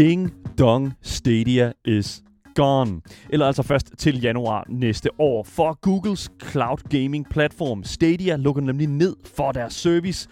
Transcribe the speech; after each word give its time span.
Ding 0.00 0.32
Dong 0.58 0.92
Stadia 1.02 1.72
is 1.84 2.22
gone. 2.54 3.00
Eller 3.30 3.46
altså 3.46 3.62
først 3.62 3.92
til 3.98 4.20
januar 4.20 4.66
næste 4.68 5.08
år. 5.18 5.42
For 5.42 5.78
Googles 5.80 6.30
cloud 6.50 6.76
gaming 6.88 7.26
platform 7.30 7.84
Stadia 7.84 8.36
lukker 8.36 8.62
nemlig 8.62 8.86
ned 8.86 9.16
for 9.36 9.52
deres 9.52 9.74
service. 9.74 10.28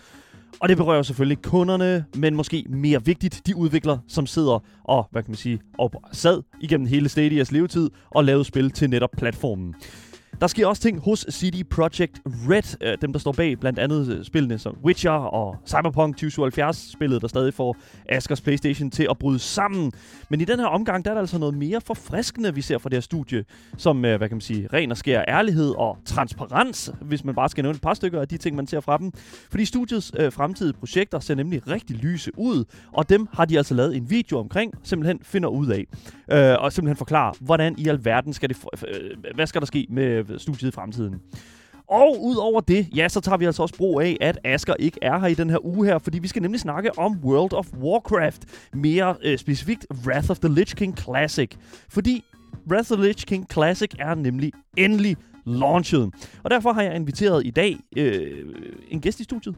Og 0.61 0.69
det 0.69 0.77
berører 0.77 1.03
selvfølgelig 1.03 1.43
kunderne, 1.43 2.05
men 2.17 2.35
måske 2.35 2.65
mere 2.69 3.05
vigtigt, 3.05 3.43
de 3.47 3.57
udviklere, 3.57 4.01
som 4.09 4.27
sidder 4.27 4.65
og, 4.85 5.09
hvad 5.11 5.23
kan 5.23 5.31
man 5.31 5.37
sige, 5.37 5.61
og 5.79 5.93
sad 6.13 6.43
igennem 6.61 6.87
hele 6.87 7.09
Stadias 7.09 7.53
levetid 7.53 7.91
og 8.11 8.25
lavede 8.25 8.45
spil 8.45 8.71
til 8.71 8.91
netop 8.91 9.11
platformen. 9.19 9.75
Der 10.41 10.47
sker 10.47 10.67
også 10.67 10.83
ting 10.83 11.01
hos 11.01 11.27
CD 11.33 11.65
Projekt 11.71 12.21
Red, 12.27 12.77
øh, 12.83 12.99
dem 13.03 13.13
der 13.13 13.19
står 13.19 13.33
bag 13.33 13.59
blandt 13.61 13.79
andet 13.79 14.09
øh, 14.09 14.25
spillene 14.25 14.59
som 14.59 14.77
Witcher 14.85 15.11
og 15.11 15.57
Cyberpunk 15.67 16.15
2077, 16.15 16.93
spillet 16.93 17.23
der 17.23 17.29
stadig 17.29 17.55
får 17.55 17.77
Askers 18.09 18.41
Playstation 18.41 18.91
til 18.91 19.07
at 19.11 19.19
bryde 19.19 19.39
sammen. 19.39 19.93
Men 20.31 20.41
i 20.41 20.45
den 20.45 20.59
her 20.59 20.67
omgang, 20.67 21.05
der 21.05 21.11
er 21.11 21.15
der 21.15 21.21
altså 21.21 21.39
noget 21.39 21.55
mere 21.55 21.81
forfriskende, 21.81 22.55
vi 22.55 22.61
ser 22.61 22.79
fra 22.79 22.89
det 22.89 22.97
her 22.97 23.01
studie, 23.01 23.45
som, 23.77 24.05
øh, 24.05 24.17
hvad 24.19 24.29
kan 24.29 24.37
man 24.37 24.41
sige, 24.41 24.69
ren 24.73 24.91
og 24.91 24.97
skær 24.97 25.25
ærlighed 25.29 25.75
og 25.79 25.99
transparens, 26.05 26.93
hvis 27.01 27.25
man 27.25 27.35
bare 27.35 27.49
skal 27.49 27.63
nævne 27.63 27.77
et 27.77 27.83
par 27.83 27.95
stykker 27.95 28.21
af 28.21 28.29
de 28.29 28.37
ting, 28.37 28.57
man 28.57 28.67
ser 28.67 28.81
fra 28.81 28.99
dem. 28.99 29.13
Fordi 29.51 29.65
studiets 29.65 30.13
øh, 30.19 30.33
fremtidige 30.33 30.73
projekter 30.79 31.21
ser 31.21 31.35
nemlig 31.35 31.69
rigtig 31.69 31.97
lyse 31.97 32.31
ud, 32.37 32.65
og 32.93 33.09
dem 33.09 33.29
har 33.33 33.45
de 33.45 33.59
altså 33.59 33.75
lavet 33.75 33.97
en 33.97 34.11
video 34.11 34.39
omkring, 34.39 34.75
simpelthen 34.83 35.21
finder 35.23 35.49
ud 35.49 35.67
af, 35.67 35.85
øh, 36.33 36.63
og 36.63 36.73
simpelthen 36.73 36.97
forklarer, 36.97 37.33
hvordan 37.41 37.75
i 37.79 37.89
alverden 37.89 38.33
skal 38.33 38.49
det, 38.49 38.57
øh, 38.89 39.35
hvad 39.35 39.47
skal 39.47 39.61
der 39.61 39.67
ske 39.67 39.87
med 39.91 40.18
Øh, 40.19 40.41
studiet 40.41 40.69
i 40.69 40.73
fremtiden. 40.73 41.21
Og 41.89 42.23
udover 42.23 42.61
det, 42.61 42.89
ja, 42.97 43.09
så 43.09 43.21
tager 43.21 43.37
vi 43.37 43.45
altså 43.45 43.63
også 43.63 43.77
brug 43.77 44.01
af, 44.01 44.17
at 44.21 44.39
Asker 44.45 44.75
ikke 44.79 44.99
er 45.03 45.19
her 45.19 45.27
i 45.27 45.35
den 45.35 45.51
her 45.51 45.67
uge 45.67 45.87
her, 45.87 45.99
fordi 45.99 46.19
vi 46.19 46.29
skal 46.29 46.43
nemlig 46.43 46.61
snakke 46.61 46.99
om 46.99 47.19
World 47.25 47.53
of 47.53 47.67
Warcraft. 47.73 48.43
Mere 48.75 49.17
øh, 49.23 49.39
specifikt 49.39 49.87
Wrath 50.07 50.31
of 50.31 50.39
the 50.39 50.55
Lich 50.55 50.77
King 50.77 50.99
Classic. 50.99 51.51
Fordi 51.89 52.25
Wrath 52.71 52.93
of 52.93 52.99
the 52.99 53.07
Lich 53.07 53.27
King 53.27 53.47
Classic 53.53 53.91
er 53.99 54.15
nemlig 54.15 54.53
endelig 54.77 55.17
launchet. 55.47 56.11
Og 56.43 56.51
derfor 56.51 56.73
har 56.73 56.83
jeg 56.83 56.97
inviteret 56.97 57.47
i 57.47 57.51
dag 57.51 57.77
øh, 57.97 58.45
en 58.89 59.01
gæst 59.01 59.21
i 59.21 59.25
studiet. 59.25 59.55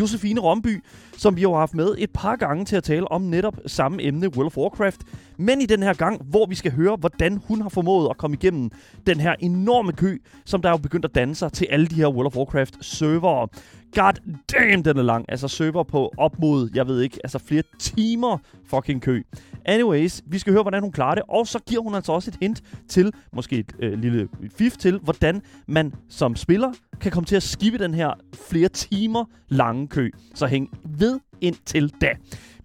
Josefine 0.00 0.40
Romby, 0.40 0.82
som 1.16 1.36
vi 1.36 1.42
jo 1.42 1.52
har 1.52 1.58
haft 1.58 1.74
med 1.74 1.94
et 1.98 2.10
par 2.10 2.36
gange 2.36 2.64
til 2.64 2.76
at 2.76 2.84
tale 2.84 3.12
om 3.12 3.22
netop 3.22 3.56
samme 3.66 4.02
emne, 4.02 4.36
World 4.36 4.46
of 4.46 4.56
Warcraft. 4.56 5.00
Men 5.36 5.60
i 5.60 5.66
den 5.66 5.82
her 5.82 5.94
gang, 5.94 6.22
hvor 6.24 6.46
vi 6.46 6.54
skal 6.54 6.72
høre, 6.72 6.96
hvordan 6.96 7.40
hun 7.48 7.62
har 7.62 7.68
formået 7.68 8.10
at 8.10 8.16
komme 8.16 8.36
igennem 8.36 8.70
den 9.06 9.20
her 9.20 9.34
enorme 9.40 9.92
kø, 9.92 10.18
som 10.44 10.62
der 10.62 10.68
er 10.68 10.72
jo 10.72 10.78
begyndt 10.78 11.04
at 11.04 11.14
danne 11.14 11.34
sig 11.34 11.52
til 11.52 11.66
alle 11.70 11.86
de 11.86 11.94
her 11.94 12.08
World 12.08 12.26
of 12.26 12.36
Warcraft 12.36 12.84
servere. 12.84 13.48
God 13.94 14.12
damn, 14.52 14.82
den 14.82 14.98
er 14.98 15.02
lang. 15.02 15.24
Altså 15.28 15.48
server 15.48 15.82
på 15.82 16.12
op 16.16 16.38
mod, 16.38 16.70
jeg 16.74 16.86
ved 16.86 17.00
ikke, 17.00 17.18
altså 17.24 17.38
flere 17.38 17.62
timer 17.78 18.38
fucking 18.66 19.02
kø. 19.02 19.22
Anyways, 19.64 20.22
vi 20.26 20.38
skal 20.38 20.52
høre, 20.52 20.62
hvordan 20.62 20.82
hun 20.82 20.92
klarer 20.92 21.14
det, 21.14 21.24
og 21.28 21.46
så 21.46 21.58
giver 21.68 21.82
hun 21.82 21.94
altså 21.94 22.12
også 22.12 22.30
et 22.30 22.36
hint 22.40 22.62
til, 22.88 23.12
måske 23.32 23.56
et 23.56 23.72
øh, 23.80 23.98
lille 23.98 24.28
fif 24.56 24.76
til, 24.76 24.98
hvordan 24.98 25.42
man 25.68 25.94
som 26.08 26.36
spiller 26.36 26.72
kan 27.00 27.12
komme 27.12 27.26
til 27.26 27.36
at 27.36 27.42
skippe 27.42 27.78
den 27.78 27.94
her 27.94 28.10
flere 28.48 28.68
timer 28.68 29.24
lange 29.48 29.88
kø. 29.88 30.10
Så 30.34 30.46
hæng 30.46 30.68
ved 30.84 31.20
indtil 31.40 31.92
da. 32.00 32.14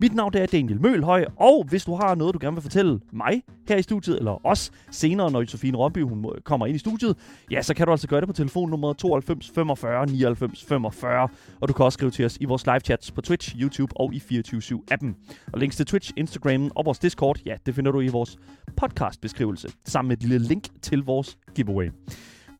Mit 0.03 0.15
navn 0.15 0.33
er 0.37 0.45
Daniel 0.45 0.81
Mølhøj, 0.81 1.25
og 1.35 1.65
hvis 1.69 1.85
du 1.85 1.95
har 1.95 2.15
noget, 2.15 2.33
du 2.33 2.39
gerne 2.41 2.55
vil 2.55 2.61
fortælle 2.61 2.99
mig 3.11 3.43
her 3.67 3.77
i 3.77 3.81
studiet, 3.81 4.17
eller 4.17 4.45
os 4.45 4.71
senere, 4.91 5.31
når 5.31 5.41
Josefine 5.41 5.77
Romby 5.77 6.03
hun 6.03 6.25
kommer 6.43 6.65
ind 6.65 6.75
i 6.75 6.79
studiet, 6.79 7.17
ja, 7.51 7.61
så 7.61 7.73
kan 7.73 7.85
du 7.85 7.91
altså 7.91 8.07
gøre 8.07 8.21
det 8.21 8.27
på 8.27 8.33
telefonnummer 8.33 8.93
92 8.93 9.51
45 9.55 10.05
99 10.05 10.65
45, 10.65 11.27
og 11.61 11.67
du 11.67 11.73
kan 11.73 11.85
også 11.85 11.95
skrive 11.95 12.11
til 12.11 12.25
os 12.25 12.37
i 12.41 12.45
vores 12.45 12.65
live 12.65 12.79
chats 12.79 13.11
på 13.11 13.21
Twitch, 13.21 13.55
YouTube 13.61 13.93
og 13.99 14.13
i 14.13 14.17
24-7-appen. 14.17 15.35
Og 15.53 15.59
links 15.59 15.75
til 15.75 15.85
Twitch, 15.85 16.11
Instagram 16.17 16.71
og 16.75 16.85
vores 16.85 16.99
Discord, 16.99 17.39
ja, 17.45 17.55
det 17.65 17.75
finder 17.75 17.91
du 17.91 18.01
i 18.01 18.07
vores 18.07 18.37
podcast-beskrivelse, 18.77 19.69
sammen 19.85 20.07
med 20.07 20.17
et 20.17 20.23
lille 20.23 20.47
link 20.47 20.67
til 20.81 21.03
vores 21.03 21.37
giveaway. 21.55 21.89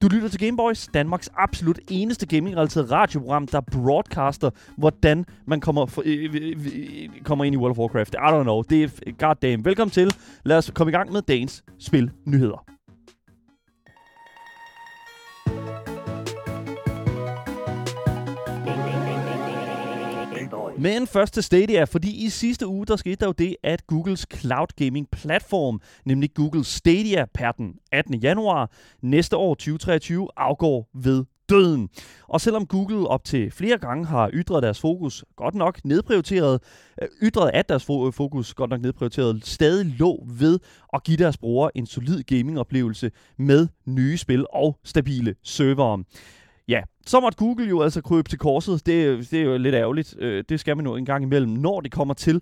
Du 0.04 0.08
lytter 0.08 0.30
til 0.30 0.40
Gameboys, 0.40 0.88
Danmarks 0.94 1.30
absolut 1.38 1.80
eneste 1.90 2.26
gaming-relateret 2.26 2.92
radioprogram, 2.92 3.48
der 3.48 3.62
broadcaster, 3.62 4.50
hvordan 4.78 5.26
man 5.46 5.62
kommer, 5.62 5.86
for, 5.86 6.04
øh, 6.06 6.24
øh, 6.24 6.42
øh, 6.42 6.66
øh 6.66 7.10
kommer 7.24 7.46
ind 7.46 7.56
i 7.56 7.58
World 7.58 7.72
of 7.72 7.78
Warcraft. 7.78 8.14
I 8.14 8.18
don't 8.18 8.44
know. 8.44 8.62
Det 8.62 8.84
er 8.84 9.12
goddamn. 9.12 9.66
Velkommen 9.66 9.92
til. 9.92 10.16
Lad 10.46 10.58
os 10.58 10.72
komme 10.76 10.92
i 10.92 10.96
gang 10.96 11.12
med 11.12 11.22
dagens 11.22 11.64
spil 11.80 12.12
nyheder. 12.26 12.73
Men 20.84 21.08
først 21.08 21.34
til 21.34 21.44
Stadia, 21.44 21.84
fordi 21.84 22.26
i 22.26 22.30
sidste 22.30 22.68
uge, 22.68 22.86
der 22.86 22.96
skete 22.96 23.16
der 23.16 23.26
jo 23.26 23.32
det, 23.32 23.56
at 23.64 23.88
Googles 23.88 24.28
cloud 24.34 24.68
gaming 24.76 25.10
platform, 25.12 25.82
nemlig 26.06 26.34
Google 26.34 26.64
Stadia 26.64 27.26
per 27.34 27.52
den 27.52 27.74
18. 27.92 28.14
januar 28.14 28.72
næste 29.02 29.38
år 29.38 29.54
2023, 29.54 30.28
afgår 30.38 30.90
ved 30.94 31.26
døden. 31.50 31.90
Og 32.28 32.42
selvom 32.42 32.66
Google 32.66 33.08
op 33.08 33.24
til 33.24 33.52
flere 33.52 33.78
gange 33.78 34.06
har 34.06 34.30
ytret 34.34 34.64
deres 34.64 34.80
fokus 34.80 35.26
godt 35.36 35.56
nok 35.56 35.86
nedprioriteret, 35.86 36.62
øh, 37.02 37.08
ytret 37.22 37.52
at 37.54 37.70
deres 37.70 37.86
fokus 38.16 38.54
godt 38.54 38.70
nok 38.70 38.82
nedprioriteret, 38.82 39.46
stadig 39.46 39.86
lå 39.86 40.26
ved 40.28 40.60
at 40.94 41.04
give 41.04 41.18
deres 41.18 41.38
brugere 41.38 41.78
en 41.78 41.86
solid 41.86 42.24
gamingoplevelse 42.24 43.12
med 43.38 43.68
nye 43.86 44.18
spil 44.18 44.46
og 44.54 44.80
stabile 44.84 45.36
servere. 45.44 46.04
Ja, 46.68 46.82
så 47.06 47.20
måtte 47.20 47.38
Google 47.38 47.70
jo 47.70 47.82
altså 47.82 48.02
krybe 48.02 48.30
til 48.30 48.40
korset. 48.40 48.86
Det, 48.86 49.32
det 49.32 49.40
er 49.40 49.44
jo 49.44 49.58
lidt 49.58 49.76
ærgerligt. 49.76 50.16
Øh, 50.20 50.44
det 50.50 50.60
skal 50.60 50.78
man 50.78 50.86
jo 50.86 50.96
en 50.96 51.06
gang 51.06 51.24
imellem, 51.24 51.52
når 51.52 51.82
det 51.82 51.92
kommer 51.92 52.14
til 52.14 52.42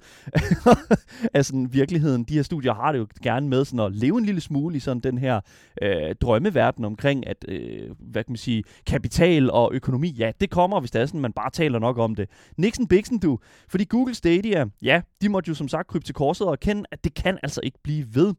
altså, 1.33 1.67
virkeligheden. 1.69 2.23
De 2.23 2.33
her 2.33 2.44
studier 2.44 2.73
har 2.73 2.91
det 2.91 2.99
jo 2.99 3.07
gerne 3.23 3.49
med 3.49 3.66
sådan 3.66 3.79
at 3.79 3.95
leve 3.95 4.17
en 4.17 4.25
lille 4.25 4.41
smule 4.41 4.77
i 4.77 4.79
sådan 4.79 5.01
den 5.01 5.17
her 5.17 5.41
øh, 5.81 6.16
drømmeverden 6.22 6.85
omkring, 6.85 7.27
at 7.27 7.45
øh, 7.47 7.89
hvad 7.99 8.23
kan 8.23 8.31
man 8.31 8.38
sige, 8.38 8.63
kapital 8.85 9.51
og 9.51 9.69
økonomi, 9.73 10.09
ja, 10.09 10.31
det 10.41 10.49
kommer, 10.49 10.79
hvis 10.79 10.91
det 10.91 11.01
er 11.01 11.05
sådan, 11.05 11.22
man 11.22 11.33
bare 11.33 11.49
taler 11.49 11.79
nok 11.79 11.97
om 11.97 12.16
det. 12.16 12.29
Nixon 12.57 12.88
Bixen, 12.88 13.19
du. 13.19 13.39
Fordi 13.69 13.83
Google 13.83 14.16
Stadia, 14.16 14.66
ja, 14.81 15.01
de 15.22 15.29
måtte 15.29 15.47
jo 15.47 15.53
som 15.53 15.67
sagt 15.67 15.88
krybe 15.88 16.05
til 16.05 16.16
korset 16.16 16.47
og 16.47 16.53
erkende, 16.53 16.83
at 16.91 17.03
det 17.03 17.13
kan 17.13 17.39
altså 17.43 17.61
ikke 17.63 17.79
blive 17.83 18.05
ved. 18.13 18.33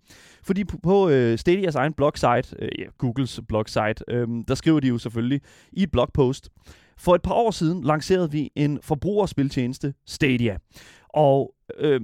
Fordi 0.45 0.65
på, 0.65 0.79
på 0.83 1.09
øh, 1.09 1.39
Stadias 1.39 1.75
egen 1.75 1.93
blogsite, 1.93 2.57
øh, 2.59 2.69
ja, 2.79 2.85
Googles 2.99 3.41
blogsite, 3.49 4.05
øh, 4.09 4.29
der 4.49 4.55
skriver 4.55 4.81
de 4.81 4.89
jo 4.89 4.99
selvfølgelig 4.99 5.41
i 5.73 5.83
et 5.83 5.91
blog 5.91 6.12
blogpost. 6.13 6.49
For 6.99 7.15
et 7.15 7.23
par 7.23 7.35
år 7.35 7.51
siden 7.51 7.85
lancerede 7.85 8.31
vi 8.31 8.51
en 8.57 8.79
forbrugerspiltjeneste, 8.83 9.95
Stadia. 10.07 10.57
Og 11.09 11.55
øh, 11.79 12.01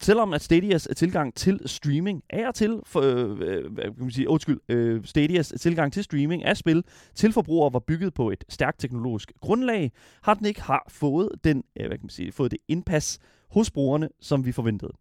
selvom 0.00 0.32
at 0.32 0.42
Stadias 0.42 0.88
tilgang 0.96 1.34
til 1.34 1.60
streaming 1.66 2.22
er 2.30 2.50
til, 2.50 2.80
for, 2.86 3.00
øh, 3.00 3.72
hvad 3.72 3.84
kan 3.84 3.94
man 3.98 4.10
sige, 4.10 4.28
undskyld, 4.28 4.60
øh, 4.68 5.04
Stadias 5.04 5.54
tilgang 5.60 5.92
til 5.92 6.04
streaming 6.04 6.44
af 6.44 6.56
spil 6.56 6.84
til 7.14 7.32
forbrugere 7.32 7.72
var 7.72 7.78
bygget 7.78 8.14
på 8.14 8.30
et 8.30 8.44
stærkt 8.48 8.80
teknologisk 8.80 9.32
grundlag, 9.40 9.92
har 10.22 10.34
den 10.34 10.46
ikke 10.46 10.62
har 10.62 10.86
fået, 10.88 11.28
den, 11.44 11.64
øh, 11.80 11.86
hvad 11.86 11.98
kan 11.98 12.04
man 12.04 12.10
sige, 12.10 12.32
fået 12.32 12.50
det 12.50 12.58
indpas 12.68 13.18
hos 13.50 13.70
brugerne, 13.70 14.08
som 14.20 14.44
vi 14.44 14.52
forventede. 14.52 14.92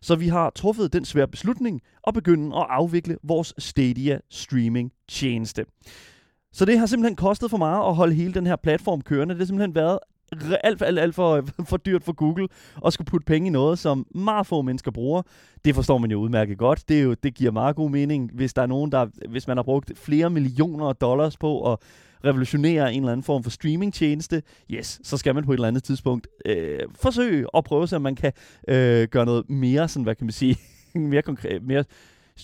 Så 0.00 0.16
vi 0.16 0.28
har 0.28 0.50
truffet 0.50 0.92
den 0.92 1.04
svære 1.04 1.28
beslutning 1.28 1.80
at 2.06 2.14
begynde 2.14 2.56
at 2.56 2.66
afvikle 2.68 3.16
vores 3.22 3.54
Stadia 3.58 4.18
streaming 4.30 4.92
tjeneste. 5.08 5.64
Så 6.58 6.64
det 6.64 6.78
har 6.78 6.86
simpelthen 6.86 7.16
kostet 7.16 7.50
for 7.50 7.56
meget 7.56 7.88
at 7.88 7.94
holde 7.94 8.14
hele 8.14 8.34
den 8.34 8.46
her 8.46 8.56
platform 8.56 9.00
kørende. 9.00 9.34
Det 9.34 9.40
har 9.40 9.46
simpelthen 9.46 9.74
været 9.74 9.98
alt, 10.64 10.82
alt, 10.82 10.98
alt 10.98 11.14
for, 11.14 11.44
for 11.70 11.76
dyrt 11.76 12.04
for 12.04 12.12
Google 12.12 12.48
at 12.86 12.92
skulle 12.92 13.06
putte 13.06 13.24
penge 13.24 13.46
i 13.46 13.50
noget, 13.50 13.78
som 13.78 14.06
meget 14.14 14.46
få 14.46 14.62
mennesker 14.62 14.90
bruger. 14.90 15.22
Det 15.64 15.74
forstår 15.74 15.98
man 15.98 16.10
jo 16.10 16.18
udmærket 16.18 16.58
godt. 16.58 16.88
Det, 16.88 16.98
er 16.98 17.02
jo, 17.02 17.14
det 17.14 17.34
giver 17.34 17.50
meget 17.50 17.76
god 17.76 17.90
mening, 17.90 18.30
hvis 18.34 18.54
der 18.54 18.62
er 18.62 18.66
nogen, 18.66 18.92
der, 18.92 19.06
hvis 19.28 19.46
man 19.46 19.56
har 19.56 19.62
brugt 19.62 19.92
flere 19.98 20.30
millioner 20.30 20.92
dollars 20.92 21.36
på 21.36 21.72
at 21.72 21.78
revolutionere 22.24 22.94
en 22.94 23.02
eller 23.02 23.12
anden 23.12 23.24
form 23.24 23.42
for 23.42 23.50
streamingtjeneste, 23.50 24.42
yes, 24.70 25.00
så 25.02 25.16
skal 25.16 25.34
man 25.34 25.44
på 25.44 25.52
et 25.52 25.56
eller 25.56 25.68
andet 25.68 25.84
tidspunkt 25.84 26.26
øh, 26.46 26.80
forsøge 26.94 27.46
at 27.54 27.64
prøve, 27.64 27.88
så 27.88 27.98
man 27.98 28.14
kan 28.14 28.32
øh, 28.68 29.08
gøre 29.08 29.26
noget 29.26 29.50
mere, 29.50 29.88
sådan, 29.88 30.04
hvad 30.04 30.14
kan 30.14 30.26
man 30.26 30.32
sige, 30.32 30.56
mere 31.12 31.22
konkret, 31.22 31.62
mere, 31.62 31.84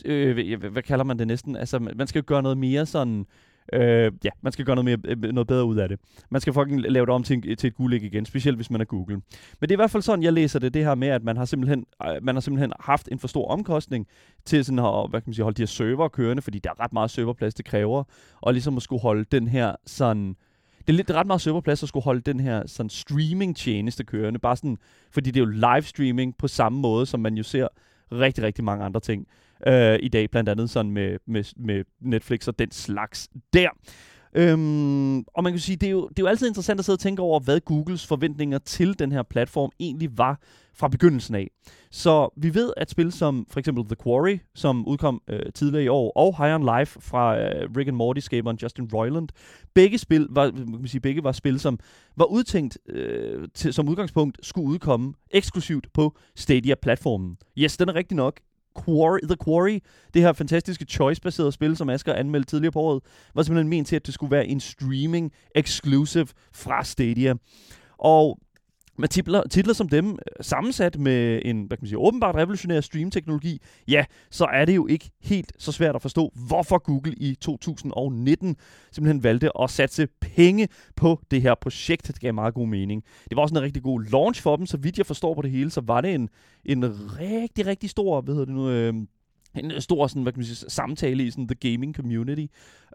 øh, 0.05 0.65
hvad 0.73 0.83
kalder 0.83 1.05
man 1.05 1.19
det 1.19 1.27
næsten? 1.27 1.57
Altså, 1.57 1.79
man 1.79 2.07
skal 2.07 2.19
jo 2.19 2.25
gøre 2.27 2.43
noget 2.43 2.59
mere 2.59 2.87
sådan 2.87 3.21
Øh, 3.21 3.27
Øh, 3.73 4.13
ja, 4.25 4.31
man 4.43 4.53
skal 4.53 4.65
gøre 4.65 4.77
noget, 4.77 5.01
mere, 5.05 5.17
øh, 5.17 5.33
noget 5.33 5.47
bedre 5.47 5.65
ud 5.65 5.77
af 5.77 5.89
det. 5.89 6.01
Man 6.31 6.41
skal 6.41 6.53
fucking 6.53 6.81
lave 6.81 7.07
det 7.07 7.15
om 7.15 7.23
til, 7.23 7.37
en, 7.37 7.57
til 7.57 7.69
et 7.69 7.75
guldæg 7.75 8.03
igen, 8.03 8.27
specielt 8.27 8.59
hvis 8.59 8.71
man 8.71 8.81
er 8.81 8.85
Google. 8.85 9.15
Men 9.15 9.23
det 9.61 9.71
er 9.71 9.75
i 9.75 9.77
hvert 9.77 9.91
fald 9.91 10.03
sådan, 10.03 10.23
jeg 10.23 10.33
læser 10.33 10.59
det, 10.59 10.75
det 10.75 10.85
her 10.85 10.95
med, 10.95 11.09
at 11.09 11.23
man 11.25 11.37
har 11.37 11.45
simpelthen, 11.45 11.85
øh, 12.07 12.23
man 12.23 12.35
har 12.35 12.41
simpelthen 12.41 12.73
haft 12.81 13.09
en 13.13 13.19
for 13.19 13.29
stor 13.29 13.49
omkostning 13.49 14.07
til 14.45 14.65
sådan 14.65 14.79
at, 14.79 15.11
hvad 15.11 15.21
kan 15.21 15.29
man 15.31 15.35
sige, 15.35 15.43
holde 15.43 15.57
de 15.57 15.63
her 15.63 15.67
server 15.67 16.09
kørende, 16.09 16.43
fordi 16.43 16.59
der 16.59 16.71
er 16.71 16.81
ret 16.81 16.93
meget 16.93 17.11
serverplads, 17.11 17.55
det 17.55 17.65
kræver, 17.65 18.05
og 18.41 18.53
ligesom 18.53 18.77
at 18.77 18.83
skulle 18.83 19.03
holde 19.03 19.25
den 19.25 19.49
her 19.49 19.75
sådan, 19.87 20.37
det 20.79 20.93
er, 20.93 20.97
lidt, 20.97 21.11
ret 21.11 21.27
meget 21.27 21.41
serverplads 21.41 21.83
at 21.83 21.89
skulle 21.89 22.05
holde 22.05 22.21
den 22.21 22.41
her 22.41 22.67
sådan 22.67 22.91
streaming 22.91 23.57
tjeneste 23.57 24.05
kørende, 24.05 24.39
bare 24.39 24.57
sådan, 24.57 24.79
fordi 25.11 25.31
det 25.31 25.41
er 25.41 25.45
jo 25.45 25.51
live 25.51 25.83
streaming 25.83 26.37
på 26.39 26.49
samme 26.49 26.81
måde, 26.81 27.07
som 27.07 27.21
man 27.21 27.35
jo 27.35 27.43
ser 27.43 27.69
rigtig, 28.13 28.45
rigtig 28.45 28.65
mange 28.65 28.85
andre 28.85 29.01
ting 29.01 29.27
øh, 29.67 29.99
i 30.03 30.09
dag, 30.09 30.31
blandt 30.31 30.49
andet 30.49 30.71
sådan 30.71 30.93
med, 30.93 31.19
med, 31.27 31.45
med 31.57 31.85
Netflix 32.01 32.49
og 32.49 32.59
den 32.59 32.71
slags 32.71 33.29
der. 33.53 33.69
Øhm, 34.37 35.19
og 35.19 35.43
man 35.43 35.53
kan 35.53 35.61
sige, 35.61 35.77
det 35.77 35.87
er, 35.87 35.91
jo, 35.91 36.09
det 36.09 36.19
er 36.19 36.23
jo 36.23 36.27
altid 36.27 36.49
interessant 36.49 36.79
at 36.79 36.85
sidde 36.85 36.97
og 36.97 37.01
tænke 37.01 37.23
over, 37.23 37.41
hvad 37.41 37.61
Googles 37.61 38.07
forventninger 38.07 38.59
til 38.59 38.99
den 38.99 39.13
her 39.13 39.23
platform 39.23 39.71
egentlig 39.81 40.19
var 40.19 40.41
fra 40.77 40.89
begyndelsen 40.89 41.35
af. 41.35 41.51
Så 41.91 42.29
vi 42.37 42.55
ved, 42.55 42.73
at 42.77 42.91
spil 42.91 43.13
som 43.13 43.47
for 43.51 43.59
eksempel 43.59 43.85
The 43.85 43.97
Quarry, 44.05 44.39
som 44.55 44.89
udkom 44.89 45.23
øh, 45.29 45.53
tidligere 45.55 45.85
i 45.85 45.89
år, 45.89 46.13
og 46.17 46.37
High 46.39 46.55
on 46.55 46.79
Life 46.79 47.01
fra 47.01 47.39
øh, 47.39 47.71
Rick 47.77 47.89
and 47.89 47.97
Morty-skaberen 47.97 48.59
Justin 48.63 48.89
Roiland, 48.95 49.29
begge 49.75 49.99
spil 49.99 50.27
var, 50.31 50.53
man 50.53 50.79
kan 50.79 50.89
sige, 50.89 51.01
begge 51.01 51.25
var 51.25 51.33
spil, 51.33 51.61
som 51.61 51.79
var 52.17 52.25
udtænkt 52.25 52.79
øh, 52.89 53.49
til, 53.55 53.73
som 53.73 53.89
udgangspunkt 53.89 54.39
skulle 54.47 54.69
udkomme 54.69 55.15
eksklusivt 55.31 55.87
på 55.93 56.17
Stadia-platformen. 56.37 57.37
Yes, 57.59 57.77
den 57.77 57.89
er 57.89 57.95
rigtig 57.95 58.17
nok 58.17 58.41
Quarry, 58.85 59.19
The 59.23 59.37
Quarry, 59.45 59.79
det 60.15 60.23
her 60.23 60.33
fantastiske 60.33 60.85
choice-baserede 60.85 61.53
spil, 61.53 61.77
som 61.77 61.91
Asger 61.91 62.15
anmeldte 62.15 62.51
tidligere 62.51 62.73
på 62.73 62.81
året, 62.81 63.03
var 63.35 63.43
simpelthen 63.43 63.69
ment 63.69 63.89
til, 63.89 63.97
at 63.97 64.07
det 64.07 64.15
skulle 64.15 64.31
være 64.31 64.47
en 64.47 64.61
streaming 64.61 65.33
exclusive 65.55 66.27
fra 66.53 66.85
Stadia. 66.85 67.35
Og 67.99 68.39
med 68.99 69.09
titler, 69.09 69.43
titler 69.51 69.75
som 69.75 69.89
dem, 69.89 70.11
øh, 70.11 70.17
sammensat 70.41 70.99
med 70.99 71.43
en 71.45 71.65
hvad 71.65 71.77
kan 71.77 71.83
man 71.83 71.89
sige, 71.89 71.99
åbenbart 71.99 72.35
revolutionær 72.35 72.81
streamteknologi, 72.81 73.61
ja, 73.89 74.05
så 74.31 74.45
er 74.45 74.65
det 74.65 74.77
jo 74.77 74.87
ikke 74.87 75.11
helt 75.23 75.53
så 75.59 75.73
svært 75.73 75.95
at 75.95 76.03
forstå, 76.03 76.33
hvorfor 76.47 76.79
Google 76.79 77.15
i 77.15 77.35
2019 77.35 78.57
simpelthen 78.93 79.23
valgte 79.23 79.51
at 79.61 79.71
satse 79.71 80.09
penge 80.21 80.69
på 80.97 81.21
det 81.31 81.43
her 81.43 81.55
projekt. 81.55 82.07
Det 82.07 82.21
gav 82.21 82.35
meget 82.35 82.55
god 82.55 82.69
mening. 82.69 83.05
Det 83.29 83.37
var 83.37 83.43
også 83.43 83.55
en 83.55 83.63
rigtig 83.63 83.83
god 83.83 84.05
launch 84.05 84.43
for 84.43 84.57
dem, 84.57 84.67
så 84.67 84.77
vidt 84.77 84.99
jeg 84.99 85.07
forstår 85.07 85.35
på 85.35 85.43
det 85.43 85.51
hele, 85.51 85.71
så 85.71 85.81
var 85.81 86.01
det 86.01 86.15
en, 86.15 86.29
en 86.65 86.85
rigtig, 87.21 87.67
rigtig 87.67 87.91
stor, 87.91 88.21
hvad 88.21 88.35
hedder 88.35 88.47
det 88.47 88.55
nu, 88.55 88.71
øh, 88.71 88.95
en 89.55 89.81
stor 89.81 90.07
sådan, 90.07 90.23
hvad 90.23 90.33
kan 90.33 90.39
man 90.39 90.47
sige, 90.47 90.71
samtale 90.71 91.25
i 91.25 91.31
sådan, 91.31 91.49
the 91.49 91.71
gaming 91.71 91.95
community 91.95 92.47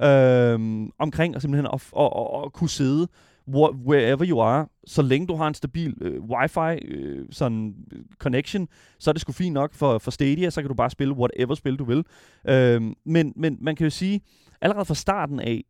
øh, 0.01 0.59
omkring 0.99 1.35
og 1.35 1.41
simpelthen 1.41 1.69
at, 1.73 1.81
at, 1.99 2.09
at, 2.15 2.45
at 2.45 2.53
kunne 2.53 2.69
sidde 2.69 3.07
wherever 3.55 4.25
you 4.25 4.41
are, 4.41 4.67
så 4.85 5.01
længe 5.01 5.27
du 5.27 5.35
har 5.35 5.47
en 5.47 5.53
stabil 5.53 5.97
øh, 6.01 6.21
wifi 6.23 6.85
øh, 6.85 7.25
sådan 7.31 7.75
øh, 7.91 7.99
connection, 8.17 8.67
så 8.99 9.11
er 9.11 9.13
det 9.13 9.21
sgu 9.21 9.31
fint 9.31 9.53
nok 9.53 9.73
for, 9.73 9.97
for 9.97 10.11
Stadia, 10.11 10.49
så 10.49 10.61
kan 10.61 10.69
du 10.69 10.73
bare 10.75 10.89
spille 10.89 11.13
whatever 11.13 11.55
spil 11.55 11.75
du 11.75 11.83
vil. 11.83 12.05
Øh, 12.47 12.81
men, 13.05 13.33
men 13.35 13.57
man 13.61 13.75
kan 13.75 13.83
jo 13.83 13.89
sige, 13.89 14.21
allerede 14.61 14.85
fra 14.85 14.95
starten 14.95 15.39
af, 15.39 15.63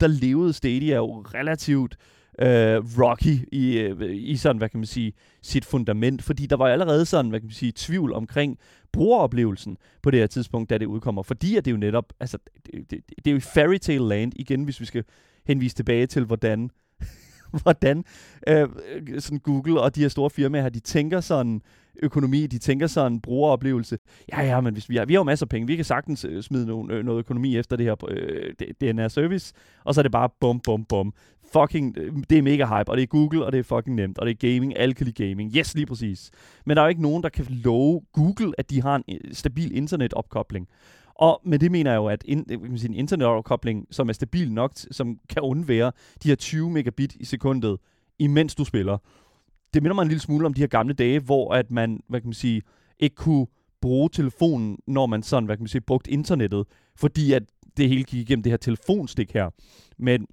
der 0.00 0.06
levede 0.06 0.52
Stadia 0.52 0.96
jo 0.96 1.20
relativt 1.20 1.96
øh, 2.38 2.82
rocky 2.98 3.48
i, 3.52 3.78
øh, 3.78 4.16
i 4.16 4.36
sådan, 4.36 4.58
hvad 4.58 4.68
kan 4.68 4.80
man 4.80 4.86
sige, 4.86 5.12
sit 5.42 5.64
fundament, 5.64 6.22
fordi 6.22 6.46
der 6.46 6.56
var 6.56 6.68
allerede 6.68 7.06
sådan, 7.06 7.30
hvad 7.30 7.40
kan 7.40 7.46
man 7.46 7.52
sige, 7.52 7.72
tvivl 7.76 8.12
omkring 8.12 8.58
brugeroplevelsen 8.92 9.76
på 10.02 10.10
det 10.10 10.20
her 10.20 10.26
tidspunkt, 10.26 10.70
da 10.70 10.78
det 10.78 10.86
udkommer, 10.86 11.22
fordi 11.22 11.56
at 11.56 11.64
det 11.64 11.70
jo 11.70 11.76
netop, 11.76 12.12
altså, 12.20 12.38
det, 12.66 12.90
det, 12.90 13.00
det 13.24 13.26
er 13.26 13.32
jo 13.34 13.40
fairy 13.40 13.76
tale 13.76 14.08
land, 14.08 14.32
igen, 14.36 14.64
hvis 14.64 14.80
vi 14.80 14.84
skal 14.84 15.04
henvise 15.46 15.76
tilbage 15.76 16.06
til, 16.06 16.24
hvordan 16.24 16.70
hvordan 17.62 18.04
øh, 18.48 18.68
sådan 19.18 19.38
Google 19.38 19.80
og 19.80 19.94
de 19.94 20.00
her 20.00 20.08
store 20.08 20.30
firmaer 20.30 20.68
de 20.68 20.80
tænker 20.80 21.20
sådan 21.20 21.62
økonomi, 22.02 22.46
de 22.46 22.58
tænker 22.58 22.86
sådan 22.86 23.20
brugeroplevelse. 23.20 23.98
Ja, 24.32 24.42
ja, 24.42 24.60
men 24.60 24.72
hvis 24.72 24.88
vi 24.88 24.96
har, 24.96 25.04
vi 25.04 25.12
har 25.12 25.18
jo 25.18 25.24
masser 25.24 25.46
af 25.46 25.48
penge, 25.48 25.66
vi 25.66 25.76
kan 25.76 25.84
sagtens 25.84 26.24
øh, 26.24 26.42
smide 26.42 26.66
no, 26.66 26.86
øh, 26.90 27.04
noget 27.04 27.18
økonomi 27.18 27.56
efter 27.56 27.76
det 27.76 27.86
her 27.86 28.04
øh, 28.08 28.52
DNR-service, 28.80 29.54
og 29.84 29.94
så 29.94 30.00
er 30.00 30.02
det 30.02 30.12
bare 30.12 30.28
bum, 30.40 30.60
bum, 30.60 30.84
bum. 30.84 31.14
Fucking, 31.52 31.98
øh, 31.98 32.12
det 32.30 32.38
er 32.38 32.42
mega 32.42 32.64
hype, 32.64 32.90
og 32.90 32.96
det 32.96 33.02
er 33.02 33.06
Google, 33.06 33.44
og 33.44 33.52
det 33.52 33.58
er 33.58 33.62
fucking 33.62 33.96
nemt, 33.96 34.18
og 34.18 34.26
det 34.26 34.32
er 34.32 34.54
gaming, 34.54 34.78
alle 34.78 34.94
kan 34.94 35.06
lide 35.06 35.28
gaming. 35.28 35.56
Yes, 35.56 35.74
lige 35.74 35.86
præcis. 35.86 36.30
Men 36.66 36.76
der 36.76 36.82
er 36.82 36.86
jo 36.86 36.88
ikke 36.88 37.02
nogen, 37.02 37.22
der 37.22 37.28
kan 37.28 37.46
love 37.48 38.00
Google, 38.12 38.52
at 38.58 38.70
de 38.70 38.82
har 38.82 38.96
en 38.96 39.04
øh, 39.08 39.34
stabil 39.34 39.76
internetopkobling. 39.76 40.68
Og 41.20 41.40
med 41.44 41.58
det 41.58 41.70
mener 41.70 41.90
jeg 41.90 41.98
jo, 41.98 42.06
at 42.06 42.24
in, 42.26 42.44
kan 42.44 42.78
sige, 42.78 42.88
en 42.88 42.94
internetopkobling, 42.94 43.86
som 43.90 44.08
er 44.08 44.12
stabil 44.12 44.52
nok, 44.52 44.72
som 44.90 45.18
kan 45.28 45.42
undvære 45.42 45.92
de 46.22 46.28
her 46.28 46.34
20 46.36 46.70
megabit 46.70 47.16
i 47.16 47.24
sekundet, 47.24 47.78
imens 48.18 48.54
du 48.54 48.64
spiller. 48.64 48.98
Det 49.74 49.82
minder 49.82 49.94
mig 49.94 50.02
en 50.02 50.08
lille 50.08 50.20
smule 50.20 50.46
om 50.46 50.54
de 50.54 50.60
her 50.60 50.68
gamle 50.68 50.94
dage, 50.94 51.20
hvor 51.20 51.54
at 51.54 51.70
man, 51.70 52.02
hvad 52.08 52.20
kan 52.20 52.28
man 52.28 52.34
sige, 52.34 52.62
ikke 52.98 53.16
kunne 53.16 53.46
bruge 53.80 54.10
telefonen, 54.12 54.78
når 54.86 55.06
man 55.06 55.22
sådan, 55.22 55.44
hvad 55.44 55.56
kan 55.56 55.62
man 55.62 55.68
sige, 55.68 55.80
brugte 55.80 56.10
internettet, 56.10 56.66
fordi 56.96 57.32
at 57.32 57.42
det 57.76 57.88
hele 57.88 58.04
gik 58.04 58.20
igennem 58.20 58.42
det 58.42 58.52
her 58.52 58.56
telefonstik 58.56 59.32
her. 59.32 59.50
Men 59.98 60.26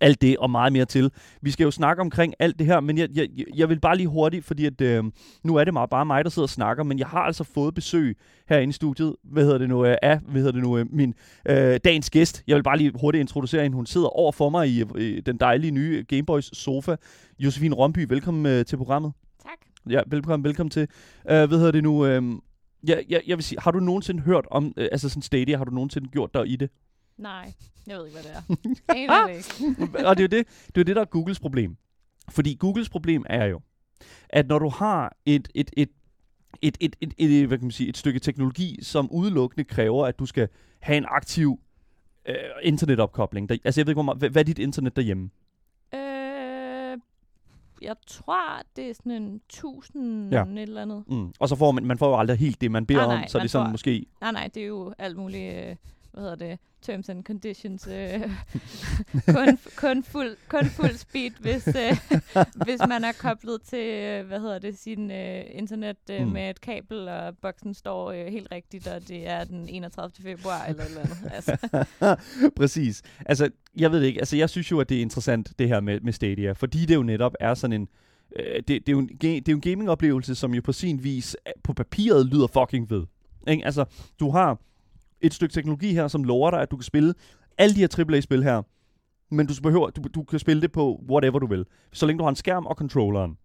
alt 0.00 0.20
det 0.22 0.36
og 0.38 0.50
meget 0.50 0.72
mere 0.72 0.84
til. 0.84 1.10
Vi 1.42 1.50
skal 1.50 1.64
jo 1.64 1.70
snakke 1.70 2.00
omkring 2.00 2.34
alt 2.38 2.58
det 2.58 2.66
her, 2.66 2.80
men 2.80 2.98
jeg, 2.98 3.08
jeg, 3.14 3.28
jeg 3.54 3.68
vil 3.68 3.80
bare 3.80 3.96
lige 3.96 4.08
hurtigt, 4.08 4.44
fordi 4.44 4.66
at, 4.66 4.80
øh, 4.80 5.04
nu 5.44 5.56
er 5.56 5.64
det 5.64 5.72
meget, 5.72 5.90
bare 5.90 6.06
mig, 6.06 6.24
der 6.24 6.30
sidder 6.30 6.46
og 6.46 6.50
snakker, 6.50 6.84
men 6.84 6.98
jeg 6.98 7.06
har 7.06 7.20
altså 7.20 7.44
fået 7.44 7.74
besøg 7.74 8.16
herinde 8.48 8.70
i 8.70 8.72
studiet, 8.72 9.16
hvad 9.24 9.44
hedder 9.44 9.58
det 9.58 9.68
nu, 9.68 9.86
øh, 9.86 9.96
af, 10.02 10.18
hvad 10.18 10.40
hedder 10.40 10.52
det 10.52 10.62
nu, 10.62 10.78
øh, 10.78 10.86
min 10.90 11.14
øh, 11.48 11.80
dagens 11.84 12.10
gæst. 12.10 12.42
Jeg 12.46 12.56
vil 12.56 12.62
bare 12.62 12.78
lige 12.78 12.92
hurtigt 13.00 13.20
introducere 13.20 13.62
hende. 13.62 13.74
Hun 13.74 13.86
sidder 13.86 14.08
over 14.08 14.32
for 14.32 14.50
mig 14.50 14.68
i, 14.68 14.84
i 14.98 15.20
den 15.20 15.36
dejlige 15.36 15.70
nye 15.70 16.04
Gameboys 16.08 16.58
sofa. 16.58 16.96
Josefine 17.38 17.74
Romby, 17.74 18.06
velkommen 18.08 18.46
øh, 18.46 18.64
til 18.64 18.76
programmet. 18.76 19.12
Tak. 19.42 19.58
Ja, 19.90 20.00
velkommen, 20.06 20.44
velkommen 20.44 20.70
til. 20.70 20.88
Øh, 21.30 21.48
hvad 21.48 21.58
hedder 21.58 21.70
det 21.70 21.82
nu, 21.82 22.06
øh, 22.06 22.22
jeg, 22.88 23.04
jeg, 23.08 23.22
jeg 23.26 23.36
vil 23.36 23.44
sige, 23.44 23.58
har 23.60 23.70
du 23.70 23.80
nogensinde 23.80 24.22
hørt 24.22 24.44
om, 24.50 24.72
øh, 24.76 24.88
altså 24.92 25.08
sådan 25.08 25.22
Stadia, 25.22 25.56
har 25.56 25.64
du 25.64 25.74
nogensinde 25.74 26.08
gjort 26.08 26.34
dig 26.34 26.48
i 26.48 26.56
det? 26.56 26.70
Nej, 27.18 27.52
jeg 27.86 27.98
ved 27.98 28.06
ikke, 28.06 28.18
hvad 28.20 28.32
det 28.32 28.36
er. 28.36 29.26
ikke. 29.88 30.06
og 30.08 30.16
det 30.16 30.34
er 30.34 30.38
jo 30.38 30.38
det, 30.38 30.48
det 30.74 30.80
er 30.80 30.84
det, 30.84 30.96
der 30.96 31.02
er 31.02 31.06
Googles 31.06 31.40
problem. 31.40 31.76
Fordi 32.28 32.54
Googles 32.54 32.88
problem 32.88 33.24
er 33.28 33.44
jo, 33.44 33.60
at 34.28 34.46
når 34.46 34.58
du 34.58 34.68
har 34.68 35.16
et, 35.26 35.48
et, 35.54 35.70
et 35.76 35.88
et, 36.62 36.76
et, 36.80 36.96
et, 37.00 37.14
et, 37.18 37.46
hvad 37.46 37.58
kan 37.58 37.64
man 37.64 37.70
sige, 37.70 37.88
et 37.88 37.96
stykke 37.96 38.20
teknologi, 38.20 38.78
som 38.82 39.10
udelukkende 39.10 39.64
kræver, 39.64 40.06
at 40.06 40.18
du 40.18 40.26
skal 40.26 40.48
have 40.80 40.96
en 40.96 41.06
aktiv 41.08 41.60
øh, 42.28 42.34
internetopkobling. 42.62 43.48
Der, 43.48 43.56
altså 43.64 43.80
jeg 43.80 43.86
ved 43.86 43.90
ikke, 43.90 43.96
hvor 43.96 44.02
meget, 44.02 44.18
hvad, 44.18 44.30
hvad 44.30 44.42
er 44.42 44.44
dit 44.44 44.58
internet 44.58 44.96
derhjemme? 44.96 45.30
Øh, 45.94 46.98
jeg 47.82 47.96
tror, 48.06 48.62
det 48.76 48.90
er 48.90 48.94
sådan 48.94 49.12
en 49.12 49.40
tusind 49.48 50.32
ja. 50.32 50.42
et 50.42 50.62
eller 50.62 50.82
andet. 50.82 51.04
Mm. 51.08 51.32
Og 51.40 51.48
så 51.48 51.56
får 51.56 51.72
man, 51.72 51.86
man 51.86 51.98
får 51.98 52.08
jo 52.08 52.18
aldrig 52.18 52.38
helt 52.38 52.60
det, 52.60 52.70
man 52.70 52.86
beder 52.86 53.06
nej, 53.06 53.14
nej, 53.14 53.22
om, 53.22 53.28
så 53.28 53.38
det 53.38 53.44
er 53.44 53.48
sådan 53.48 53.66
får, 53.66 53.70
måske... 53.70 54.06
Nej, 54.20 54.32
nej, 54.32 54.50
det 54.54 54.62
er 54.62 54.66
jo 54.66 54.94
alt 54.98 55.16
muligt... 55.16 55.54
Øh, 55.54 55.76
hvad 56.16 56.24
hedder 56.24 56.48
det, 56.48 56.58
terms 56.82 57.08
and 57.08 57.24
conditions, 57.24 57.86
øh, 57.86 58.20
kun, 59.36 59.58
kun, 59.76 60.02
fuld, 60.02 60.36
kun 60.48 60.64
fuld 60.64 60.96
speed, 60.96 61.30
hvis, 61.40 61.68
øh, 61.68 61.96
hvis 62.64 62.80
man 62.88 63.04
er 63.04 63.12
koblet 63.18 63.62
til, 63.62 63.86
øh, 63.88 64.26
hvad 64.26 64.40
hedder 64.40 64.58
det, 64.58 64.78
sin 64.78 65.10
øh, 65.10 65.44
internet 65.50 65.96
øh, 66.10 66.26
mm. 66.26 66.32
med 66.32 66.50
et 66.50 66.60
kabel, 66.60 67.08
og 67.08 67.36
boksen 67.42 67.74
står 67.74 68.10
øh, 68.10 68.26
helt 68.26 68.48
rigtigt, 68.52 68.86
og 68.86 69.08
det 69.08 69.28
er 69.28 69.44
den 69.44 69.68
31. 69.68 70.10
februar 70.22 70.64
eller 70.64 70.84
eller 70.84 71.00
andet. 71.00 71.30
Altså. 71.32 71.56
Præcis. 72.58 73.02
Altså, 73.26 73.50
jeg 73.76 73.92
ved 73.92 74.00
det 74.00 74.06
ikke. 74.06 74.20
Altså, 74.20 74.36
jeg 74.36 74.50
synes 74.50 74.70
jo, 74.70 74.80
at 74.80 74.88
det 74.88 74.96
er 74.96 75.02
interessant, 75.02 75.58
det 75.58 75.68
her 75.68 75.80
med, 75.80 76.00
med 76.00 76.12
Stadia, 76.12 76.52
fordi 76.52 76.86
det 76.86 76.94
jo 76.94 77.02
netop 77.02 77.34
er 77.40 77.54
sådan 77.54 77.80
en, 77.80 77.88
øh, 78.36 78.56
det, 78.56 78.68
det, 78.68 78.88
er 78.88 78.92
jo 78.92 78.98
en, 78.98 79.08
det 79.08 79.48
er 79.48 79.52
jo 79.52 79.56
en 79.56 79.60
gaming-oplevelse, 79.60 80.34
som 80.34 80.54
jo 80.54 80.62
på 80.64 80.72
sin 80.72 81.04
vis 81.04 81.36
på 81.62 81.72
papiret 81.72 82.26
lyder 82.26 82.46
fucking 82.46 82.90
ved. 82.90 83.04
Ikke? 83.48 83.64
Altså, 83.64 83.84
du 84.20 84.30
har 84.30 84.58
et 85.20 85.34
stykke 85.34 85.52
teknologi 85.52 85.92
her, 85.92 86.08
som 86.08 86.24
lover 86.24 86.50
dig, 86.50 86.60
at 86.60 86.70
du 86.70 86.76
kan 86.76 86.84
spille 86.84 87.14
alle 87.58 87.74
de 87.74 87.80
her 87.80 88.04
AAA-spil 88.10 88.42
her, 88.42 88.62
men 89.30 89.46
du, 89.46 89.54
behøver, 89.62 89.90
du, 89.90 90.02
du 90.14 90.22
kan 90.22 90.38
spille 90.38 90.62
det 90.62 90.72
på 90.72 91.04
whatever 91.10 91.38
du 91.38 91.46
vil, 91.46 91.66
så 91.92 92.06
længe 92.06 92.18
du 92.18 92.24
har 92.24 92.30
en 92.30 92.36
skærm 92.36 92.66
og 92.66 92.74
controlleren. 92.74 93.38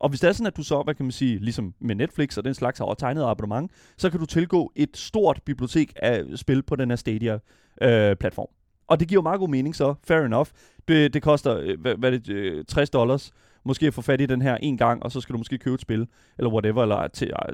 Og 0.00 0.08
hvis 0.08 0.20
det 0.20 0.28
er 0.28 0.32
sådan, 0.32 0.46
at 0.46 0.56
du 0.56 0.62
så, 0.62 0.82
hvad 0.82 0.94
kan 0.94 1.04
man 1.04 1.12
sige, 1.12 1.38
ligesom 1.38 1.74
med 1.80 1.94
Netflix 1.94 2.36
og 2.36 2.44
den 2.44 2.54
slags 2.54 2.78
har 2.78 2.94
tegnet 2.94 3.22
abonnement, 3.22 3.70
så 3.96 4.10
kan 4.10 4.20
du 4.20 4.26
tilgå 4.26 4.72
et 4.76 4.96
stort 4.96 5.40
bibliotek 5.44 5.92
af 5.96 6.24
spil 6.34 6.62
på 6.62 6.76
den 6.76 6.90
her 6.90 6.96
Stadia-platform. 6.96 8.48
Øh, 8.50 8.56
og 8.86 9.00
det 9.00 9.08
giver 9.08 9.22
meget 9.22 9.40
god 9.40 9.48
mening 9.48 9.76
så, 9.76 9.94
fair 10.04 10.20
enough. 10.20 10.48
Det, 10.88 11.14
det 11.14 11.22
koster, 11.22 11.56
øh, 11.56 11.80
hvad, 11.80 11.94
hvad 11.94 12.12
det, 12.12 12.28
øh, 12.28 12.64
60 12.64 12.90
dollars, 12.90 13.32
måske 13.64 13.86
at 13.86 13.94
få 13.94 14.02
fat 14.02 14.20
i 14.20 14.26
den 14.26 14.42
her 14.42 14.56
en 14.56 14.76
gang, 14.76 15.02
og 15.02 15.12
så 15.12 15.20
skal 15.20 15.32
du 15.32 15.38
måske 15.38 15.58
købe 15.58 15.74
et 15.74 15.80
spil, 15.80 16.06
eller 16.38 16.50
whatever, 16.50 16.82
eller 16.82 17.08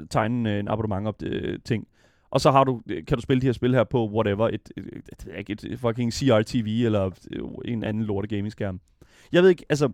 tegne 0.09 0.59
en 0.59 0.67
abonnement 0.67 1.07
op 1.07 1.19
det, 1.19 1.63
ting. 1.65 1.87
Og 2.29 2.41
så 2.41 2.51
har 2.51 2.63
du, 2.63 2.81
øh, 2.89 3.05
kan 3.05 3.17
du 3.17 3.21
spille 3.21 3.41
de 3.41 3.45
her 3.45 3.53
spil 3.53 3.73
her 3.75 3.83
på 3.83 4.09
whatever, 4.09 4.47
et, 4.47 4.71
et, 4.77 5.49
et, 5.49 5.63
et, 5.63 5.79
fucking 5.79 6.13
CRTV 6.13 6.85
eller 6.85 7.05
øh, 7.31 7.43
en 7.65 7.83
anden 7.83 8.03
lorte 8.03 8.27
gaming 8.27 8.51
skærm. 8.51 8.79
Jeg 9.31 9.43
ved 9.43 9.49
ikke, 9.49 9.65
altså, 9.69 9.89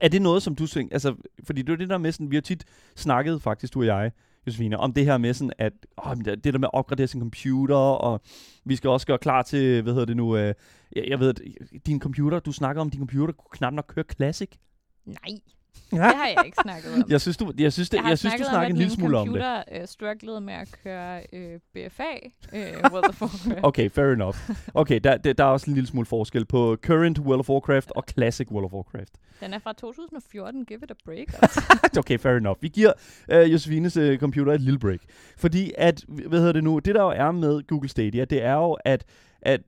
er 0.00 0.08
det 0.08 0.22
noget, 0.22 0.42
som 0.42 0.54
du 0.54 0.66
synes, 0.66 0.92
altså, 0.92 1.14
fordi 1.44 1.62
det 1.62 1.72
er 1.72 1.76
det 1.76 1.88
der 1.88 1.98
med 1.98 2.12
sådan, 2.12 2.30
vi 2.30 2.36
har 2.36 2.40
tit 2.40 2.64
snakket 2.96 3.42
faktisk, 3.42 3.74
du 3.74 3.80
og 3.80 3.86
jeg, 3.86 4.12
Josefine, 4.46 4.76
om 4.76 4.92
det 4.92 5.04
her 5.04 5.18
med 5.18 5.34
sådan, 5.34 5.52
at 5.58 5.72
åh, 6.06 6.16
det 6.16 6.44
der 6.44 6.58
med 6.58 6.68
at 6.68 6.74
opgradere 6.74 7.06
sin 7.06 7.20
computer, 7.20 7.76
og 7.76 8.20
vi 8.64 8.76
skal 8.76 8.90
også 8.90 9.06
gøre 9.06 9.18
klar 9.18 9.42
til, 9.42 9.82
hvad 9.82 9.92
hedder 9.92 10.06
det 10.06 10.16
nu, 10.16 10.36
øh, 10.36 10.54
jeg, 10.96 11.04
jeg 11.08 11.20
ved, 11.20 11.34
din 11.86 12.00
computer, 12.00 12.40
du 12.40 12.52
snakker 12.52 12.82
om, 12.82 12.90
din 12.90 13.00
computer 13.00 13.34
kunne 13.34 13.50
knap 13.52 13.72
nok 13.72 13.84
køre 13.88 14.04
Classic. 14.16 14.50
Nej. 15.06 15.38
Det 15.90 16.00
har 16.00 16.26
jeg 16.26 16.42
ikke 16.44 16.58
snakket 16.62 16.94
om. 16.94 17.04
Jeg 17.08 17.20
synes, 17.20 17.36
du, 17.36 17.52
jeg 17.58 17.72
synes, 17.72 17.90
det, 17.90 17.96
jeg, 17.96 18.08
jeg 18.08 18.18
synes, 18.18 18.34
du 18.34 18.44
snakker 18.50 18.68
en 18.68 18.76
lille 18.76 18.92
smule 18.92 19.18
om 19.18 19.28
det. 19.28 19.38
Jeg 19.38 19.46
har 19.46 19.64
snakket 19.68 19.88
strugglede 19.88 20.40
med 20.40 20.54
at 20.54 20.68
køre 20.84 21.22
øh, 21.32 21.60
BFA, 21.74 22.02
øh, 22.52 22.92
World 22.92 23.08
of 23.08 23.22
Warcraft. 23.22 23.58
Okay, 23.62 23.90
fair 23.90 24.12
enough. 24.12 24.36
Okay, 24.74 25.00
der, 25.04 25.16
der, 25.16 25.32
der 25.32 25.44
er 25.44 25.48
også 25.48 25.70
en 25.70 25.74
lille 25.74 25.88
smule 25.88 26.06
forskel 26.06 26.44
på 26.44 26.76
current 26.82 27.18
World 27.18 27.40
of 27.40 27.50
Warcraft 27.50 27.90
og 27.90 28.04
classic 28.12 28.50
World 28.50 28.64
of 28.64 28.72
Warcraft. 28.72 29.12
Den 29.40 29.54
er 29.54 29.58
fra 29.58 29.72
2014, 29.72 30.64
give 30.64 30.80
it 30.82 30.90
a 30.90 30.94
break. 31.04 31.26
Altså. 31.42 31.98
okay, 31.98 32.18
fair 32.18 32.36
enough. 32.36 32.62
Vi 32.62 32.68
giver 32.68 32.92
øh, 33.30 33.52
Josefines 33.52 33.96
øh, 33.96 34.18
computer 34.18 34.52
et 34.52 34.60
lille 34.60 34.78
break. 34.78 35.00
Fordi 35.36 35.72
at, 35.78 36.04
hvad 36.08 36.38
hedder 36.38 36.52
det 36.52 36.64
nu, 36.64 36.78
det 36.78 36.94
der 36.94 37.02
jo 37.02 37.10
er 37.10 37.30
med 37.30 37.66
Google 37.66 37.88
Stadia, 37.88 38.24
det 38.24 38.42
er 38.42 38.54
jo, 38.54 38.72
at, 38.84 39.04
at 39.42 39.60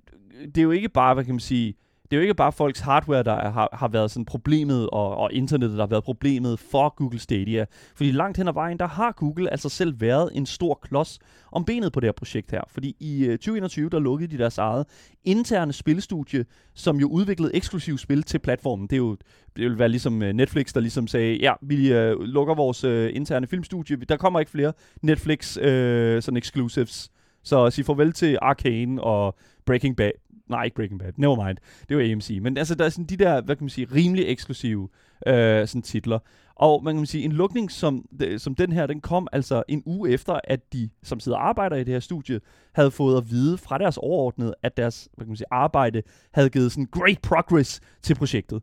det 0.45 0.59
er 0.59 0.63
jo 0.63 0.71
ikke 0.71 0.89
bare, 0.89 1.15
hvad 1.15 1.25
kan 1.25 1.35
man 1.35 1.41
sige, 1.41 1.75
det 2.11 2.13
er 2.13 2.17
jo 2.17 2.23
ikke 2.23 2.35
bare 2.35 2.53
folks 2.53 2.81
hardware, 2.81 3.23
der 3.23 3.33
er, 3.33 3.51
har, 3.51 3.69
har 3.73 3.89
været 3.89 4.11
sådan 4.11 4.25
problemet, 4.25 4.91
og, 4.91 5.17
og 5.17 5.33
internettet, 5.33 5.77
der 5.79 5.83
har 5.83 5.91
været 5.91 6.05
problemet 6.05 6.59
for 6.59 6.95
Google 6.97 7.19
Stadia. 7.19 7.65
Fordi 7.95 8.11
langt 8.11 8.37
hen 8.37 8.49
ad 8.49 8.53
vejen, 8.53 8.79
der 8.79 8.87
har 8.87 9.13
Google 9.13 9.51
altså 9.51 9.69
selv 9.69 10.01
været 10.01 10.31
en 10.35 10.47
stor 10.47 10.79
klods 10.83 11.19
om 11.53 11.65
benet 11.65 11.93
på 11.93 12.01
det 12.01 12.07
her 12.07 12.13
projekt 12.13 12.51
her. 12.51 12.61
Fordi 12.69 12.97
i 13.01 13.25
øh, 13.25 13.39
2021, 13.39 13.91
der 13.91 13.99
lukkede 13.99 14.31
de 14.31 14.39
deres 14.39 14.59
eget 14.59 14.87
interne 15.25 15.73
spilstudie, 15.73 16.45
som 16.75 16.97
jo 16.97 17.09
udviklede 17.09 17.55
eksklusive 17.55 17.99
spil 17.99 18.23
til 18.23 18.39
platformen. 18.39 18.87
Det, 18.87 18.93
er 18.93 18.99
jo, 18.99 19.17
det 19.57 19.65
vil 19.65 19.79
være 19.79 19.89
ligesom 19.89 20.23
øh, 20.23 20.33
Netflix, 20.33 20.73
der 20.73 20.81
ligesom 20.81 21.07
sagde, 21.07 21.37
ja, 21.37 21.53
vi 21.63 21.93
øh, 21.93 22.21
lukker 22.21 22.55
vores 22.55 22.85
øh, 22.85 23.11
interne 23.15 23.47
filmstudie, 23.47 23.97
der 23.97 24.17
kommer 24.17 24.41
ikke 24.41 24.53
flere 24.53 24.73
Netflix 25.03 25.57
øh, 25.57 26.23
sådan 26.23 26.37
exclusives. 26.37 27.11
Så 27.45 27.71
sig 27.71 27.85
farvel 27.85 28.13
til 28.13 28.39
Arcane 28.43 29.03
og 29.03 29.37
Breaking 29.67 29.97
Bad. 29.97 30.11
Nej, 30.49 30.65
ikke 30.65 30.75
Breaking 30.75 31.01
Bad. 31.01 31.13
Never 31.17 31.47
mind. 31.47 31.59
Det 31.89 31.97
var 31.97 32.03
AMC. 32.03 32.39
Men 32.43 32.57
altså, 32.57 32.75
der 32.75 32.85
er 32.85 32.89
sådan 32.89 33.05
de 33.05 33.17
der, 33.17 33.41
hvad 33.41 33.57
kan 33.57 33.65
man 33.65 33.71
sige, 33.71 33.89
rimelig 33.95 34.25
eksklusive 34.29 34.89
øh, 35.27 35.69
sådan 35.69 35.83
titler. 35.83 36.19
Og 36.57 36.85
man 36.85 36.97
kan 36.97 37.07
sige, 37.07 37.25
en 37.25 37.33
lukning 37.33 37.71
som, 37.71 38.07
som 38.39 38.55
den 38.55 38.73
her, 38.73 38.87
den 38.87 39.01
kom 39.01 39.29
altså 39.33 39.63
en 39.69 39.83
uge 39.87 40.11
efter, 40.11 40.41
at 40.45 40.73
de, 40.73 40.91
som 41.03 41.21
sidder 41.21 41.39
og 41.39 41.49
arbejder 41.49 41.77
i 41.77 41.85
det 41.85 41.93
her 41.93 42.01
studie, 42.01 42.41
havde 42.75 42.91
fået 42.91 43.17
at 43.17 43.31
vide 43.31 43.59
fra 43.59 43.79
deres 43.79 43.97
overordnede, 43.97 44.55
at 44.63 44.77
deres 44.77 45.09
hvad 45.17 45.25
kan 45.25 45.31
man 45.31 45.37
sige, 45.37 45.47
arbejde 45.51 46.03
havde 46.33 46.51
givet 46.51 46.73
sådan 46.73 46.89
great 46.93 47.19
progress 47.23 47.81
til 48.03 48.15
projektet. 48.15 48.63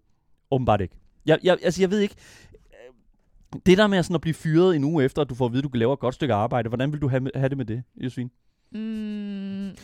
Åbenbart 0.51 0.81
ikke. 0.81 0.95
Jeg, 1.25 1.39
jeg, 1.43 1.57
altså, 1.63 1.81
jeg 1.81 1.91
ved 1.91 1.99
ikke, 1.99 2.15
øh, 2.73 3.59
det 3.65 3.77
der 3.77 3.87
med 3.87 4.03
sådan 4.03 4.15
at 4.15 4.21
blive 4.21 4.33
fyret 4.33 4.75
en 4.75 4.83
uge 4.83 5.03
efter, 5.03 5.21
at 5.21 5.29
du 5.29 5.35
får 5.35 5.45
at 5.45 5.51
vide, 5.51 5.59
at 5.59 5.63
du 5.63 5.69
kan 5.69 5.79
lave 5.79 5.93
et 5.93 5.99
godt 5.99 6.15
stykke 6.15 6.33
arbejde, 6.33 6.69
hvordan 6.69 6.91
vil 6.91 7.01
du 7.01 7.07
have, 7.07 7.29
have 7.35 7.49
det 7.49 7.57
med 7.57 7.65
det, 7.65 7.83
Josefine? 7.95 8.29
Mm, 8.71 9.75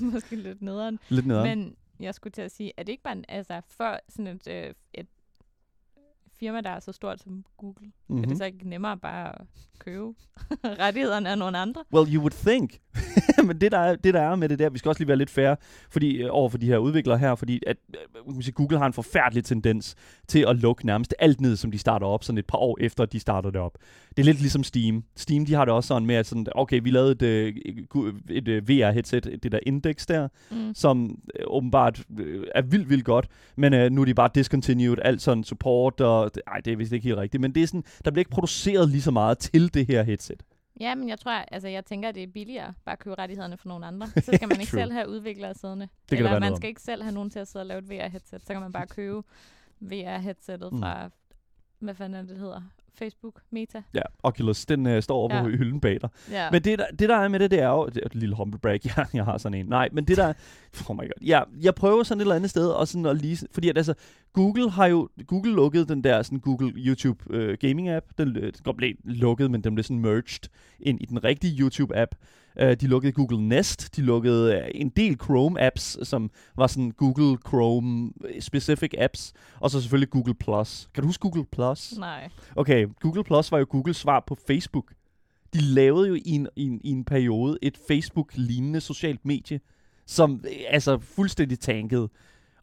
måske 0.12 0.36
lidt 0.36 0.62
nederen. 0.62 0.98
Lidt 1.08 1.26
nederen. 1.26 1.58
Men 1.58 1.76
jeg 2.00 2.14
skulle 2.14 2.32
til 2.32 2.42
at 2.42 2.50
sige, 2.50 2.72
er 2.76 2.82
det 2.82 2.92
ikke 2.92 3.02
bare, 3.02 3.16
en, 3.16 3.24
altså 3.28 3.60
for 3.68 4.00
sådan 4.08 4.26
et, 4.26 4.48
øh, 4.48 4.74
et 4.94 5.06
firma, 6.38 6.60
der 6.60 6.70
er 6.70 6.80
så 6.80 6.92
stort 6.92 7.20
som 7.20 7.44
Google, 7.56 7.74
mm-hmm. 8.08 8.16
er 8.16 8.20
det 8.20 8.28
Mhm. 8.30 8.36
så 8.38 8.44
ikke 8.44 8.68
nemmere 8.68 8.96
bare 8.98 9.28
at 9.40 9.46
købe 9.78 10.06
rettighederne 10.82 11.28
af 11.28 11.38
nogle 11.38 11.58
andre? 11.58 11.84
Well, 11.94 12.14
you 12.14 12.20
would 12.20 12.46
think. 12.46 12.78
Men 13.46 13.60
det 13.60 13.72
der, 13.72 13.78
er, 13.78 13.96
det 13.96 14.14
der 14.14 14.20
er 14.20 14.36
med 14.36 14.48
det 14.48 14.58
der, 14.58 14.70
vi 14.70 14.78
skal 14.78 14.88
også 14.88 15.00
lige 15.00 15.08
være 15.08 15.16
lidt 15.16 15.30
fair 15.30 15.54
fordi, 15.90 16.16
øh, 16.16 16.28
over 16.30 16.48
for 16.48 16.58
de 16.58 16.66
her 16.66 16.78
udviklere 16.78 17.18
her, 17.18 17.34
fordi 17.34 17.60
at, 17.66 17.76
øh, 18.38 18.52
Google 18.54 18.78
har 18.78 18.86
en 18.86 18.92
forfærdelig 18.92 19.44
tendens 19.44 19.94
til 20.28 20.44
at 20.48 20.56
lukke 20.56 20.86
nærmest 20.86 21.14
alt 21.18 21.40
ned, 21.40 21.56
som 21.56 21.70
de 21.70 21.78
starter 21.78 22.06
op, 22.06 22.24
sådan 22.24 22.38
et 22.38 22.46
par 22.46 22.58
år 22.58 22.76
efter, 22.80 23.04
de 23.04 23.20
starter 23.20 23.50
det 23.50 23.60
op. 23.60 23.72
Det 24.16 24.18
er 24.22 24.24
lidt 24.24 24.40
ligesom 24.40 24.64
Steam. 24.64 25.04
Steam, 25.16 25.46
de 25.46 25.54
har 25.54 25.64
det 25.64 25.74
også 25.74 25.86
sådan 25.88 26.06
med, 26.06 26.14
at 26.14 26.26
sådan, 26.26 26.46
okay, 26.54 26.80
vi 26.82 26.90
lavede 26.90 27.12
et, 27.12 27.22
øh, 27.22 27.54
et, 28.30 28.48
et 28.48 28.68
VR-headset, 28.70 29.24
det 29.42 29.52
der 29.52 29.58
Index 29.66 30.06
der, 30.06 30.28
Mm. 30.50 30.74
som 30.74 31.18
øh, 31.40 31.44
åbenbart 31.46 32.02
øh, 32.18 32.44
er 32.54 32.62
vildt, 32.62 32.90
vildt 32.90 33.04
godt, 33.04 33.26
men 33.56 33.74
øh, 33.74 33.90
nu 33.90 34.00
er 34.00 34.04
de 34.04 34.14
bare 34.14 34.30
discontinued, 34.34 34.96
alt 35.04 35.22
sådan 35.22 35.44
support, 35.44 36.00
og 36.00 36.25
ej, 36.46 36.60
det 36.60 36.72
er 36.72 36.76
vist 36.76 36.92
ikke 36.92 37.04
helt 37.04 37.18
rigtigt, 37.18 37.40
men 37.40 37.54
det 37.54 37.62
er 37.62 37.66
sådan, 37.66 37.84
der 38.04 38.10
bliver 38.10 38.20
ikke 38.20 38.30
produceret 38.30 38.88
lige 38.88 39.02
så 39.02 39.10
meget 39.10 39.38
til 39.38 39.74
det 39.74 39.86
her 39.86 40.02
headset. 40.02 40.42
Ja, 40.80 40.94
men 40.94 41.08
jeg 41.08 41.18
tror, 41.18 41.30
altså 41.32 41.68
jeg 41.68 41.84
tænker, 41.84 42.08
at 42.08 42.14
det 42.14 42.22
er 42.22 42.26
billigere 42.26 42.74
bare 42.84 42.92
at 42.92 42.98
købe 42.98 43.18
rettighederne 43.18 43.56
for 43.56 43.68
nogle 43.68 43.86
andre. 43.86 44.06
Så 44.24 44.32
skal 44.34 44.48
man 44.48 44.60
ikke 44.60 44.72
selv 44.72 44.92
have 44.92 45.08
udviklere 45.08 45.54
siddende. 45.54 45.88
der 46.10 46.16
Eller 46.16 46.38
man 46.38 46.56
skal 46.56 46.68
ikke 46.68 46.82
selv 46.82 47.02
have 47.02 47.14
nogen 47.14 47.30
til 47.30 47.38
at 47.38 47.48
sidde 47.48 47.62
og 47.62 47.66
lave 47.66 47.78
et 47.78 47.90
VR-headset. 47.90 48.40
Så 48.46 48.52
kan 48.52 48.60
man 48.60 48.72
bare 48.72 48.86
købe 48.98 49.22
VR-headsettet 49.80 50.72
Mm. 50.72 50.78
fra, 50.80 51.10
hvad 51.78 51.94
fanden 51.94 52.20
det, 52.20 52.28
det 52.30 52.38
hedder? 52.38 52.60
Facebook, 52.98 53.40
Meta. 53.50 53.82
Ja, 53.94 54.00
Oculus, 54.22 54.66
den 54.66 54.86
øh, 54.86 55.02
står 55.02 55.16
over 55.16 55.34
Ja. 55.36 55.42
på 55.42 55.48
hylden 55.48 55.80
bag 55.80 55.98
dig. 56.00 56.08
Ja. 56.30 56.50
Men 56.50 56.62
det 56.62 56.78
der, 56.78 56.86
det 56.98 57.08
der 57.08 57.16
er 57.16 57.28
med 57.28 57.38
det, 57.40 57.50
det 57.50 57.60
er 57.62 57.68
jo... 57.68 57.86
Det 57.86 57.96
er 57.96 58.06
et 58.06 58.14
lille 58.14 58.34
humble 58.36 58.58
brag, 58.60 58.80
ja, 58.96 59.04
jeg 59.14 59.24
har 59.24 59.38
sådan 59.38 59.58
en. 59.58 59.66
Nej, 59.66 59.88
men 59.92 60.04
det 60.04 60.16
der... 60.16 60.32
Oh 60.88 60.96
my 60.96 61.00
god. 61.00 61.26
Ja, 61.26 61.42
jeg 61.62 61.74
prøver 61.74 62.02
sådan 62.02 62.20
et 62.20 62.22
eller 62.22 62.34
andet 62.34 62.50
sted, 62.50 62.68
og 62.68 62.88
sådan 62.88 63.06
at 63.06 63.16
lige... 63.16 63.48
Fordi 63.52 63.68
at, 63.68 63.76
altså, 63.76 63.94
Google 64.32 64.70
har 64.70 64.86
jo... 64.86 65.08
Google 65.26 65.52
lukkede 65.52 65.86
den 65.86 66.04
der 66.04 66.22
sådan 66.22 66.38
Google 66.40 66.72
YouTube 66.76 67.24
øh, 67.30 67.58
Gaming 67.60 67.88
App. 67.88 68.06
Den, 68.18 68.36
øh, 68.36 68.52
den 68.64 68.76
blev 68.76 68.94
lukket, 69.04 69.50
men 69.50 69.60
den 69.64 69.74
blev 69.74 69.84
sådan 69.84 69.98
merged 69.98 70.48
ind 70.80 71.00
i 71.00 71.04
den 71.04 71.24
rigtige 71.24 71.60
YouTube 71.60 71.96
App. 71.96 72.14
Øh, 72.60 72.76
de 72.76 72.86
lukkede 72.86 73.12
Google 73.12 73.48
Nest. 73.48 73.96
De 73.96 74.02
lukkede 74.02 74.54
øh, 74.54 74.70
en 74.74 74.88
del 74.88 75.18
Chrome 75.24 75.60
apps, 75.60 76.08
som 76.08 76.30
var 76.56 76.66
sådan 76.66 76.90
Google 76.90 77.38
Chrome 77.48 78.12
øh, 78.24 78.40
specific 78.40 78.90
apps. 78.98 79.32
Og 79.60 79.70
så 79.70 79.80
selvfølgelig 79.80 80.10
Google 80.10 80.34
Plus. 80.34 80.88
Kan 80.94 81.02
du 81.02 81.08
huske 81.08 81.22
Google 81.22 81.44
Plus? 81.52 81.98
Nej. 81.98 82.28
Okay, 82.56 82.86
Google 83.00 83.24
Plus 83.24 83.52
var 83.52 83.58
jo 83.58 83.66
Googles 83.68 83.96
svar 83.96 84.24
på 84.26 84.36
Facebook. 84.46 84.92
De 85.54 85.60
lavede 85.60 86.08
jo 86.08 86.14
i 86.14 86.22
en, 86.26 86.48
i 86.56 86.62
en, 86.62 86.80
i 86.84 86.90
en 86.90 87.04
periode 87.04 87.58
et 87.62 87.78
Facebook-lignende 87.88 88.80
socialt 88.80 89.24
medie, 89.24 89.60
som 90.06 90.40
øh, 90.44 90.52
altså 90.68 90.98
fuldstændig 90.98 91.60
tankede. 91.60 92.08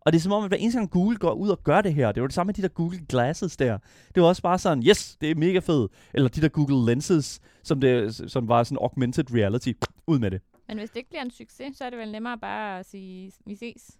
Og 0.06 0.14
det 0.14 0.20
er 0.20 0.22
som 0.22 0.32
om, 0.32 0.44
at 0.44 0.50
hver 0.50 0.58
eneste 0.58 0.80
gang 0.80 0.92
Google 0.92 1.18
går 1.18 1.34
ud 1.34 1.50
og 1.50 1.64
gør 1.64 1.82
det 1.82 1.94
her, 1.94 2.12
det 2.12 2.22
var 2.22 2.28
det 2.28 2.34
samme 2.36 2.48
med 2.48 2.54
de 2.54 2.62
der 2.62 2.68
Google 2.68 3.00
Glasses 3.10 3.58
der. 3.58 3.78
Det 4.16 4.24
var 4.24 4.30
også 4.30 4.42
bare 4.42 4.60
sådan, 4.60 4.84
yes, 4.84 5.18
det 5.22 5.32
er 5.32 5.36
mega 5.36 5.60
fedt. 5.60 5.92
Eller 6.14 6.30
de 6.30 6.42
der 6.42 6.48
Google 6.48 6.86
Lenses, 6.86 7.40
som, 7.64 7.82
det, 7.82 8.16
som 8.32 8.48
var 8.48 8.64
sådan 8.64 8.78
augmented 8.82 9.34
reality. 9.34 9.72
Ud 10.08 10.20
med 10.20 10.32
det. 10.32 10.42
Men 10.68 10.78
hvis 10.78 10.90
det 10.90 10.98
ikke 10.98 11.10
bliver 11.10 11.22
en 11.22 11.32
succes, 11.32 11.78
så 11.78 11.86
er 11.86 11.90
det 11.90 12.00
vel 12.00 12.12
nemmere 12.12 12.38
bare 12.38 12.80
at 12.80 12.86
sige, 12.86 13.32
vi 13.46 13.56
ses. 13.56 13.98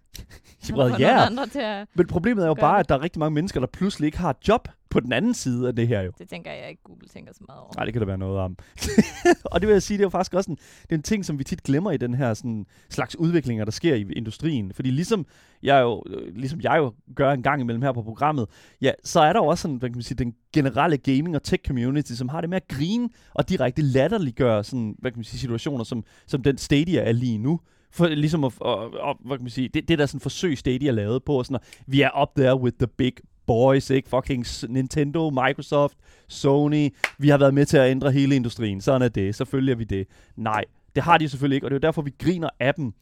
Well, 0.76 0.92
få 0.94 1.00
yeah. 1.00 1.86
Men 1.94 2.06
problemet 2.06 2.44
er 2.44 2.48
jo 2.48 2.54
bare, 2.54 2.74
det. 2.74 2.80
at 2.80 2.88
der 2.88 2.94
er 2.94 3.02
rigtig 3.02 3.20
mange 3.20 3.34
mennesker, 3.34 3.60
der 3.60 3.66
pludselig 3.66 4.06
ikke 4.06 4.18
har 4.18 4.30
et 4.30 4.48
job 4.48 4.68
på 4.94 5.00
den 5.00 5.12
anden 5.12 5.34
side 5.34 5.68
af 5.68 5.76
det 5.76 5.88
her 5.88 6.02
jo. 6.02 6.12
Det 6.18 6.28
tænker 6.28 6.52
jeg 6.52 6.70
ikke, 6.70 6.82
Google 6.82 7.08
tænker 7.08 7.32
så 7.32 7.40
meget 7.48 7.60
over. 7.60 7.72
Nej, 7.76 7.84
det 7.84 7.94
kan 7.94 8.00
der 8.00 8.06
være 8.06 8.18
noget 8.18 8.38
om. 8.38 8.56
og 9.52 9.60
det 9.60 9.68
vil 9.68 9.72
jeg 9.72 9.82
sige, 9.82 9.98
det 9.98 10.02
er 10.02 10.06
jo 10.06 10.10
faktisk 10.10 10.34
også 10.34 10.50
en, 10.50 10.56
det 10.82 10.92
er 10.92 10.96
en 10.96 11.02
ting, 11.02 11.24
som 11.24 11.38
vi 11.38 11.44
tit 11.44 11.62
glemmer 11.62 11.90
i 11.90 11.96
den 11.96 12.14
her 12.14 12.34
sådan, 12.34 12.66
slags 12.90 13.16
udviklinger, 13.16 13.64
der 13.64 13.72
sker 13.72 13.94
i 13.94 14.06
industrien. 14.16 14.72
Fordi 14.72 14.90
ligesom 14.90 15.26
jeg 15.62 15.80
jo, 15.82 16.02
øh, 16.06 16.36
ligesom 16.36 16.60
jeg 16.60 16.76
jo 16.78 16.92
gør 17.16 17.32
en 17.32 17.42
gang 17.42 17.60
imellem 17.60 17.82
her 17.82 17.92
på 17.92 18.02
programmet, 18.02 18.46
ja, 18.82 18.92
så 19.04 19.20
er 19.20 19.32
der 19.32 19.40
jo 19.40 19.46
også 19.46 19.62
sådan, 19.62 19.76
hvad 19.76 19.88
kan 19.88 19.96
man 19.96 20.02
sige, 20.02 20.18
den 20.18 20.34
generelle 20.52 20.96
gaming 20.96 21.36
og 21.36 21.42
tech 21.42 21.66
community, 21.66 22.12
som 22.12 22.28
har 22.28 22.40
det 22.40 22.50
med 22.50 22.56
at 22.56 22.68
grine 22.68 23.08
og 23.34 23.48
direkte 23.48 23.82
latterliggøre 23.82 24.64
sådan, 24.64 24.96
hvad 24.98 25.10
kan 25.10 25.18
man 25.18 25.24
sige, 25.24 25.40
situationer, 25.40 25.84
som, 25.84 26.04
som 26.26 26.42
den 26.42 26.58
Stadia 26.58 27.02
er 27.02 27.12
lige 27.12 27.38
nu. 27.38 27.60
For 27.90 28.06
ligesom 28.06 28.44
at, 28.44 28.52
og, 28.60 28.90
og, 29.00 29.18
hvad 29.24 29.36
kan 29.38 29.44
man 29.44 29.50
sige, 29.50 29.68
det, 29.68 29.88
det 29.88 29.98
der 29.98 30.06
sådan 30.06 30.20
forsøg 30.20 30.58
Stadia 30.58 30.90
lavede 30.90 31.20
på, 31.20 31.42
sådan 31.42 31.54
at, 31.54 31.82
vi 31.86 32.00
er 32.00 32.22
up 32.22 32.28
there 32.36 32.60
with 32.60 32.76
the 32.76 32.86
big 32.86 33.12
boys, 33.46 33.90
ikke? 33.90 34.08
Fucking 34.08 34.46
Nintendo, 34.68 35.30
Microsoft, 35.30 35.96
Sony. 36.28 36.88
Vi 37.18 37.28
har 37.28 37.38
været 37.38 37.54
med 37.54 37.66
til 37.66 37.76
at 37.76 37.90
ændre 37.90 38.12
hele 38.12 38.36
industrien. 38.36 38.80
Sådan 38.80 39.02
er 39.02 39.08
det. 39.08 39.34
Selvfølgelig 39.34 39.72
er 39.72 39.76
vi 39.76 39.84
det. 39.84 40.06
Nej, 40.36 40.64
det 40.94 41.02
har 41.02 41.18
de 41.18 41.28
selvfølgelig 41.28 41.54
ikke, 41.56 41.66
og 41.66 41.70
det 41.70 41.74
er 41.74 41.78
jo 41.78 41.88
derfor, 41.88 42.02
vi 42.02 42.12
griner 42.18 42.48
af 42.60 42.74
dem. 42.74 42.92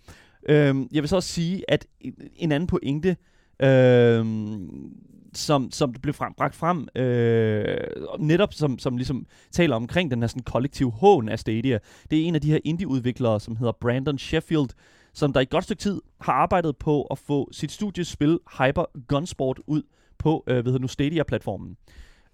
Øhm, 0.48 0.88
jeg 0.92 1.02
vil 1.02 1.08
så 1.08 1.16
også 1.16 1.28
sige, 1.28 1.64
at 1.70 1.86
en- 2.00 2.14
en 2.36 2.52
anden 2.52 2.66
pointe, 2.66 3.16
øhm, 3.62 4.92
som, 5.34 5.70
som 5.70 5.92
blev 5.92 6.14
frem, 6.14 6.32
bragt 6.36 6.54
frem, 6.54 6.88
øh, 6.96 7.76
netop 8.18 8.54
som, 8.54 8.78
som 8.78 8.96
ligesom 8.96 9.26
taler 9.52 9.76
omkring 9.76 10.10
den 10.10 10.20
her 10.22 10.26
sådan 10.26 10.42
kollektiv 10.42 10.90
hån 10.90 11.28
af 11.28 11.38
Stadia, 11.38 11.78
det 12.10 12.18
er 12.18 12.24
en 12.26 12.34
af 12.34 12.40
de 12.40 12.50
her 12.50 12.58
indie-udviklere, 12.64 13.40
som 13.40 13.56
hedder 13.56 13.72
Brandon 13.80 14.18
Sheffield, 14.18 14.68
som 15.14 15.32
der 15.32 15.40
i 15.40 15.42
et 15.42 15.50
godt 15.50 15.64
stykke 15.64 15.80
tid 15.80 16.00
har 16.20 16.32
arbejdet 16.32 16.76
på 16.76 17.02
at 17.02 17.18
få 17.18 17.48
sit 17.52 17.72
studiespil 17.72 18.38
Hyper 18.58 18.84
Gunsport 19.08 19.60
ud 19.66 19.82
på 20.22 20.44
øh, 20.46 20.64
ved 20.64 20.78
nu 20.78 20.88
Stadia-platformen. 20.88 21.76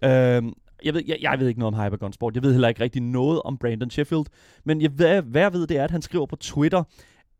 Øh, 0.04 0.42
jeg 0.85 0.95
ved, 0.95 1.02
jeg, 1.07 1.18
jeg 1.21 1.37
ved 1.38 1.49
ikke 1.49 1.61
noget 1.61 1.75
om 1.75 1.85
Hypergun 1.85 2.12
Sport. 2.12 2.35
Jeg 2.35 2.42
ved 2.42 2.52
heller 2.52 2.68
ikke 2.68 2.80
rigtig 2.80 3.02
noget 3.02 3.42
om 3.42 3.59
Brandon 3.59 3.90
Sheffield. 3.90 4.26
Men 4.64 4.83
jeg, 4.83 4.90
hvad, 4.90 5.23
hvad 5.23 5.42
jeg 5.42 5.52
ved, 5.52 5.66
det 5.66 5.76
er, 5.76 5.85
at 5.85 5.90
han 5.90 6.02
skriver 6.02 6.26
på 6.26 6.37
Twitter, 6.37 6.83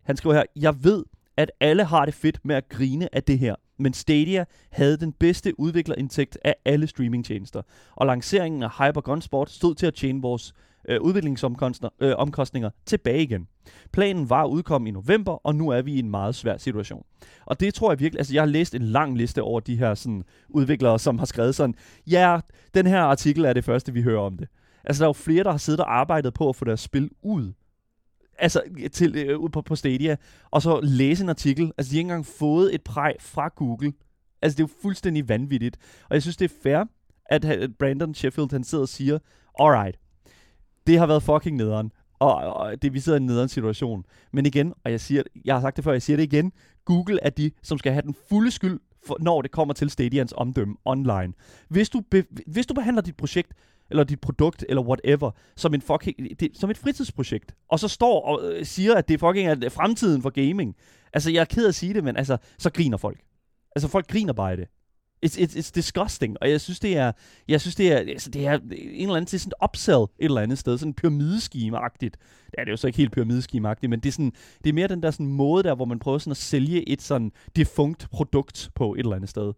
han 0.03 0.17
skriver 0.17 0.35
her, 0.37 0.45
jeg 0.57 0.85
ved, 0.85 1.05
at 1.37 1.51
alle 1.61 1.85
har 1.85 2.05
det 2.05 2.15
fedt 2.15 2.45
med 2.45 2.57
at 2.57 2.69
grine 2.69 3.15
af 3.15 3.23
det 3.23 3.39
her. 3.39 3.55
Men 3.79 3.93
Stadia 3.93 4.45
havde 4.71 4.97
den 4.97 5.13
bedste 5.13 5.61
udviklerindtægt 5.61 6.39
af 6.45 6.55
alle 6.65 6.87
streamingtjenester. 6.87 7.63
Og 7.97 8.07
lanceringen 8.07 8.63
af 8.63 8.71
Hypergun 8.71 9.23
Sport 9.23 9.51
stod 9.51 9.75
til 9.75 9.87
at 9.87 9.95
tjene 9.95 10.23
vores 10.23 10.55
øh, 10.89 11.01
udviklingsomkostninger 11.01 11.91
øh, 12.01 12.15
omkostninger 12.17 12.71
tilbage 12.87 13.23
igen. 13.23 13.49
Planen 13.93 14.31
var 14.31 14.45
at 14.45 14.49
udkomme 14.49 14.89
i 14.89 14.93
november, 14.93 15.33
og 15.47 15.55
nu 15.55 15.69
er 15.69 15.83
vi 15.83 15.93
i 15.93 15.99
en 15.99 16.11
meget 16.11 16.35
svær 16.35 16.57
situation. 16.57 17.05
Og 17.47 17.61
det 17.61 17.75
tror 17.75 17.93
jeg 17.93 18.01
virkelig, 18.01 18.21
altså 18.21 18.35
jeg 18.35 18.43
har 18.43 18.47
læst 18.47 18.75
en 18.75 18.83
lang 18.83 19.17
liste 19.17 19.43
over 19.43 19.61
de 19.61 19.77
her 19.77 19.95
sådan, 19.95 20.25
udviklere, 20.49 20.99
som 20.99 21.19
har 21.19 21.27
skrevet 21.27 21.55
sådan, 21.55 21.75
ja, 22.07 22.41
den 22.75 22.87
her 22.87 23.01
artikel 23.01 23.45
er 23.45 23.53
det 23.53 23.65
første, 23.65 23.93
vi 23.93 24.03
hører 24.03 24.21
om 24.21 24.37
det. 24.37 24.49
Altså 24.85 25.01
der 25.01 25.07
er 25.07 25.09
jo 25.09 25.13
flere, 25.13 25.45
der 25.45 25.51
har 25.51 25.59
siddet 25.59 25.81
og 25.81 25.99
arbejdet 25.99 26.35
på 26.35 26.49
at 26.49 26.57
få 26.57 26.65
deres 26.65 26.81
spil 26.81 27.11
ud. 27.23 27.53
Altså 28.39 28.63
til, 28.93 29.17
øh, 29.17 29.39
ud 29.39 29.49
på, 29.49 29.63
på 29.63 29.77
Stadia, 29.77 30.17
og 30.51 30.63
så 30.63 30.81
læse 30.83 31.23
en 31.23 31.29
artikel. 31.29 31.73
Altså 31.79 31.91
de 31.91 31.97
har 31.97 31.99
ikke 31.99 32.07
engang 32.07 32.27
fået 32.27 32.75
et 32.75 32.83
præg 32.83 33.15
fra 33.21 33.49
Google. 33.57 33.93
Altså 34.43 34.57
det 34.57 34.63
er 34.63 34.69
jo 34.69 34.75
fuldstændig 34.83 35.29
vanvittigt. 35.29 35.77
Og 36.09 36.15
jeg 36.15 36.23
synes, 36.23 36.37
det 36.37 36.51
er 36.51 36.55
fair, 36.63 36.85
at 37.27 37.45
at 37.45 37.71
Brandon 37.79 38.15
Sheffield 38.15 38.51
han 38.51 38.65
sidder 38.65 38.83
og 38.83 38.89
siger, 38.89 39.19
alright, 39.61 39.99
det 40.89 40.99
har 40.99 41.07
været 41.07 41.23
fucking 41.23 41.57
nederen. 41.57 41.93
Og, 42.19 42.35
og 42.35 42.83
det, 42.83 42.95
vi 42.95 43.01
sidder 43.01 43.19
i 43.19 43.21
en 43.21 43.27
nederen 43.27 43.49
situation. 43.49 44.05
Men 44.33 44.47
igen, 44.47 44.75
og 44.85 44.91
jeg, 44.91 45.01
siger, 45.01 45.23
jeg 45.45 45.55
har 45.55 45.61
sagt 45.61 45.77
det 45.77 45.85
før, 45.85 45.93
jeg 45.93 46.03
siger 46.03 46.17
det 46.17 46.25
igen, 46.25 46.53
Google 46.85 47.19
er 47.23 47.31
de, 47.31 47.51
som 47.63 47.79
skal 47.79 47.93
have 47.93 48.03
den 48.03 48.15
fulde 48.29 48.51
skyld, 48.51 48.81
for, 49.07 49.17
når 49.21 49.43
det 49.43 49.51
kommer 49.51 49.75
til 49.75 49.91
Stadians 49.91 50.33
omdømme 50.37 50.77
online. 50.85 51.33
Hvis 51.69 51.91
du, 51.91 52.03
be, 52.11 52.25
hvis 52.47 52.67
du 52.67 52.75
behandler 52.75 53.03
dit 53.03 53.17
projekt, 53.17 53.53
eller 53.91 54.05
dit 54.05 54.21
produkt, 54.21 54.65
eller 54.69 54.83
whatever, 54.83 55.31
som, 55.57 55.75
en 55.75 55.83
fucking, 55.83 56.41
det, 56.41 56.51
som 56.55 56.71
et 56.71 56.79
fritidsprojekt, 56.79 57.55
og 57.69 57.81
så 57.81 57.89
står 57.89 58.23
og 58.23 58.53
øh, 58.53 58.67
siger, 58.67 58.95
at 58.95 59.09
det 59.09 59.21
fucking 59.21 59.49
er 59.49 59.69
fremtiden 59.69 60.23
for 60.23 60.31
gaming. 60.31 60.77
Altså, 61.13 61.31
jeg 61.31 61.41
er 61.41 61.45
ked 61.45 61.65
af 61.65 61.69
at 61.69 61.75
sige 61.75 61.95
det, 61.95 62.05
men 62.05 62.17
altså, 62.17 62.37
så 62.59 62.71
griner 62.71 62.97
folk. 62.97 63.21
Altså, 63.77 63.89
folk 63.89 64.07
griner 64.09 64.33
bare 64.33 64.55
i 64.55 64.57
det. 64.57 64.69
It's, 65.27 65.39
it's, 65.39 65.57
it's 65.57 65.71
disgusting, 65.75 66.37
og 66.41 66.51
jeg 66.51 66.61
synes, 66.61 66.81
det 66.81 66.97
er, 66.97 67.13
jeg 67.49 67.61
synes, 67.61 67.75
det 67.75 67.93
er, 67.93 67.97
altså, 67.97 68.31
det 68.31 68.47
er 68.47 68.55
en 68.55 68.63
eller 68.73 69.15
anden, 69.15 69.25
det 69.25 69.35
er 69.35 69.39
sådan 69.39 69.53
et 69.63 69.65
upsell 69.65 70.03
et 70.03 70.09
eller 70.19 70.41
andet 70.41 70.59
sted, 70.59 70.79
sådan 70.79 70.95
pyramideskeme-agtigt. 71.01 72.17
Det 72.47 72.55
er 72.59 72.65
det 72.65 72.71
jo 72.71 72.77
så 72.77 72.87
ikke 72.87 72.97
helt 72.97 73.13
pyramideskemaagtigt, 73.13 73.91
men 73.91 74.01
det 74.01 74.09
er, 74.09 74.13
sådan, 74.13 74.33
det 74.65 74.71
er 74.71 74.75
mere 74.75 74.89
den 74.89 75.03
der 75.03 75.11
sådan 75.11 75.27
måde 75.27 75.63
der, 75.63 75.75
hvor 75.75 75.85
man 75.85 75.99
prøver 75.99 76.19
sådan 76.19 76.31
at 76.31 76.37
sælge 76.37 76.89
et 76.89 77.03
sådan 77.03 77.33
defunkt 77.57 78.11
produkt 78.11 78.71
på 78.75 78.95
et 78.95 78.99
eller 78.99 79.17
andet 79.17 79.31
sted. 79.31 79.53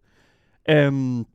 Um, 0.87 1.27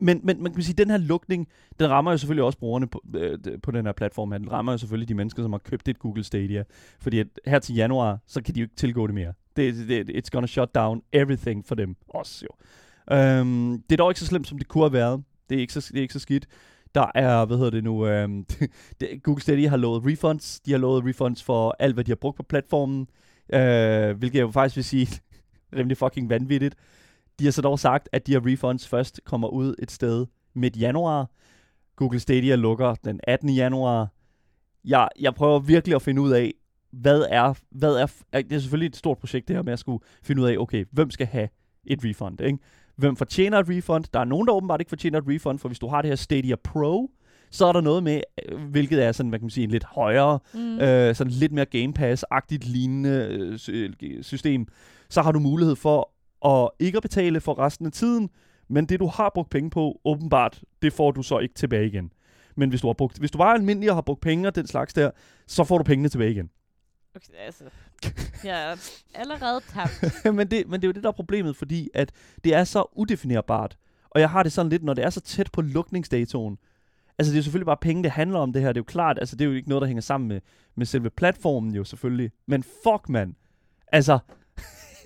men, 0.00 0.20
men 0.24 0.42
man 0.42 0.54
kan 0.54 0.62
sige, 0.62 0.74
at 0.74 0.78
den 0.78 0.90
her 0.90 0.96
lukning, 0.96 1.48
den 1.80 1.90
rammer 1.90 2.10
jo 2.10 2.18
selvfølgelig 2.18 2.44
også 2.44 2.58
brugerne 2.58 2.86
på, 2.86 3.02
øh, 3.16 3.38
på 3.62 3.70
den 3.70 3.86
her 3.86 3.92
platform. 3.92 4.30
Den 4.30 4.52
rammer 4.52 4.72
jo 4.72 4.78
selvfølgelig 4.78 5.08
de 5.08 5.14
mennesker, 5.14 5.42
som 5.42 5.52
har 5.52 5.58
købt 5.58 5.88
et 5.88 5.98
Google 5.98 6.24
Stadia. 6.24 6.64
Fordi 7.00 7.18
at 7.18 7.26
her 7.46 7.58
til 7.58 7.74
januar, 7.74 8.18
så 8.26 8.42
kan 8.42 8.54
de 8.54 8.60
jo 8.60 8.64
ikke 8.64 8.76
tilgå 8.76 9.06
det 9.06 9.14
mere. 9.14 9.32
Det, 9.56 9.88
det, 9.88 10.10
it's 10.10 10.30
gonna 10.32 10.46
shut 10.46 10.74
down 10.74 11.02
everything 11.12 11.66
for 11.66 11.74
dem 11.74 11.96
også 12.08 12.44
jo. 12.44 12.64
Øhm, 13.12 13.82
det 13.82 13.92
er 13.92 13.96
dog 13.96 14.10
ikke 14.10 14.20
så 14.20 14.26
slemt, 14.26 14.48
som 14.48 14.58
det 14.58 14.68
kunne 14.68 14.84
have 14.84 14.92
været. 14.92 15.22
Det 15.48 15.56
er 15.56 15.60
ikke 15.60 15.72
så, 15.72 15.88
det 15.92 15.98
er 15.98 16.02
ikke 16.02 16.14
så 16.14 16.20
skidt. 16.20 16.46
Der 16.94 17.10
er, 17.14 17.44
hvad 17.44 17.56
hedder 17.56 17.70
det 17.70 17.84
nu, 17.84 18.06
øhm, 18.06 18.44
det, 19.00 19.22
Google 19.22 19.42
Stadia 19.42 19.68
har 19.68 19.76
lovet 19.76 20.06
refunds. 20.06 20.60
De 20.60 20.70
har 20.70 20.78
lovet 20.78 21.04
refunds 21.04 21.42
for 21.42 21.76
alt, 21.78 21.94
hvad 21.94 22.04
de 22.04 22.10
har 22.10 22.16
brugt 22.16 22.36
på 22.36 22.42
platformen. 22.42 23.08
Øh, 23.52 24.18
hvilket 24.18 24.38
jeg 24.38 24.42
jo 24.42 24.50
faktisk 24.50 24.76
vil 24.76 24.84
sige, 24.84 25.08
rimelig 25.76 25.96
fucking 25.96 26.30
vanvittigt. 26.30 26.74
De 27.38 27.44
har 27.44 27.50
så 27.50 27.62
dog 27.62 27.78
sagt, 27.78 28.08
at 28.12 28.26
de 28.26 28.32
her 28.32 28.40
refunds 28.46 28.88
først 28.88 29.20
kommer 29.24 29.48
ud 29.48 29.74
et 29.78 29.90
sted 29.90 30.26
midt 30.54 30.76
januar. 30.76 31.30
Google 31.96 32.20
Stadia 32.20 32.54
lukker 32.54 32.94
den 32.94 33.20
18. 33.22 33.48
januar. 33.48 34.08
Jeg, 34.84 35.08
jeg 35.20 35.34
prøver 35.34 35.58
virkelig 35.58 35.94
at 35.94 36.02
finde 36.02 36.22
ud 36.22 36.30
af, 36.30 36.54
hvad 36.92 37.26
er, 37.30 37.54
hvad 37.70 37.94
er, 37.96 38.06
det 38.42 38.52
er 38.52 38.58
selvfølgelig 38.58 38.88
et 38.88 38.96
stort 38.96 39.18
projekt 39.18 39.48
det 39.48 39.56
her 39.56 39.62
med 39.62 39.72
at 39.72 39.78
skulle 39.78 40.04
finde 40.22 40.42
ud 40.42 40.46
af, 40.48 40.56
okay, 40.58 40.84
hvem 40.92 41.10
skal 41.10 41.26
have 41.26 41.48
et 41.84 42.04
refund, 42.04 42.40
ikke? 42.40 42.58
Hvem 42.98 43.16
fortjener 43.16 43.58
et 43.58 43.68
refund? 43.68 44.04
Der 44.12 44.20
er 44.20 44.24
nogen, 44.24 44.46
der 44.46 44.52
åbenbart 44.52 44.80
ikke 44.80 44.88
fortjener 44.88 45.18
et 45.18 45.24
refund, 45.28 45.58
for 45.58 45.68
hvis 45.68 45.78
du 45.78 45.88
har 45.88 46.02
det 46.02 46.08
her 46.08 46.16
Stadia 46.16 46.56
Pro, 46.56 47.10
så 47.50 47.66
er 47.66 47.72
der 47.72 47.80
noget 47.80 48.02
med, 48.02 48.20
øh, 48.48 48.60
hvilket 48.60 49.04
er 49.04 49.12
sådan, 49.12 49.28
hvad 49.28 49.38
kan 49.38 49.44
man 49.44 49.50
sige, 49.50 49.64
en 49.64 49.70
lidt 49.70 49.84
højere, 49.84 50.38
mm. 50.54 50.78
øh, 50.80 51.14
sådan 51.14 51.32
lidt 51.32 51.52
mere 51.52 51.64
Game 51.64 51.92
Pass-agtigt 51.98 52.70
lignende 52.70 53.58
øh, 54.02 54.22
system. 54.22 54.66
Så 55.08 55.22
har 55.22 55.32
du 55.32 55.38
mulighed 55.38 55.76
for 55.76 56.10
at 56.46 56.70
ikke 56.78 56.96
at 56.96 57.02
betale 57.02 57.40
for 57.40 57.58
resten 57.58 57.86
af 57.86 57.92
tiden, 57.92 58.30
men 58.68 58.86
det 58.86 59.00
du 59.00 59.06
har 59.06 59.30
brugt 59.34 59.50
penge 59.50 59.70
på, 59.70 60.00
åbenbart, 60.04 60.62
det 60.82 60.92
får 60.92 61.10
du 61.10 61.22
så 61.22 61.38
ikke 61.38 61.54
tilbage 61.54 61.86
igen. 61.86 62.12
Men 62.56 62.68
hvis 62.68 62.80
du, 62.80 62.86
har 62.86 62.94
brugt, 62.94 63.18
hvis 63.18 63.30
du 63.30 63.38
bare 63.38 63.50
er 63.50 63.54
almindelig 63.54 63.90
og 63.90 63.96
har 63.96 64.02
brugt 64.02 64.20
penge 64.20 64.48
og 64.48 64.54
den 64.54 64.66
slags 64.66 64.94
der, 64.94 65.10
så 65.46 65.64
får 65.64 65.78
du 65.78 65.84
pengene 65.84 66.08
tilbage 66.08 66.30
igen. 66.30 66.50
Okay, 67.16 67.38
altså, 67.46 67.64
jeg 68.44 68.72
er 68.72 68.76
allerede 69.14 69.60
tabt. 69.68 70.24
men, 70.36 70.50
det, 70.50 70.68
men 70.68 70.80
det 70.80 70.84
er 70.84 70.88
jo 70.88 70.92
det, 70.92 71.02
der 71.02 71.08
er 71.08 71.12
problemet, 71.12 71.56
fordi 71.56 71.90
at 71.94 72.12
det 72.44 72.54
er 72.54 72.64
så 72.64 72.84
udefinerbart. 72.92 73.76
Og 74.10 74.20
jeg 74.20 74.30
har 74.30 74.42
det 74.42 74.52
sådan 74.52 74.70
lidt, 74.70 74.82
når 74.82 74.94
det 74.94 75.04
er 75.04 75.10
så 75.10 75.20
tæt 75.20 75.52
på 75.52 75.60
lukningsdatoen. 75.60 76.58
Altså, 77.18 77.30
det 77.32 77.36
er 77.36 77.38
jo 77.38 77.42
selvfølgelig 77.42 77.66
bare 77.66 77.76
penge, 77.76 78.02
det 78.02 78.10
handler 78.10 78.38
om 78.38 78.52
det 78.52 78.62
her. 78.62 78.68
Det 78.68 78.76
er 78.76 78.80
jo 78.80 78.84
klart, 78.84 79.18
altså, 79.18 79.36
det 79.36 79.44
er 79.44 79.48
jo 79.48 79.54
ikke 79.54 79.68
noget, 79.68 79.82
der 79.82 79.86
hænger 79.86 80.00
sammen 80.00 80.28
med, 80.28 80.40
med 80.74 80.86
selve 80.86 81.10
platformen 81.10 81.74
jo 81.74 81.84
selvfølgelig. 81.84 82.30
Men 82.46 82.62
fuck, 82.62 83.08
mand. 83.08 83.34
Altså, 83.92 84.18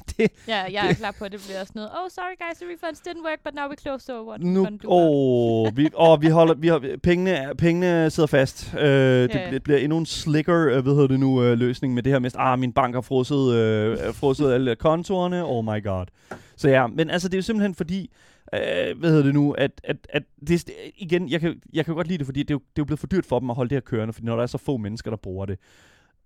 det, 0.16 0.32
ja, 0.48 0.62
jeg 0.72 0.90
er 0.90 0.94
klar 0.94 1.14
på, 1.18 1.24
at 1.24 1.32
det 1.32 1.40
bliver 1.46 1.64
sådan 1.64 1.80
noget. 1.80 1.90
Oh, 1.90 2.10
sorry 2.10 2.36
guys, 2.38 2.58
the 2.58 2.66
refunds 2.66 3.00
didn't 3.08 3.24
work, 3.24 3.40
but 3.44 3.54
now 3.54 3.68
we 3.68 3.76
close, 3.76 4.04
so 4.04 4.28
what 4.28 4.42
nu, 4.42 4.66
oh, 4.84 5.76
vi, 5.76 5.88
oh, 5.94 6.22
vi 6.22 6.28
holder, 6.28 6.54
vi 6.54 6.68
har, 6.68 6.96
pengene, 7.02 7.52
pengene 7.58 8.10
sidder 8.10 8.26
fast. 8.26 8.70
Uh, 8.74 8.80
yeah. 8.80 9.22
det, 9.32 9.52
det, 9.52 9.62
bliver 9.62 9.78
endnu 9.78 9.98
en 9.98 10.06
slicker, 10.06 10.76
uh, 10.76 10.82
hvad 10.82 10.92
hedder 10.94 11.06
det 11.06 11.20
nu, 11.20 11.50
uh, 11.50 11.58
løsning 11.58 11.94
med 11.94 12.02
det 12.02 12.12
her 12.12 12.18
med, 12.18 12.30
ah, 12.34 12.58
min 12.58 12.72
bank 12.72 12.94
har 12.94 13.00
frosset, 13.00 13.36
uh, 14.08 14.14
frosset 14.14 14.52
alle 14.52 14.76
kontorerne, 14.76 15.44
oh 15.44 15.64
my 15.64 15.82
god. 15.84 16.06
Så 16.56 16.68
ja, 16.68 16.86
men 16.86 17.10
altså, 17.10 17.28
det 17.28 17.34
er 17.34 17.38
jo 17.38 17.42
simpelthen 17.42 17.74
fordi, 17.74 18.10
uh, 18.52 18.98
hvad 18.98 19.10
hedder 19.10 19.24
det 19.24 19.34
nu, 19.34 19.52
at, 19.52 19.80
at, 19.84 19.96
at 20.08 20.22
det, 20.48 20.70
igen, 20.96 21.28
jeg 21.28 21.40
kan, 21.40 21.60
jeg 21.72 21.84
kan 21.84 21.94
godt 21.94 22.06
lide 22.06 22.18
det, 22.18 22.26
fordi 22.26 22.42
det 22.42 22.50
er, 22.50 22.54
jo, 22.54 22.58
det 22.58 22.78
er 22.78 22.82
jo 22.82 22.84
blevet 22.84 23.00
for 23.00 23.06
dyrt 23.06 23.26
for 23.26 23.38
dem 23.38 23.50
at 23.50 23.56
holde 23.56 23.70
det 23.70 23.76
her 23.76 23.80
kørende, 23.80 24.12
fordi 24.12 24.26
når 24.26 24.36
der 24.36 24.42
er 24.42 24.46
så 24.46 24.58
få 24.58 24.76
mennesker, 24.76 25.10
der 25.10 25.16
bruger 25.16 25.46
det. 25.46 25.58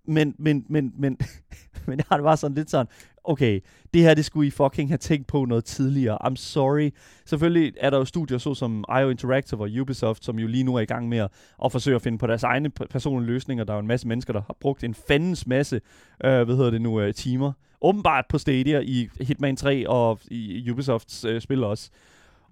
Men, 0.07 0.35
men, 0.37 0.65
men, 0.69 0.93
men, 0.97 1.17
men 1.87 1.97
jeg 1.97 2.05
har 2.09 2.17
det 2.17 2.23
bare 2.23 2.37
sådan 2.37 2.55
lidt 2.55 2.69
sådan, 2.69 2.87
okay, 3.23 3.59
det 3.93 4.01
her, 4.01 4.13
det 4.13 4.25
skulle 4.25 4.47
I 4.47 4.51
fucking 4.51 4.89
have 4.89 4.97
tænkt 4.97 5.27
på 5.27 5.45
noget 5.45 5.65
tidligere. 5.65 6.27
I'm 6.27 6.35
sorry. 6.35 6.89
Selvfølgelig 7.25 7.73
er 7.79 7.89
der 7.89 7.97
jo 7.97 8.05
studier 8.05 8.37
så 8.37 8.53
som 8.53 8.85
IO 9.01 9.09
Interactive 9.09 9.61
og 9.61 9.69
Ubisoft, 9.81 10.25
som 10.25 10.39
jo 10.39 10.47
lige 10.47 10.63
nu 10.63 10.75
er 10.75 10.79
i 10.79 10.85
gang 10.85 11.09
med 11.09 11.17
at, 11.17 11.31
at 11.65 11.71
forsøge 11.71 11.95
at 11.95 12.01
finde 12.01 12.17
på 12.17 12.27
deres 12.27 12.43
egne 12.43 12.69
personlige 12.69 13.27
løsninger. 13.27 13.63
Der 13.63 13.73
er 13.73 13.77
jo 13.77 13.81
en 13.81 13.87
masse 13.87 14.07
mennesker, 14.07 14.33
der 14.33 14.41
har 14.47 14.55
brugt 14.59 14.83
en 14.83 14.93
fandens 14.93 15.47
masse, 15.47 15.81
øh, 16.23 16.43
hvad 16.43 16.55
hedder 16.55 16.71
det 16.71 16.81
nu, 16.81 17.01
øh, 17.01 17.13
timer. 17.13 17.51
Åbenbart 17.81 18.25
på 18.29 18.37
Stadia 18.37 18.79
i 18.79 19.09
Hitman 19.21 19.55
3 19.55 19.89
og 19.89 20.19
i 20.31 20.71
Ubisofts 20.71 21.25
øh, 21.25 21.41
spil 21.41 21.63
også. 21.63 21.89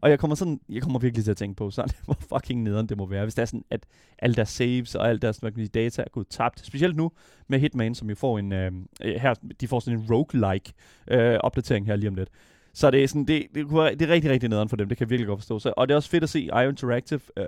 Og 0.06 0.12
jeg 0.12 0.20
kommer, 0.20 0.36
sådan, 0.36 0.60
jeg 0.70 0.82
kommer 0.82 1.00
virkelig 1.00 1.24
til 1.24 1.32
at 1.32 1.38
tænke 1.38 1.56
på, 1.56 1.72
sådan, 1.72 1.92
hvor 2.06 2.18
fucking 2.30 2.64
nederen 2.64 2.90
det 2.90 2.98
må 2.98 3.06
være, 3.06 3.24
hvis 3.24 3.36
det 3.36 3.42
er 3.42 3.46
sådan, 3.46 3.66
at 3.70 3.86
alle 4.20 4.36
deres 4.36 4.50
saves 4.50 4.96
og 4.96 5.10
alle 5.10 5.20
deres 5.20 5.38
hvad 5.38 5.52
kan 5.52 5.60
sige, 5.60 5.68
data 5.68 6.02
er 6.02 6.10
gået 6.12 6.28
tabt. 6.28 6.66
Specielt 6.66 6.96
nu 6.96 7.12
med 7.48 7.60
Hitman, 7.60 7.96
som 7.96 8.10
jo 8.10 8.16
får 8.16 8.40
en, 8.40 8.52
øh, 8.52 8.72
øh, 9.02 9.16
her, 9.16 9.34
de 9.62 9.68
får 9.68 9.80
sådan 9.80 10.00
en 10.00 10.06
roguelike 10.12 10.74
øh, 11.08 11.38
opdatering 11.40 11.86
her 11.86 11.96
lige 11.96 12.10
om 12.10 12.16
lidt. 12.16 12.30
Så 12.74 12.92
det 12.92 13.04
er, 13.04 13.08
sådan, 13.08 13.26
det, 13.26 13.46
det, 13.56 13.68
det 14.00 14.02
er 14.02 14.14
rigtig, 14.14 14.32
rigtig 14.32 14.50
nederen 14.50 14.70
for 14.70 14.76
dem, 14.76 14.90
det 14.90 14.98
kan 14.98 15.06
jeg 15.06 15.10
virkelig 15.10 15.28
godt 15.28 15.40
forstå. 15.40 15.60
Så, 15.60 15.74
og 15.78 15.88
det 15.88 15.94
er 15.94 15.96
også 15.96 16.10
fedt 16.10 16.24
at 16.24 16.30
se 16.30 16.40
IO 16.40 16.70
Interactive 16.70 17.20
øh, 17.38 17.46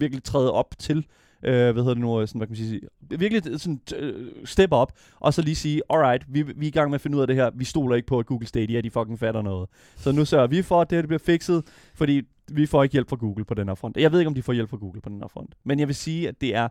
virkelig 0.00 0.24
træde 0.24 0.52
op 0.52 0.74
til 0.78 1.06
øh, 1.42 1.52
hvad 1.52 1.74
hedder 1.74 1.94
det 1.94 2.00
nu, 2.00 2.20
øh, 2.20 2.28
sådan, 2.28 2.38
hvad 2.38 2.46
kan 2.46 2.52
man 2.52 2.68
sige, 2.68 2.80
virkelig 3.00 3.52
øh, 3.52 3.58
sådan, 3.58 3.80
øh, 3.96 4.32
step 4.44 4.72
op, 4.72 4.92
og 5.16 5.34
så 5.34 5.42
lige 5.42 5.54
sige, 5.54 5.82
alright, 5.90 6.24
vi, 6.28 6.42
vi 6.42 6.66
er 6.66 6.68
i 6.68 6.70
gang 6.70 6.90
med 6.90 6.94
at 6.94 7.00
finde 7.00 7.16
ud 7.16 7.22
af 7.22 7.26
det 7.26 7.36
her, 7.36 7.50
vi 7.54 7.64
stoler 7.64 7.96
ikke 7.96 8.06
på, 8.06 8.18
at 8.18 8.26
Google 8.26 8.46
Stadia, 8.46 8.80
de 8.80 8.90
fucking 8.90 9.18
fatter 9.18 9.42
noget. 9.42 9.68
Så 9.96 10.12
nu 10.12 10.24
sørger 10.24 10.46
vi 10.46 10.62
for, 10.62 10.80
at 10.80 10.90
det 10.90 10.96
her 10.96 11.02
det 11.02 11.08
bliver 11.08 11.18
fikset, 11.18 11.64
fordi 11.94 12.22
vi 12.52 12.66
får 12.66 12.82
ikke 12.82 12.92
hjælp 12.92 13.08
fra 13.08 13.16
Google 13.16 13.44
på 13.44 13.54
den 13.54 13.68
her 13.68 13.74
front. 13.74 13.96
Jeg 13.96 14.12
ved 14.12 14.18
ikke, 14.18 14.28
om 14.28 14.34
de 14.34 14.42
får 14.42 14.52
hjælp 14.52 14.70
fra 14.70 14.76
Google 14.76 15.00
på 15.00 15.08
den 15.08 15.20
her 15.20 15.28
front, 15.28 15.54
men 15.64 15.78
jeg 15.78 15.88
vil 15.88 15.96
sige, 15.96 16.28
at 16.28 16.40
det 16.40 16.54
er 16.54 16.68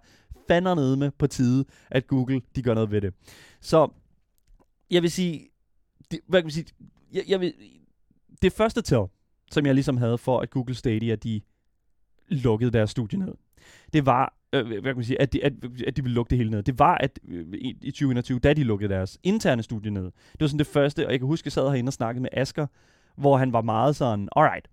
fandernede 0.48 0.98
med 0.98 1.12
på 1.12 1.28
tide, 1.28 1.66
at 1.92 2.08
Google, 2.08 2.42
de 2.56 2.62
gør 2.62 2.74
noget 2.74 2.92
ved 2.92 3.02
det. 3.02 3.14
Så, 3.62 3.88
jeg 4.92 5.02
vil 5.02 5.12
sige, 5.12 5.48
det, 6.12 6.20
hvad 6.28 6.42
kan 6.42 6.46
man 6.46 6.52
sige, 6.52 6.66
jeg, 7.14 7.24
jeg 7.28 7.40
vil, 7.40 7.54
det 8.42 8.54
første 8.54 8.82
til, 8.82 8.98
som 9.52 9.66
jeg 9.66 9.74
ligesom 9.74 9.98
havde 9.98 10.18
for, 10.18 10.40
at 10.40 10.50
Google 10.50 10.76
Stadia, 10.76 11.16
de 11.16 11.42
lukkede 12.28 12.72
deres 12.72 12.90
studie 12.90 13.20
ned, 13.20 13.34
det 13.94 14.06
var, 14.06 14.34
øh, 14.54 14.68
hvad 14.68 14.82
kan 14.82 14.96
man 14.96 15.04
sige, 15.04 15.22
at 15.22 15.34
de, 15.34 15.44
at, 15.44 15.54
at 15.88 15.98
de 15.98 16.04
ville 16.04 16.16
lukke 16.16 16.30
det 16.30 16.38
hele 16.38 16.52
ned. 16.52 16.64
Det 16.64 16.80
var, 16.80 16.96
at 16.96 17.20
øh, 17.28 17.46
i, 17.54 17.78
i 17.82 17.92
2021, 17.92 18.40
da 18.40 18.54
de 18.54 18.64
lukkede 18.64 18.94
deres 18.94 19.18
interne 19.24 19.64
studie 19.64 19.92
ned. 19.92 20.04
Det 20.04 20.40
var 20.40 20.48
sådan 20.48 20.60
det 20.60 20.68
første, 20.68 21.06
og 21.06 21.12
jeg 21.12 21.20
kan 21.20 21.28
huske, 21.28 21.44
at 21.44 21.46
jeg 21.46 21.52
sad 21.52 21.70
herinde 21.70 21.90
og 21.90 21.94
snakkede 21.94 22.22
med 22.22 22.30
Asker, 22.34 22.68
hvor 23.16 23.38
han 23.38 23.54
var 23.54 23.62
meget 23.62 23.96
sådan, 23.96 24.30
alright, 24.36 24.68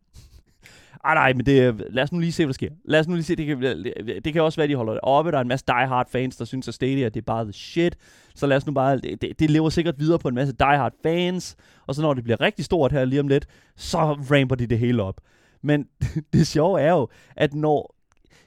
ah, 1.07 1.15
nej, 1.15 1.33
men 1.33 1.47
det, 1.47 1.85
lad 1.91 2.03
os 2.03 2.13
nu 2.13 2.19
lige 2.19 2.33
se, 2.33 2.45
hvad 2.45 2.49
der 2.49 2.55
sker. 2.55 2.71
Lad 2.85 3.01
os 3.01 3.09
nu 3.09 3.15
lige 3.15 3.25
se, 3.25 3.37
det 3.37 3.47
kan, 3.47 3.63
det, 3.63 4.21
det 4.25 4.33
kan 4.33 4.43
også 4.43 4.61
være, 4.61 4.69
de 4.69 4.75
holder 4.75 4.93
det 4.93 5.01
oppe. 5.03 5.31
Der 5.31 5.37
er 5.37 5.43
en 5.43 5.49
masse 5.49 5.67
diehard 5.67 6.11
fans, 6.11 6.37
der 6.37 6.45
synes, 6.45 6.69
at 6.69 6.75
Stadia 6.75 7.09
det 7.09 7.17
er 7.17 7.25
bare 7.25 7.45
the 7.45 7.53
shit. 7.53 7.97
Så 8.35 8.47
lad 8.47 8.57
os 8.57 8.67
nu 8.67 8.73
bare, 8.73 8.99
det, 8.99 9.23
det, 9.23 9.39
det 9.39 9.51
lever 9.51 9.69
sikkert 9.69 9.95
videre 9.99 10.19
på 10.19 10.29
en 10.29 10.35
masse 10.35 10.55
diehard 10.59 10.93
fans. 11.03 11.57
Og 11.87 11.95
så 11.95 12.03
når 12.03 12.15
det 12.15 12.25
bliver 12.25 12.41
rigtig 12.41 12.65
stort 12.65 12.93
her 12.93 13.05
lige 13.05 13.21
om 13.21 13.29
lidt, 13.29 13.47
så 13.77 13.99
ramper 13.99 14.55
de 14.55 14.67
det 14.67 14.79
hele 14.79 15.03
op. 15.03 15.21
Men 15.63 15.87
det 16.33 16.47
sjove 16.47 16.81
er 16.81 16.93
jo, 16.93 17.09
at 17.37 17.55
når, 17.55 17.96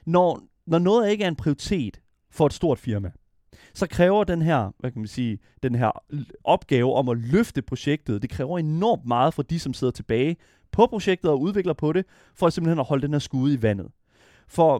når, 0.06 0.42
når 0.66 0.78
noget 0.78 1.10
ikke 1.10 1.24
er 1.24 1.28
en 1.28 1.36
prioritet 1.36 2.00
for 2.30 2.46
et 2.46 2.52
stort 2.52 2.78
firma, 2.78 3.10
så 3.74 3.86
kræver 3.86 4.24
den 4.24 4.42
her, 4.42 4.70
hvad 4.78 4.90
kan 4.90 5.00
man 5.00 5.08
sige, 5.08 5.38
den 5.62 5.74
her 5.74 5.90
opgave 6.44 6.94
om 6.94 7.08
at 7.08 7.18
løfte 7.18 7.62
projektet, 7.62 8.22
det 8.22 8.30
kræver 8.30 8.58
enormt 8.58 9.06
meget 9.06 9.34
fra 9.34 9.42
de, 9.42 9.58
som 9.58 9.74
sidder 9.74 9.90
tilbage 9.90 10.36
på 10.72 10.86
projektet 10.86 11.30
og 11.30 11.40
udvikler 11.40 11.72
på 11.72 11.92
det, 11.92 12.06
for 12.34 12.46
at 12.46 12.52
simpelthen 12.52 12.78
at 12.78 12.86
holde 12.86 13.02
den 13.02 13.12
her 13.12 13.18
skude 13.18 13.54
i 13.54 13.62
vandet. 13.62 13.88
For 14.48 14.78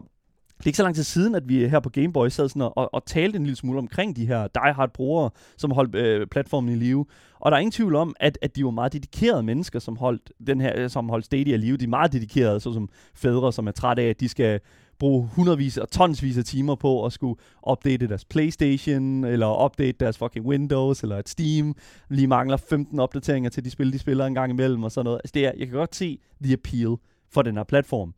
det 0.57 0.65
er 0.65 0.69
ikke 0.69 0.77
så 0.77 0.83
lang 0.83 0.95
tid 0.95 1.03
siden, 1.03 1.35
at 1.35 1.49
vi 1.49 1.67
her 1.67 1.79
på 1.79 1.89
Gameboy 1.89 2.29
sad 2.29 2.49
sådan 2.49 2.61
og, 2.61 2.77
og, 2.77 2.93
og 2.93 3.05
talte 3.05 3.37
en 3.37 3.43
lille 3.43 3.55
smule 3.55 3.79
omkring 3.79 4.15
de 4.15 4.25
her 4.25 4.47
diehard 4.47 4.93
brugere, 4.93 5.29
som 5.57 5.71
holdt 5.71 5.95
øh, 5.95 6.27
platformen 6.27 6.73
i 6.73 6.75
live. 6.75 7.05
Og 7.39 7.51
der 7.51 7.57
er 7.57 7.59
ingen 7.59 7.71
tvivl 7.71 7.95
om, 7.95 8.15
at, 8.19 8.37
at 8.41 8.55
de 8.55 8.65
var 8.65 8.71
meget 8.71 8.93
dedikerede 8.93 9.43
mennesker, 9.43 9.79
som 9.79 9.97
holdt, 9.97 10.31
den 10.47 10.61
her, 10.61 10.87
som 10.87 11.09
holdt 11.09 11.25
Stadia 11.25 11.53
i 11.53 11.57
live. 11.57 11.77
De 11.77 11.83
er 11.83 11.87
meget 11.87 12.13
dedikerede, 12.13 12.59
såsom 12.59 12.89
fædre, 13.15 13.53
som 13.53 13.67
er 13.67 13.71
trætte 13.71 14.03
af, 14.03 14.07
at 14.07 14.19
de 14.19 14.29
skal 14.29 14.59
bruge 15.01 15.29
hundredvis 15.35 15.77
og 15.77 15.91
tonsvis 15.91 16.37
af 16.37 16.43
timer 16.43 16.75
på 16.75 17.05
at 17.05 17.13
skulle 17.13 17.41
opdatere 17.61 18.07
deres 18.07 18.25
Playstation, 18.25 19.23
eller 19.23 19.45
opdate 19.45 19.97
deres 19.99 20.17
fucking 20.17 20.45
Windows, 20.45 21.03
eller 21.03 21.17
et 21.17 21.29
Steam. 21.29 21.75
Lige 22.09 22.27
mangler 22.27 22.57
15 22.57 22.99
opdateringer 22.99 23.49
til 23.49 23.65
de 23.65 23.69
spil, 23.69 23.93
de 23.93 23.99
spiller 23.99 24.25
en 24.25 24.33
gang 24.33 24.51
imellem, 24.51 24.83
og 24.83 24.91
sådan 24.91 25.05
noget. 25.05 25.17
Altså 25.23 25.31
det 25.33 25.45
er, 25.45 25.51
jeg 25.57 25.67
kan 25.67 25.77
godt 25.77 25.95
se 25.95 26.19
the 26.43 26.53
appeal 26.53 26.95
for 27.31 27.41
den 27.41 27.57
her 27.57 27.63
platform. 27.63 28.13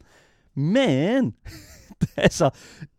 Men, 0.55 1.35
altså, 2.17 2.49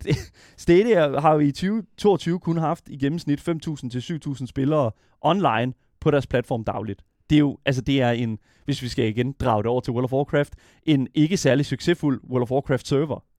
det, 0.03 0.15
Stadia 0.57 1.19
har 1.19 1.33
jo 1.33 1.39
i 1.39 1.51
2022 1.51 2.39
kun 2.39 2.57
haft 2.57 2.89
i 2.89 2.97
gennemsnit 2.97 3.49
5.000 3.49 3.89
til 3.89 4.19
7.000 4.27 4.45
spillere 4.45 4.91
online 5.21 5.73
på 5.99 6.11
deres 6.11 6.27
platform 6.27 6.63
dagligt. 6.63 7.01
Det 7.29 7.35
er 7.35 7.39
jo, 7.39 7.57
altså 7.65 7.81
det 7.81 8.01
er 8.01 8.11
en, 8.11 8.39
hvis 8.65 8.81
vi 8.81 8.87
skal 8.87 9.07
igen 9.07 9.31
drage 9.31 9.63
det 9.63 9.69
over 9.71 9.81
til 9.81 9.93
World 9.93 10.05
of 10.05 10.13
Warcraft, 10.13 10.53
en 10.83 11.07
ikke 11.13 11.37
særlig 11.37 11.65
succesfuld 11.65 12.21
World 12.29 12.41
of 12.41 12.51
Warcraft 12.51 12.87
server. 12.87 13.34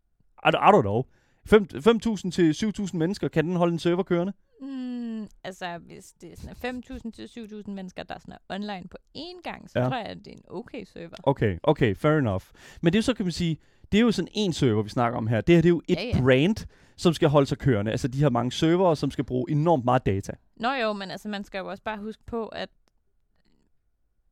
I, 0.46 0.48
I 0.48 0.70
don't 0.72 0.80
know. 0.82 1.02
Fem- 1.46 1.68
5.000 1.74 2.30
til 2.30 2.52
7.000 2.80 2.96
mennesker, 2.96 3.28
kan 3.28 3.44
den 3.46 3.56
holde 3.56 3.72
en 3.72 3.78
server 3.78 4.02
kørende? 4.02 4.32
Mm, 4.60 5.26
altså, 5.44 5.78
hvis 5.78 6.12
det 6.20 6.32
er 6.32 6.36
sådan 6.36 6.82
5.000 7.06 7.10
til 7.10 7.26
7.000 7.66 7.70
mennesker, 7.70 8.02
der 8.02 8.18
sådan 8.18 8.34
er 8.34 8.54
online 8.54 8.88
på 8.90 8.96
én 9.18 9.42
gang, 9.42 9.70
så 9.70 9.78
Ja. 9.78 9.88
tror 9.88 9.96
jeg, 9.96 10.06
at 10.06 10.16
det 10.18 10.26
er 10.26 10.32
en 10.32 10.42
okay 10.48 10.84
server. 10.84 11.16
Okay, 11.22 11.58
okay, 11.62 11.94
fair 11.96 12.12
enough. 12.18 12.42
Men 12.80 12.92
det 12.92 12.96
er 12.96 13.00
jo 13.00 13.02
så, 13.02 13.14
kan 13.14 13.24
man 13.24 13.32
sige, 13.32 13.58
det 13.92 13.98
er 13.98 14.02
jo 14.02 14.12
sådan 14.12 14.28
en 14.34 14.52
server, 14.52 14.82
vi 14.82 14.88
snakker 14.88 15.18
om 15.18 15.26
her. 15.26 15.40
Det 15.40 15.54
her 15.54 15.62
det 15.62 15.68
er 15.68 15.74
jo 15.74 15.82
et 15.88 15.96
Ja, 15.96 16.04
ja. 16.14 16.20
brand, 16.20 16.66
som 16.96 17.12
skal 17.14 17.28
holde 17.28 17.46
sig 17.46 17.58
kørende. 17.58 17.90
Altså 17.90 18.08
de 18.08 18.18
her 18.18 18.30
mange 18.30 18.52
servere, 18.52 18.96
som 18.96 19.10
skal 19.10 19.24
bruge 19.24 19.50
enormt 19.50 19.84
meget 19.84 20.06
data. 20.06 20.32
Nå 20.56 20.72
jo, 20.72 20.92
men 20.92 21.10
altså, 21.10 21.28
man 21.28 21.44
skal 21.44 21.58
jo 21.58 21.66
også 21.70 21.82
bare 21.82 21.98
huske 21.98 22.22
på, 22.26 22.46
at 22.46 22.68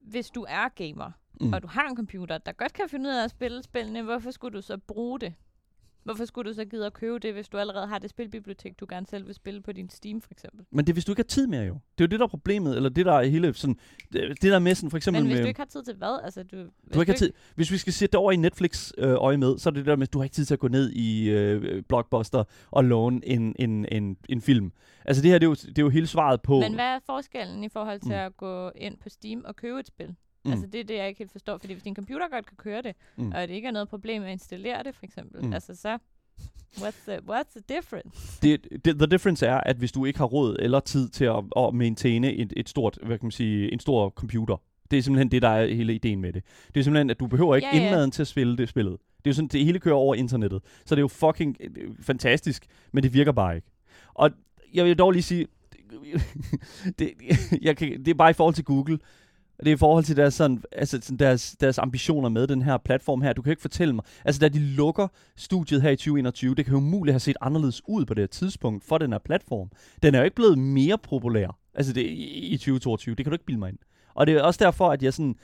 hvis 0.01 0.31
du 0.31 0.47
er 0.49 0.69
gamer, 0.69 1.11
mm. 1.41 1.53
og 1.53 1.63
du 1.63 1.67
har 1.69 1.89
en 1.89 1.97
computer, 1.97 2.39
der 2.39 2.53
godt 2.53 2.73
kan 2.73 2.89
finde 2.89 3.09
ud 3.11 3.15
af 3.15 3.25
at 3.25 3.31
spille 3.31 3.63
spillene, 3.63 4.03
hvorfor 4.03 4.31
skulle 4.31 4.57
du 4.57 4.63
så 4.63 4.79
bruge 4.79 5.21
det? 5.21 5.35
Hvorfor 6.05 6.25
skulle 6.25 6.51
du 6.51 6.55
så 6.55 6.65
gide 6.65 6.87
at 6.87 6.93
købe 6.93 7.19
det, 7.19 7.33
hvis 7.33 7.49
du 7.49 7.59
allerede 7.59 7.87
har 7.87 7.99
det 7.99 8.11
spilbibliotek, 8.11 8.81
du 8.81 8.87
gerne 8.89 9.07
selv 9.07 9.27
vil 9.27 9.35
spille 9.35 9.63
på 9.63 9.73
din 9.73 9.91
Steam, 9.91 10.21
for 10.21 10.31
eksempel? 10.33 10.67
Men 10.71 10.85
det 10.85 10.93
er, 10.93 10.95
hvis 10.95 11.05
du 11.05 11.13
ikke 11.13 11.21
har 11.21 11.25
tid 11.25 11.47
mere 11.47 11.63
jo. 11.63 11.73
Det 11.73 12.05
er 12.05 12.07
jo 12.07 12.07
det, 12.07 12.21
der 12.21 12.25
er 12.25 12.29
problemet, 12.29 12.77
eller 12.77 12.89
det, 12.89 13.07
der 13.07 13.13
er 13.13 13.25
hele 13.25 13.55
sådan... 13.55 13.77
Det, 14.13 14.43
der 14.43 14.59
med 14.59 14.75
sådan, 14.75 14.91
for 14.91 14.97
eksempel 14.97 15.23
Men 15.23 15.27
hvis 15.27 15.37
med... 15.37 15.43
du 15.43 15.49
ikke 15.49 15.61
har 15.61 15.67
tid 15.67 15.83
til 15.85 15.95
hvad? 15.95 16.21
Altså, 16.25 16.43
du, 16.43 16.57
hvis 16.57 16.95
Du 16.95 17.01
ikke 17.01 17.13
har 17.13 17.17
tid. 17.17 17.33
Hvis 17.55 17.71
vi 17.71 17.79
skal 17.79 17.93
sætte 17.93 18.13
det 18.13 18.19
over 18.19 18.33
i 18.33 18.37
Netflix 18.37 18.93
øh, 18.99 19.15
øje 19.15 19.37
med, 19.37 19.59
så 19.59 19.69
er 19.69 19.73
det 19.73 19.87
der 19.87 19.97
med, 19.97 20.07
at 20.07 20.13
du 20.13 20.19
har 20.19 20.25
ikke 20.25 20.35
tid 20.35 20.45
til 20.45 20.55
at 20.55 20.61
gå 20.61 20.69
ned 20.69 20.91
i 20.91 21.31
øh, 21.31 21.83
Blockbuster 21.83 22.45
og 22.71 22.85
låne 22.85 23.21
en, 23.27 23.57
en, 23.59 23.87
en, 23.93 24.17
en 24.29 24.41
film. 24.41 24.73
Altså 25.05 25.23
det 25.23 25.31
her, 25.31 25.39
det 25.39 25.47
er 25.47 25.51
jo, 25.51 25.55
det 25.55 25.79
er 25.79 25.83
jo 25.83 25.89
hele 25.89 26.07
svaret 26.07 26.43
på... 26.43 26.61
Men 26.61 26.75
hvad 26.75 26.85
er 26.85 26.99
forskellen 27.07 27.65
i 27.65 27.69
forhold 27.69 28.01
til 28.01 28.09
mm. 28.09 28.15
at 28.15 28.37
gå 28.37 28.71
ind 28.77 28.97
på 28.99 29.09
Steam 29.09 29.45
og 29.45 29.57
købe 29.57 29.81
et 29.81 29.87
spil? 29.87 30.15
Mm. 30.45 30.51
Altså 30.53 30.67
det 30.67 30.81
er 30.81 30.85
det, 30.85 30.95
jeg 30.97 31.09
ikke 31.09 31.19
helt 31.19 31.33
forstår. 31.33 31.59
Fordi 31.59 31.73
hvis 31.73 31.83
din 31.83 31.95
computer 31.95 32.29
godt 32.31 32.47
kan 32.47 32.57
køre 32.57 32.83
det, 32.83 32.95
Mm. 33.17 33.33
og 33.33 33.49
det 33.49 33.51
ikke 33.55 33.69
er 33.69 33.73
noget 33.73 33.89
problem 33.89 34.23
at 34.23 34.33
installere 34.33 34.83
det, 34.83 34.95
for 34.95 35.05
eksempel, 35.05 35.41
Mm. 35.41 35.47
mm. 35.47 35.53
altså 35.53 35.75
så... 35.75 35.99
What's 36.77 37.11
the, 37.11 37.19
what's 37.31 37.51
the 37.61 37.77
difference? 37.77 38.43
det, 38.43 38.67
det, 38.85 38.99
the 38.99 39.07
difference 39.07 39.47
er, 39.47 39.61
at 39.61 39.77
hvis 39.77 39.93
du 39.93 40.05
ikke 40.05 40.19
har 40.19 40.27
råd 40.27 40.57
eller 40.59 40.81
tid 40.81 41.09
til 41.09 41.25
at, 41.25 41.45
at 41.57 41.75
maintaine 41.75 42.33
et, 42.35 42.53
et 42.57 42.69
stort, 42.69 42.99
hvad 43.03 43.19
kan 43.19 43.27
man 43.27 43.31
sige, 43.31 43.73
en 43.73 43.81
stor 43.81 44.11
computer, 44.11 44.57
det 44.91 44.99
er 44.99 45.03
simpelthen 45.03 45.31
det, 45.31 45.43
der 45.43 45.49
er 45.49 45.67
hele 45.75 45.95
ideen 45.95 46.21
med 46.21 46.33
det. 46.33 46.43
Det 46.75 46.81
er 46.81 46.85
simpelthen, 46.85 47.11
at 47.11 47.21
du 47.21 47.27
behøver 47.27 47.57
ikke 47.57 47.69
Ja, 47.73 47.77
ja. 47.77 47.85
indmaden 47.85 48.11
til 48.11 48.23
at 48.23 48.27
spille 48.29 48.57
det 48.57 48.69
spillet. 48.69 48.93
Det 48.93 49.27
er 49.27 49.31
jo 49.31 49.35
sådan, 49.35 49.49
det 49.49 49.65
hele 49.65 49.79
kører 49.81 49.95
over 49.95 50.15
internettet. 50.15 50.63
Så 50.85 50.95
det 50.95 50.99
er 50.99 51.03
jo 51.03 51.09
fucking 51.09 51.57
øh, 51.61 51.95
fantastisk, 52.01 52.67
men 52.93 53.03
det 53.03 53.15
virker 53.15 53.33
bare 53.33 53.57
ikke. 53.57 53.69
Og 54.15 54.31
jeg 54.75 54.85
vil 54.85 54.99
dog 54.99 55.11
lige 55.13 55.23
sige, 55.23 55.47
det, 56.99 57.11
jeg 57.63 57.77
kan, 57.77 57.99
det 58.05 58.09
er 58.09 58.15
bare 58.15 58.31
i 58.31 58.35
forhold 58.35 58.55
til 58.55 58.65
Google. 58.65 58.99
Det 59.61 59.69
er 59.69 59.75
i 59.75 59.77
forhold 59.77 60.05
til 60.05 60.17
deres, 60.17 60.35
sådan, 60.35 60.63
altså, 60.73 60.99
sådan 61.03 61.19
deres, 61.19 61.57
deres 61.61 61.79
ambitioner 61.79 62.29
med 62.29 62.47
den 62.47 62.63
her 62.63 62.79
platform 62.79 63.23
her. 63.23 63.33
Du 63.33 63.43
kan 63.43 63.51
ikke 63.51 63.63
fortælle 63.63 63.95
mig. 63.95 64.05
Altså, 64.25 64.41
da 64.41 64.49
de 64.49 64.59
lukker 64.59 65.09
studiet 65.37 65.83
her 65.83 65.91
i 65.91 65.97
2021, 65.97 66.55
det 66.55 66.65
kan 66.65 66.73
jo 66.73 66.79
umuligt 66.79 67.13
have 67.13 67.21
set 67.21 67.37
anderledes 67.41 67.83
ud 67.89 68.05
på 68.05 68.15
det 68.15 68.23
her 68.23 68.27
tidspunkt 68.27 68.85
for 68.85 68.99
den 68.99 69.13
her 69.13 69.19
platform. 69.19 69.71
Den 70.03 70.15
er 70.15 70.19
jo 70.19 70.25
ikke 70.25 70.37
blevet 70.37 70.59
mere 70.59 70.99
populær 70.99 71.59
altså 71.75 71.93
det, 71.93 72.03
i, 72.03 72.49
i 72.53 72.57
2022. 72.57 73.15
Det 73.15 73.25
kan 73.25 73.31
du 73.31 73.35
ikke 73.35 73.45
bilde 73.45 73.59
mig 73.59 73.69
ind. 73.69 73.79
Og 74.15 74.27
det 74.27 74.35
er 74.35 74.43
også 74.43 74.65
derfor, 74.65 74.91
at 74.91 75.03
jeg 75.03 75.15
sådan 75.15 75.37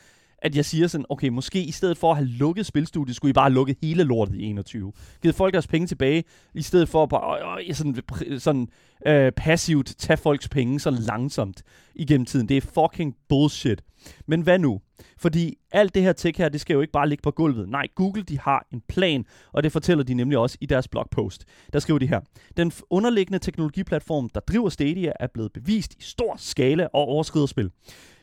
at 0.42 0.56
jeg 0.56 0.64
siger 0.64 0.86
sådan, 0.86 1.04
okay, 1.08 1.28
måske 1.28 1.62
i 1.62 1.70
stedet 1.70 1.98
for 1.98 2.10
at 2.10 2.16
have 2.16 2.28
lukket 2.28 2.66
spilstudiet, 2.66 3.16
skulle 3.16 3.30
I 3.30 3.32
bare 3.32 3.50
lukke 3.50 3.76
hele 3.82 4.04
lortet 4.04 4.34
i 4.34 4.42
21. 4.42 4.92
Givet 5.22 5.34
folk 5.34 5.52
deres 5.52 5.66
penge 5.66 5.86
tilbage, 5.86 6.24
i 6.54 6.62
stedet 6.62 6.88
for 6.88 7.02
at 7.02 7.08
bare, 7.08 7.58
øh, 7.60 7.68
øh, 7.68 7.74
sådan, 7.74 7.96
sådan 8.38 8.68
øh, 9.06 9.32
passivt 9.32 9.94
tage 9.98 10.16
folks 10.16 10.48
penge 10.48 10.80
så 10.80 10.90
langsomt 10.90 11.62
igennem 11.94 12.26
tiden. 12.26 12.48
Det 12.48 12.56
er 12.56 12.60
fucking 12.60 13.16
bullshit. 13.28 13.82
Men 14.26 14.40
hvad 14.40 14.58
nu? 14.58 14.80
Fordi 15.18 15.54
alt 15.72 15.94
det 15.94 16.02
her 16.02 16.12
tech 16.12 16.38
her, 16.38 16.48
det 16.48 16.60
skal 16.60 16.74
jo 16.74 16.80
ikke 16.80 16.92
bare 16.92 17.08
ligge 17.08 17.22
på 17.22 17.30
gulvet. 17.30 17.68
Nej, 17.68 17.86
Google, 17.94 18.22
de 18.22 18.38
har 18.38 18.66
en 18.72 18.82
plan, 18.88 19.24
og 19.52 19.62
det 19.62 19.72
fortæller 19.72 20.04
de 20.04 20.14
nemlig 20.14 20.38
også 20.38 20.58
i 20.60 20.66
deres 20.66 20.88
blogpost. 20.88 21.44
Der 21.72 21.78
skriver 21.78 21.98
de 21.98 22.06
her. 22.06 22.20
Den 22.56 22.72
underliggende 22.90 23.38
teknologiplatform, 23.38 24.28
der 24.28 24.40
driver 24.40 24.68
Stadia, 24.68 25.12
er 25.20 25.26
blevet 25.34 25.52
bevist 25.52 25.94
i 25.94 26.02
stor 26.02 26.34
skala 26.38 26.84
og 26.84 27.00
overskrider 27.00 27.46
spil. 27.46 27.70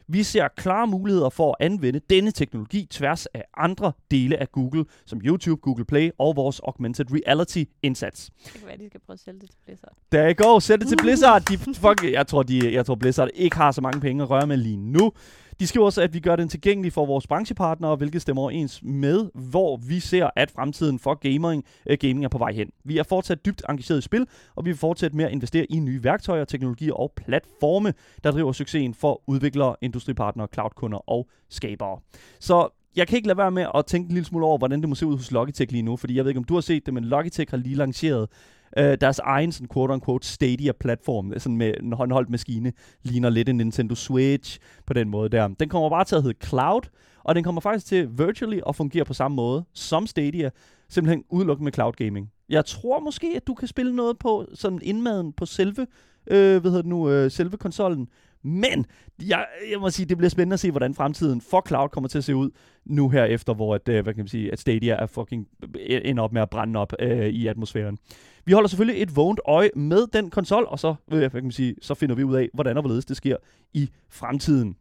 Vi 0.10 0.24
ser 0.24 0.48
klare 0.48 0.88
muligheder 0.88 1.30
for 1.30 1.50
at 1.60 1.66
anvende 1.66 2.02
denne 2.10 2.32
teknologi 2.32 2.88
tværs 2.92 3.26
af 3.26 3.44
andre 3.58 3.92
dele 4.12 4.38
af 4.38 4.52
Google, 4.52 4.86
som 5.06 5.22
YouTube, 5.26 5.62
Google 5.62 5.86
Play 5.86 6.10
og 6.18 6.36
vores 6.36 6.60
augmented 6.60 7.06
reality 7.12 7.64
indsats. 7.84 8.30
Det 8.46 8.54
kan 8.54 8.68
være, 8.68 8.78
de 8.78 8.88
skal 8.88 9.00
prøve 9.06 9.14
at 9.14 9.20
sælge 9.20 9.40
det 9.40 9.50
til 9.50 9.58
Blizzard. 9.66 9.94
Der 10.12 10.34
go. 10.34 10.60
Sæt 10.60 10.80
det 10.80 10.88
til 10.88 10.98
Blizzard. 11.04 11.42
De, 11.42 11.58
fuck, 11.58 12.12
jeg, 12.12 12.28
tror, 12.28 12.44
de, 12.44 12.74
jeg 12.74 12.86
tror, 12.86 12.96
Blizzard 12.96 13.30
ikke 13.34 13.56
har 13.56 13.72
så 13.72 13.82
mange 13.82 14.02
penge 14.02 14.24
at 14.24 14.30
røre 14.30 14.48
med 14.48 14.58
lige 14.58 14.78
nu. 14.78 15.12
De 15.60 15.68
skriver 15.68 15.86
også, 15.86 16.02
at 16.02 16.14
vi 16.14 16.20
gør 16.20 16.36
den 16.36 16.50
tilgængelig 16.50 16.94
for 16.94 17.06
vores 17.06 17.28
branchepartnere, 17.28 17.96
hvilket 17.96 18.22
stemmer 18.22 18.42
overens 18.42 18.84
med, 18.84 19.30
hvor 19.34 19.78
vi 19.78 20.00
ser, 20.00 20.30
at 20.36 20.52
fremtiden 20.52 21.00
for 21.00 21.14
gaming, 21.14 21.64
uh, 21.86 21.92
øh, 21.92 21.98
gaming 22.02 22.26
er 22.26 22.30
på 22.30 22.38
vej 22.38 22.52
hen. 22.52 22.70
Vi 22.84 22.98
er 22.98 23.04
fortsat 23.04 23.46
dybt 23.46 23.64
engageret 23.70 23.98
i 23.98 24.02
spil, 24.02 24.28
og 24.56 24.66
vi 24.66 24.70
vil 24.70 24.78
fortsætte 24.78 25.18
med 25.18 25.26
at 25.26 25.32
investere 25.32 25.66
i 25.66 25.80
nye 25.80 26.04
værktøjer, 26.04 26.46
teknologier 26.46 26.94
og 26.94 27.12
platforme, 27.16 27.94
der 28.24 28.32
driver 28.32 28.52
succesen 28.52 28.94
for 28.94 29.22
udviklere, 29.28 29.76
industripartnere, 29.82 30.48
cloudkunder 30.54 31.10
og 31.10 31.28
skabere. 31.50 32.00
Så 32.40 32.70
jeg 32.96 33.08
kan 33.08 33.16
ikke 33.16 33.28
lade 33.28 33.38
være 33.38 33.52
med 33.52 33.66
at 33.76 33.86
tænke 33.86 34.08
en 34.08 34.14
lille 34.14 34.26
smule 34.26 34.46
over, 34.46 34.58
hvordan 34.58 34.82
det 34.82 34.90
må 34.90 34.96
se 34.96 35.06
ud 35.06 35.18
hos 35.18 35.32
Logitech 35.32 35.72
lige 35.72 35.82
nu, 35.82 35.96
fordi 35.96 36.16
jeg 36.16 36.26
ved 36.26 36.30
ikke, 36.30 36.40
om 36.40 36.44
du 36.44 36.54
har 36.54 36.62
set 36.62 36.86
det, 36.86 36.94
men 36.94 37.06
Logitech 37.06 37.52
har 37.52 37.58
lige 37.58 37.76
lanceret 37.76 38.30
øh, 38.78 38.98
deres 39.02 39.20
egen 39.20 39.52
sådan 39.52 39.68
quote-unquote 39.74 40.28
Stadia-platform, 40.28 41.34
øh, 41.34 41.40
sådan 41.40 41.58
med 41.58 41.74
en 41.80 41.94
håndholdt 41.94 42.30
maskine, 42.30 42.74
ligner 43.04 43.30
lidt 43.30 43.50
en 43.50 43.58
Nintendo 43.58 43.96
Switch 43.96 44.60
på 44.86 44.94
den 44.94 45.10
måde 45.10 45.30
der. 45.30 45.48
Den 45.48 45.70
kommer 45.70 45.90
bare 45.90 46.06
til 46.06 46.16
at 46.16 46.24
hedde 46.24 46.38
Cloud, 46.46 46.82
og 47.24 47.36
den 47.36 47.44
kommer 47.44 47.62
faktisk 47.62 47.86
til 47.86 48.10
virtually 48.18 48.60
at 48.68 48.76
fungere 48.76 49.06
på 49.06 49.14
samme 49.14 49.36
måde 49.36 49.66
som 49.74 50.08
Stadia, 50.08 50.50
simpelthen 50.90 51.24
udelukkende 51.30 51.64
med 51.64 51.74
cloud 51.74 51.94
gaming. 51.94 52.32
Jeg 52.50 52.66
tror 52.66 53.00
måske, 53.00 53.34
at 53.36 53.48
du 53.48 53.54
kan 53.54 53.68
spille 53.68 53.96
noget 53.96 54.20
på 54.20 54.46
sådan 54.54 54.80
indmaden 54.84 55.34
på 55.34 55.46
selve, 55.46 55.88
øh, 56.28 56.62
hvad 56.62 56.72
hedder 56.72 56.82
det 56.82 56.90
nu, 56.90 57.10
øh, 57.10 57.32
selve 57.32 57.58
konsollen, 57.58 58.08
men 58.44 58.86
jeg, 59.28 59.46
jeg 59.72 59.80
må 59.80 59.90
sige, 59.90 60.06
det 60.06 60.18
bliver 60.18 60.30
spændende 60.30 60.54
at 60.54 60.60
se, 60.60 60.72
hvordan 60.72 60.94
fremtiden 60.94 61.42
for 61.42 61.64
cloud 61.68 61.90
kommer 61.90 62.08
til 62.08 62.18
at 62.18 62.24
se 62.24 62.36
ud 62.36 62.50
nu 62.90 63.10
her 63.10 63.24
efter, 63.26 63.54
hvor 63.54 63.76
at, 63.76 63.90
øh, 63.90 64.04
hvad 64.04 64.14
kan 64.14 64.22
man 64.22 64.28
sige, 64.28 64.52
at 64.52 64.60
Stadia 64.60 64.96
er 64.96 65.06
fucking 65.06 65.48
øh, 65.64 66.02
ender 66.06 66.24
op 66.24 66.34
med 66.34 66.42
at 66.42 66.50
brænde 66.50 66.80
op 66.80 66.94
øh, 67.00 67.28
i 67.28 67.48
atmosfæren. 67.48 67.98
Vi 68.46 68.54
holder 68.54 68.70
selvfølgelig 68.70 69.02
et 69.02 69.16
vågent 69.16 69.40
øje 69.46 69.70
med 69.76 70.08
den 70.14 70.30
konsol, 70.30 70.66
og 70.68 70.80
så, 70.80 70.96
øh, 71.12 71.18
hvad 71.18 71.30
kan 71.30 71.44
man 71.44 71.52
sige, 71.52 71.76
så 71.82 71.94
finder 71.94 72.16
vi 72.16 72.24
ud 72.24 72.36
af, 72.36 72.50
hvordan 72.54 72.78
og 72.78 72.82
hvorledes 72.82 73.06
det 73.06 73.18
sker 73.18 73.36
i 73.74 73.90
fremtiden. 74.10 74.76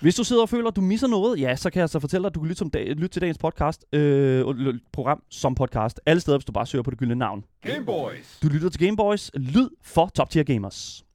Hvis 0.00 0.14
du 0.14 0.24
sidder 0.24 0.42
og 0.42 0.48
føler, 0.48 0.68
at 0.68 0.76
du 0.76 0.80
misser 0.80 1.08
noget, 1.08 1.40
ja, 1.40 1.56
så 1.56 1.70
kan 1.70 1.80
jeg 1.80 1.88
så 1.88 2.00
fortælle 2.00 2.22
dig, 2.22 2.26
at 2.26 2.34
du 2.34 2.40
kan 2.40 2.48
lytte, 2.48 2.58
som 2.58 2.70
dag, 2.70 2.86
lytte 2.86 3.08
til 3.08 3.22
dagens 3.22 3.38
podcast, 3.38 3.84
øh, 3.92 4.44
program 4.92 5.22
som 5.30 5.54
podcast, 5.54 6.00
alle 6.06 6.20
steder, 6.20 6.38
hvis 6.38 6.44
du 6.44 6.52
bare 6.52 6.66
søger 6.66 6.82
på 6.82 6.90
det 6.90 6.98
gyldne 6.98 7.14
navn. 7.14 7.44
Gameboys. 7.62 8.38
Du 8.42 8.48
lytter 8.48 8.68
til 8.68 8.80
Gameboys, 8.80 9.30
lyd 9.34 9.68
for 9.82 10.10
top 10.14 10.30
tier 10.30 10.42
gamers. 10.42 11.05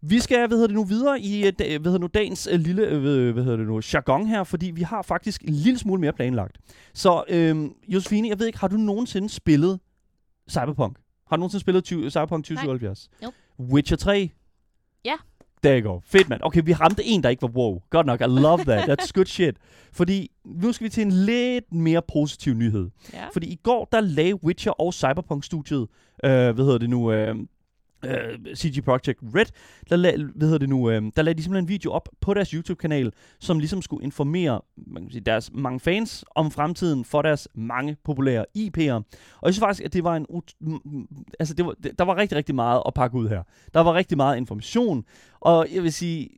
Vi 0.00 0.20
skal, 0.20 0.38
hvad 0.38 0.56
hedder 0.56 0.66
det 0.66 0.76
nu, 0.76 0.84
videre 0.84 1.20
i 1.20 1.46
øh, 1.46 1.52
hvad 1.56 1.78
hedder 1.84 1.98
nu, 1.98 2.06
dagens 2.06 2.48
øh, 2.52 2.60
lille, 2.60 2.86
øh, 2.86 3.32
hvad 3.32 3.44
hedder 3.44 3.56
det 3.56 3.66
nu, 3.66 3.80
jargon 3.94 4.26
her, 4.26 4.44
fordi 4.44 4.70
vi 4.70 4.82
har 4.82 5.02
faktisk 5.02 5.42
en 5.42 5.54
lille 5.54 5.78
smule 5.78 6.00
mere 6.00 6.12
planlagt. 6.12 6.58
Så, 6.94 7.24
øh, 7.28 7.70
Josefine, 7.88 8.28
jeg 8.28 8.38
ved 8.38 8.46
ikke, 8.46 8.58
har 8.58 8.68
du 8.68 8.76
nogensinde 8.76 9.28
spillet 9.28 9.80
Cyberpunk? 10.50 10.98
Har 11.28 11.36
du 11.36 11.40
nogensinde 11.40 11.60
spillet 11.60 11.84
20, 11.84 12.10
Cyberpunk 12.10 12.44
2077? 12.44 13.08
Nope. 13.22 13.36
Witcher 13.60 13.96
3? 13.96 14.30
Ja. 15.04 15.14
You 15.64 15.92
go. 15.92 16.00
Fedt, 16.04 16.28
mand. 16.28 16.40
Okay, 16.44 16.62
vi 16.64 16.72
ramte 16.72 17.04
en, 17.04 17.22
der 17.22 17.28
ikke 17.28 17.42
var 17.42 17.48
wow. 17.48 17.82
Godt 17.90 18.06
nok. 18.06 18.20
I 18.20 18.24
love 18.24 18.64
that. 18.64 18.88
That's 18.88 19.10
good 19.14 19.26
shit. 19.26 19.56
Fordi 19.92 20.30
nu 20.44 20.72
skal 20.72 20.84
vi 20.84 20.88
til 20.88 21.02
en 21.02 21.12
lidt 21.12 21.72
mere 21.72 22.02
positiv 22.12 22.54
nyhed. 22.54 22.90
Ja. 23.12 23.28
Fordi 23.32 23.46
i 23.46 23.56
går, 23.62 23.88
der 23.92 24.00
lagde 24.00 24.44
Witcher 24.44 24.72
og 24.72 24.94
Cyberpunk-studiet, 24.94 25.86
øh, 26.24 26.30
hvad 26.30 26.64
hedder 26.64 26.78
det 26.78 26.90
nu, 26.90 27.12
øh, 27.12 27.36
øh, 28.04 28.54
CG 28.56 28.84
Projekt 28.84 29.20
Red, 29.34 29.46
der, 29.90 29.96
lag, 29.96 30.16
hvad 30.34 30.46
hedder 30.46 30.58
det 30.58 30.68
nu, 30.68 30.90
øh, 30.90 31.02
der 31.16 31.22
lagde 31.22 31.38
de 31.38 31.42
simpelthen 31.42 31.64
en 31.64 31.68
video 31.68 31.92
op 31.92 32.08
på 32.20 32.34
deres 32.34 32.50
YouTube-kanal, 32.50 33.12
som 33.40 33.58
ligesom 33.58 33.82
skulle 33.82 34.04
informere 34.04 34.60
man 34.86 35.02
kan 35.02 35.12
sige, 35.12 35.20
deres 35.20 35.50
mange 35.54 35.80
fans 35.80 36.24
om 36.34 36.50
fremtiden 36.50 37.04
for 37.04 37.22
deres 37.22 37.48
mange 37.54 37.96
populære 38.04 38.44
IP'er. 38.58 38.92
Og 38.92 39.44
jeg 39.44 39.54
synes 39.54 39.60
faktisk, 39.60 39.84
at 39.84 39.92
det 39.92 40.04
var 40.04 40.16
en... 40.16 40.26
ut- 40.30 40.54
m- 40.64 40.80
m- 40.86 41.22
altså, 41.38 41.54
det 41.54 41.66
var, 41.66 41.74
det, 41.82 41.98
der 41.98 42.04
var 42.04 42.16
rigtig, 42.16 42.36
rigtig 42.36 42.54
meget 42.54 42.82
at 42.86 42.94
pakke 42.94 43.16
ud 43.16 43.28
her. 43.28 43.42
Der 43.74 43.80
var 43.80 43.94
rigtig 43.94 44.16
meget 44.16 44.36
information, 44.36 45.04
og 45.40 45.66
jeg 45.74 45.82
vil 45.82 45.92
sige, 45.92 46.28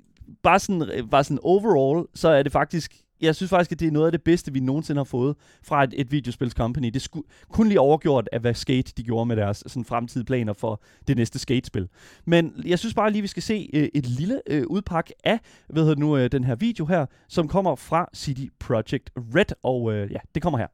bare 0.42 0.58
sådan, 0.58 0.82
øh, 0.82 1.10
bare 1.10 1.24
sådan 1.24 1.38
overall, 1.42 2.06
så 2.14 2.28
er 2.28 2.42
det 2.42 2.52
faktisk 2.52 2.94
jeg 3.20 3.36
synes 3.36 3.50
faktisk, 3.50 3.72
at 3.72 3.80
det 3.80 3.88
er 3.88 3.92
noget 3.92 4.06
af 4.06 4.12
det 4.12 4.22
bedste, 4.22 4.52
vi 4.52 4.60
nogensinde 4.60 4.98
har 4.98 5.04
fået 5.04 5.36
fra 5.62 5.84
et, 5.84 5.94
et 5.96 6.12
videospils 6.12 6.52
company. 6.52 6.88
Det 6.88 7.02
skulle 7.02 7.26
kun 7.52 7.68
lige 7.68 7.80
overgjort 7.80 8.28
af, 8.32 8.40
hvad 8.40 8.54
Skate 8.54 8.92
de 8.96 9.02
gjorde 9.02 9.26
med 9.26 9.36
deres 9.36 9.64
sådan, 9.66 9.84
fremtidige 9.84 10.26
planer 10.26 10.52
for 10.52 10.82
det 11.08 11.16
næste 11.16 11.38
Skate-spil. 11.38 11.88
Men 12.24 12.62
jeg 12.64 12.78
synes 12.78 12.94
bare 12.94 13.10
lige, 13.10 13.22
vi 13.22 13.28
skal 13.28 13.42
se 13.42 13.70
øh, 13.74 13.88
et 13.94 14.06
lille 14.06 14.42
øh, 14.46 14.64
udpak 14.66 15.10
af 15.24 15.40
hvad 15.68 15.82
hedder 15.82 16.00
nu, 16.00 16.16
øh, 16.16 16.32
den 16.32 16.44
her 16.44 16.54
video 16.54 16.84
her, 16.84 17.06
som 17.28 17.48
kommer 17.48 17.74
fra 17.74 18.08
City 18.14 18.46
Project 18.58 19.10
Red, 19.16 19.54
og 19.62 19.92
øh, 19.92 20.12
ja, 20.12 20.18
det 20.34 20.42
kommer 20.42 20.58
her. 20.58 20.66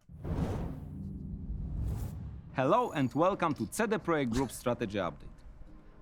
Hello 2.56 2.90
and 2.94 3.10
welcome 3.16 3.54
to 3.54 3.64
CD 3.72 3.98
Projekt 3.98 4.34
Group 4.36 4.50
Strategy 4.50 4.96
Update. 4.96 5.36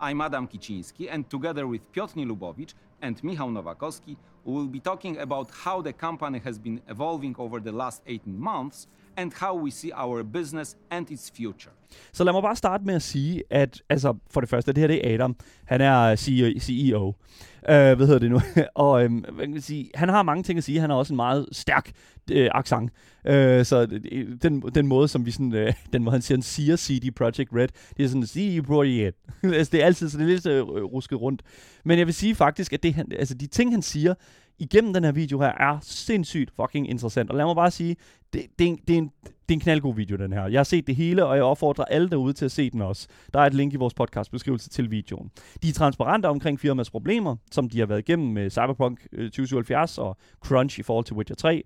I'm 0.00 0.20
Adam 0.20 0.48
Kiciński 0.48 1.08
and 1.10 1.24
together 1.24 1.66
with 1.66 1.82
Piotr 1.92 2.16
Nilubowicz 2.16 2.74
and 3.02 3.16
Michał 3.22 3.50
Nowakowski, 3.50 4.16
we 4.46 4.52
will 4.52 4.72
be 4.72 4.80
talking 4.80 5.20
about 5.20 5.50
how 5.64 5.82
the 5.82 5.92
company 5.92 6.38
has 6.44 6.58
been 6.58 6.80
evolving 6.90 7.34
over 7.38 7.60
the 7.60 7.72
last 7.72 8.02
18 8.06 8.38
months 8.38 8.88
and 9.16 9.32
how 9.32 9.54
we 9.64 9.70
see 9.70 9.92
our 9.94 10.22
business 10.22 10.76
and 10.90 11.10
its 11.10 11.30
future. 11.30 11.72
Så 12.12 12.24
lad 12.24 12.32
mig 12.32 12.42
bare 12.42 12.56
starte 12.56 12.84
med 12.84 12.94
at 12.94 13.02
sige, 13.02 13.42
at 13.50 13.82
altså, 13.88 14.14
for 14.30 14.40
det 14.40 14.48
første, 14.48 14.72
det 14.72 14.80
her 14.80 14.86
det 14.86 15.10
er 15.10 15.14
Adam. 15.14 15.36
Han 15.64 15.80
er 15.80 16.16
CEO. 16.60 17.14
Øh, 17.68 17.96
hvad 17.96 18.06
hedder 18.06 18.18
det 18.18 18.30
nu? 18.30 18.40
og 18.74 19.04
um, 19.04 19.24
man 19.32 19.52
kan 19.52 19.60
sige, 19.60 19.90
han 19.94 20.08
har 20.08 20.22
mange 20.22 20.42
ting 20.42 20.58
at 20.58 20.64
sige. 20.64 20.80
Han 20.80 20.90
har 20.90 20.96
også 20.96 21.12
en 21.12 21.16
meget 21.16 21.46
stærk 21.52 21.92
øh, 22.32 22.50
accent. 22.54 22.90
Øh, 23.26 23.64
så 23.64 23.86
den, 24.42 24.60
den 24.60 24.86
måde, 24.86 25.08
som 25.08 25.26
vi 25.26 25.30
sådan, 25.30 25.54
øh, 25.54 25.72
den 25.92 26.04
måde, 26.04 26.12
han 26.12 26.22
siger, 26.22 26.36
han 26.36 26.42
siger 26.42 26.76
CD 26.76 27.14
Projekt 27.14 27.50
Red, 27.54 27.68
det 27.96 28.04
er 28.04 28.08
sådan, 28.08 28.26
CD 28.26 28.66
Projekt. 28.66 29.16
altså, 29.42 29.70
det 29.72 29.82
er 29.82 29.86
altid 29.86 30.08
sådan 30.08 30.26
lidt 30.26 30.46
øh, 30.46 30.62
rusket 30.62 31.20
rundt. 31.20 31.42
Men 31.84 31.98
jeg 31.98 32.06
vil 32.06 32.14
sige 32.14 32.34
faktisk, 32.34 32.72
at 32.72 32.82
det, 32.82 32.94
han, 32.94 33.12
altså, 33.18 33.34
de 33.34 33.46
ting, 33.46 33.72
han 33.72 33.82
siger, 33.82 34.14
igennem 34.58 34.92
den 34.92 35.04
her 35.04 35.12
video 35.12 35.40
her, 35.40 35.52
er 35.52 35.78
sindssygt 35.82 36.52
fucking 36.56 36.90
interessant. 36.90 37.30
Og 37.30 37.36
lad 37.36 37.44
mig 37.44 37.54
bare 37.54 37.70
sige, 37.70 37.96
det, 38.32 38.46
det, 38.58 38.64
er 38.64 38.68
en, 38.68 38.78
det, 38.88 38.94
er 38.94 38.98
en, 38.98 39.10
det 39.22 39.30
er 39.48 39.52
en 39.52 39.60
knaldgod 39.60 39.94
video, 39.94 40.16
den 40.16 40.32
her. 40.32 40.46
Jeg 40.46 40.58
har 40.58 40.64
set 40.64 40.86
det 40.86 40.96
hele, 40.96 41.26
og 41.26 41.36
jeg 41.36 41.44
opfordrer 41.44 41.84
alle 41.84 42.10
derude 42.10 42.32
til 42.32 42.44
at 42.44 42.52
se 42.52 42.70
den 42.70 42.80
også. 42.80 43.08
Der 43.34 43.40
er 43.40 43.46
et 43.46 43.54
link 43.54 43.72
i 43.72 43.76
vores 43.76 43.94
podcast 43.94 44.30
beskrivelse 44.30 44.68
til 44.68 44.90
videoen. 44.90 45.30
De 45.62 45.68
er 45.68 45.72
transparente 45.72 46.26
omkring 46.26 46.60
firmas 46.60 46.90
problemer, 46.90 47.36
som 47.50 47.68
de 47.68 47.78
har 47.78 47.86
været 47.86 47.98
igennem 47.98 48.32
med 48.32 48.50
Cyberpunk 48.50 49.06
øh, 49.12 49.24
2077 49.24 49.98
og 49.98 50.16
Crunch 50.40 50.78
i 50.78 50.82
forhold 50.82 51.04
til 51.04 51.16
Witcher 51.16 51.36
3. 51.36 51.62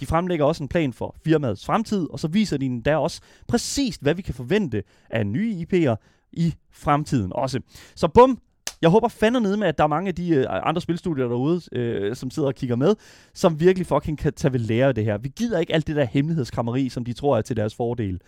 De 0.00 0.06
fremlægger 0.06 0.44
også 0.44 0.62
en 0.64 0.68
plan 0.68 0.92
for 0.92 1.16
firmaets 1.24 1.66
fremtid, 1.66 2.06
og 2.10 2.20
så 2.20 2.28
viser 2.28 2.56
de 2.56 2.82
der 2.84 2.96
også 2.96 3.20
præcis, 3.48 3.96
hvad 3.96 4.14
vi 4.14 4.22
kan 4.22 4.34
forvente 4.34 4.82
af 5.10 5.26
nye 5.26 5.66
IP'er 5.66 5.96
i 6.32 6.54
fremtiden 6.72 7.32
også. 7.34 7.60
Så 7.94 8.08
bum, 8.08 8.40
jeg 8.82 8.90
håber 8.90 9.08
fandme 9.08 9.40
nede 9.40 9.56
med, 9.56 9.66
at 9.66 9.78
der 9.78 9.84
er 9.84 9.88
mange 9.88 10.08
af 10.08 10.14
de 10.14 10.30
øh, 10.30 10.46
andre 10.48 10.80
spilstudier 10.80 11.28
derude, 11.28 11.60
øh, 11.72 12.16
som 12.16 12.30
sidder 12.30 12.48
og 12.48 12.54
kigger 12.54 12.76
med, 12.76 12.94
som 13.34 13.60
virkelig 13.60 13.86
fucking 13.86 14.18
kan 14.18 14.32
tage 14.32 14.52
ved 14.52 14.60
lære 14.60 14.88
af 14.88 14.94
det 14.94 15.04
her. 15.04 15.18
Vi 15.18 15.28
gider 15.36 15.58
ikke 15.58 15.74
alt 15.74 15.86
det 15.86 15.96
der 15.96 16.04
hemmelighedskrammeri, 16.04 16.88
som 16.88 17.04
de 17.04 17.12
tror 17.12 17.36
er 17.36 17.42
til 17.42 17.56
deres 17.56 17.74
fordel. 17.74 18.20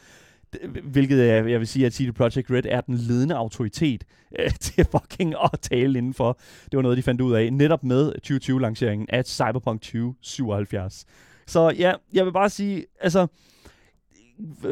Hvilket 0.84 1.18
jeg, 1.18 1.50
jeg 1.50 1.60
vil 1.60 1.66
sige, 1.66 1.86
at 1.86 1.94
CD 1.94 2.14
Projekt 2.14 2.50
Red 2.50 2.62
er 2.68 2.80
den 2.80 2.94
ledende 2.94 3.34
autoritet 3.34 4.04
øh, 4.38 4.50
til 4.60 4.86
fucking 4.90 5.34
at 5.44 5.60
tale 5.60 5.98
indenfor. 5.98 6.38
Det 6.64 6.76
var 6.76 6.82
noget, 6.82 6.96
de 6.96 7.02
fandt 7.02 7.20
ud 7.20 7.34
af 7.34 7.52
netop 7.52 7.84
med 7.84 8.12
2020-lanceringen 8.26 9.06
af 9.08 9.24
Cyberpunk 9.26 9.80
2077. 9.80 11.04
Så 11.46 11.70
ja, 11.78 11.92
jeg 12.12 12.24
vil 12.24 12.32
bare 12.32 12.50
sige, 12.50 12.84
altså, 13.00 13.26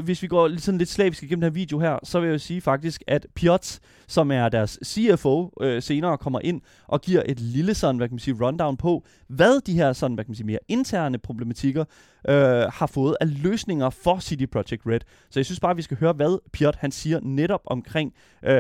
hvis 0.03 0.23
vi 0.23 0.27
går 0.27 0.59
sådan 0.59 0.79
lidt 0.79 0.89
slavisk 0.89 1.23
igennem 1.23 1.41
den 1.41 1.53
her 1.53 1.55
video 1.55 1.79
her, 1.79 1.99
så 2.05 2.21
vil 2.21 2.27
jeg 2.27 2.33
jo 2.33 2.39
sige 2.39 2.61
faktisk, 2.61 3.03
at 3.07 3.27
Piotr, 3.35 3.79
som 4.07 4.31
er 4.31 4.49
deres 4.49 4.79
CFO, 4.85 5.53
øh, 5.61 5.83
senere 5.83 6.19
kommer 6.19 6.41
ind 6.41 6.61
og 6.89 7.01
giver 7.01 7.23
et 7.27 7.41
lille 7.41 7.75
sådan, 7.75 7.97
hvad 7.97 8.09
kan 8.09 8.15
man 8.15 8.19
sige, 8.19 8.37
rundown 8.47 8.77
på, 8.77 9.05
hvad 9.29 9.61
de 9.61 9.75
her 9.75 9.93
sådan, 9.93 10.15
hvad 10.15 10.25
kan 10.25 10.31
man 10.31 10.37
sige, 10.37 10.47
mere 10.47 10.59
interne 10.69 11.19
problematikker 11.19 11.85
øh, 12.29 12.35
har 12.73 12.87
fået 12.87 13.17
af 13.21 13.43
løsninger 13.43 13.91
for 13.91 14.21
City 14.21 14.47
Project 14.47 14.83
Red. 14.87 15.01
Så 15.31 15.41
jeg 15.41 15.47
synes 15.47 15.61
bare, 15.61 15.71
at 15.71 15.77
vi 15.77 15.83
skal 15.83 15.97
høre, 15.97 16.13
hvad 16.13 16.39
Piotr 16.53 16.79
han 16.81 16.93
siger 16.93 17.21
netop 17.23 17.63
omkring, 17.67 18.13
øh, 18.43 18.51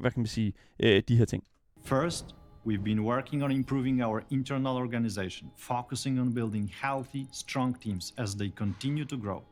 hvad 0.00 0.10
kan 0.10 0.20
man 0.20 0.26
sige, 0.26 0.52
øh, 0.80 1.02
de 1.08 1.16
her 1.16 1.24
ting. 1.24 1.44
First, 1.84 2.24
We've 2.66 2.84
been 2.84 3.04
working 3.04 3.42
on 3.42 3.50
improving 3.50 4.02
our 4.02 4.22
internal 4.30 4.76
organization, 4.76 5.50
focusing 5.56 6.20
on 6.20 6.34
building 6.34 6.68
healthy, 6.82 7.26
strong 7.32 7.72
teams 7.72 8.12
as 8.18 8.34
they 8.34 8.50
continue 8.50 9.06
to 9.06 9.16
grow. 9.16 9.42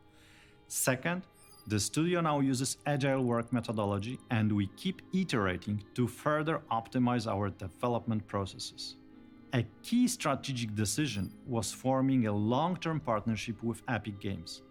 Second, 0.69 1.23
the 1.65 1.79
studio 1.79 2.21
now 2.21 2.41
uses 2.41 2.77
agile 2.85 3.23
work 3.23 3.51
methodology 3.51 4.19
and 4.29 4.51
we 4.51 4.67
keep 4.77 5.01
iterating 5.13 5.83
to 5.95 6.07
further 6.07 6.61
optimize 6.71 7.25
our 7.25 7.49
development 7.49 8.27
processes. 8.27 8.95
A 9.53 9.65
key 9.81 10.07
strategic 10.07 10.75
decision 10.75 11.33
was 11.47 11.71
forming 11.71 12.27
a 12.27 12.31
long 12.31 12.77
term 12.77 12.99
partnership 12.99 13.63
with 13.63 13.81
Epic 13.87 14.19
Games. 14.19 14.61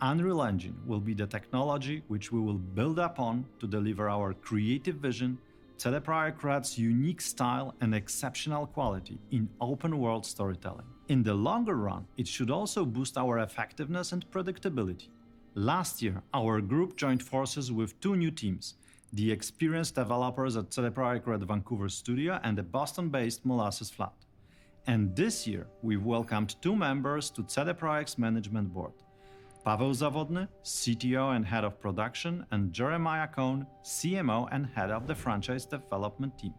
Unreal 0.00 0.42
Engine 0.42 0.80
will 0.86 1.00
be 1.00 1.12
the 1.12 1.26
technology 1.26 2.02
which 2.08 2.32
we 2.32 2.40
will 2.40 2.58
build 2.58 2.98
upon 2.98 3.44
to 3.60 3.66
deliver 3.66 4.08
our 4.08 4.32
creative 4.32 4.96
vision, 4.96 5.36
Teleproject 5.76 6.78
unique 6.78 7.20
style 7.20 7.74
and 7.82 7.94
exceptional 7.94 8.66
quality 8.66 9.18
in 9.32 9.50
open 9.60 9.98
world 9.98 10.24
storytelling. 10.24 10.86
In 11.08 11.22
the 11.22 11.34
longer 11.34 11.76
run, 11.76 12.06
it 12.16 12.26
should 12.26 12.50
also 12.50 12.86
boost 12.86 13.18
our 13.18 13.40
effectiveness 13.40 14.12
and 14.12 14.24
predictability. 14.30 15.08
Last 15.54 16.00
year, 16.00 16.22
our 16.32 16.62
group 16.62 16.96
joined 16.96 17.22
forces 17.22 17.70
with 17.70 18.00
two 18.00 18.16
new 18.16 18.30
teams 18.30 18.74
the 19.12 19.30
experienced 19.30 19.94
developers 19.96 20.56
at 20.56 20.70
Projekt 20.70 21.26
Red 21.26 21.46
Vancouver 21.46 21.90
studio 21.90 22.40
and 22.42 22.56
the 22.56 22.62
Boston 22.62 23.10
based 23.10 23.44
Molasses 23.44 23.90
Flat. 23.90 24.14
And 24.86 25.14
this 25.14 25.46
year, 25.46 25.66
we've 25.82 26.06
welcomed 26.06 26.56
two 26.62 26.74
members 26.74 27.28
to 27.32 27.44
CD 27.46 27.72
management 28.16 28.72
board 28.72 28.92
Pavel 29.62 29.92
Zawodny, 29.92 30.48
CTO 30.64 31.36
and 31.36 31.44
head 31.44 31.64
of 31.64 31.78
production, 31.78 32.46
and 32.50 32.72
Jeremiah 32.72 33.28
Cohn, 33.28 33.66
CMO 33.84 34.48
and 34.50 34.66
head 34.74 34.90
of 34.90 35.06
the 35.06 35.14
franchise 35.14 35.66
development 35.66 36.38
team. 36.38 36.54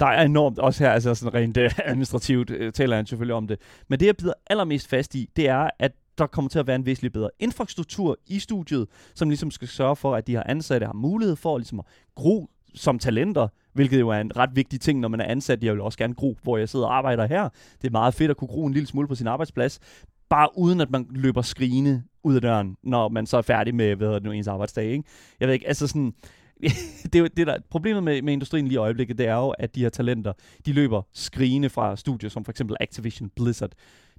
Der 0.00 0.06
er 0.06 0.22
enormt 0.22 0.58
også 0.58 0.84
her, 0.84 0.90
altså 0.90 1.14
sådan 1.14 1.34
rent 1.34 1.56
uh, 1.56 1.78
administrativt 1.84 2.50
uh, 2.50 2.72
taler 2.72 2.96
han 2.96 3.06
selvfølgelig 3.06 3.34
om 3.34 3.46
det. 3.46 3.60
Men 3.88 4.00
det, 4.00 4.06
jeg 4.06 4.16
bider 4.16 4.32
allermest 4.46 4.88
fast 4.88 5.14
i, 5.14 5.30
det 5.36 5.48
er, 5.48 5.70
at 5.78 5.92
der 6.18 6.26
kommer 6.26 6.48
til 6.48 6.58
at 6.58 6.66
være 6.66 6.76
en 6.76 6.86
væsentlig 6.86 7.12
bedre 7.12 7.30
infrastruktur 7.38 8.18
i 8.26 8.38
studiet, 8.38 8.86
som 9.14 9.28
ligesom 9.28 9.50
skal 9.50 9.68
sørge 9.68 9.96
for, 9.96 10.14
at 10.16 10.26
de 10.26 10.32
her 10.32 10.42
ansatte 10.46 10.86
har 10.86 10.92
mulighed 10.92 11.36
for 11.36 11.58
ligesom 11.58 11.78
at 11.78 11.86
gro 12.14 12.50
som 12.74 12.98
talenter, 12.98 13.48
hvilket 13.72 14.00
jo 14.00 14.08
er 14.08 14.20
en 14.20 14.36
ret 14.36 14.50
vigtig 14.56 14.80
ting, 14.80 15.00
når 15.00 15.08
man 15.08 15.20
er 15.20 15.24
ansat. 15.24 15.64
Jeg 15.64 15.72
vil 15.72 15.80
også 15.80 15.98
gerne 15.98 16.14
gro, 16.14 16.36
hvor 16.42 16.58
jeg 16.58 16.68
sidder 16.68 16.86
og 16.86 16.96
arbejder 16.96 17.26
her. 17.26 17.48
Det 17.82 17.88
er 17.88 17.92
meget 17.92 18.14
fedt 18.14 18.30
at 18.30 18.36
kunne 18.36 18.48
gro 18.48 18.66
en 18.66 18.72
lille 18.72 18.86
smule 18.86 19.08
på 19.08 19.14
sin 19.14 19.26
arbejdsplads, 19.26 19.80
bare 20.28 20.48
uden 20.56 20.80
at 20.80 20.90
man 20.90 21.06
løber 21.10 21.42
skrigende 21.42 22.02
ud 22.24 22.34
af 22.34 22.40
døren, 22.40 22.76
når 22.82 23.08
man 23.08 23.26
så 23.26 23.36
er 23.36 23.42
færdig 23.42 23.74
med, 23.74 23.96
hvad 23.96 24.14
det 24.14 24.22
nu, 24.22 24.32
ens 24.32 24.46
arbejdsdag. 24.46 24.84
Ikke? 24.84 25.04
Jeg 25.40 25.48
ved 25.48 25.54
ikke, 25.54 25.68
altså 25.68 25.86
sådan, 25.86 26.14
det, 27.12 27.20
er 27.20 27.28
det 27.28 27.46
der, 27.46 27.58
problemet 27.70 28.02
med, 28.02 28.22
med 28.22 28.32
industrien 28.32 28.64
lige 28.68 28.74
i 28.74 28.76
øjeblikket, 28.76 29.18
det 29.18 29.26
er 29.26 29.34
jo, 29.34 29.48
at 29.48 29.74
de 29.74 29.80
her 29.80 29.88
talenter, 29.88 30.32
de 30.66 30.72
løber 30.72 31.02
skrigende 31.12 31.68
fra 31.68 31.96
studier, 31.96 32.30
som 32.30 32.44
for 32.44 32.52
eksempel 32.52 32.76
Activision 32.80 33.30
Blizzard, 33.36 33.72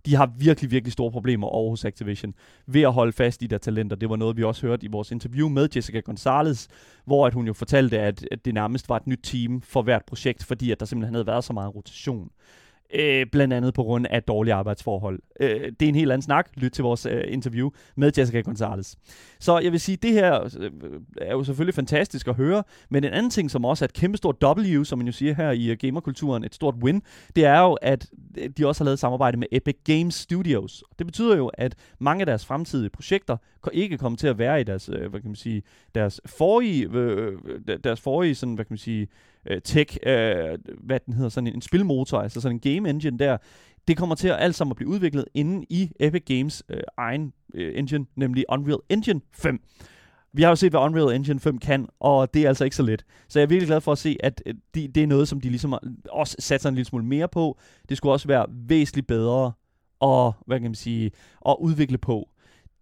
de 0.06 0.16
har 0.16 0.32
virkelig, 0.38 0.72
virkelig 0.72 0.94
store 0.94 1.12
problemer 1.12 1.48
over 1.48 1.70
hos 1.70 1.86
Activision 1.86 2.34
ved 2.68 2.82
at 2.82 2.94
holde 2.94 3.12
fast 3.12 3.42
i 3.42 3.48
deres 3.48 3.62
talenter. 3.62 3.96
Det 3.96 4.10
var 4.10 4.16
noget, 4.16 4.38
vi 4.38 4.44
også 4.44 4.68
hørte 4.68 4.86
i 4.86 4.90
vores 4.90 5.12
interview 5.12 5.50
med 5.50 5.70
Jessica 5.76 6.00
Gonzalez, 6.00 6.68
hvor 7.06 7.28
at 7.28 7.34
hun 7.34 7.48
jo 7.48 7.54
fortalte, 7.54 8.00
at, 8.00 8.28
at 8.32 8.46
det 8.46 8.54
nærmest 8.54 8.90
var 8.90 8.96
et 8.96 9.08
nyt 9.08 9.20
team 9.24 9.62
for 9.62 9.82
hvert 9.82 10.06
projekt, 10.06 10.44
fordi 10.44 10.72
at 10.72 10.80
der 10.80 10.86
simpelthen 10.86 11.16
havde 11.16 11.28
været 11.28 11.44
så 11.44 11.54
meget 11.54 11.76
rotation. 11.76 12.24
Øh, 12.24 12.65
Øh, 12.94 13.26
blandt 13.32 13.54
andet 13.54 13.74
på 13.74 13.84
grund 13.84 14.06
af 14.10 14.24
dårlige 14.24 14.54
arbejdsforhold. 14.54 15.20
Øh, 15.40 15.72
det 15.80 15.82
er 15.82 15.90
en 15.90 15.96
helt 15.96 16.12
anden 16.12 16.22
snak. 16.22 16.50
Lyt 16.56 16.72
til 16.72 16.84
vores 16.84 17.06
øh, 17.06 17.24
interview 17.28 17.70
med 17.96 18.12
Jessica 18.18 18.42
Gonzalez. 18.42 18.96
Så 19.40 19.60
jeg 19.60 19.72
vil 19.72 19.80
sige, 19.80 19.98
det 19.98 20.12
her 20.12 20.44
øh, 20.60 20.72
er 21.18 21.32
jo 21.32 21.44
selvfølgelig 21.44 21.76
fantastisk 21.76 22.28
at 22.28 22.36
høre, 22.36 22.64
men 22.90 23.04
en 23.04 23.14
anden 23.14 23.30
ting, 23.30 23.52
som 23.52 23.66
også 23.66 23.86
er 23.86 23.88
et 23.88 23.94
kæmpestort 23.94 24.36
W, 24.44 24.84
som 24.84 25.00
man 25.00 25.08
jo 25.08 25.14
siger 25.14 25.34
her 25.34 25.52
i 25.52 25.72
uh, 25.72 25.78
gamerkulturen, 25.78 26.44
et 26.44 26.56
stort 26.56 26.76
win, 26.84 27.02
det 27.36 27.46
er 27.46 27.60
jo, 27.60 27.74
at 27.74 28.10
øh, 28.38 28.50
de 28.50 28.68
også 28.68 28.84
har 28.84 28.86
lavet 28.86 29.00
samarbejde 29.00 29.38
med 29.38 29.48
Epic 29.52 29.76
Games 29.84 30.16
Studios. 30.16 30.84
Det 31.00 31.08
betyder 31.08 31.38
jo, 31.38 31.48
at 31.48 31.76
mange 32.00 32.22
af 32.22 32.26
deres 32.26 32.46
fremtidige 32.46 32.90
projekter 32.90 33.38
ikke 33.74 33.98
kommer 33.98 34.18
til 34.18 34.28
at 34.28 34.38
være 34.38 34.62
i 34.62 34.64
deres, 34.64 34.90
øh, 34.90 35.10
hvad 35.10 35.22
kan 35.22 35.30
man 35.30 35.36
sige, 35.36 35.64
deres 35.96 36.22
forrige, 36.26 36.90
øh, 36.94 37.34
deres 37.84 38.02
forrige 38.02 38.36
sådan, 38.36 38.56
hvad 38.56 38.66
kan 38.66 38.74
man 38.74 38.78
sige, 38.78 39.08
øh, 39.46 39.62
tech, 39.62 39.98
øh, 40.06 40.58
hvad 40.84 41.00
den 41.06 41.14
hedder, 41.14 41.30
sådan 41.30 41.48
en, 41.48 41.54
en 41.54 41.62
spilmotor, 41.62 42.20
altså 42.20 42.42
sådan 42.42 42.56
en 42.56 42.60
game 42.60 42.90
engine 42.90 43.20
der, 43.20 43.38
det 43.88 43.98
kommer 43.98 44.16
til 44.16 44.28
at 44.28 44.38
alt 44.40 44.56
sammen 44.56 44.72
at 44.72 44.76
blive 44.76 44.90
udviklet 44.90 45.26
inde 45.34 45.66
i 45.70 45.92
Epic 46.00 46.24
Games 46.26 46.64
øh, 46.70 46.82
egen 46.98 47.34
øh, 47.54 47.80
engine, 47.80 48.06
nemlig 48.16 48.46
Unreal 48.50 48.80
Engine 48.90 49.22
5. 49.34 49.60
Vi 50.34 50.42
har 50.42 50.50
jo 50.50 50.56
set, 50.56 50.72
hvad 50.72 50.80
Unreal 50.80 51.16
Engine 51.16 51.40
5 51.40 51.58
kan, 51.58 51.88
og 52.00 52.34
det 52.34 52.44
er 52.44 52.48
altså 52.48 52.64
ikke 52.64 52.76
så 52.76 52.84
let. 52.84 53.06
Så 53.28 53.40
jeg 53.40 53.44
er 53.44 53.48
virkelig 53.48 53.68
glad 53.68 53.82
for 53.82 53.92
at 53.92 53.98
se, 53.98 54.18
at 54.20 54.42
øh, 54.46 54.54
de, 54.76 54.88
det 54.88 55.04
er 55.04 55.08
noget, 55.08 55.28
som 55.28 55.42
de 55.42 55.50
ligesom 55.50 55.76
også 56.12 56.36
satser 56.40 56.70
en 56.70 56.76
lille 56.76 56.86
smule 56.86 57.06
mere 57.06 57.28
på. 57.28 57.58
Det 57.90 57.98
skulle 57.98 58.14
også 58.14 58.28
være 58.28 58.46
væsentligt 58.50 59.08
bedre 59.08 59.52
at, 60.02 60.34
hvad 60.46 60.60
kan 60.60 60.70
man 60.70 60.76
sige, 60.76 61.12
at 61.48 61.56
udvikle 61.60 61.98
på. 61.98 62.30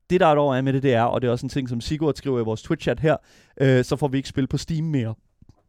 Det 0.10 0.20
der 0.20 0.28
er 0.28 0.36
dog 0.36 0.58
er 0.58 0.62
med 0.62 0.74
det, 0.74 0.84
det 0.84 0.94
er, 0.94 1.04
og 1.04 1.22
det 1.22 1.28
er 1.28 1.32
også 1.32 1.46
en 1.46 1.50
ting, 1.50 1.70
som 1.70 1.82
Sigurd 1.82 2.16
skriver 2.16 2.40
i 2.40 2.44
vores 2.44 2.62
Twitch-chat 2.62 3.00
her, 3.00 3.18
øh, 3.62 3.84
så 3.84 3.96
får 3.96 4.08
vi 4.08 4.18
ikke 4.18 4.30
spil 4.30 4.48
på 4.48 4.58
Steam 4.58 4.86
mere. 4.86 5.16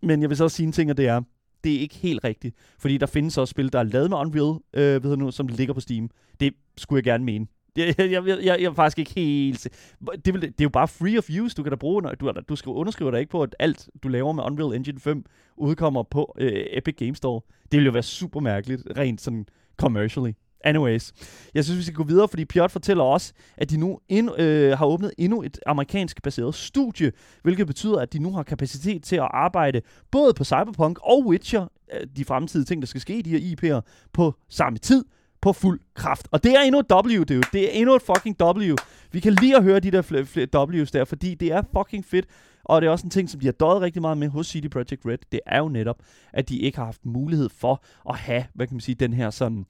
Men 0.06 0.20
jeg 0.20 0.28
vil 0.30 0.36
så 0.36 0.44
også 0.44 0.56
sige 0.56 0.66
en 0.66 0.72
ting, 0.72 0.90
og 0.90 0.96
det 0.96 1.06
er, 1.06 1.20
det 1.64 1.74
er 1.74 1.80
ikke 1.80 1.94
helt 1.94 2.24
rigtigt. 2.24 2.56
Fordi 2.78 2.98
der 2.98 3.06
findes 3.06 3.38
også 3.38 3.50
spil, 3.50 3.72
der 3.72 3.78
er 3.78 3.82
lavet 3.82 4.10
med 4.10 4.18
Unreal, 4.18 4.58
øh, 4.74 5.04
ved 5.04 5.16
nu, 5.16 5.30
som 5.30 5.48
ligger 5.48 5.74
på 5.74 5.80
Steam. 5.80 6.10
Det 6.40 6.54
skulle 6.78 6.98
jeg 6.98 7.04
gerne 7.04 7.24
mene. 7.24 7.46
Jeg, 7.76 7.94
jeg, 7.98 8.10
jeg, 8.10 8.26
jeg, 8.26 8.44
jeg 8.44 8.62
er 8.62 8.72
faktisk 8.72 8.98
ikke 8.98 9.10
helt... 9.14 9.68
Det, 10.24 10.34
vil, 10.34 10.42
det 10.42 10.48
er 10.48 10.64
jo 10.64 10.68
bare 10.68 10.88
free 10.88 11.18
of 11.18 11.28
use, 11.42 11.54
du 11.54 11.62
kan 11.62 11.70
da 11.70 11.76
bruge, 11.76 12.02
når 12.02 12.14
du, 12.14 12.32
du 12.48 12.56
skal 12.56 12.70
underskrive 12.70 13.10
dig 13.10 13.20
ikke 13.20 13.30
på, 13.30 13.42
at 13.42 13.56
alt, 13.58 13.88
du 14.02 14.08
laver 14.08 14.32
med 14.32 14.44
Unreal 14.44 14.74
Engine 14.74 15.00
5, 15.00 15.24
udkommer 15.56 16.02
på 16.02 16.36
øh, 16.38 16.64
Epic 16.70 16.94
Game 16.96 17.14
Store. 17.14 17.40
Det 17.72 17.78
vil 17.78 17.84
jo 17.84 17.92
være 17.92 18.02
super 18.02 18.40
mærkeligt, 18.40 18.82
rent 18.96 19.20
sådan 19.20 19.46
commercially. 19.76 20.32
Anyways, 20.64 21.12
jeg 21.54 21.64
synes, 21.64 21.78
vi 21.78 21.82
skal 21.82 21.94
gå 21.94 22.04
videre, 22.04 22.28
fordi 22.28 22.44
Piot 22.44 22.70
fortæller 22.70 23.04
også, 23.04 23.32
at 23.56 23.70
de 23.70 23.76
nu 23.76 23.98
ind, 24.08 24.40
øh, 24.40 24.78
har 24.78 24.86
åbnet 24.86 25.12
endnu 25.18 25.42
et 25.42 25.58
amerikansk 25.66 26.22
baseret 26.22 26.54
studie, 26.54 27.12
hvilket 27.42 27.66
betyder, 27.66 27.98
at 28.00 28.12
de 28.12 28.18
nu 28.18 28.32
har 28.32 28.42
kapacitet 28.42 29.02
til 29.02 29.16
at 29.16 29.28
arbejde 29.30 29.80
både 30.10 30.34
på 30.34 30.44
Cyberpunk 30.44 30.98
og 31.02 31.26
Witcher 31.26 31.66
øh, 31.94 32.06
de 32.16 32.24
fremtidige 32.24 32.64
ting, 32.64 32.82
der 32.82 32.86
skal 32.86 33.00
ske 33.00 33.18
i 33.18 33.22
de 33.22 33.38
her 33.38 33.38
IP'er 33.38 34.08
på 34.12 34.34
samme 34.48 34.78
tid, 34.78 35.04
på 35.42 35.52
fuld 35.52 35.80
kraft. 35.94 36.28
Og 36.30 36.44
det 36.44 36.52
er 36.52 36.60
endnu 36.60 36.80
et 36.80 36.86
W, 36.92 37.24
dude. 37.24 37.42
Det 37.52 37.64
er 37.64 37.70
endnu 37.80 37.94
et 37.94 38.02
fucking 38.02 38.36
W. 38.42 38.74
Vi 39.12 39.20
kan 39.20 39.32
lige 39.32 39.56
at 39.56 39.62
høre 39.62 39.80
de 39.80 39.90
der 39.90 40.02
flere, 40.02 40.22
fl- 40.22 40.82
W's 40.84 40.90
der, 40.92 41.04
fordi 41.04 41.34
det 41.34 41.52
er 41.52 41.62
fucking 41.76 42.04
fedt. 42.04 42.26
Og 42.64 42.80
det 42.80 42.86
er 42.86 42.90
også 42.90 43.06
en 43.06 43.10
ting, 43.10 43.30
som 43.30 43.40
de 43.40 43.46
har 43.46 43.52
døjet 43.52 43.80
rigtig 43.80 44.02
meget 44.02 44.18
med 44.18 44.28
hos 44.28 44.46
CD 44.46 44.70
Projekt 44.70 45.06
Red. 45.06 45.18
Det 45.32 45.40
er 45.46 45.58
jo 45.58 45.68
netop, 45.68 45.96
at 46.32 46.48
de 46.48 46.58
ikke 46.58 46.78
har 46.78 46.84
haft 46.84 47.06
mulighed 47.06 47.48
for 47.48 47.84
at 48.10 48.16
have, 48.16 48.44
hvad 48.54 48.66
kan 48.66 48.74
man 48.74 48.80
sige, 48.80 48.94
den 48.94 49.12
her 49.12 49.30
sådan... 49.30 49.66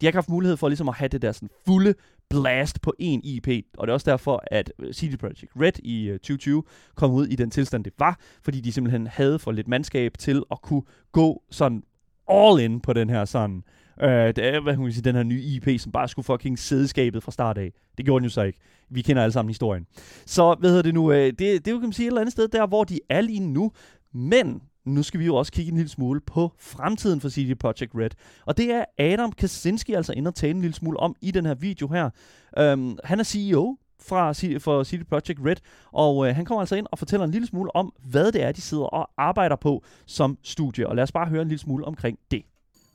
De 0.00 0.06
har 0.06 0.08
ikke 0.08 0.16
haft 0.16 0.28
mulighed 0.28 0.56
for 0.56 0.68
ligesom 0.68 0.88
at 0.88 0.94
have 0.94 1.08
det 1.08 1.22
der 1.22 1.32
sådan 1.32 1.50
fulde 1.66 1.94
blast 2.30 2.80
på 2.80 2.94
en 2.98 3.20
IP. 3.24 3.48
Og 3.78 3.86
det 3.86 3.90
er 3.90 3.94
også 3.94 4.10
derfor, 4.10 4.42
at 4.46 4.72
øh, 4.78 4.92
CD 4.92 5.18
Projekt 5.18 5.52
Red 5.60 5.72
i 5.78 6.04
øh, 6.08 6.18
2020 6.18 6.62
kom 6.94 7.12
ud 7.12 7.26
i 7.26 7.36
den 7.36 7.50
tilstand, 7.50 7.84
det 7.84 7.92
var. 7.98 8.18
Fordi 8.42 8.60
de 8.60 8.72
simpelthen 8.72 9.06
havde 9.06 9.38
for 9.38 9.52
lidt 9.52 9.68
mandskab 9.68 10.18
til 10.18 10.42
at 10.50 10.62
kunne 10.62 10.82
gå 11.12 11.42
sådan 11.50 11.82
all 12.28 12.60
in 12.60 12.80
på 12.80 12.92
den 12.92 13.10
her 13.10 13.24
sådan 13.24 13.62
Øh, 14.02 14.36
det 14.36 14.38
er, 14.38 14.60
hvad 14.60 14.74
hun 14.74 14.92
sige, 14.92 15.02
den 15.02 15.14
her 15.14 15.22
nye 15.22 15.42
IP, 15.42 15.80
som 15.80 15.92
bare 15.92 16.08
skulle 16.08 16.26
fucking 16.26 16.58
sidde 16.58 16.88
skabet 16.88 17.22
fra 17.22 17.32
start 17.32 17.58
af. 17.58 17.72
Det 17.96 18.04
gjorde 18.04 18.20
den 18.20 18.24
jo 18.24 18.30
så 18.30 18.42
ikke. 18.42 18.58
Vi 18.90 19.02
kender 19.02 19.22
alle 19.22 19.32
sammen 19.32 19.50
historien. 19.50 19.86
Så, 20.26 20.56
hvad 20.60 20.70
hedder 20.70 20.82
det 20.82 20.94
nu? 20.94 21.12
Øh, 21.12 21.26
det, 21.26 21.38
det 21.38 21.64
kan 21.64 21.80
man 21.80 21.92
sige, 21.92 22.06
et 22.06 22.10
eller 22.10 22.20
andet 22.20 22.32
sted 22.32 22.48
der, 22.48 22.66
hvor 22.66 22.84
de 22.84 23.00
er 23.08 23.20
lige 23.20 23.40
nu. 23.40 23.72
Men 24.12 24.62
nu 24.86 25.02
skal 25.02 25.20
vi 25.20 25.26
jo 25.26 25.36
også 25.36 25.52
kigge 25.52 25.70
en 25.70 25.76
lille 25.76 25.90
smule 25.90 26.20
på 26.20 26.52
fremtiden 26.58 27.20
for 27.20 27.28
CD 27.28 27.58
Projekt 27.58 27.92
Red. 27.94 28.10
Og 28.46 28.56
det 28.56 28.70
er 28.70 28.84
Adam 28.98 29.32
Kaczynski 29.32 29.92
altså 29.92 30.12
inde 30.12 30.28
og 30.28 30.34
tale 30.34 30.50
en 30.50 30.60
lille 30.60 30.74
smule 30.74 31.00
om 31.00 31.16
i 31.20 31.30
den 31.30 31.46
her 31.46 31.54
video 31.54 31.88
her. 31.88 32.10
Øhm, 32.58 32.98
han 33.04 33.20
er 33.20 33.24
CEO 33.24 33.76
fra 34.00 34.34
CD, 34.34 34.60
for 34.60 34.84
CD 34.84 35.04
Projekt 35.04 35.40
Red, 35.44 35.56
og 35.92 36.28
øh, 36.28 36.36
han 36.36 36.44
kommer 36.44 36.60
altså 36.60 36.76
ind 36.76 36.86
og 36.92 36.98
fortæller 36.98 37.24
en 37.24 37.30
lille 37.30 37.46
smule 37.46 37.76
om, 37.76 37.92
hvad 38.10 38.32
det 38.32 38.42
er, 38.42 38.52
de 38.52 38.60
sidder 38.60 38.84
og 38.84 39.10
arbejder 39.16 39.56
på 39.56 39.84
som 40.06 40.38
studie. 40.42 40.88
Og 40.88 40.96
lad 40.96 41.02
os 41.02 41.12
bare 41.12 41.28
høre 41.28 41.42
en 41.42 41.48
lille 41.48 41.60
smule 41.60 41.84
omkring 41.84 42.18
det. 42.30 42.42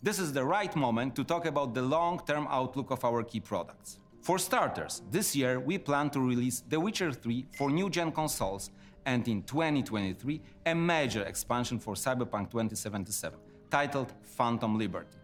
This 0.06 0.20
is 0.20 0.32
the 0.32 0.44
right 0.44 0.76
moment 0.76 1.16
to 1.16 1.24
talk 1.24 1.46
about 1.46 1.76
the 1.76 1.90
long 1.90 2.28
term 2.28 2.48
outlook 2.50 2.92
of 2.92 3.04
our 3.04 3.22
key 3.22 3.42
products. 3.42 4.00
For 4.24 4.38
starters, 4.38 5.04
this 5.12 5.36
year 5.36 5.60
we 5.68 5.78
plan 5.78 6.10
to 6.10 6.20
release 6.20 6.64
The 6.70 6.80
Witcher 6.80 7.12
3 7.12 7.46
for 7.58 7.70
new 7.70 7.90
gen 7.90 8.12
consoles 8.12 8.72
and 9.06 9.28
in 9.28 9.44
2023 9.44 10.42
a 10.66 10.76
major 10.76 11.24
expansion 11.24 11.80
for 11.80 11.96
Cyberpunk 11.96 12.52
2077 12.52 13.40
titled 13.70 14.14
Phantom 14.24 14.78
Liberty. 14.78 15.18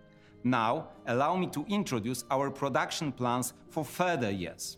Now, 0.44 0.90
allow 1.06 1.36
me 1.36 1.48
to 1.48 1.66
introduce 1.68 2.24
our 2.32 2.50
production 2.50 3.12
plans 3.12 3.54
for 3.70 3.84
further 3.84 4.32
years. 4.32 4.78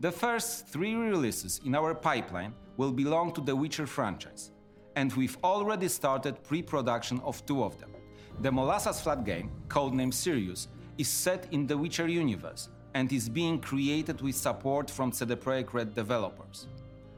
The 0.00 0.10
first 0.10 0.66
three 0.68 0.94
releases 0.94 1.60
in 1.64 1.74
our 1.74 1.94
pipeline 1.94 2.54
will 2.76 2.90
belong 2.90 3.32
to 3.34 3.40
the 3.40 3.54
Witcher 3.54 3.86
franchise, 3.86 4.50
and 4.96 5.12
we've 5.12 5.36
already 5.44 5.88
started 5.88 6.42
pre 6.42 6.62
production 6.62 7.20
of 7.20 7.44
two 7.46 7.62
of 7.62 7.78
them. 7.78 7.90
The 8.40 8.50
Molasses 8.50 9.00
Flat 9.00 9.24
game, 9.24 9.50
codenamed 9.68 10.14
Sirius, 10.14 10.68
is 10.96 11.08
set 11.08 11.46
in 11.52 11.66
the 11.66 11.76
Witcher 11.76 12.08
universe 12.08 12.70
and 12.94 13.12
is 13.12 13.28
being 13.28 13.60
created 13.60 14.20
with 14.20 14.34
support 14.34 14.90
from 14.90 15.12
CD 15.12 15.36
Projekt 15.36 15.72
Red 15.72 15.94
developers. 15.94 16.66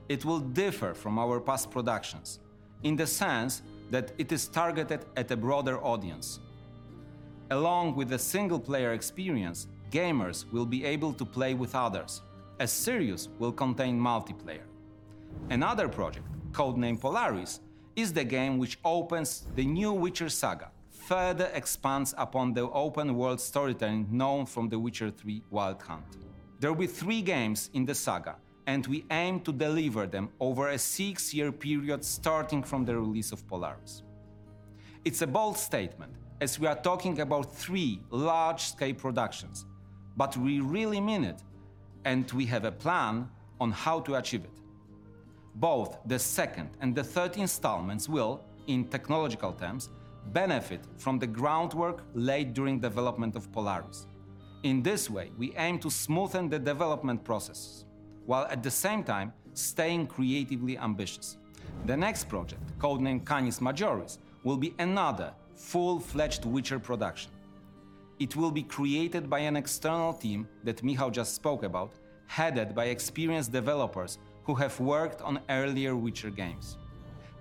It 0.09 0.25
will 0.25 0.41
differ 0.41 0.95
from 0.95 1.19
our 1.19 1.41
past 1.41 1.71
productions 1.71 2.41
in 2.83 2.97
the 2.97 3.07
sense 3.07 3.62
that 3.91 4.12
it 4.19 4.33
is 4.33 4.49
targeted 4.49 5.05
at 5.17 5.31
a 5.31 5.37
broader 5.37 5.79
audience. 5.83 6.41
Along 7.51 7.95
with 7.95 8.09
the 8.09 8.19
single 8.19 8.59
player 8.59 8.93
experience, 8.93 9.69
gamers 9.91 10.51
will 10.53 10.67
be 10.67 10.85
able 10.85 11.12
to 11.12 11.25
play 11.25 11.55
with 11.55 11.75
others, 11.75 12.23
as 12.59 12.73
Sirius 12.73 13.29
will 13.38 13.53
contain 13.53 13.99
multiplayer. 13.99 14.67
Another 15.51 15.88
project, 15.88 16.27
codenamed 16.53 17.01
Polaris, 17.01 17.61
is 17.95 18.12
the 18.12 18.25
game 18.25 18.59
which 18.59 18.79
opens 18.85 19.47
the 19.55 19.65
new 19.65 19.93
Witcher 19.93 20.31
saga 20.31 20.71
further 21.03 21.51
expands 21.53 22.15
upon 22.17 22.53
the 22.53 22.62
open 22.71 23.17
world 23.17 23.41
storytelling 23.41 24.07
known 24.11 24.47
from 24.47 24.69
The 24.69 24.79
Witcher 24.79 25.11
3 25.11 25.43
Wild 25.51 25.83
Hunt. 25.83 26.17
There 26.61 26.73
will 26.73 26.79
be 26.79 26.87
three 26.87 27.23
games 27.23 27.71
in 27.75 27.85
the 27.85 27.95
saga, 27.95 28.37
and 28.66 28.87
we 28.87 29.05
aim 29.11 29.40
to 29.40 29.53
deliver 29.53 30.07
them 30.07 30.29
over 30.38 30.68
a 30.68 30.79
six 30.79 31.35
year 31.35 31.51
period 31.51 32.05
starting 32.05 32.62
from 32.62 32.85
the 32.85 32.96
release 32.96 33.33
of 33.33 33.46
Polaris. 33.46 34.03
It's 35.05 35.22
a 35.22 35.27
bold 35.27 35.59
statement, 35.59 36.12
as 36.40 36.59
we 36.61 36.66
are 36.66 36.77
talking 36.77 37.20
about 37.20 37.55
three 37.55 38.01
large 38.11 38.62
scale 38.62 38.94
productions, 38.94 39.66
but 40.16 40.37
we 40.37 40.61
really 40.61 41.01
mean 41.01 41.25
it, 41.25 41.42
and 42.05 42.31
we 42.33 42.46
have 42.46 42.64
a 42.64 42.72
plan 42.72 43.29
on 43.61 43.72
how 43.72 44.01
to 44.01 44.14
achieve 44.16 44.44
it. 44.44 44.59
Both 45.55 45.98
the 46.07 46.18
second 46.18 46.70
and 46.81 46.94
the 46.94 47.05
third 47.05 47.37
installments 47.37 48.09
will, 48.09 48.44
in 48.66 48.85
technological 48.85 49.53
terms, 49.53 49.90
benefit 50.33 50.81
from 50.98 51.18
the 51.18 51.27
groundwork 51.27 52.05
laid 52.14 52.55
during 52.55 52.79
development 52.79 53.37
of 53.37 53.51
Polaris. 53.53 54.07
In 54.62 54.83
this 54.83 55.11
way, 55.11 55.33
we 55.37 55.53
aim 55.57 55.79
to 55.81 55.88
smoothen 55.88 56.48
the 56.48 56.59
development 56.59 57.25
process, 57.25 57.85
while 58.27 58.47
at 58.47 58.63
the 58.63 58.71
same 58.71 59.03
time 59.05 59.33
staying 59.55 60.07
creatively 60.07 60.79
ambitious. 60.79 61.37
The 61.87 61.97
next 61.97 62.29
project, 62.29 62.63
codenamed 62.79 63.27
Canis 63.27 63.61
Majoris, 63.61 64.19
will 64.45 64.57
be 64.57 64.75
another 64.79 65.33
full-fledged 65.55 66.45
Witcher 66.45 66.79
production. 66.79 67.31
It 68.19 68.37
will 68.37 68.51
be 68.51 68.63
created 68.63 69.29
by 69.29 69.41
an 69.41 69.57
external 69.57 70.13
team 70.13 70.49
that 70.65 70.83
Michał 70.83 71.11
just 71.11 71.35
spoke 71.35 71.63
about, 71.65 71.93
headed 72.27 72.75
by 72.75 72.87
experienced 72.87 73.53
developers 73.53 74.19
who 74.45 74.55
have 74.55 74.79
worked 74.81 75.23
on 75.23 75.41
earlier 75.49 75.97
Witcher 75.97 76.31
games. 76.31 76.77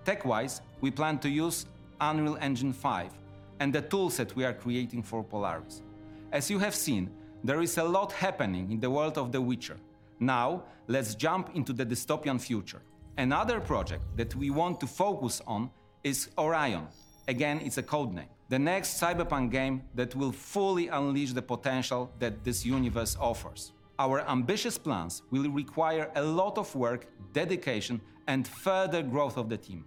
Tech-wise, 0.06 0.62
we 0.82 0.92
plan 0.92 1.20
to 1.20 1.30
use 1.30 1.66
Unreal 2.00 2.38
Engine 2.42 2.74
5 2.74 3.12
and 3.60 3.72
the 3.72 3.82
toolset 3.82 4.36
we 4.36 4.44
are 4.44 4.54
creating 4.54 5.04
for 5.04 5.24
Polaris. 5.24 5.84
As 6.32 6.50
you 6.50 6.58
have 6.58 6.74
seen, 6.74 7.12
there 7.44 7.62
is 7.62 7.78
a 7.78 7.84
lot 7.84 8.12
happening 8.12 8.72
in 8.72 8.80
the 8.80 8.90
world 8.90 9.18
of 9.18 9.32
The 9.32 9.42
Witcher. 9.42 9.78
Now, 10.22 10.66
let's 10.88 11.16
jump 11.16 11.50
into 11.56 11.74
the 11.74 11.84
dystopian 11.84 12.40
future. 12.40 12.84
Another 13.18 13.60
project 13.60 14.04
that 14.18 14.36
we 14.36 14.52
want 14.52 14.80
to 14.82 14.88
focus 14.88 15.42
on 15.48 15.72
is 16.04 16.30
Orion. 16.38 16.88
Again, 17.28 17.60
it's 17.66 17.80
a 17.80 17.84
codename. 17.84 18.30
The 18.50 18.60
next 18.60 19.02
cyberpunk 19.02 19.52
game 19.52 19.82
that 19.96 20.16
will 20.16 20.32
fully 20.32 20.90
unleash 20.90 21.34
the 21.34 21.42
potential 21.42 22.12
that 22.20 22.44
this 22.44 22.64
universe 22.64 23.18
offers. 23.20 23.72
Our 23.98 24.22
ambitious 24.30 24.78
plans 24.78 25.24
will 25.32 25.50
require 25.50 26.12
a 26.16 26.22
lot 26.22 26.60
of 26.60 26.74
work, 26.76 27.08
dedication, 27.34 28.00
and 28.28 28.48
further 28.48 29.02
growth 29.02 29.38
of 29.38 29.50
the 29.50 29.58
team. 29.58 29.86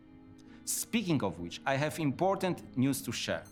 Speaking 0.65 1.23
of 1.23 1.39
which, 1.39 1.61
I 1.65 1.77
have 1.77 2.01
important 2.01 2.77
news 2.77 3.03
to 3.03 3.13
share. 3.13 3.45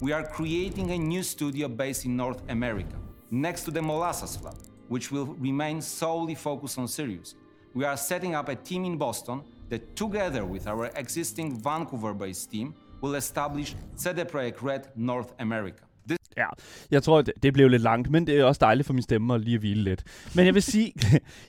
We 0.00 0.12
are 0.12 0.24
creating 0.24 0.90
a 0.90 0.98
new 0.98 1.22
studio 1.22 1.68
based 1.68 2.04
in 2.04 2.16
North 2.16 2.42
America, 2.50 2.96
next 3.30 3.62
to 3.62 3.70
the 3.70 3.80
Molasses 3.80 4.36
Flat, 4.36 4.56
which 4.88 5.12
will 5.12 5.26
remain 5.40 5.80
solely 5.80 6.34
focused 6.34 6.78
on 6.78 6.88
Sirius. 6.88 7.34
We 7.74 7.84
are 7.86 7.96
setting 7.96 8.34
up 8.34 8.48
a 8.48 8.54
team 8.54 8.84
in 8.84 8.98
Boston 8.98 9.40
that, 9.70 9.96
together 9.96 10.44
with 10.44 10.66
our 10.66 10.90
existing 10.96 11.62
Vancouver 11.62 12.14
based 12.14 12.50
team, 12.50 12.74
will 13.02 13.14
establish 13.14 13.74
CD 13.96 14.24
Projekt 14.24 14.62
Red 14.62 14.88
North 14.96 15.32
America. 15.38 15.82
This 16.06 16.18
Ja, 16.36 16.46
jeg 16.90 17.02
tror, 17.02 17.22
det, 17.22 17.34
det 17.42 17.52
blev 17.52 17.68
lidt 17.68 17.82
langt, 17.82 18.10
men 18.10 18.26
det 18.26 18.38
er 18.38 18.44
også 18.44 18.58
dejligt 18.58 18.86
for 18.86 18.92
min 18.92 19.02
stemme 19.02 19.34
at 19.34 19.40
lige 19.40 19.54
at 19.54 19.60
hvile 19.60 19.82
lidt. 19.82 20.04
Men 20.34 20.46
jeg 20.46 20.54
vil 20.54 20.62
sige, 20.72 20.92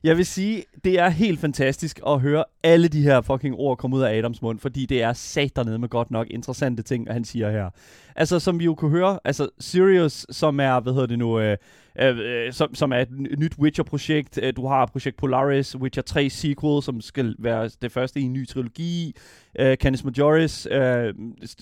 jeg 0.04 0.18
vil 0.18 0.26
sige, 0.26 0.64
det 0.84 1.00
er 1.00 1.10
helt 1.10 1.40
fantastisk 1.40 2.00
at 2.08 2.20
høre 2.20 2.44
alle 2.64 2.88
de 2.88 3.02
her 3.02 3.22
fucking 3.22 3.56
ord 3.56 3.78
komme 3.78 3.96
ud 3.96 4.02
af 4.02 4.18
Adams 4.18 4.42
mund, 4.42 4.60
fordi 4.60 4.86
det 4.86 5.04
er 5.04 5.14
sat 5.14 5.56
dernede 5.56 5.80
med 5.80 5.90
godt 5.90 6.12
nok 6.12 6.28
interessante 6.30 6.84
ting, 6.84 7.08
han 7.14 7.26
siger 7.26 7.52
her. 7.52 7.70
Altså, 8.16 8.40
som 8.40 8.60
vi 8.60 8.66
jo 8.66 8.76
kunne 8.76 8.92
høre, 8.92 9.20
altså 9.24 9.50
Sirius, 9.60 10.26
som 10.30 10.60
er, 10.60 10.80
hvad 10.80 10.94
hedder 10.94 11.08
det 11.08 11.20
nu, 11.20 11.40
øh, 11.40 11.58
Øh, 12.00 12.18
øh, 12.20 12.54
som, 12.54 12.76
som 12.76 12.92
er 12.92 12.98
et 12.98 13.12
nyt 13.12 13.54
Witcher-projekt. 13.60 14.40
Øh, 14.44 14.54
du 14.56 14.68
har 14.68 14.86
projekt 14.86 15.18
Polaris, 15.18 15.76
Witcher 15.76 16.04
3 16.04 16.30
sequel, 16.30 16.84
som 16.84 17.02
skal 17.02 17.36
være 17.40 17.70
det 17.82 17.92
første 17.92 18.20
i 18.20 18.24
en 18.24 18.34
ny 18.34 18.48
trilogi. 18.48 19.16
Øh, 19.60 19.78
Canis 19.78 20.04
Majoris, 20.04 20.68
øh, 20.72 21.14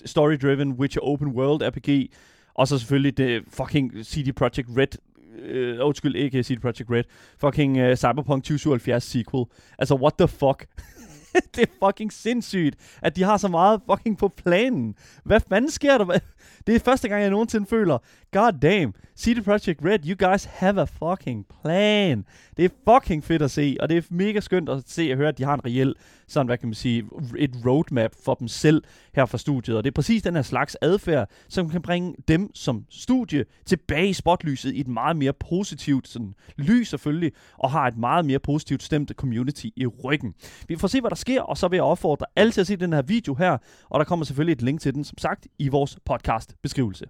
story-driven 0.04 0.72
Witcher 0.72 1.00
Open 1.02 1.28
World 1.28 1.62
RPG. 1.62 2.10
Og 2.54 2.68
så 2.68 2.78
selvfølgelig 2.78 3.18
det 3.18 3.42
fucking 3.48 3.92
CD 4.04 4.32
Projekt 4.32 4.68
Red 4.76 4.98
øh, 5.38 5.78
undskyld, 5.82 6.16
ikke 6.16 6.42
CD 6.42 6.60
Projekt 6.60 6.90
Red, 6.90 7.04
fucking 7.38 7.82
uh, 7.82 7.94
Cyberpunk 7.94 8.44
2077 8.44 9.04
sequel. 9.04 9.44
Altså, 9.78 9.94
what 9.94 10.14
the 10.18 10.28
fuck? 10.28 10.66
det 11.54 11.62
er 11.62 11.86
fucking 11.86 12.12
sindssygt, 12.12 12.76
at 13.02 13.16
de 13.16 13.22
har 13.22 13.36
så 13.36 13.48
meget 13.48 13.80
fucking 13.90 14.18
på 14.18 14.28
planen. 14.28 14.94
Hvad 15.24 15.40
fanden 15.48 15.70
sker 15.70 15.98
der? 15.98 16.18
Det 16.66 16.74
er 16.74 16.78
første 16.78 17.08
gang, 17.08 17.22
jeg 17.22 17.30
nogensinde 17.30 17.66
føler, 17.66 17.98
god 18.32 18.52
damn, 18.62 18.94
CD 19.18 19.44
Projekt 19.44 19.84
Red, 19.84 19.98
you 20.06 20.28
guys 20.30 20.44
have 20.44 20.80
a 20.80 20.84
fucking 20.84 21.46
plan. 21.62 22.24
Det 22.56 22.64
er 22.64 22.68
fucking 22.92 23.24
fedt 23.24 23.42
at 23.42 23.50
se, 23.50 23.76
og 23.80 23.88
det 23.88 23.96
er 23.96 24.02
mega 24.10 24.40
skønt 24.40 24.68
at 24.68 24.82
se 24.86 25.08
og 25.12 25.16
høre, 25.16 25.28
at 25.28 25.38
de 25.38 25.44
har 25.44 25.54
en 25.54 25.64
reel, 25.64 25.94
sådan 26.28 26.46
hvad 26.46 26.58
kan 26.58 26.68
man 26.68 26.74
sige, 26.74 27.04
et 27.38 27.56
roadmap 27.66 28.14
for 28.24 28.34
dem 28.34 28.48
selv 28.48 28.82
her 29.14 29.26
fra 29.26 29.38
studiet. 29.38 29.76
Og 29.76 29.84
det 29.84 29.90
er 29.90 29.94
præcis 29.94 30.22
den 30.22 30.34
her 30.34 30.42
slags 30.42 30.76
adfærd, 30.82 31.30
som 31.48 31.68
kan 31.68 31.82
bringe 31.82 32.14
dem 32.28 32.50
som 32.54 32.84
studie 32.90 33.44
tilbage 33.66 34.08
i 34.08 34.12
spotlyset 34.12 34.74
i 34.74 34.80
et 34.80 34.88
meget 34.88 35.16
mere 35.16 35.32
positivt 35.32 36.08
sådan, 36.08 36.34
lys 36.56 36.88
selvfølgelig, 36.88 37.32
og 37.58 37.70
har 37.70 37.86
et 37.86 37.96
meget 37.96 38.24
mere 38.24 38.38
positivt 38.38 38.82
stemt 38.82 39.12
community 39.16 39.66
i 39.76 39.86
ryggen. 39.86 40.34
Vi 40.68 40.76
får 40.76 40.88
se, 40.88 41.00
hvad 41.00 41.10
der 41.10 41.16
sker, 41.16 41.42
og 41.42 41.56
så 41.56 41.68
vil 41.68 41.76
jeg 41.76 41.84
opfordre 41.84 42.26
alle 42.36 42.52
til 42.52 42.60
at 42.60 42.66
se 42.66 42.76
den 42.76 42.92
her 42.92 43.02
video 43.02 43.34
her, 43.34 43.58
og 43.90 43.98
der 43.98 44.04
kommer 44.04 44.24
selvfølgelig 44.24 44.52
et 44.52 44.62
link 44.62 44.80
til 44.80 44.94
den, 44.94 45.04
som 45.04 45.18
sagt, 45.18 45.46
i 45.58 45.68
vores 45.68 45.98
podcast 46.04 46.54
beskrivelse. 46.62 47.06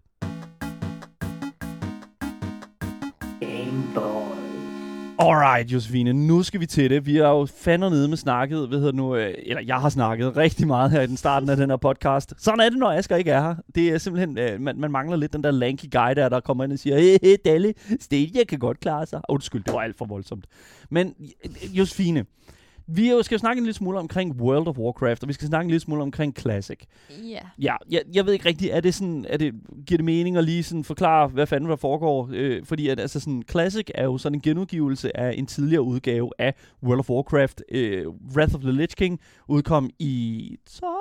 Alright, 5.19 5.73
Josefine, 5.73 6.13
nu 6.13 6.43
skal 6.43 6.61
vi 6.61 6.67
til 6.67 6.91
det. 6.91 7.07
Vi 7.07 7.17
er 7.17 7.29
jo 7.29 7.47
fandme 7.47 7.91
nede 7.91 8.09
med 8.09 8.17
snakket, 8.17 8.71
ved 8.71 8.93
nu, 8.93 9.17
øh, 9.17 9.35
eller 9.39 9.63
jeg 9.63 9.77
har 9.77 9.89
snakket 9.89 10.37
rigtig 10.37 10.67
meget 10.67 10.91
her 10.91 11.01
i 11.01 11.07
den 11.07 11.17
starten 11.17 11.49
af 11.49 11.57
den 11.57 11.71
her 11.71 11.77
podcast. 11.77 12.35
Sådan 12.39 12.61
er 12.61 12.69
det, 12.69 12.79
når 12.79 12.93
Asger 12.93 13.17
ikke 13.17 13.31
er 13.31 13.41
her. 13.43 13.55
Det 13.75 13.89
er 13.89 13.99
simpelthen, 13.99 14.39
øh, 14.39 14.61
man, 14.61 14.81
man 14.81 14.91
mangler 14.91 15.17
lidt 15.17 15.33
den 15.33 15.45
der 15.45 15.51
lanky 15.51 15.91
guy 15.93 16.15
der, 16.17 16.29
der 16.29 16.41
kommer 16.41 16.65
ind 16.65 16.73
og 16.73 16.79
siger, 16.79 16.99
hey, 16.99 17.19
hey 17.23 17.37
Dalle, 17.45 17.75
Stadia 18.01 18.45
kan 18.45 18.59
godt 18.59 18.81
klare 18.81 19.07
sig. 19.07 19.21
Undskyld, 19.29 19.65
det 19.65 19.75
var 19.75 19.81
alt 19.81 19.99
for 19.99 20.05
voldsomt. 20.05 20.47
Men 20.91 21.15
øh, 21.45 21.79
Josefine, 21.79 22.25
vi 22.89 23.13
skal 23.23 23.35
jo 23.35 23.39
snakke 23.39 23.59
en 23.59 23.65
lille 23.65 23.75
smule 23.75 23.99
omkring 23.99 24.41
World 24.41 24.69
of 24.69 24.79
Warcraft, 24.79 25.23
og 25.23 25.29
vi 25.29 25.33
skal 25.33 25.49
snakke 25.49 25.65
en 25.65 25.71
lille 25.71 25.81
smule 25.81 26.03
omkring 26.03 26.39
Classic. 26.39 26.79
Ja. 27.11 27.41
Ja, 27.59 27.77
jeg, 27.91 28.03
jeg 28.15 28.27
ved 28.27 28.33
ikke 28.33 28.49
rigtigt, 28.49 28.73
er 28.73 28.81
det 28.81 28.95
sådan, 28.95 29.27
er 29.29 29.37
det, 29.37 29.55
giver 29.87 29.99
det 29.99 30.05
mening 30.05 30.37
at 30.37 30.45
lige 30.45 30.63
sådan 30.63 30.85
forklare, 30.85 31.29
hvad 31.29 31.47
fanden 31.47 31.71
der 31.71 31.77
foregår? 31.77 32.29
Øh, 32.33 32.65
fordi 32.65 32.89
at, 32.89 33.01
altså 33.01 33.21
sådan, 33.21 33.43
Classic 33.51 33.87
er 33.95 34.05
jo 34.05 34.19
sådan 34.19 34.35
en 34.35 34.41
genudgivelse 34.41 35.17
af 35.17 35.35
en 35.37 35.47
tidligere 35.47 35.83
udgave 35.83 36.31
af 36.39 36.55
World 36.83 37.01
of 37.01 37.11
Warcraft. 37.11 37.63
Øh, 37.69 38.09
Wrath 38.09 38.55
of 38.55 38.61
the 38.61 38.73
Lich 38.73 38.97
King 38.97 39.21
udkom 39.49 39.91
i 39.99 40.57
12, 40.81 40.93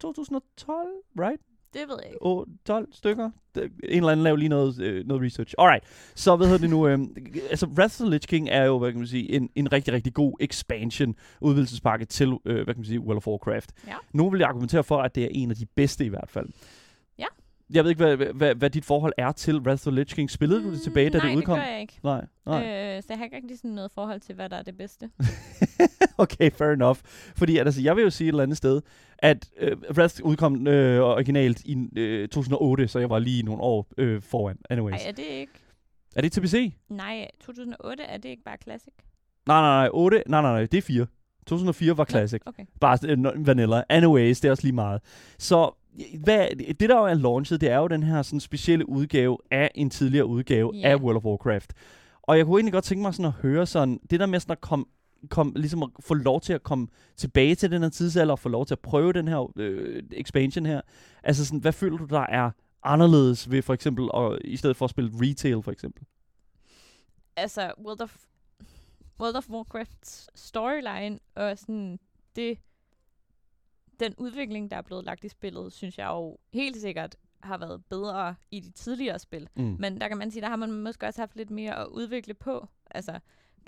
2012, 0.00 0.88
right? 1.18 1.40
Det 1.74 1.82
ved 1.88 1.96
jeg 2.02 2.10
ikke. 2.12 2.22
Oh, 2.22 2.46
12 2.66 2.88
stykker. 2.92 3.30
En 3.56 3.70
eller 3.84 4.08
anden 4.08 4.24
laver 4.24 4.36
lige 4.36 4.48
noget, 4.48 4.80
øh, 4.80 5.06
noget 5.06 5.22
research. 5.22 5.54
Alright. 5.58 5.84
Så 6.14 6.36
hvad 6.36 6.46
hedder 6.46 6.60
det 6.60 6.70
nu? 6.70 6.88
Øh, 6.88 6.98
altså, 7.50 7.66
Wrath 7.66 8.02
of 8.02 8.06
the 8.06 8.10
Lich 8.10 8.28
King 8.28 8.48
er 8.48 8.64
jo, 8.64 8.78
hvad 8.78 8.90
kan 8.92 8.98
man 8.98 9.08
sige, 9.08 9.32
en, 9.32 9.50
en 9.54 9.72
rigtig, 9.72 9.94
rigtig 9.94 10.14
god 10.14 10.36
expansion, 10.40 11.14
udvidelsespakke 11.40 12.04
til, 12.04 12.28
øh, 12.44 12.54
hvad 12.54 12.74
kan 12.74 12.76
man 12.76 12.84
sige, 12.84 13.00
World 13.00 13.16
of 13.16 13.26
Warcraft. 13.26 13.72
Ja. 13.86 13.94
Nu 14.12 14.30
vil 14.30 14.38
jeg 14.38 14.48
argumentere 14.48 14.84
for, 14.84 14.98
at 14.98 15.14
det 15.14 15.24
er 15.24 15.28
en 15.30 15.50
af 15.50 15.56
de 15.56 15.66
bedste 15.66 16.04
i 16.04 16.08
hvert 16.08 16.30
fald. 16.30 16.46
Jeg 17.74 17.84
ved 17.84 17.90
ikke, 17.90 18.04
hvad, 18.04 18.16
hvad, 18.16 18.54
hvad 18.54 18.70
dit 18.70 18.84
forhold 18.84 19.12
er 19.16 19.32
til 19.32 19.58
Wrath 19.60 19.86
of 19.86 19.92
the 19.92 20.00
Lich 20.00 20.14
King. 20.14 20.30
Spillede 20.30 20.60
mm, 20.60 20.66
du 20.66 20.72
det 20.74 20.82
tilbage, 20.82 21.10
da 21.10 21.18
nej, 21.18 21.28
det 21.28 21.36
udkom? 21.36 21.58
Nej, 21.58 21.64
det 21.64 21.68
gør 21.68 21.72
jeg 21.72 21.80
ikke. 21.80 22.00
Nej, 22.02 22.26
nej. 22.46 22.96
Øh, 22.96 23.02
så 23.02 23.06
jeg 23.10 23.18
har 23.18 23.24
ikke 23.24 23.56
sådan 23.56 23.70
noget 23.70 23.90
forhold 23.94 24.20
til, 24.20 24.34
hvad 24.34 24.48
der 24.48 24.56
er 24.56 24.62
det 24.62 24.76
bedste. 24.76 25.10
okay, 26.24 26.50
fair 26.50 26.68
enough. 26.68 26.98
Fordi 27.36 27.58
at, 27.58 27.66
altså, 27.66 27.82
jeg 27.82 27.96
vil 27.96 28.02
jo 28.02 28.10
sige 28.10 28.28
et 28.28 28.32
eller 28.32 28.42
andet 28.42 28.56
sted, 28.56 28.80
at 29.18 29.50
øh, 29.60 29.76
Wrath 29.90 30.20
udkom 30.22 30.66
øh, 30.66 31.00
originalt 31.00 31.60
i 31.64 31.88
øh, 31.96 32.28
2008, 32.28 32.88
så 32.88 32.98
jeg 32.98 33.10
var 33.10 33.18
lige 33.18 33.42
nogle 33.42 33.62
år 33.62 33.86
øh, 33.98 34.22
foran. 34.22 34.56
Anyways. 34.70 34.92
Nej, 34.92 35.08
er 35.08 35.12
det 35.12 35.22
ikke? 35.22 35.52
Er 36.16 36.20
det 36.20 36.42
PC? 36.42 36.74
Nej, 36.88 37.28
2008 37.40 38.02
er 38.02 38.16
det 38.16 38.28
ikke 38.28 38.42
bare 38.44 38.56
Classic? 38.62 38.92
Nej, 39.46 39.60
nej, 39.60 39.70
nej. 39.70 39.88
8, 39.92 40.22
nej, 40.26 40.42
nej, 40.42 40.52
nej. 40.52 40.66
Det 40.66 40.78
er 40.78 40.82
4. 40.82 41.06
2004 41.46 41.96
var 41.96 42.04
Classic. 42.04 42.42
Okay. 42.46 42.64
Bare 42.80 42.98
øh, 43.08 43.46
vanilla. 43.46 43.82
Anyways, 43.88 44.40
det 44.40 44.48
er 44.48 44.52
også 44.52 44.62
lige 44.62 44.74
meget. 44.74 45.00
Så 45.38 45.83
hvad, 46.24 46.48
det 46.80 46.88
der 46.88 46.96
jo 46.98 47.04
er 47.04 47.14
launchet, 47.14 47.60
det 47.60 47.70
er 47.70 47.78
jo 47.78 47.88
den 47.88 48.02
her 48.02 48.22
sådan 48.22 48.40
specielle 48.40 48.88
udgave 48.88 49.38
af 49.50 49.70
en 49.74 49.90
tidligere 49.90 50.26
udgave 50.26 50.72
Ja. 50.74 50.88
af 50.90 50.96
World 50.96 51.16
of 51.16 51.24
Warcraft. 51.24 51.72
Og 52.22 52.38
jeg 52.38 52.44
kunne 52.46 52.58
egentlig 52.58 52.72
godt 52.72 52.84
tænke 52.84 53.02
mig 53.02 53.14
sådan 53.14 53.26
at 53.26 53.32
høre 53.32 53.66
sådan, 53.66 54.00
det 54.10 54.20
der 54.20 54.26
med 54.26 54.40
sådan 54.40 54.52
at 54.52 54.60
komme 54.60 54.84
kom, 55.30 55.52
ligesom 55.56 55.82
at 55.82 55.88
få 56.00 56.14
lov 56.14 56.40
til 56.40 56.52
at 56.52 56.62
komme 56.62 56.86
tilbage 57.16 57.54
til 57.54 57.70
den 57.70 57.82
her 57.82 57.88
tidsalder, 57.88 58.32
og 58.32 58.38
få 58.38 58.48
lov 58.48 58.66
til 58.66 58.74
at 58.74 58.80
prøve 58.80 59.12
den 59.12 59.28
her 59.28 59.52
øh, 59.58 60.02
expansion 60.12 60.66
her. 60.66 60.80
Altså 61.22 61.44
sådan, 61.46 61.60
hvad 61.60 61.72
føler 61.72 61.96
du, 61.98 62.04
der 62.04 62.20
er 62.20 62.50
anderledes 62.82 63.50
ved 63.50 63.62
for 63.62 63.74
eksempel, 63.74 64.08
og, 64.10 64.38
i 64.44 64.56
stedet 64.56 64.76
for 64.76 64.84
at 64.84 64.90
spille 64.90 65.10
retail 65.14 65.62
for 65.62 65.72
eksempel? 65.72 66.04
Altså, 67.36 67.72
World 67.86 68.00
of, 68.00 68.16
World 69.20 69.36
of 69.36 69.50
Warcrafts 69.50 70.30
storyline 70.34 71.18
og 71.34 71.58
sådan 71.58 71.98
det, 72.36 72.58
den 74.00 74.14
udvikling, 74.18 74.70
der 74.70 74.76
er 74.76 74.82
blevet 74.82 75.04
lagt 75.04 75.24
i 75.24 75.28
spillet, 75.28 75.72
synes 75.72 75.98
jeg 75.98 76.06
jo 76.06 76.38
helt 76.52 76.76
sikkert 76.76 77.16
har 77.40 77.58
været 77.58 77.84
bedre 77.84 78.34
i 78.50 78.60
de 78.60 78.70
tidligere 78.70 79.18
spil. 79.18 79.48
Mm. 79.54 79.76
Men 79.78 80.00
der 80.00 80.08
kan 80.08 80.18
man 80.18 80.30
sige, 80.30 80.42
der 80.42 80.48
har 80.48 80.56
man 80.56 80.72
måske 80.72 81.06
også 81.06 81.20
haft 81.20 81.36
lidt 81.36 81.50
mere 81.50 81.78
at 81.78 81.86
udvikle 81.86 82.34
på. 82.34 82.68
Altså, 82.90 83.18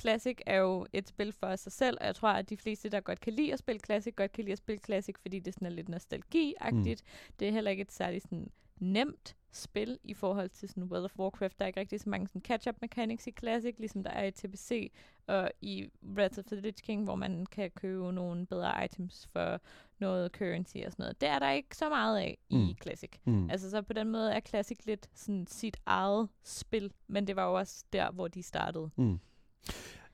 Classic 0.00 0.38
er 0.46 0.56
jo 0.56 0.86
et 0.92 1.08
spil 1.08 1.32
for 1.32 1.56
sig 1.56 1.72
selv, 1.72 1.96
og 2.00 2.06
jeg 2.06 2.14
tror, 2.14 2.28
at 2.28 2.50
de 2.50 2.56
fleste, 2.56 2.88
der 2.88 3.00
godt 3.00 3.20
kan 3.20 3.32
lide 3.32 3.52
at 3.52 3.58
spille 3.58 3.80
Classic, 3.80 4.16
godt 4.16 4.32
kan 4.32 4.44
lide 4.44 4.52
at 4.52 4.58
spille 4.58 4.80
Classic, 4.84 5.14
fordi 5.22 5.38
det 5.38 5.54
sådan 5.54 5.66
er 5.66 5.70
lidt 5.70 5.88
nostalgi-agtigt. 5.88 7.02
Mm. 7.02 7.32
Det 7.38 7.48
er 7.48 7.52
heller 7.52 7.70
ikke 7.70 7.80
et 7.80 7.92
særligt 7.92 8.22
sådan 8.22 8.50
nemt 8.80 9.36
spil 9.52 9.98
i 10.04 10.14
forhold 10.14 10.48
til 10.48 10.68
sådan 10.68 10.84
World 10.84 11.04
of 11.04 11.18
Warcraft. 11.18 11.58
Der 11.58 11.64
er 11.64 11.66
ikke 11.66 11.80
rigtig 11.80 12.00
så 12.00 12.08
mange 12.08 12.28
sådan 12.28 12.42
catch-up 12.42 12.74
mechanics 12.80 13.26
i 13.26 13.30
Classic, 13.38 13.74
ligesom 13.78 14.02
der 14.02 14.10
er 14.10 14.24
i 14.24 14.30
TBC 14.30 14.92
og 15.26 15.50
i 15.60 15.88
Wrath 16.16 16.38
of 16.38 16.44
the 16.44 16.60
Lich 16.60 16.82
King, 16.82 17.04
hvor 17.04 17.14
man 17.14 17.46
kan 17.46 17.70
købe 17.70 18.12
nogle 18.12 18.46
bedre 18.46 18.84
items 18.84 19.28
for 19.32 19.60
noget 19.98 20.30
currency 20.32 20.76
og 20.76 20.92
sådan 20.92 21.02
noget. 21.02 21.20
Det 21.20 21.28
er 21.28 21.38
der 21.38 21.50
ikke 21.50 21.76
så 21.76 21.88
meget 21.88 22.18
af 22.18 22.38
mm. 22.50 22.68
i 22.68 22.76
Classic. 22.82 23.10
Mm. 23.24 23.50
Altså 23.50 23.70
så 23.70 23.82
på 23.82 23.92
den 23.92 24.08
måde 24.10 24.32
er 24.32 24.40
Classic 24.40 24.78
lidt 24.86 25.08
sådan 25.14 25.46
sit 25.46 25.76
eget 25.86 26.28
spil, 26.44 26.92
men 27.08 27.26
det 27.26 27.36
var 27.36 27.46
jo 27.46 27.54
også 27.54 27.84
der, 27.92 28.10
hvor 28.10 28.28
de 28.28 28.42
startede. 28.42 28.90
Mm. 28.96 29.18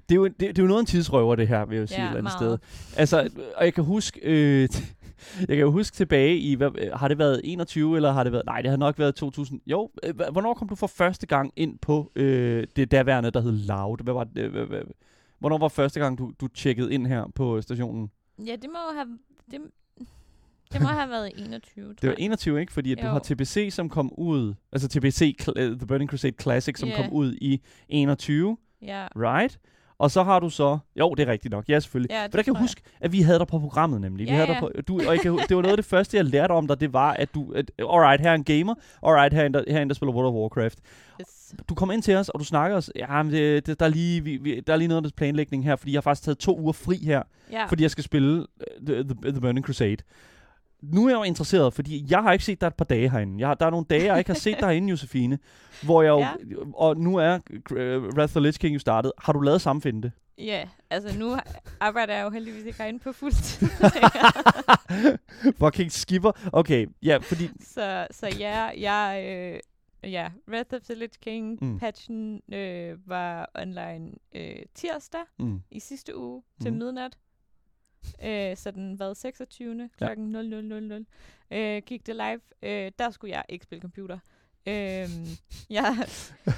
Det 0.08 0.14
er, 0.14 0.16
jo, 0.16 0.24
det, 0.24 0.40
det 0.40 0.58
er 0.58 0.62
jo 0.62 0.66
noget 0.66 0.78
af 0.78 0.82
en 0.82 0.86
tidsrøver, 0.86 1.34
det 1.36 1.48
her, 1.48 1.64
vil 1.64 1.78
jeg 1.78 1.88
sige 1.88 2.00
Ja, 2.00 2.06
et 2.06 2.16
eller 2.16 2.30
andet 2.30 2.40
meget. 2.40 2.60
sted. 2.60 2.98
Altså, 2.98 3.30
og 3.56 3.64
jeg 3.64 3.74
kan 3.74 3.84
huske, 3.84 4.20
øh, 4.22 4.68
jeg 5.38 5.46
kan 5.48 5.58
jo 5.58 5.70
huske 5.70 5.94
tilbage 5.94 6.38
i, 6.38 6.54
hvad, 6.54 6.70
øh, 6.78 6.92
har 6.92 7.08
det 7.08 7.18
været 7.18 7.40
21, 7.44 7.96
eller 7.96 8.12
har 8.12 8.22
det 8.24 8.32
været, 8.32 8.46
nej, 8.46 8.62
det 8.62 8.70
har 8.70 8.76
nok 8.76 8.98
været 8.98 9.14
2000. 9.14 9.60
Jo, 9.66 9.90
øh, 10.04 10.14
hvornår 10.32 10.54
kom 10.54 10.68
du 10.68 10.74
for 10.74 10.86
første 10.86 11.26
gang 11.26 11.52
ind 11.56 11.78
på 11.78 12.12
øh, 12.16 12.66
det 12.76 12.90
derværende, 12.90 13.30
der 13.30 13.40
hed 13.40 13.52
Loud? 13.52 13.98
Hvad 14.04 14.14
var 14.14 14.24
det, 14.24 14.38
øh, 14.44 14.50
hvad, 14.52 14.64
hvad, 14.66 14.80
hvornår 15.38 15.58
var 15.58 15.68
første 15.68 16.00
gang, 16.00 16.18
du, 16.18 16.32
du 16.40 16.48
tjekkede 16.48 16.94
ind 16.94 17.06
her 17.06 17.24
på 17.34 17.60
stationen? 17.62 18.10
Ja, 18.46 18.52
det 18.52 18.70
må 18.70 18.78
have... 18.94 19.18
Det, 19.50 19.60
det 20.72 20.80
må 20.80 20.88
have 20.88 21.10
været 21.10 21.32
21, 21.36 21.84
tror 21.84 21.92
Det 21.92 22.02
var 22.02 22.08
jeg. 22.08 22.24
21, 22.24 22.60
ikke? 22.60 22.72
Fordi 22.72 22.92
at 22.92 22.98
du 23.02 23.06
har 23.06 23.18
TBC, 23.18 23.68
som 23.72 23.88
kom 23.88 24.12
ud, 24.18 24.54
altså 24.72 24.88
TBC, 24.88 25.36
The 25.56 25.86
Burning 25.86 26.10
Crusade 26.10 26.34
Classic, 26.40 26.78
som 26.78 26.88
Ja. 26.88 26.96
kom 27.02 27.12
ud 27.12 27.34
i 27.40 27.60
21, 27.88 28.56
Ja, 28.82 29.06
right? 29.16 29.58
Og 30.02 30.10
så 30.10 30.22
har 30.22 30.40
du 30.40 30.50
så, 30.50 30.78
jo, 30.96 31.14
det 31.14 31.28
er 31.28 31.32
rigtigt 31.32 31.52
nok, 31.52 31.68
ja 31.68 31.80
selvfølgelig. 31.80 32.10
ja 32.14 32.22
Men 32.22 32.32
der 32.32 32.42
kan 32.42 32.54
jeg 32.54 32.60
huske, 32.60 32.82
at 33.00 33.12
vi 33.12 33.20
havde 33.22 33.38
dig 33.38 33.46
på 33.46 33.58
programmet 33.58 34.00
nemlig. 34.00 34.26
vi 34.26 34.30
Ja, 34.30 34.36
havde 34.36 34.46
dig 34.46 34.54
ja. 34.54 34.60
på, 34.60 34.70
du, 34.88 34.96
og 34.96 35.14
jeg 35.14 35.20
kan, 35.20 35.32
det 35.48 35.56
var 35.56 35.62
noget 35.62 35.72
af 35.72 35.76
det 35.76 35.84
første, 35.84 36.16
jeg 36.16 36.24
lærte 36.24 36.52
om 36.52 36.66
dig, 36.66 36.80
det 36.80 36.92
var, 36.92 37.12
at 37.12 37.34
du, 37.34 37.52
at, 37.52 37.70
alright, 37.78 38.20
her 38.20 38.30
er 38.30 38.34
en 38.34 38.44
gamer, 38.44 38.74
alright, 39.02 39.34
her 39.34 39.42
er 39.42 39.46
en, 39.46 39.54
der, 39.54 39.64
her 39.68 39.78
er 39.78 39.82
en, 39.82 39.88
der 39.88 39.94
spiller 39.94 40.12
World 40.12 40.28
of 40.28 40.34
Warcraft. 40.34 40.78
Yes. 41.20 41.54
Du 41.68 41.74
kom 41.74 41.90
ind 41.90 42.02
til 42.02 42.16
os, 42.16 42.28
og 42.28 42.40
du 42.40 42.44
snakker 42.44 42.76
os, 42.76 42.90
ja, 42.96 43.22
men 43.22 43.32
det, 43.32 43.66
det, 43.66 43.80
der, 43.80 43.86
er 43.86 43.90
lige, 43.90 44.24
vi, 44.24 44.36
vi, 44.36 44.60
der 44.60 44.72
er 44.72 44.76
lige 44.76 44.88
noget 44.88 45.04
af 45.06 45.10
planlægning 45.16 45.64
her, 45.64 45.76
fordi 45.76 45.92
jeg 45.92 45.96
har 45.96 46.02
faktisk 46.02 46.24
taget 46.24 46.38
to 46.38 46.58
uger 46.60 46.72
fri 46.72 46.96
her, 46.96 47.22
Ja, 47.52 47.64
fordi 47.66 47.82
jeg 47.82 47.90
skal 47.90 48.04
spille 48.04 48.38
uh, 48.38 48.86
the, 48.86 49.02
the, 49.04 49.14
the 49.32 49.40
Burning 49.40 49.66
Crusade. 49.66 49.96
Nu 50.82 51.04
er 51.04 51.08
jeg 51.10 51.16
jo 51.16 51.22
interesseret, 51.22 51.74
fordi 51.74 52.06
jeg 52.10 52.22
har 52.22 52.32
ikke 52.32 52.44
set 52.44 52.60
dig 52.60 52.66
et 52.66 52.74
par 52.74 52.84
dage 52.84 53.10
herinde. 53.10 53.34
Jeg 53.40 53.48
har, 53.48 53.54
der 53.54 53.66
er 53.66 53.70
nogle 53.70 53.86
dage, 53.90 54.04
jeg 54.04 54.18
ikke 54.18 54.30
har 54.30 54.38
set 54.38 54.56
dig 54.60 54.68
herinde, 54.68 54.88
Josefine. 54.90 55.38
Hvor 55.82 56.02
jeg 56.02 56.10
jo, 56.10 56.18
Ja. 56.18 56.30
og 56.74 56.96
nu 56.96 57.16
er 57.16 57.34
uh, 57.70 57.76
Wrath 57.78 58.18
of 58.22 58.30
the 58.30 58.40
Lich 58.40 58.58
King 58.58 58.74
jo 58.74 58.78
startet. 58.78 59.12
Har 59.18 59.32
du 59.32 59.40
lavet 59.40 59.60
samme 59.60 59.82
finte? 59.82 60.12
ja, 60.38 60.68
altså 60.90 61.18
nu 61.18 61.36
arbejder 61.80 62.14
jeg 62.14 62.24
jo 62.24 62.30
heldigvis 62.30 62.64
ikke 62.64 62.78
herinde 62.82 62.98
på 62.98 63.12
fuld 63.12 63.32
tid. 63.32 63.68
Fucking 65.60 65.92
skipper. 65.92 66.32
Okay, 66.52 66.86
ja, 67.02 67.16
fordi... 67.16 67.48
så, 67.60 68.06
så 68.10 68.26
ja, 68.38 68.64
jeg... 68.80 69.24
Øh, 69.28 69.60
ja, 70.12 70.28
Wrath 70.48 70.74
of 70.74 70.80
the 70.80 70.94
Lich 70.94 71.18
King 71.20 71.58
Mm. 71.60 71.68
mm. 71.68 71.78
patchen 71.78 72.40
øh, 72.54 73.08
var 73.08 73.50
online 73.62 74.10
øh, 74.34 74.56
tirsdag 74.74 75.20
Mm, 75.38 75.60
i 75.70 75.80
sidste 75.80 76.16
uge 76.18 76.42
til 76.62 76.72
Mhm. 76.72 76.78
midnat. 76.82 77.16
Øh, 78.24 78.56
så 78.56 78.70
den 78.70 78.98
var 78.98 79.14
26. 79.14 79.88
Ja. 80.00 80.06
klokken 80.06 81.04
00.00. 81.50 81.56
Øh, 81.56 81.82
gik 81.86 82.06
det 82.06 82.16
live. 82.16 82.40
Øh, 82.62 82.92
der 82.98 83.10
skulle 83.10 83.34
jeg 83.34 83.44
ikke 83.48 83.64
spille 83.64 83.82
computer. 83.82 84.18
Øh, 84.66 84.74
jeg, 85.70 86.06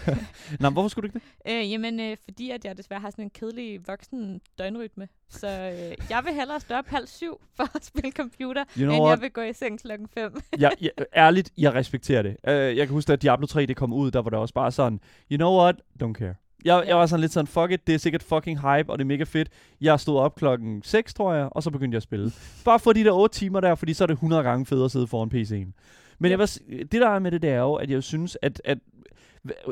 Nå, 0.60 0.70
hvorfor 0.70 0.88
skulle 0.88 1.08
du 1.08 1.16
ikke 1.16 1.26
det? 1.46 1.52
øh, 1.64 1.70
jamen, 1.70 2.00
øh, 2.00 2.16
fordi 2.24 2.50
at 2.50 2.64
jeg 2.64 2.76
desværre 2.76 3.00
har 3.00 3.10
sådan 3.10 3.24
en 3.24 3.30
kedelig 3.30 3.88
voksen 3.88 4.40
døgnrytme. 4.58 5.08
Så 5.28 5.46
øh, 5.48 6.06
jeg 6.10 6.22
vil 6.24 6.34
hellere 6.34 6.60
stå 6.60 6.74
op 6.74 6.86
halv 6.86 7.06
syv 7.06 7.40
for 7.56 7.76
at 7.76 7.84
spille 7.84 8.10
computer, 8.12 8.64
You 8.76 8.84
know 8.84 8.94
end 8.94 9.04
what? 9.04 9.10
jeg 9.10 9.22
vil 9.22 9.30
gå 9.30 9.40
i 9.40 9.52
seng 9.52 9.80
klokken 9.80 10.08
fem. 10.08 10.40
jeg, 10.58 10.72
jeg, 10.80 10.90
ærligt, 11.16 11.52
jeg 11.58 11.74
respekterer 11.74 12.22
det. 12.22 12.36
Uh, 12.48 12.52
jeg 12.52 12.86
kan 12.86 12.88
huske, 12.88 13.12
at 13.12 13.22
Diablo 13.22 13.46
3 13.46 13.66
det 13.66 13.76
kom 13.76 13.92
ud, 13.92 14.10
der 14.10 14.22
var 14.22 14.30
der 14.30 14.38
også 14.38 14.54
bare 14.54 14.72
sådan, 14.72 15.00
you 15.30 15.36
know 15.36 15.58
what, 15.60 15.76
don't 16.02 16.12
care. 16.12 16.34
Jeg, 16.64 16.84
jeg 16.86 16.96
var 16.96 17.06
sådan 17.06 17.20
lidt 17.20 17.32
sådan, 17.32 17.46
fuck 17.46 17.70
it, 17.70 17.86
det 17.86 17.94
er 17.94 17.98
sikkert 17.98 18.22
fucking 18.22 18.58
hype, 18.60 18.92
og 18.92 18.98
det 18.98 19.04
er 19.04 19.08
mega 19.08 19.24
fedt. 19.24 19.48
Jeg 19.80 20.00
stod 20.00 20.18
op 20.18 20.34
klokken 20.34 20.82
6, 20.82 21.14
tror 21.14 21.32
jeg, 21.34 21.48
og 21.52 21.62
så 21.62 21.70
begyndte 21.70 21.94
jeg 21.94 21.98
at 21.98 22.02
spille. 22.02 22.32
Bare 22.64 22.78
for 22.78 22.92
de 22.92 23.04
der 23.04 23.12
8 23.12 23.38
timer 23.38 23.60
der, 23.60 23.74
fordi 23.74 23.94
så 23.94 24.04
er 24.04 24.06
det 24.06 24.14
100 24.14 24.42
gange 24.42 24.66
federe 24.66 24.84
at 24.84 24.90
sidde 24.90 25.06
foran 25.06 25.30
PC'en. 25.34 25.72
Men 26.18 26.30
jeg 26.30 26.48
s- 26.48 26.62
det 26.68 26.92
der 26.92 27.08
er 27.08 27.18
med 27.18 27.30
det, 27.30 27.42
det 27.42 27.50
er 27.50 27.58
jo, 27.60 27.74
at 27.74 27.90
jeg 27.90 28.02
synes, 28.02 28.38
at, 28.42 28.60
at 28.64 28.78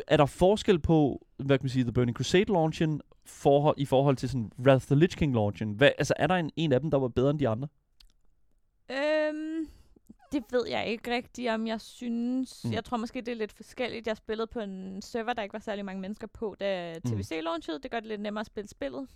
er 0.08 0.16
der 0.16 0.26
forskel 0.26 0.78
på, 0.78 1.26
hvad 1.38 1.58
kan 1.58 1.64
man 1.64 1.70
sige, 1.70 1.82
The 1.84 1.92
Burning 1.92 2.16
Crusade 2.16 2.44
launchen 2.52 3.00
forhold, 3.26 3.74
i 3.78 3.84
forhold 3.84 4.16
til 4.16 4.28
sådan 4.28 4.50
Wrath 4.58 4.76
of 4.76 4.86
the 4.86 4.94
Lich 4.96 5.16
King 5.16 5.34
launchen? 5.34 5.72
Hvad, 5.72 5.90
altså, 5.98 6.14
er 6.16 6.26
der 6.26 6.34
en, 6.34 6.50
en 6.56 6.72
af 6.72 6.80
dem, 6.80 6.90
der 6.90 6.98
var 6.98 7.08
bedre 7.08 7.30
end 7.30 7.38
de 7.38 7.48
andre? 7.48 7.68
Øhm, 8.90 9.66
det 10.32 10.42
ved 10.52 10.66
jeg 10.68 10.86
ikke 10.86 11.14
rigtigt, 11.14 11.50
om 11.50 11.66
jeg 11.66 11.80
synes. 11.80 12.60
Mm. 12.64 12.68
Mm. 12.70 12.74
Jeg 12.74 12.84
tror 12.84 12.96
måske, 12.96 13.20
det 13.20 13.28
er 13.28 13.36
lidt 13.36 13.52
forskelligt. 13.52 14.06
Jeg 14.06 14.16
spillede 14.16 14.46
på 14.46 14.60
en 14.60 15.02
server, 15.02 15.32
der 15.32 15.42
ikke 15.42 15.52
var 15.52 15.58
særlig 15.58 15.84
mange 15.84 16.00
mennesker 16.00 16.26
på, 16.26 16.56
da 16.60 16.94
Mm. 17.04 17.10
TVC 17.10 17.40
launchede. 17.42 17.78
Det 17.82 17.90
gør 17.90 18.00
det 18.00 18.08
lidt 18.08 18.20
nemmere 18.20 18.40
at 18.40 18.46
spille 18.46 18.68
spillet. 18.68 19.06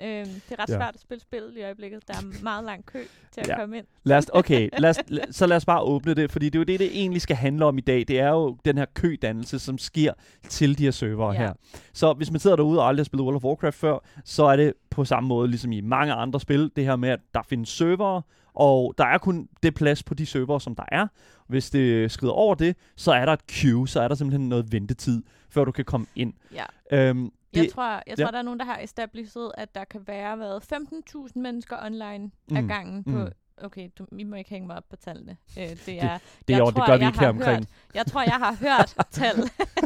Øhm, 0.00 0.24
det 0.26 0.42
er 0.50 0.62
ret 0.62 0.68
Ja. 0.70 0.76
svært 0.76 0.94
at 0.94 1.00
spille 1.00 1.20
spillet 1.20 1.56
i 1.56 1.62
øjeblikket. 1.62 2.08
Der 2.08 2.14
er 2.14 2.22
meget 2.42 2.64
lang 2.64 2.86
kø 2.86 3.02
til 3.32 3.40
at 3.40 3.48
Ja. 3.48 3.56
komme 3.58 3.78
ind. 3.78 3.86
Lad 4.04 4.16
os, 4.16 4.26
okay, 4.32 4.68
lad 4.78 4.90
os, 4.90 4.96
så 5.36 5.46
lad 5.46 5.56
os 5.56 5.64
bare 5.64 5.82
åbne 5.82 6.14
det, 6.14 6.30
fordi 6.32 6.46
det 6.46 6.54
er 6.54 6.58
jo 6.60 6.64
det, 6.64 6.80
det 6.80 6.90
egentlig 7.00 7.22
skal 7.22 7.36
handle 7.36 7.64
om 7.64 7.78
i 7.78 7.80
dag. 7.80 8.04
Det 8.08 8.20
er 8.20 8.28
jo 8.28 8.56
den 8.64 8.78
her 8.78 8.84
kødannelse, 8.94 9.58
som 9.58 9.78
sker 9.78 10.12
til 10.48 10.78
de 10.78 10.84
her 10.84 10.90
servere 10.90 11.32
Ja. 11.32 11.38
her. 11.38 11.52
Så 11.92 12.12
hvis 12.12 12.30
man 12.30 12.40
sidder 12.40 12.56
derude 12.56 12.80
og 12.80 12.88
aldrig 12.88 13.00
har 13.02 13.04
spillet 13.04 13.24
World 13.24 13.36
of 13.36 13.44
Warcraft 13.44 13.76
før, 13.76 13.98
så 14.24 14.44
er 14.44 14.56
det 14.56 14.72
på 14.90 15.04
samme 15.04 15.28
måde, 15.28 15.48
ligesom 15.48 15.72
i 15.72 15.80
mange 15.80 16.12
andre 16.12 16.40
spil, 16.40 16.70
det 16.76 16.84
her 16.84 16.96
med, 16.96 17.08
at 17.08 17.20
der 17.34 17.42
findes 17.42 17.68
servere, 17.68 18.22
og 18.54 18.94
der 18.98 19.04
er 19.04 19.18
kun 19.18 19.48
det 19.62 19.74
plads 19.74 20.02
på 20.02 20.14
de 20.14 20.26
servere, 20.26 20.60
som 20.60 20.74
der 20.74 20.84
er. 20.88 21.06
Hvis 21.46 21.70
det 21.70 22.10
skrider 22.10 22.32
over 22.32 22.54
det, 22.54 22.76
så 22.96 23.12
er 23.12 23.24
der 23.24 23.32
et 23.32 23.46
queue, 23.46 23.88
så 23.88 24.00
er 24.00 24.08
der 24.08 24.14
simpelthen 24.14 24.48
noget 24.48 24.72
ventetid, 24.72 25.22
før 25.50 25.64
du 25.64 25.72
kan 25.72 25.84
komme 25.84 26.06
ind. 26.16 26.34
Ja. 26.54 26.64
Øhm, 26.92 27.24
Jeg 27.52 27.62
det, 27.64 27.72
tror, 27.72 27.92
jeg 27.92 28.02
ja. 28.18 28.24
tror 28.24 28.30
der 28.30 28.38
er 28.38 28.42
nogen, 28.42 28.58
der 28.58 28.64
har 28.64 28.78
established, 28.78 29.50
at 29.54 29.74
der 29.74 29.84
kan 29.84 30.00
være 30.06 30.38
været 30.38 30.72
15.000 30.72 31.32
mennesker 31.34 31.76
online 31.86 32.30
mm. 32.50 32.56
Mm, 32.58 32.68
gangen 32.68 33.04
på... 33.04 33.28
Okay, 33.62 33.88
du, 33.98 34.06
I 34.18 34.24
må 34.24 34.36
ikke 34.36 34.50
hænge 34.50 34.66
mig 34.66 34.76
op 34.76 34.88
på 34.88 34.96
tallene. 34.96 35.36
Øh, 35.58 35.68
det 35.68 35.72
er, 35.78 35.78
det, 35.88 35.98
jeg 35.98 36.18
det 36.48 36.58
tror, 36.74 36.86
gør 36.86 36.96
vi 36.96 37.02
jeg 37.04 37.08
ikke 37.08 37.20
her 37.20 37.28
omkring. 37.28 37.56
Hørt, 37.58 37.68
jeg 37.94 38.06
tror, 38.06 38.22
jeg 38.22 38.32
har 38.38 38.54
hørt 38.60 38.94
tal. 39.20 39.36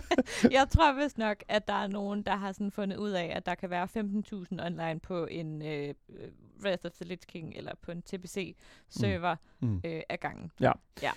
jeg 0.59 0.69
tror 0.71 0.93
vist 1.03 1.19
nok, 1.19 1.43
at 1.49 1.69
der 1.69 1.75
er 1.75 1.87
nogen, 1.87 2.23
der 2.23 2.37
har 2.37 2.53
sådan 2.53 2.71
fundet 2.71 2.97
ud 2.97 3.11
af, 3.11 3.33
at 3.37 3.47
der 3.47 3.55
kan 3.55 3.71
være 3.71 3.89
15.000 4.55 4.67
online 4.67 5.01
på 5.01 5.27
en 5.27 5.63
øh, 5.63 5.95
øh, 6.09 6.29
Wrath 6.65 6.87
of 6.87 6.93
the 6.93 7.05
Lich 7.05 7.27
King 7.27 7.53
eller 7.57 7.73
på 7.83 7.91
en 7.93 8.03
TPC-server 8.03 9.37
Mm. 9.61 9.69
mm. 9.69 9.81
øh, 9.85 10.03
af 10.09 10.21
gangen. 10.21 10.53
Ja. 10.61 10.73
ja. 11.03 11.11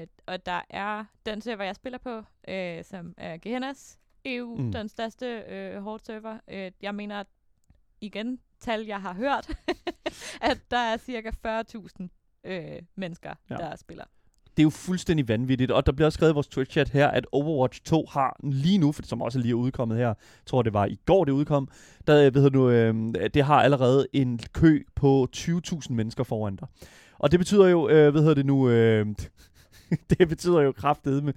Øh, 0.00 0.06
og 0.26 0.46
der 0.46 0.60
er 0.70 1.04
den 1.26 1.40
server, 1.40 1.64
jeg 1.64 1.74
spiller 1.76 1.98
på, 1.98 2.22
øh, 2.48 2.84
som 2.84 3.14
er 3.16 3.36
Gehennas 3.36 3.98
EU, 4.24 4.56
Mm. 4.56 4.72
den 4.72 4.88
største 4.88 5.26
øh, 5.26 5.82
hårdt 5.82 6.06
server. 6.06 6.38
Øh, 6.48 6.70
jeg 6.82 6.94
mener, 6.94 7.24
igen, 8.00 8.40
tal 8.60 8.86
jeg 8.86 9.00
har 9.00 9.14
hørt, 9.14 9.58
at 10.50 10.58
der 10.70 10.78
er 10.78 10.96
cirka 10.96 11.30
40.000 11.46 12.08
øh, 12.44 12.62
mennesker, 12.96 13.30
Ja. 13.50 13.54
der 13.56 13.76
spiller. 13.76 14.04
det 14.56 14.62
er 14.62 14.64
jo 14.64 14.70
fuldstændig 14.70 15.28
vanvittigt, 15.28 15.70
og 15.70 15.86
der 15.86 15.92
bliver 15.92 16.06
også 16.06 16.16
skrevet 16.16 16.32
i 16.32 16.34
vores 16.34 16.48
Twitch-chat 16.48 16.90
her, 16.92 17.08
at 17.08 17.26
Overwatch 17.32 17.80
2 17.84 18.06
har 18.10 18.36
lige 18.42 18.78
nu, 18.78 18.92
for 18.92 19.02
som 19.02 19.22
også 19.22 19.38
lige 19.38 19.50
er 19.50 19.54
udkommet 19.54 19.98
her, 19.98 20.14
tror 20.46 20.62
det 20.62 20.72
var 20.72 20.86
i 20.86 20.98
går, 21.06 21.24
det 21.24 21.32
udkom, 21.32 21.68
der, 22.06 22.30
ved 22.30 22.50
du, 22.50 22.70
øh, 22.70 22.94
det 23.34 23.44
har 23.44 23.62
allerede 23.62 24.06
en 24.12 24.40
kø 24.52 24.82
på 24.94 25.28
20.000 25.36 25.92
mennesker 25.92 26.24
foran 26.24 26.56
dig. 26.56 26.68
Og 27.18 27.30
det 27.30 27.40
betyder 27.40 27.66
jo, 27.68 27.88
øh, 27.88 28.10
hvad 28.10 28.20
hedder 28.22 28.34
det 28.34 28.46
nu, 28.46 28.68
øh, 28.68 29.06
det 30.18 30.28
betyder 30.28 30.60
jo 30.60 30.72
kraftedeme, 30.72 31.32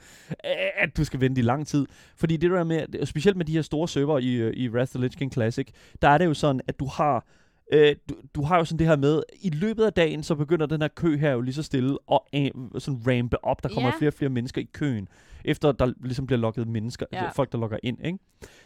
at 0.77 0.97
du 0.97 1.03
skal 1.03 1.19
vente 1.19 1.39
i 1.39 1.43
lang 1.43 1.67
tid. 1.67 1.85
Fordi 2.15 2.37
det 2.37 2.51
der 2.51 2.63
med, 2.63 3.05
specielt 3.05 3.37
med 3.37 3.45
de 3.45 3.51
her 3.51 3.61
store 3.61 3.87
server 3.87 4.19
i, 4.19 4.33
øh, 4.33 4.53
i 4.53 4.69
Wrath 4.69 4.81
of 4.83 4.89
the 4.89 5.01
Lich 5.01 5.17
King 5.17 5.33
Classic, 5.33 5.67
der 6.01 6.07
er 6.09 6.17
det 6.17 6.25
jo 6.25 6.33
sådan, 6.33 6.61
at 6.67 6.79
du 6.79 6.85
har 6.85 7.25
Øh, 7.73 7.95
du, 8.09 8.15
du 8.35 8.41
har 8.43 8.57
jo 8.57 8.65
sådan 8.65 8.79
det 8.79 8.87
her 8.87 8.95
med, 8.95 9.23
i 9.41 9.49
løbet 9.49 9.83
af 9.83 9.93
dagen, 9.93 10.23
så 10.23 10.35
begynder 10.35 10.65
den 10.65 10.81
her 10.81 10.87
kø 10.87 11.17
her 11.17 11.31
jo 11.31 11.41
lige 11.41 11.53
så 11.53 11.63
stille 11.63 11.97
og 12.07 12.27
øh, 12.35 12.51
sådan 12.79 13.01
rampe 13.07 13.45
op. 13.45 13.63
Der 13.63 13.69
kommer 13.69 13.89
Ja. 13.89 13.97
flere 13.97 14.09
og 14.09 14.13
flere 14.13 14.29
mennesker 14.29 14.61
i 14.61 14.69
køen, 14.73 15.07
efter 15.45 15.71
der 15.71 15.93
ligesom 16.03 16.25
bliver 16.25 16.39
lukket 16.39 16.67
mennesker, 16.67 17.05
Ja. 17.13 17.23
ja. 17.23 17.29
folk 17.29 17.51
der 17.51 17.57
logger 17.57 17.77
ind. 17.83 18.05
Ikke? 18.05 18.19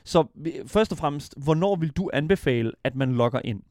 Så 0.04 0.26
først 0.68 0.92
og 0.92 0.98
fremmest, 0.98 1.34
hvornår 1.44 1.76
vil 1.76 1.90
du 1.90 2.10
anbefale, 2.14 2.72
at 2.84 2.96
man 2.96 3.14
logger 3.14 3.42
ind? 3.46 3.62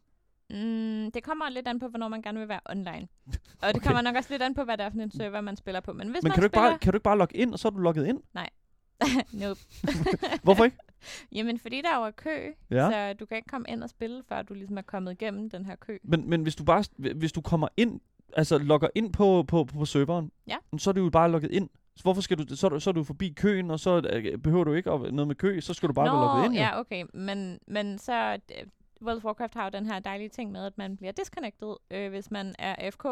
Mm, 0.50 1.10
det 1.14 1.22
kommer 1.22 1.50
lidt 1.50 1.68
an 1.68 1.78
på, 1.78 1.88
hvornår 1.88 2.08
man 2.08 2.22
gerne 2.22 2.38
vil 2.38 2.48
være 2.48 2.60
online. 2.70 2.86
Og 3.62 3.68
det 3.68 3.76
Okay. 3.76 3.80
kommer 3.86 4.02
nok 4.02 4.16
også 4.16 4.30
lidt 4.32 4.42
an 4.42 4.54
på, 4.54 4.64
hvad 4.64 4.76
det 4.76 4.84
er 4.86 4.90
for 4.90 4.98
en 4.98 5.10
server, 5.10 5.40
man 5.40 5.56
spiller 5.56 5.80
på. 5.80 5.92
Men 5.92 6.08
hvis 6.08 6.22
Men 6.22 6.28
man 6.28 6.32
kan 6.34 6.40
du, 6.42 6.44
ikke 6.46 6.52
spiller... 6.54 6.70
bare, 6.70 6.78
kan 6.78 6.92
du 6.92 6.96
ikke 6.96 7.02
bare 7.04 7.18
logge 7.18 7.36
ind, 7.36 7.52
og 7.52 7.58
så 7.58 7.68
er 7.68 7.72
du 7.72 7.78
logget 7.78 8.06
ind? 8.06 8.20
nope. 9.42 9.60
Hvorfor 10.42 10.64
ikke? 10.64 10.76
Jamen, 11.36 11.58
fordi 11.58 11.80
der 11.82 11.96
jo 11.96 12.02
er 12.02 12.10
kø, 12.10 12.52
Ja. 12.70 12.90
så 12.90 13.12
du 13.20 13.26
kan 13.26 13.36
ikke 13.36 13.48
komme 13.48 13.66
ind 13.68 13.82
og 13.82 13.90
spille, 13.90 14.22
før 14.28 14.42
du 14.42 14.54
ligesom 14.54 14.78
er 14.78 14.82
kommet 14.82 15.12
igennem 15.12 15.50
den 15.50 15.66
her 15.66 15.76
kø. 15.76 15.98
Men, 16.02 16.30
men 16.30 16.42
hvis 16.42 16.56
du 16.56 16.64
bare 16.64 16.84
hvis 17.16 17.32
du 17.32 17.40
kommer 17.40 17.68
ind, 17.76 18.00
altså 18.36 18.58
logger 18.58 18.88
ind 18.94 19.12
på, 19.12 19.42
på, 19.48 19.64
på 19.64 19.84
serveren, 19.84 20.30
Ja. 20.48 20.56
så 20.78 20.90
er 20.90 20.94
du 20.94 21.04
jo 21.04 21.10
bare 21.10 21.30
logget 21.30 21.50
ind. 21.50 21.68
Så 21.96 22.02
hvorfor 22.02 22.20
skal 22.22 22.38
du, 22.38 22.56
så, 22.56 22.66
er 22.66 22.68
du- 22.70 22.80
så 22.80 22.90
er 22.90 22.94
du 22.94 23.04
forbi 23.04 23.28
køen, 23.36 23.70
og 23.70 23.80
så 23.80 24.02
øh, 24.12 24.38
behøver 24.38 24.64
du 24.64 24.72
ikke 24.72 24.90
at, 24.90 25.00
noget 25.14 25.26
med 25.28 25.34
kø, 25.34 25.60
så 25.60 25.74
skal 25.74 25.88
du 25.88 25.92
bare 25.94 26.06
Nå, 26.06 26.12
være 26.12 26.20
logget 26.26 26.44
ind. 26.44 26.54
jo. 26.54 26.60
ja, 26.60 26.80
okay. 26.80 27.04
Men, 27.14 27.58
men 27.66 27.98
så... 27.98 28.32
øh, 28.32 28.66
World 29.02 29.16
of 29.16 29.24
Warcraft 29.24 29.54
har 29.54 29.64
jo 29.64 29.70
den 29.72 29.86
her 29.86 29.98
dejlige 29.98 30.28
ting 30.28 30.52
med, 30.52 30.64
at 30.66 30.78
man 30.78 30.96
bliver 30.96 31.12
disconnected, 31.12 31.74
øh, 31.90 32.10
hvis 32.10 32.30
man 32.30 32.54
er 32.58 32.74
AFK. 32.78 33.04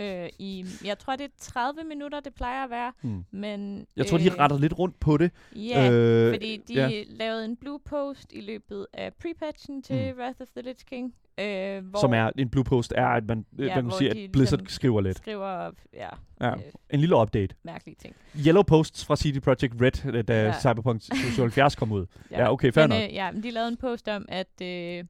Øh, 0.00 0.28
i, 0.38 0.64
jeg 0.84 0.98
tror, 0.98 1.16
det 1.16 1.24
er 1.24 1.28
30 1.38 1.84
minutter, 1.84 2.20
det 2.20 2.34
plejer 2.34 2.64
at 2.64 2.70
være. 2.70 2.92
Hmm. 3.00 3.24
Men, 3.30 3.86
Jeg 3.96 4.06
tror, 4.06 4.18
de 4.18 4.30
retter 4.38 4.58
lidt 4.58 4.78
rundt 4.78 5.00
på 5.00 5.16
det. 5.16 5.30
Ja, 5.56 5.90
øh, 5.92 6.34
fordi 6.34 6.56
de 6.68 6.74
ja. 6.74 6.88
ja. 6.88 7.02
lavede 7.08 7.44
en 7.44 7.56
blue 7.56 7.78
post 7.84 8.32
i 8.32 8.40
løbet 8.40 8.86
af 8.92 9.12
pre-patchen 9.12 9.82
til 9.82 10.12
mm. 10.14 10.18
Wrath 10.20 10.36
of 10.40 10.46
the 10.56 10.62
Lich 10.62 10.84
King. 10.86 11.14
Øh, 11.40 11.84
hvor 11.84 12.00
Som 12.00 12.12
er 12.14 12.30
en 12.38 12.48
blue 12.50 12.64
post, 12.64 12.92
er, 12.96 13.06
at 13.06 13.24
man, 13.28 13.46
ja, 13.58 13.64
Ja, 13.64 13.74
man 13.74 13.84
kan 13.84 13.98
sige, 13.98 14.10
at 14.10 14.32
Blizzard 14.32 14.58
ligesom 14.58 14.66
skriver 14.68 15.00
lidt. 15.00 15.16
skriver 15.16 15.70
ja, 15.94 16.08
Ja. 16.40 16.50
øh, 16.54 16.58
En 16.90 17.00
lille 17.00 17.16
update. 17.16 17.54
mærkelige 17.62 17.96
ting. 18.02 18.16
Yellow 18.46 18.62
posts 18.62 19.04
fra 19.04 19.16
CD 19.16 19.40
Projekt 19.42 19.74
Red, 19.80 20.14
øh, 20.14 20.24
da 20.28 20.40
ja. 20.40 20.46
Ja. 20.46 20.60
Cyberpunk 20.60 21.00
2077 21.00 21.74
kom 21.76 21.92
ud. 21.92 22.06
Ja, 22.30 22.52
okay, 22.52 22.72
fair 22.72 22.86
men, 22.86 23.00
nok. 23.00 23.08
Øh, 23.08 23.14
ja, 23.14 23.30
men 23.30 23.42
de 23.42 23.50
lavede 23.50 23.68
en 23.68 23.76
post 23.76 24.08
om, 24.08 24.24
at 24.28 24.62
øh, 24.62 25.04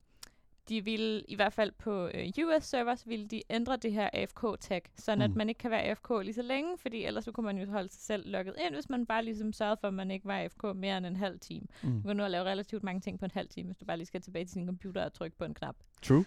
de 0.68 0.84
ville, 0.84 1.22
i 1.28 1.34
hvert 1.34 1.52
fald 1.52 1.72
på 1.72 2.10
øh, 2.14 2.28
US-servers, 2.44 3.08
ville 3.08 3.28
de 3.28 3.42
ændre 3.50 3.76
det 3.76 3.92
her 3.92 4.10
AFK-tag, 4.12 4.82
sådan 4.94 5.18
mm. 5.18 5.32
At 5.32 5.36
man 5.36 5.48
ikke 5.48 5.58
kan 5.58 5.70
være 5.70 5.82
AFK 5.82 6.10
lige 6.22 6.34
så 6.34 6.42
længe, 6.42 6.78
fordi 6.78 7.04
ellers 7.04 7.24
så 7.24 7.32
kunne 7.32 7.46
man 7.46 7.58
jo 7.58 7.70
holde 7.70 7.88
sig 7.88 8.02
selv 8.02 8.30
lukket 8.30 8.54
ind, 8.66 8.74
hvis 8.74 8.88
man 8.88 9.06
bare 9.06 9.24
ligesom 9.24 9.52
sørgede 9.52 9.76
for, 9.80 9.88
at 9.88 9.94
man 9.94 10.10
ikke 10.10 10.26
var 10.26 10.38
AFK 10.38 10.62
mere 10.74 10.98
end 10.98 11.06
en 11.06 11.16
halv 11.16 11.40
time. 11.40 11.66
Mm. 11.82 12.02
Du 12.02 12.08
kan 12.08 12.16
nu 12.16 12.24
at 12.24 12.30
lave 12.30 12.44
relativt 12.44 12.82
mange 12.82 13.00
ting 13.00 13.18
på 13.18 13.24
en 13.24 13.30
halv 13.34 13.48
time, 13.48 13.66
hvis 13.66 13.76
du 13.76 13.84
bare 13.84 13.96
lige 13.96 14.06
skal 14.06 14.20
tilbage 14.20 14.44
til 14.44 14.52
sin 14.52 14.66
computer 14.66 15.04
og 15.04 15.12
trykke 15.12 15.36
på 15.36 15.44
en 15.44 15.54
knap. 15.54 15.76
True. 16.02 16.24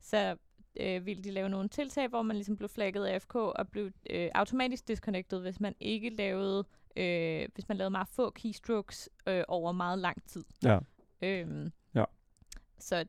så 0.00 0.36
øh, 0.80 1.06
ville 1.06 1.24
de 1.24 1.30
lave 1.30 1.48
nogle 1.48 1.68
tiltag, 1.68 2.08
hvor 2.08 2.22
man 2.22 2.36
ligesom 2.36 2.56
blev 2.56 2.68
flagget 2.68 3.06
AFK 3.06 3.34
og 3.34 3.68
blev 3.68 3.90
øh, 4.10 4.30
automatisk 4.34 4.88
disconnected, 4.88 5.40
hvis 5.40 5.60
man 5.60 5.74
ikke 5.80 6.10
lavede, 6.10 6.64
øh, 6.96 7.48
hvis 7.54 7.68
man 7.68 7.76
lavede 7.76 7.90
meget 7.90 8.08
få 8.08 8.30
keystrokes 8.30 9.10
øh, 9.26 9.44
over 9.48 9.72
meget 9.72 9.98
lang 9.98 10.24
tid. 10.26 10.44
Ja. 10.64 10.78
Øhm, 11.22 11.72
Ja. 11.94 12.04
Så 12.78 13.04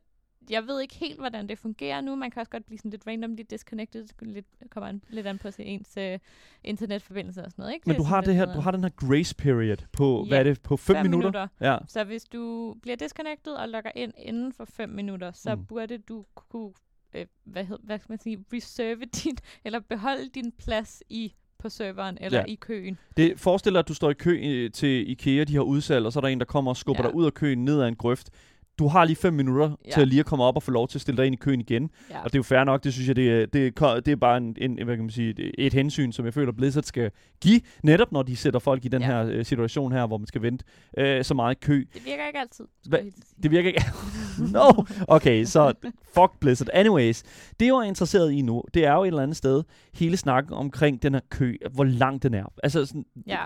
jeg 0.50 0.66
ved 0.66 0.80
ikke 0.80 0.94
helt, 0.94 1.18
hvordan 1.18 1.48
det 1.48 1.58
fungerer 1.58 2.00
nu. 2.00 2.14
Man 2.16 2.30
kan 2.30 2.40
også 2.40 2.50
godt 2.50 2.66
blive 2.66 2.78
sådan 2.78 2.90
lidt 2.90 3.06
randomly 3.06 3.42
disconnected. 3.50 4.06
Det 4.20 4.28
lidt, 4.28 4.46
kommer 4.70 4.88
an, 4.88 5.02
lidt 5.08 5.26
an 5.26 5.38
på 5.38 5.50
sin 5.50 5.64
ens 5.66 5.96
øh, 5.96 6.18
internetforbindelse 6.64 7.44
og 7.44 7.50
sådan 7.50 7.62
noget. 7.62 7.74
Ikke? 7.74 7.88
Men 7.88 7.96
du 7.96 8.02
har, 8.02 8.20
det 8.20 8.34
her, 8.34 8.54
du 8.54 8.60
har 8.60 8.70
den 8.70 8.82
her 8.82 8.90
grace 9.08 9.34
period 9.34 9.76
på, 9.92 10.24
hvad 10.28 10.38
Ja, 10.38 10.38
er 10.38 10.42
det, 10.44 10.62
på 10.62 10.76
5 10.76 10.94
fem 10.96 11.02
minutter? 11.06 11.28
minutter. 11.28 11.48
Ja. 11.72 11.78
Så 11.88 12.04
hvis 12.04 12.24
du 12.24 12.74
bliver 12.82 12.96
disconnected 12.96 13.52
og 13.52 13.68
logger 13.68 13.90
ind 13.96 14.12
inden 14.18 14.52
for 14.52 14.64
5 14.64 14.88
minutter, 14.88 15.32
så 15.32 15.54
Mm. 15.54 15.64
burde 15.66 15.98
du 15.98 16.24
kunne, 16.34 16.72
øh, 17.14 17.26
hvad, 17.44 17.64
hed, 17.64 17.78
hvad 17.82 17.98
skal 17.98 18.12
man 18.12 18.18
sige, 18.18 18.44
reserve 18.52 19.04
din, 19.04 19.36
eller 19.64 19.80
beholde 19.80 20.28
din 20.34 20.52
plads 20.52 21.02
i 21.08 21.34
på 21.58 21.68
serveren 21.68 22.18
eller 22.20 22.38
Ja. 22.38 22.44
i 22.48 22.54
køen. 22.54 22.98
Det 23.16 23.40
forestiller, 23.40 23.80
at 23.80 23.88
du 23.88 23.94
står 23.94 24.10
i 24.10 24.14
kø 24.14 24.40
øh, 24.44 24.70
til 24.72 25.10
IKEA, 25.10 25.44
de 25.44 25.54
har 25.54 25.62
udsalg, 25.62 26.06
og 26.06 26.12
så 26.12 26.18
er 26.18 26.20
der 26.20 26.28
en, 26.28 26.38
der 26.40 26.44
kommer 26.46 26.70
og 26.70 26.76
skubber. 26.76 27.02
Ja. 27.02 27.08
dig 27.08 27.16
ud 27.16 27.24
af 27.26 27.34
køen 27.34 27.64
ned 27.64 27.80
ad 27.82 27.88
en 27.88 27.96
grøft. 27.96 28.30
Du 28.78 28.88
har 28.88 29.04
lige 29.04 29.16
5 29.16 29.32
minutter 29.34 29.76
ja. 29.86 29.90
Til 29.90 30.00
at 30.00 30.08
lige 30.08 30.20
at 30.20 30.26
komme 30.26 30.44
op 30.44 30.56
og 30.56 30.62
få 30.62 30.70
lov 30.70 30.88
til 30.88 30.98
at 30.98 31.02
stille 31.02 31.16
dig 31.16 31.26
ind 31.26 31.34
i 31.34 31.38
køen 31.38 31.60
igen. 31.60 31.90
Ja. 32.10 32.18
Og 32.18 32.24
det 32.24 32.34
er 32.34 32.38
jo 32.38 32.42
fair 32.42 32.64
nok, 32.64 32.84
det 32.84 32.92
synes 32.92 33.08
jeg, 33.08 33.16
det 33.16 33.30
er, 33.32 33.46
det 33.46 33.78
det 34.06 34.12
er 34.12 34.16
bare 34.16 34.36
en, 34.36 34.56
en, 34.58 34.84
hvad 34.84 34.96
kan 34.96 35.04
man 35.04 35.10
sige, 35.10 35.34
et- 35.58 35.74
hensyn, 35.74 36.12
som 36.12 36.24
jeg 36.24 36.34
føler, 36.34 36.52
Blizzard 36.52 36.84
skal 36.84 37.10
give, 37.40 37.60
netop 37.82 38.12
når 38.12 38.22
de 38.22 38.36
sætter 38.36 38.60
folk 38.60 38.84
i 38.84 38.88
den 38.88 39.02
Ja. 39.02 39.06
her 39.06 39.26
øh, 39.26 39.44
situation 39.44 39.92
her, 39.92 40.06
hvor 40.06 40.18
man 40.18 40.26
skal 40.26 40.42
vente 40.42 40.64
øh, 40.98 41.24
så 41.24 41.34
meget 41.34 41.60
kø. 41.60 41.84
Det 41.94 42.02
virker 42.06 42.26
ikke 42.26 42.38
altid. 42.38 42.64
Hva-. 42.88 43.36
Det 43.42 43.50
virker 43.50 43.68
ikke... 43.68 43.84
no! 44.54 44.84
Okay, 45.08 45.44
så 45.44 45.72
fuck 46.14 46.40
Blizzard. 46.40 46.68
Anyways, 46.72 47.22
det 47.60 47.66
jeg 47.66 47.72
er 47.74 47.82
interesseret 47.82 48.32
i 48.32 48.42
nu, 48.42 48.62
det 48.74 48.84
er 48.86 48.92
jo 48.92 49.02
et 49.02 49.06
eller 49.06 49.22
andet 49.22 49.36
sted 49.36 49.62
hele 49.94 50.16
snakken 50.16 50.52
omkring 50.54 51.02
den 51.02 51.14
her 51.14 51.20
kø, 51.30 51.56
hvor 51.72 51.84
lang 51.84 52.22
den 52.22 52.34
er. 52.34 52.52
Altså, 52.62 52.86
sådan, 52.86 53.04
Ja. 53.26 53.38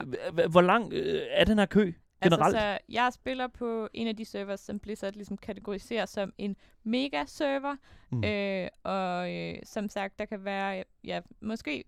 hvor 0.51 0.61
lang 0.61 0.93
øh, 0.93 1.21
er 1.31 1.45
den 1.45 1.59
her 1.59 1.67
kø 1.67 1.93
generelt? 2.25 2.57
Altså, 2.57 2.79
så 2.79 2.79
jeg 2.89 3.13
spiller 3.13 3.47
på 3.47 3.89
en 3.95 4.07
af 4.07 4.17
de 4.17 4.25
servers, 4.25 4.61
som 4.61 4.79
Blizzard 4.79 5.13
ligesom 5.13 5.37
kategoriserer 5.37 6.07
som 6.07 6.33
en 6.39 6.57
mega-server. 6.85 7.77
Mm. 8.11 8.25
Øh, 8.25 8.69
og 8.83 9.35
øh, 9.35 9.55
som 9.65 9.89
sagt, 9.89 10.19
der 10.19 10.25
kan 10.25 10.45
være 10.45 10.85
ja, 11.05 11.21
måske 11.41 11.85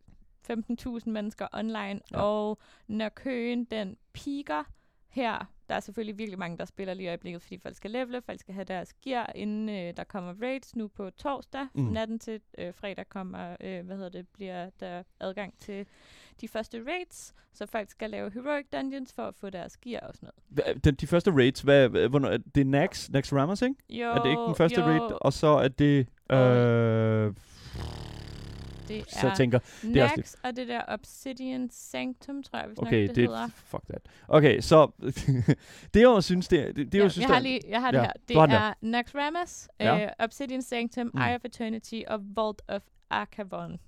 15.000 0.50 1.10
mennesker 1.10 1.46
online. 1.52 2.00
Ja. 2.12 2.22
Og 2.22 2.58
når 2.86 3.08
køen 3.08 3.64
den 3.64 3.96
piker 4.12 4.64
her 5.08 5.52
Der 5.68 5.74
er 5.74 5.80
selvfølgelig 5.80 6.18
virkelig 6.18 6.38
mange, 6.38 6.58
der 6.58 6.64
spiller 6.64 6.94
lige 6.94 7.04
i 7.04 7.08
øjeblikket, 7.08 7.42
fordi 7.42 7.58
folk 7.58 7.76
skal 7.76 7.90
levele, 7.90 8.22
folk 8.22 8.40
skal 8.40 8.54
have 8.54 8.64
deres 8.64 8.94
gear, 8.94 9.32
inden 9.34 9.68
øh, 9.68 9.96
der 9.96 10.04
kommer 10.04 10.34
raids 10.42 10.76
nu 10.76 10.88
på 10.88 11.10
torsdag. 11.10 11.66
Mm. 11.74 11.82
Natten 11.82 12.18
til 12.18 12.40
øh, 12.58 12.74
fredag 12.74 13.08
kommer, 13.08 13.56
øh, 13.60 13.86
hvad 13.86 13.96
hedder 13.96 14.10
det, 14.10 14.28
bliver 14.28 14.70
der 14.80 15.02
adgang 15.20 15.58
til 15.58 15.86
de 16.40 16.48
første 16.48 16.82
raids, 16.86 17.34
så 17.52 17.66
folk 17.66 17.90
skal 17.90 18.10
lave 18.10 18.30
heroic 18.30 18.66
dungeons 18.72 19.12
for 19.12 19.22
at 19.22 19.34
få 19.34 19.50
deres 19.50 19.76
gear 19.76 20.00
og 20.00 20.14
sådan 20.14 20.30
noget. 20.56 20.84
Den, 20.84 20.94
de 20.94 21.06
første 21.06 21.30
raids, 21.30 21.60
hvad, 21.60 21.88
hvornår, 22.08 22.28
er 22.28 22.38
det 22.54 22.60
er 22.60 22.64
Nax, 22.64 23.08
Nax 23.10 23.32
Ramos, 23.32 23.62
ikke? 23.62 23.74
Jo, 23.90 24.08
er 24.10 24.22
det 24.22 24.30
ikke 24.30 24.42
den 24.42 24.54
første 24.54 24.80
jo, 24.80 24.86
raid? 24.86 25.18
Og 25.20 25.32
så 25.32 25.46
er 25.46 25.68
det... 25.68 26.06
Øh, 26.30 27.34
det 28.88 29.04
så 29.10 29.18
jeg 29.22 29.30
er 29.30 29.34
tænker, 29.34 29.58
det 29.82 29.96
er 29.96 30.02
også 30.04 30.14
Nax 30.16 30.34
og 30.44 30.56
det 30.56 30.68
der 30.68 30.80
Obsidian 30.88 31.68
Sanctum, 31.70 32.42
tror 32.42 32.58
jeg, 32.58 32.66
hvis 32.68 32.78
okay, 32.78 33.00
nok 33.00 33.08
det, 33.08 33.16
det 33.16 33.24
hedder. 33.24 33.42
er... 33.42 33.48
Fuck 33.54 33.82
that. 33.88 34.02
Okay, 34.28 34.60
så... 34.60 34.90
det 35.94 36.00
jeg 36.00 36.24
synes, 36.24 36.48
det, 36.48 36.60
er- 36.60 36.66
det, 36.72 36.76
det 36.76 36.84
jeg 36.84 36.94
ja, 36.94 37.02
jo 37.04 37.08
synes, 37.08 37.28
jeg, 37.28 37.34
har 37.36 37.42
lige, 37.42 37.60
jeg 37.68 37.80
har 37.80 37.90
det 37.90 37.98
Ja, 37.98 38.02
her. 38.02 38.12
Det 38.28 38.34
du 38.34 38.38
har 38.38 38.46
den 38.46 38.54
der. 38.54 38.60
er 38.60 38.74
Naxxramas, 38.80 39.68
Ja. 39.80 40.04
øh, 40.04 40.10
Obsidian 40.18 40.62
Sanctum, 40.62 41.10
Mm. 41.14 41.20
Eye 41.20 41.34
of 41.34 41.44
Eternity 41.44 42.00
og 42.06 42.20
Vault 42.36 42.62
of 42.68 42.82
Arcavon. 43.10 43.78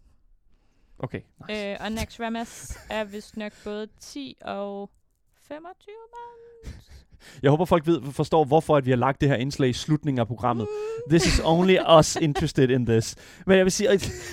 Okay, 0.99 1.21
nice. 1.49 1.71
Øh, 1.71 1.77
og 1.81 1.93
Naxxramas 1.93 2.79
er 2.91 3.05
vist 3.05 3.37
nok 3.37 3.53
både 3.65 3.87
10 4.01 4.37
og 4.41 4.91
25 5.49 5.93
mand. 6.15 6.75
Jeg 7.43 7.51
håber, 7.51 7.65
folk 7.65 7.87
ved, 7.87 8.13
forstår, 8.13 8.45
hvorfor 8.45 8.77
at 8.77 8.87
vi 8.87 8.91
har 8.91 8.97
lagt 8.97 9.21
det 9.21 9.29
her 9.29 9.37
indslag 9.37 9.69
i 9.69 9.73
slutningen 9.73 10.21
af 10.21 10.27
programmet. 10.27 10.67
Mm. 11.07 11.11
This 11.11 11.27
is 11.27 11.41
only 11.45 11.77
us 11.99 12.17
interested 12.17 12.69
in 12.71 12.87
this. 12.87 13.17
Men 13.47 13.57
jeg 13.57 13.65
vil 13.65 13.73
sige, 13.73 13.89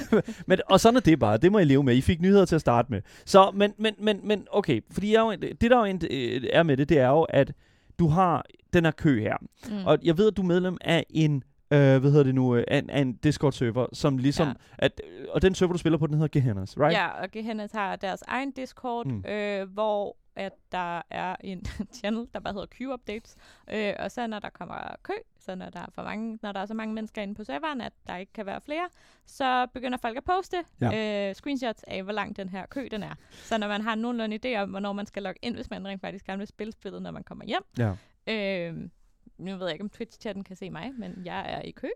men, 0.48 0.60
og 0.70 0.80
sådan 0.80 0.98
er 0.98 1.02
det 1.02 1.20
bare. 1.20 1.38
Det 1.38 1.52
må 1.52 1.60
I 1.60 1.64
leve 1.64 1.84
med. 1.84 1.96
I 1.96 2.02
fik 2.02 2.22
nyheder 2.22 2.46
til 2.46 2.56
at 2.56 2.62
starte 2.62 2.92
med. 2.92 3.02
Så, 3.26 3.52
men, 3.54 3.74
men, 3.78 3.96
men, 4.00 4.20
men 4.24 4.48
okay. 4.52 4.82
Fordi 4.92 5.14
jeg, 5.14 5.20
jo- 5.20 5.32
det, 5.62 5.72
der 5.72 5.88
jo 5.88 5.98
øh, 6.12 6.44
er 6.54 6.64
med 6.64 6.78
det, 6.78 6.90
det 6.90 7.00
er 7.00 7.08
jo, 7.10 7.22
at 7.22 7.54
du 8.00 8.08
har 8.08 8.46
den 8.74 8.86
her 8.86 8.92
kø 8.92 9.22
her. 9.22 9.38
Mm. 9.70 9.86
Og 9.86 9.98
jeg 10.04 10.18
ved, 10.18 10.28
at 10.28 10.38
du 10.38 10.42
er 10.42 10.46
medlem 10.46 10.78
af 10.82 11.06
en, 11.10 11.44
øh, 11.72 11.78
hvad 12.02 12.12
hedder 12.12 12.24
det 12.24 12.36
nu, 12.36 12.56
øh, 12.56 12.64
af, 12.68 12.78
en- 12.78 12.90
af 12.90 13.00
en 13.02 13.14
Discord-server, 13.14 13.88
som 13.94 14.18
ligesom, 14.18 14.48
Ja. 14.48 14.54
at, 14.78 15.02
øh, 15.20 15.26
og 15.32 15.42
den 15.42 15.56
server, 15.56 15.74
du 15.74 15.80
spiller 15.80 15.98
på, 15.98 16.08
den 16.08 16.14
hedder 16.14 16.28
Gehennas, 16.40 16.80
right? 16.80 16.94
Ja, 16.94 17.08
og 17.08 17.32
Gehenna 17.32 17.68
har 17.74 17.96
deres 17.96 18.22
egen 18.28 18.52
Discord, 18.52 19.06
Mm. 19.06 19.12
mm. 19.14 19.26
øh, 19.32 19.70
hvor 19.74 20.18
at 20.38 20.54
der 20.72 21.02
er 21.10 21.36
en 21.40 21.66
channel, 21.98 22.28
der 22.34 22.40
bare 22.40 22.54
hedder 22.54 22.68
Q-Updates. 22.76 23.36
Øh, 23.74 23.94
og 24.00 24.12
så 24.12 24.28
når 24.28 24.40
der 24.40 24.50
kommer 24.50 24.76
kø, 25.04 25.14
så 25.40 25.56
når 25.56 25.70
der, 25.70 25.80
er 25.80 25.86
for 25.96 26.04
mange, 26.04 26.40
når 26.42 26.52
der 26.52 26.60
er 26.60 26.66
så 26.66 26.74
mange 26.74 26.94
mennesker 26.94 27.22
inde 27.22 27.36
på 27.36 27.44
serveren, 27.44 27.82
at 27.82 27.94
der 28.08 28.16
ikke 28.18 28.34
kan 28.34 28.46
være 28.46 28.62
flere, 28.62 28.90
så 29.26 29.68
begynder 29.74 29.98
folk 29.98 30.18
at 30.18 30.24
poste 30.24 30.58
Ja. 30.82 31.30
øh, 31.30 31.36
screenshots 31.36 31.84
af, 31.84 32.04
hvor 32.04 32.12
lang 32.14 32.38
den 32.38 32.50
her 32.50 32.66
kø 32.66 32.88
den 32.92 33.04
er. 33.04 33.14
Så 33.32 33.58
når 33.58 33.68
man 33.68 33.82
har 33.82 33.96
nogenlunde 33.96 34.40
idé 34.46 34.58
om, 34.62 34.70
hvornår 34.70 34.94
man 34.94 35.06
skal 35.06 35.24
logge 35.24 35.40
ind, 35.44 35.56
hvis 35.56 35.70
man 35.70 35.88
rent 35.88 36.02
faktisk 36.02 36.26
gerne 36.26 36.38
vil 36.40 36.48
spille 36.48 36.72
spillet, 36.74 37.02
når 37.02 37.12
man 37.12 37.24
kommer 37.24 37.46
hjem. 37.46 37.64
Ja. 37.78 37.92
Øh, 38.28 38.90
nu 39.38 39.56
ved 39.58 39.66
jeg 39.66 39.74
ikke, 39.74 39.84
om 39.84 39.90
Twitch-chatten 39.90 40.44
kan 40.44 40.56
se 40.56 40.70
mig, 40.70 40.92
men 40.98 41.22
jeg 41.26 41.46
er 41.54 41.62
i 41.62 41.72
kø. 41.72 41.88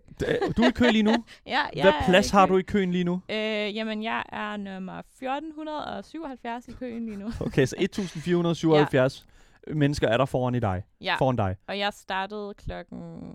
Du 0.58 0.62
er 0.64 0.68
i 0.68 0.72
kø 0.72 0.90
lige 0.90 1.04
nu. 1.04 1.12
Ja, 1.46 1.60
jeg 1.76 1.84
Hvad 1.84 1.94
plads 2.06 2.28
i 2.30 2.32
har 2.32 2.46
kø. 2.48 2.54
du 2.54 2.58
i 2.58 2.62
køen 2.62 2.92
lige 2.92 3.04
nu? 3.04 3.22
Øh, 3.30 3.76
jamen, 3.76 4.04
jeg 4.04 4.24
er 4.32 4.58
nummer 4.58 5.00
1477 5.00 6.68
i 6.68 6.72
køen 6.72 7.06
lige 7.06 7.18
nu. 7.18 7.28
Okay, 7.48 7.66
så 7.66 7.76
1477 7.80 9.26
mennesker 9.68 10.08
er 10.08 10.18
der 10.18 10.26
foran 10.26 10.56
i 10.56 10.60
dig. 10.60 10.84
Ja, 11.02 11.16
Foran 11.20 11.36
dig. 11.36 11.56
og 11.68 11.78
jeg 11.80 11.94
startede 11.94 12.54
klokken 12.58 13.32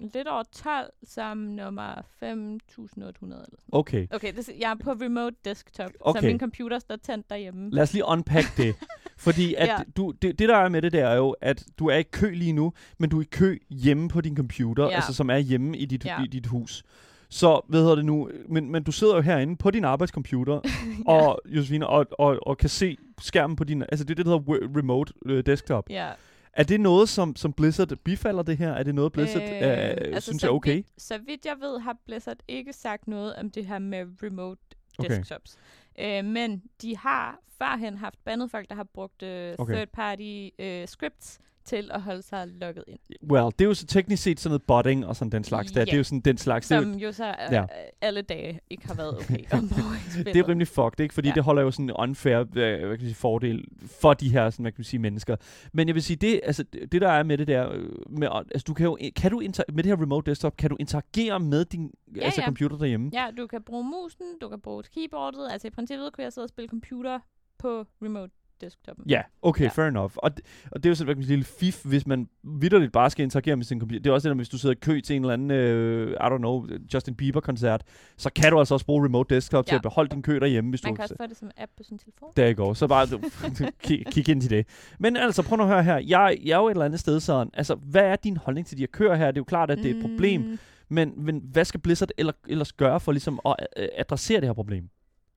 lidt 0.00 0.28
over 0.28 0.42
12 0.52 0.90
som 1.04 1.38
nummer 1.38 2.02
5800 2.20 3.42
eller 3.42 3.56
sådan. 3.60 3.68
Okay. 3.72 4.06
Okay, 4.10 4.32
det, 4.36 4.50
jeg 4.60 4.70
er 4.70 4.74
på 4.84 4.90
remote 4.92 5.36
desktop, 5.44 5.90
Okay. 6.00 6.20
så 6.20 6.26
min 6.26 6.38
computer 6.38 6.78
står 6.78 6.96
tændt 6.96 7.30
derhjemme. 7.30 7.70
Lad 7.70 7.82
os 7.82 7.92
lige 7.92 8.04
unpack 8.06 8.56
det. 8.56 8.74
Fordi 9.16 9.54
at 9.54 9.66
Ja. 9.68 9.76
du, 9.96 10.10
det, 10.22 10.38
det, 10.38 10.48
der 10.48 10.56
er 10.56 10.68
med 10.68 10.82
det, 10.82 10.92
der 10.92 11.06
er 11.08 11.16
jo, 11.16 11.30
at 11.40 11.64
du 11.78 11.86
er 11.88 11.96
i 11.96 12.02
kø 12.02 12.30
lige 12.30 12.52
nu, 12.52 12.72
men 12.98 13.10
du 13.10 13.18
er 13.18 13.22
i 13.22 13.28
kø 13.30 13.58
hjemme 13.70 14.08
på 14.08 14.20
din 14.20 14.36
computer, 14.36 14.84
Ja. 14.84 14.94
altså 14.94 15.14
som 15.14 15.30
er 15.30 15.38
hjemme 15.38 15.78
i 15.78 15.84
dit, 15.84 16.04
Ja. 16.04 16.22
i 16.22 16.26
dit 16.26 16.46
hus. 16.46 16.82
Så, 17.28 17.60
hvad 17.68 17.80
hedder 17.80 17.94
det 17.94 18.04
nu, 18.04 18.30
men, 18.48 18.70
men 18.72 18.82
du 18.82 18.92
sidder 18.92 19.14
jo 19.14 19.20
herinde 19.20 19.56
på 19.56 19.70
din 19.70 19.84
arbejdscomputer, 19.84 20.60
og, 21.06 21.40
Josefine, 21.46 21.86
og, 21.86 22.06
og, 22.18 22.38
og 22.46 22.58
kan 22.58 22.68
se 22.68 22.96
skærmen 23.20 23.56
på 23.56 23.64
din, 23.64 23.82
altså 23.82 24.04
det 24.04 24.10
er 24.10 24.14
det, 24.14 24.26
der 24.26 24.38
hedder 24.38 24.78
remote 24.78 25.12
øh, 25.26 25.46
desktop. 25.46 25.90
ja. 25.90 26.08
Er 26.56 26.62
det 26.62 26.80
noget, 26.80 27.08
som, 27.08 27.36
som 27.36 27.52
Blizzard 27.52 27.96
bifalder 28.04 28.42
det 28.42 28.56
her? 28.56 28.72
Er 28.72 28.82
det 28.82 28.94
noget, 28.94 29.12
Blizzard 29.12 29.42
øh, 29.42 29.48
øh, 29.48 29.60
altså, 29.60 30.20
synes 30.30 30.44
er 30.44 30.48
okay? 30.48 30.74
Vidt, 30.76 30.86
så 30.98 31.18
vidt 31.18 31.46
jeg 31.46 31.56
ved, 31.60 31.80
har 31.80 31.96
Blizzard 32.06 32.36
ikke 32.48 32.72
sagt 32.72 33.08
noget 33.08 33.36
om 33.36 33.50
det 33.50 33.66
her 33.66 33.78
med 33.78 34.06
remote 34.22 34.60
Okay. 34.98 35.18
desktops. 35.18 35.56
Øh, 35.98 36.24
men 36.24 36.62
de 36.82 36.96
har 36.96 37.38
førhen 37.58 37.96
haft 37.98 38.24
bandet 38.24 38.50
folk, 38.50 38.68
der 38.68 38.74
har 38.74 38.84
brugt 38.94 39.22
øh, 39.22 39.54
Okay. 39.58 39.74
third-party 39.86 40.62
øh, 40.64 40.88
scripts 40.88 41.38
til 41.64 41.90
at 41.92 42.02
holde 42.02 42.22
sig 42.22 42.48
logget 42.48 42.84
ind. 42.88 42.98
Well, 43.30 43.44
det 43.44 43.60
er 43.60 43.64
jo 43.64 43.74
så 43.74 43.86
teknisk 43.86 44.22
set 44.22 44.40
sådan 44.40 44.50
noget 44.50 44.62
botting 44.62 45.06
og 45.06 45.16
sådan 45.16 45.32
den 45.32 45.44
slags 45.44 45.72
der. 45.72 45.80
Ja. 45.80 45.84
Det 45.84 45.92
er 45.92 45.96
jo 45.96 46.04
sådan 46.04 46.20
den 46.20 46.38
slags. 46.38 46.68
Det 46.68 46.74
er, 46.74 46.78
jo- 46.78 46.84
Som 46.84 46.94
jo 46.94 47.12
så 47.12 47.26
øh, 47.28 47.34
Ja. 47.52 47.64
alle 48.00 48.22
dage 48.22 48.60
ikke 48.70 48.86
har 48.86 48.94
været 48.94 49.16
okay 49.18 49.38
det 50.24 50.36
er 50.36 50.48
rimelig 50.48 50.68
fucked, 50.68 51.00
ikke? 51.00 51.14
Fordi 51.14 51.28
ja. 51.28 51.34
Det 51.34 51.44
holder 51.44 51.62
jo 51.62 51.70
sådan 51.70 51.84
en 51.84 51.92
unfair 51.98 52.38
øh, 52.40 52.46
hvad 52.46 52.78
kan 52.80 52.88
man 52.88 52.98
sige, 53.00 53.14
fordel 53.14 53.64
for 54.00 54.14
de 54.14 54.28
her 54.28 54.50
sådan, 54.50 54.62
hvad 54.64 54.72
kan 54.72 54.78
man 54.80 54.84
sige, 54.84 55.00
mennesker. 55.00 55.36
Men 55.72 55.88
jeg 55.88 55.94
vil 55.94 56.02
sige, 56.02 56.16
det, 56.16 56.40
altså, 56.42 56.62
det 56.62 56.92
det 56.92 57.00
der 57.00 57.08
er 57.10 57.22
med 57.22 57.38
det 57.38 57.46
der, 57.48 57.72
øh, 57.72 57.90
med, 58.08 58.28
altså, 58.34 58.64
du 58.66 58.74
kan 58.74 58.84
jo, 58.84 58.98
kan 59.16 59.30
du 59.30 59.40
inter- 59.40 59.72
med 59.74 59.82
det 59.84 59.86
her 59.86 60.02
remote 60.02 60.30
desktop, 60.30 60.56
kan 60.56 60.70
du 60.70 60.76
interagere 60.80 61.40
med 61.40 61.64
din 61.64 61.90
Ja, 62.16 62.20
altså, 62.20 62.40
ja. 62.40 62.44
computer 62.46 62.76
derhjemme? 62.78 63.10
Ja, 63.12 63.26
du 63.36 63.46
kan 63.46 63.62
bruge 63.62 63.84
musen, 63.84 64.26
du 64.40 64.48
kan 64.48 64.60
bruge 64.60 64.82
keyboardet. 64.94 65.48
Altså 65.50 65.66
i 65.68 65.70
princippet 65.70 66.12
kunne 66.12 66.24
jeg 66.24 66.32
sidde 66.32 66.44
og 66.44 66.48
spille 66.48 66.68
computer 66.68 67.18
på 67.58 67.84
remote 68.02 68.32
desktopen. 68.64 69.04
Ja, 69.08 69.22
okay, 69.42 69.64
ja. 69.64 69.68
Fair 69.68 69.86
enough. 69.86 70.12
Og, 70.16 70.30
d- 70.40 70.68
og 70.70 70.82
det 70.82 70.86
er 70.86 70.90
jo 70.90 70.94
sådan 70.94 71.16
sige, 71.16 71.26
lille 71.26 71.44
fif, 71.44 71.84
hvis 71.84 72.06
man 72.06 72.28
vidderligt 72.42 72.92
bare 72.92 73.10
skal 73.10 73.22
interagere 73.22 73.56
med 73.56 73.64
sin 73.64 73.80
computer. 73.80 74.02
Det 74.02 74.10
er 74.10 74.14
også 74.14 74.28
det 74.28 74.34
der, 74.34 74.36
hvis 74.36 74.48
du 74.48 74.58
sidder 74.58 74.74
i 74.74 74.78
kø 74.82 75.00
til 75.00 75.16
en 75.16 75.22
eller 75.22 75.32
anden, 75.32 75.50
øh, 75.50 76.10
I 76.10 76.14
don't 76.14 76.38
know, 76.38 76.66
Justin 76.94 77.14
Bieber-koncert, 77.14 77.82
så 78.16 78.30
kan 78.32 78.52
du 78.52 78.58
altså 78.58 78.74
også 78.74 78.86
bruge 78.86 79.04
remote 79.04 79.34
desktop 79.34 79.66
ja. 79.66 79.70
til 79.70 79.76
at 79.76 79.82
beholde 79.82 80.10
din 80.10 80.22
kø 80.22 80.40
derhjemme, 80.40 80.70
hvis 80.70 80.84
Man 80.84 80.92
du... 80.92 80.96
kan 80.96 81.02
også 81.02 81.14
få 81.20 81.26
det 81.26 81.36
som 81.36 81.50
app 81.56 81.70
på 81.76 81.82
sin 81.82 81.98
telefon. 81.98 82.28
Der 82.36 82.52
går. 82.52 82.74
Så 82.74 82.86
bare 82.86 83.06
du, 83.06 83.18
kig, 83.84 84.06
kig 84.06 84.28
ind 84.28 84.40
til 84.40 84.50
det. 84.50 84.66
Men 84.98 85.16
altså, 85.16 85.42
prøv 85.42 85.56
nu 85.56 85.62
at 85.62 85.68
høre 85.68 85.82
her. 85.82 85.96
Jeg, 85.96 86.36
jeg 86.44 86.52
er 86.52 86.58
jo 86.58 86.66
et 86.66 86.70
eller 86.70 86.84
andet 86.84 87.00
sted 87.00 87.20
sådan. 87.20 87.50
Altså, 87.54 87.74
hvad 87.74 88.02
er 88.02 88.16
din 88.16 88.36
holdning 88.36 88.66
til 88.66 88.76
de 88.76 88.82
her 88.82 88.86
køer 88.86 89.14
her? 89.14 89.26
Det 89.26 89.36
er 89.36 89.40
jo 89.40 89.44
klart, 89.44 89.70
at 89.70 89.78
det 89.78 89.90
er 89.90 89.94
et 89.94 90.00
problem. 90.02 90.40
Mm, 90.40 90.58
Men, 90.88 91.12
men 91.16 91.42
hvad 91.52 91.64
skal 91.64 91.80
Blizzard 91.80 92.08
eller, 92.18 92.32
ellers 92.48 92.72
gøre 92.72 93.00
for 93.00 93.12
ligesom 93.12 93.40
at 93.44 93.56
øh, 93.76 93.88
adressere 93.96 94.40
det 94.40 94.48
her 94.48 94.54
problem? 94.54 94.88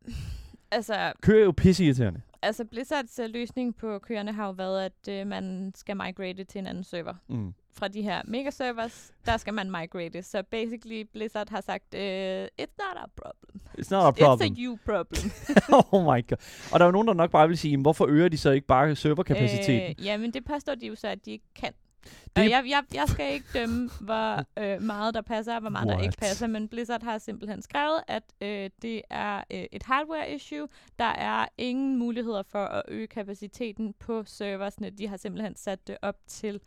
altså, 0.72 0.94
Køer 1.22 1.40
er 1.42 1.46
jo 1.46 1.54
pisseirriterende. 1.58 2.22
Altså 2.42 2.66
Blizzards 2.66 3.20
øh, 3.20 3.30
løsning 3.30 3.76
på 3.76 4.00
køerne 4.00 4.32
har 4.34 4.46
jo 4.46 4.52
været, 4.52 4.86
at 4.86 5.08
øh, 5.22 5.28
man 5.28 5.72
skal 5.76 5.98
migrate 5.98 6.44
til 6.44 6.60
en 6.60 6.68
anden 6.68 6.84
server. 6.84 7.14
Mm. 7.28 7.54
Fra 7.74 7.88
de 7.88 8.02
her 8.02 8.22
mega-servers, 8.28 9.12
der 9.26 9.38
skal 9.38 9.54
man 9.54 9.72
migrate. 9.72 10.24
Så 10.24 10.44
basically, 10.52 11.02
Blizzard 11.14 11.50
har 11.50 11.62
sagt, 11.62 11.94
øh, 11.96 12.46
it's 12.62 12.76
not 12.78 12.98
a 13.04 13.06
problem. 13.18 13.62
It's 13.80 13.88
not 13.92 14.04
a 14.06 14.10
It's 14.10 14.26
problem. 14.26 14.54
a 14.54 14.56
you 14.58 14.78
problem. 14.86 15.32
oh 15.94 16.04
my 16.04 16.28
god. 16.28 16.38
Og 16.74 16.80
der 16.80 16.86
er 16.86 16.88
jo 16.88 16.92
nogen, 16.92 17.08
der 17.08 17.14
nok 17.14 17.32
bare 17.32 17.48
vil 17.48 17.58
sige, 17.58 17.72
"Jamen, 17.72 17.82
hvorfor 17.82 18.06
øger 18.10 18.30
de 18.30 18.38
så 18.38 18.52
ikke 18.52 18.68
bare 18.68 18.96
serverkapaciteten? 18.96 19.96
Øh, 20.00 20.06
ja, 20.06 20.18
men 20.18 20.34
det 20.34 20.46
påstår 20.46 20.76
de 20.76 20.88
jo 20.88 20.96
så, 20.96 21.08
at 21.08 21.26
de 21.26 21.32
ikke 21.32 21.46
kan. 21.56 21.74
Det- 22.36 22.50
jeg, 22.50 22.64
jeg, 22.68 22.84
jeg 22.94 23.08
skal 23.08 23.34
ikke 23.34 23.46
dømme, 23.54 23.90
hvor 24.02 24.44
øh, 24.60 24.82
meget 24.82 25.14
der 25.14 25.22
passer, 25.22 25.56
og 25.56 25.62
hvor 25.62 25.70
meget 25.70 25.88
der 25.88 25.94
What? 25.96 26.06
ikke 26.06 26.18
passer, 26.18 26.48
men 26.48 26.68
Blizzard 26.68 27.04
har 27.04 27.18
simpelthen 27.18 27.62
skrevet, 27.62 28.02
at 28.08 28.24
øh, 28.42 28.70
det 28.82 29.02
er 29.10 29.38
øh, 29.52 29.64
et 29.72 29.84
hardware 29.84 30.32
issue. 30.32 30.68
Der 31.00 31.06
er 31.06 31.46
ingen 31.58 31.98
muligheder 31.98 32.44
for 32.44 32.66
at 32.66 32.82
øge 32.88 33.08
kapaciteten 33.08 33.94
på 34.00 34.24
serversne. 34.26 34.90
De 34.90 35.08
har 35.08 35.18
simpelthen 35.18 35.56
sat 35.56 35.88
det 35.88 35.98
op 36.02 36.16
til 36.28 36.60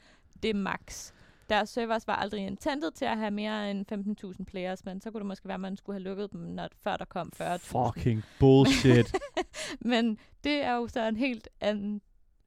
det 0.43 0.57
max. 0.57 1.13
Deres 1.49 1.69
servers 1.71 2.07
var 2.07 2.17
aldrig 2.17 2.47
intended 2.47 2.91
til 2.91 3.05
at 3.05 3.19
have 3.19 3.31
mere 3.31 3.71
end 3.71 3.93
15.000 4.39 4.45
players, 4.45 4.85
men 4.85 5.01
så 5.01 5.11
kunne 5.11 5.19
det 5.19 5.27
måske 5.27 5.49
være, 5.49 5.55
at 5.55 5.61
man 5.61 5.77
skulle 5.77 5.95
have 5.95 6.03
lukket 6.09 6.33
dem, 6.33 6.41
når, 6.41 6.69
før 6.83 6.97
der 6.97 7.05
kom 7.05 7.33
40.000. 7.43 7.45
Fucking 7.57 8.25
bullshit. 8.39 9.15
Men 9.81 10.19
det 10.45 10.65
er 10.65 10.75
jo 10.75 10.89
så 10.89 11.01
en 11.09 11.17
helt 11.17 11.49
anden... 11.61 12.01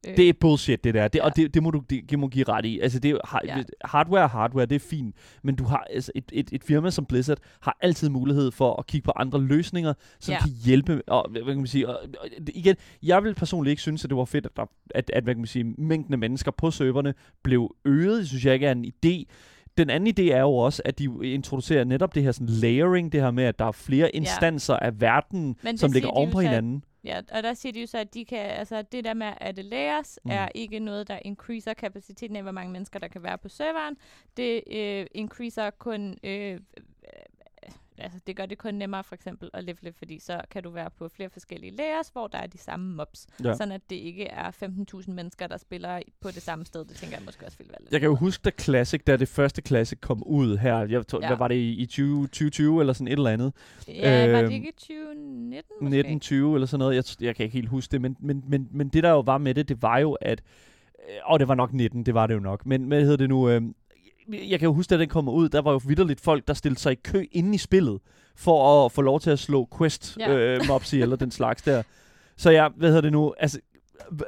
Øh, 0.07 0.17
det 0.17 0.29
er 0.29 0.33
bullshit, 0.39 0.83
det 0.83 0.93
der. 0.93 1.07
Det, 1.07 1.19
Ja. 1.19 1.25
Og 1.25 1.35
det, 1.35 1.53
det, 1.53 1.63
må 1.63 1.71
du 1.71 1.83
det, 1.89 2.01
det 2.09 2.19
må 2.19 2.27
give 2.27 2.45
ret 2.47 2.65
i. 2.65 2.79
Altså, 2.79 2.99
det 2.99 3.11
er, 3.11 3.17
har, 3.27 3.41
Ja. 3.45 3.63
hardware 3.85 4.27
hardware, 4.27 4.65
det 4.65 4.75
er 4.75 4.79
fint. 4.89 5.15
Men 5.43 5.55
du 5.55 5.63
har 5.63 5.85
altså, 5.89 6.11
et, 6.15 6.23
et, 6.33 6.49
et 6.51 6.63
firma 6.63 6.89
som 6.89 7.05
Blizzard 7.05 7.37
har 7.61 7.77
altid 7.81 8.09
mulighed 8.09 8.51
for 8.51 8.75
at 8.79 8.87
kigge 8.87 9.05
på 9.05 9.11
andre 9.15 9.41
løsninger, 9.41 9.93
som 10.19 10.31
Ja. 10.31 10.39
kan 10.39 10.49
hjælpe. 10.65 11.01
Og, 11.07 11.29
hvad 11.31 11.41
kan 11.43 11.57
man 11.57 11.67
sige, 11.67 11.89
og, 11.89 11.99
og, 12.19 12.27
igen, 12.55 12.75
jeg 13.03 13.23
vil 13.23 13.35
personligt 13.35 13.71
ikke 13.71 13.81
synes, 13.81 14.03
at 14.03 14.09
det 14.09 14.17
var 14.17 14.25
fedt, 14.25 14.47
at, 14.57 14.67
at, 14.95 15.09
at 15.13 15.23
hvad 15.23 15.33
kan 15.33 15.39
man 15.41 15.47
sige, 15.47 15.63
mængden 15.77 16.13
af 16.13 16.19
mennesker 16.19 16.51
på 16.51 16.71
serverne 16.71 17.13
blev 17.43 17.75
øget. 17.85 18.19
Det 18.19 18.27
synes 18.27 18.45
jeg 18.45 18.53
ikke 18.53 18.65
er 18.67 18.71
en 18.71 18.85
idé. 18.85 19.23
Den 19.77 19.89
anden 19.89 20.13
idé 20.19 20.31
er 20.31 20.39
jo 20.41 20.55
også, 20.55 20.81
at 20.85 20.99
de 20.99 21.09
introducerer 21.23 21.83
netop 21.83 22.15
det 22.15 22.23
her 22.23 22.31
sådan 22.31 22.47
layering, 22.47 23.11
det 23.11 23.21
her 23.21 23.31
med, 23.31 23.43
at 23.43 23.59
der 23.59 23.65
er 23.65 23.71
flere 23.71 24.15
instanser 24.15 24.75
af 24.75 25.01
verden, 25.01 25.55
Men 25.63 25.77
som 25.77 25.91
ligger 25.91 26.09
oven 26.09 26.31
på 26.31 26.39
hinanden. 26.39 26.83
Ja, 27.03 27.21
og 27.31 27.43
der 27.43 27.53
siger 27.53 27.73
de 27.73 27.81
jo 27.81 27.87
så, 27.87 27.97
at 27.97 28.13
de 28.13 28.25
kan, 28.25 28.39
altså 28.39 28.81
det 28.81 29.03
der 29.03 29.13
med, 29.13 29.33
at 29.37 29.57
det 29.57 29.65
layers, 29.65 30.19
mm. 30.25 30.31
er 30.31 30.49
ikke 30.55 30.79
noget, 30.79 31.07
der 31.07 31.19
increaser 31.21 31.73
kapaciteten 31.73 32.35
af, 32.35 32.43
hvor 32.43 32.51
mange 32.51 32.71
mennesker, 32.71 32.99
der 32.99 33.07
kan 33.07 33.23
være 33.23 33.37
på 33.37 33.49
serveren. 33.49 33.97
Det 34.37 34.63
øh, 34.71 35.05
increaser 35.11 35.69
kun 35.69 36.17
øh, 36.23 36.59
altså, 37.97 38.19
det 38.27 38.35
gør 38.35 38.45
det 38.45 38.57
kun 38.57 38.73
nemmere 38.73 39.03
for 39.03 39.15
eksempel 39.15 39.49
at 39.53 39.63
levele, 39.63 39.93
fordi 39.97 40.19
så 40.19 40.41
kan 40.51 40.63
du 40.63 40.69
være 40.69 40.89
på 40.89 41.09
flere 41.09 41.29
forskellige 41.29 41.75
layers, 41.75 42.09
hvor 42.09 42.27
der 42.27 42.37
er 42.37 42.47
de 42.47 42.57
samme 42.57 42.95
mobs. 42.95 43.27
Ja. 43.43 43.53
Sådan 43.53 43.71
at 43.71 43.81
det 43.89 43.95
ikke 43.95 44.27
er 44.27 44.51
15.000 44.95 45.11
mennesker, 45.11 45.47
der 45.47 45.57
spiller 45.57 46.01
på 46.21 46.31
det 46.31 46.41
samme 46.41 46.65
sted. 46.65 46.85
Det 46.85 46.95
tænker 46.95 47.17
jeg 47.17 47.25
måske 47.25 47.45
også 47.45 47.57
ville 47.57 47.71
være 47.71 47.81
lidt 47.81 47.91
Jeg 47.91 47.99
kan 47.99 48.09
jo 48.09 48.15
huske, 48.15 48.41
da 48.41 48.51
Classic, 48.59 49.01
da 49.07 49.17
det 49.17 49.27
første 49.27 49.61
Classic 49.61 49.99
kom 50.01 50.23
ud 50.23 50.57
her, 50.57 50.77
jeg 50.87 51.07
tror, 51.07 51.21
ja. 51.21 51.27
Hvad 51.27 51.37
var 51.37 51.47
det 51.47 51.55
i, 51.55 51.81
i 51.81 51.85
20, 51.85 52.21
2020 52.21 52.79
eller 52.79 52.93
sådan 52.93 53.07
et 53.07 53.11
eller 53.11 53.29
andet, 53.29 53.53
Ja, 53.87 54.31
var 54.31 54.39
øhm, 54.39 54.47
det 54.47 54.55
ikke 54.55 54.69
i 54.69 54.71
2019 54.71 55.73
måske? 55.81 55.99
1920 55.99 56.55
eller 56.55 56.65
sådan 56.65 56.79
noget, 56.79 56.95
jeg, 56.95 57.25
jeg 57.25 57.35
kan 57.35 57.43
ikke 57.43 57.53
helt 57.53 57.69
huske 57.69 57.91
det, 57.91 58.01
men, 58.01 58.17
men, 58.19 58.43
men, 58.47 58.67
men 58.71 58.89
det 58.89 59.03
der 59.03 59.09
jo 59.09 59.19
var 59.19 59.37
med 59.37 59.53
det, 59.53 59.69
det 59.69 59.81
var 59.81 59.97
jo, 59.97 60.13
at, 60.13 60.41
øh, 61.09 61.15
og 61.23 61.39
det 61.39 61.47
var 61.47 61.55
nok 61.55 61.73
19, 61.73 62.05
det 62.05 62.13
var 62.13 62.27
det 62.27 62.33
jo 62.33 62.39
nok, 62.39 62.65
men 62.65 62.83
hvad 62.83 63.01
hedder 63.01 63.17
det 63.17 63.29
nu, 63.29 63.49
øh, 63.49 63.61
jeg 64.32 64.59
kan 64.59 64.65
jo 64.65 64.74
huske, 64.74 64.89
da 64.89 64.99
den 64.99 65.09
kommer 65.09 65.32
ud, 65.32 65.49
der 65.49 65.61
var 65.61 65.71
jo 65.71 65.82
vidderligt 65.88 66.21
folk, 66.21 66.47
der 66.47 66.53
stillede 66.53 66.80
sig 66.80 66.91
i 66.91 66.95
kø 66.95 67.26
inde 67.32 67.55
i 67.55 67.57
spillet, 67.57 67.99
for 68.36 68.86
at 68.86 68.91
få 68.91 69.01
lov 69.01 69.19
til 69.19 69.30
at 69.30 69.39
slå 69.39 69.67
quest 69.78 70.17
Ja. 70.19 70.36
øh, 70.38 70.61
mobs 70.67 70.93
og 70.93 71.19
den 71.19 71.32
slags 71.32 71.61
der. 71.61 71.84
Så 72.38 72.49
jeg, 72.49 72.71
hvad 72.76 72.89
hedder 72.89 73.01
det 73.01 73.11
nu, 73.11 73.34
altså, 73.39 73.59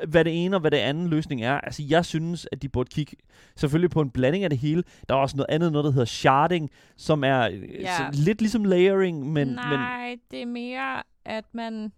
hvad 0.07 0.25
det 0.25 0.45
ene 0.45 0.55
og 0.55 0.59
hvad 0.59 0.71
det 0.71 0.77
andet 0.77 1.09
løsning 1.09 1.41
er. 1.41 1.53
Altså, 1.53 1.83
jeg 1.89 2.05
synes, 2.05 2.47
at 2.51 2.61
de 2.61 2.69
burde 2.69 2.89
kigge 2.89 3.17
selvfølgelig 3.55 3.89
på 3.89 4.01
en 4.01 4.09
blanding 4.09 4.43
af 4.43 4.49
det 4.49 4.59
hele. 4.59 4.83
Der 5.09 5.15
er 5.15 5.19
også 5.19 5.37
noget 5.37 5.49
andet, 5.49 5.71
noget 5.71 5.85
der 5.85 5.91
hedder 5.91 6.05
sharding, 6.05 6.69
som 6.97 7.23
er 7.23 7.37
ja. 7.37 7.47
Ja. 7.81 8.09
lidt 8.13 8.41
ligesom 8.41 8.63
layering, 8.63 9.19
men... 9.19 9.33
men 9.47 9.55
Nej, 9.55 10.15
det 10.31 10.41
er 10.41 10.45
mere, 10.45 11.03
at 11.25 11.45
man... 11.53 11.91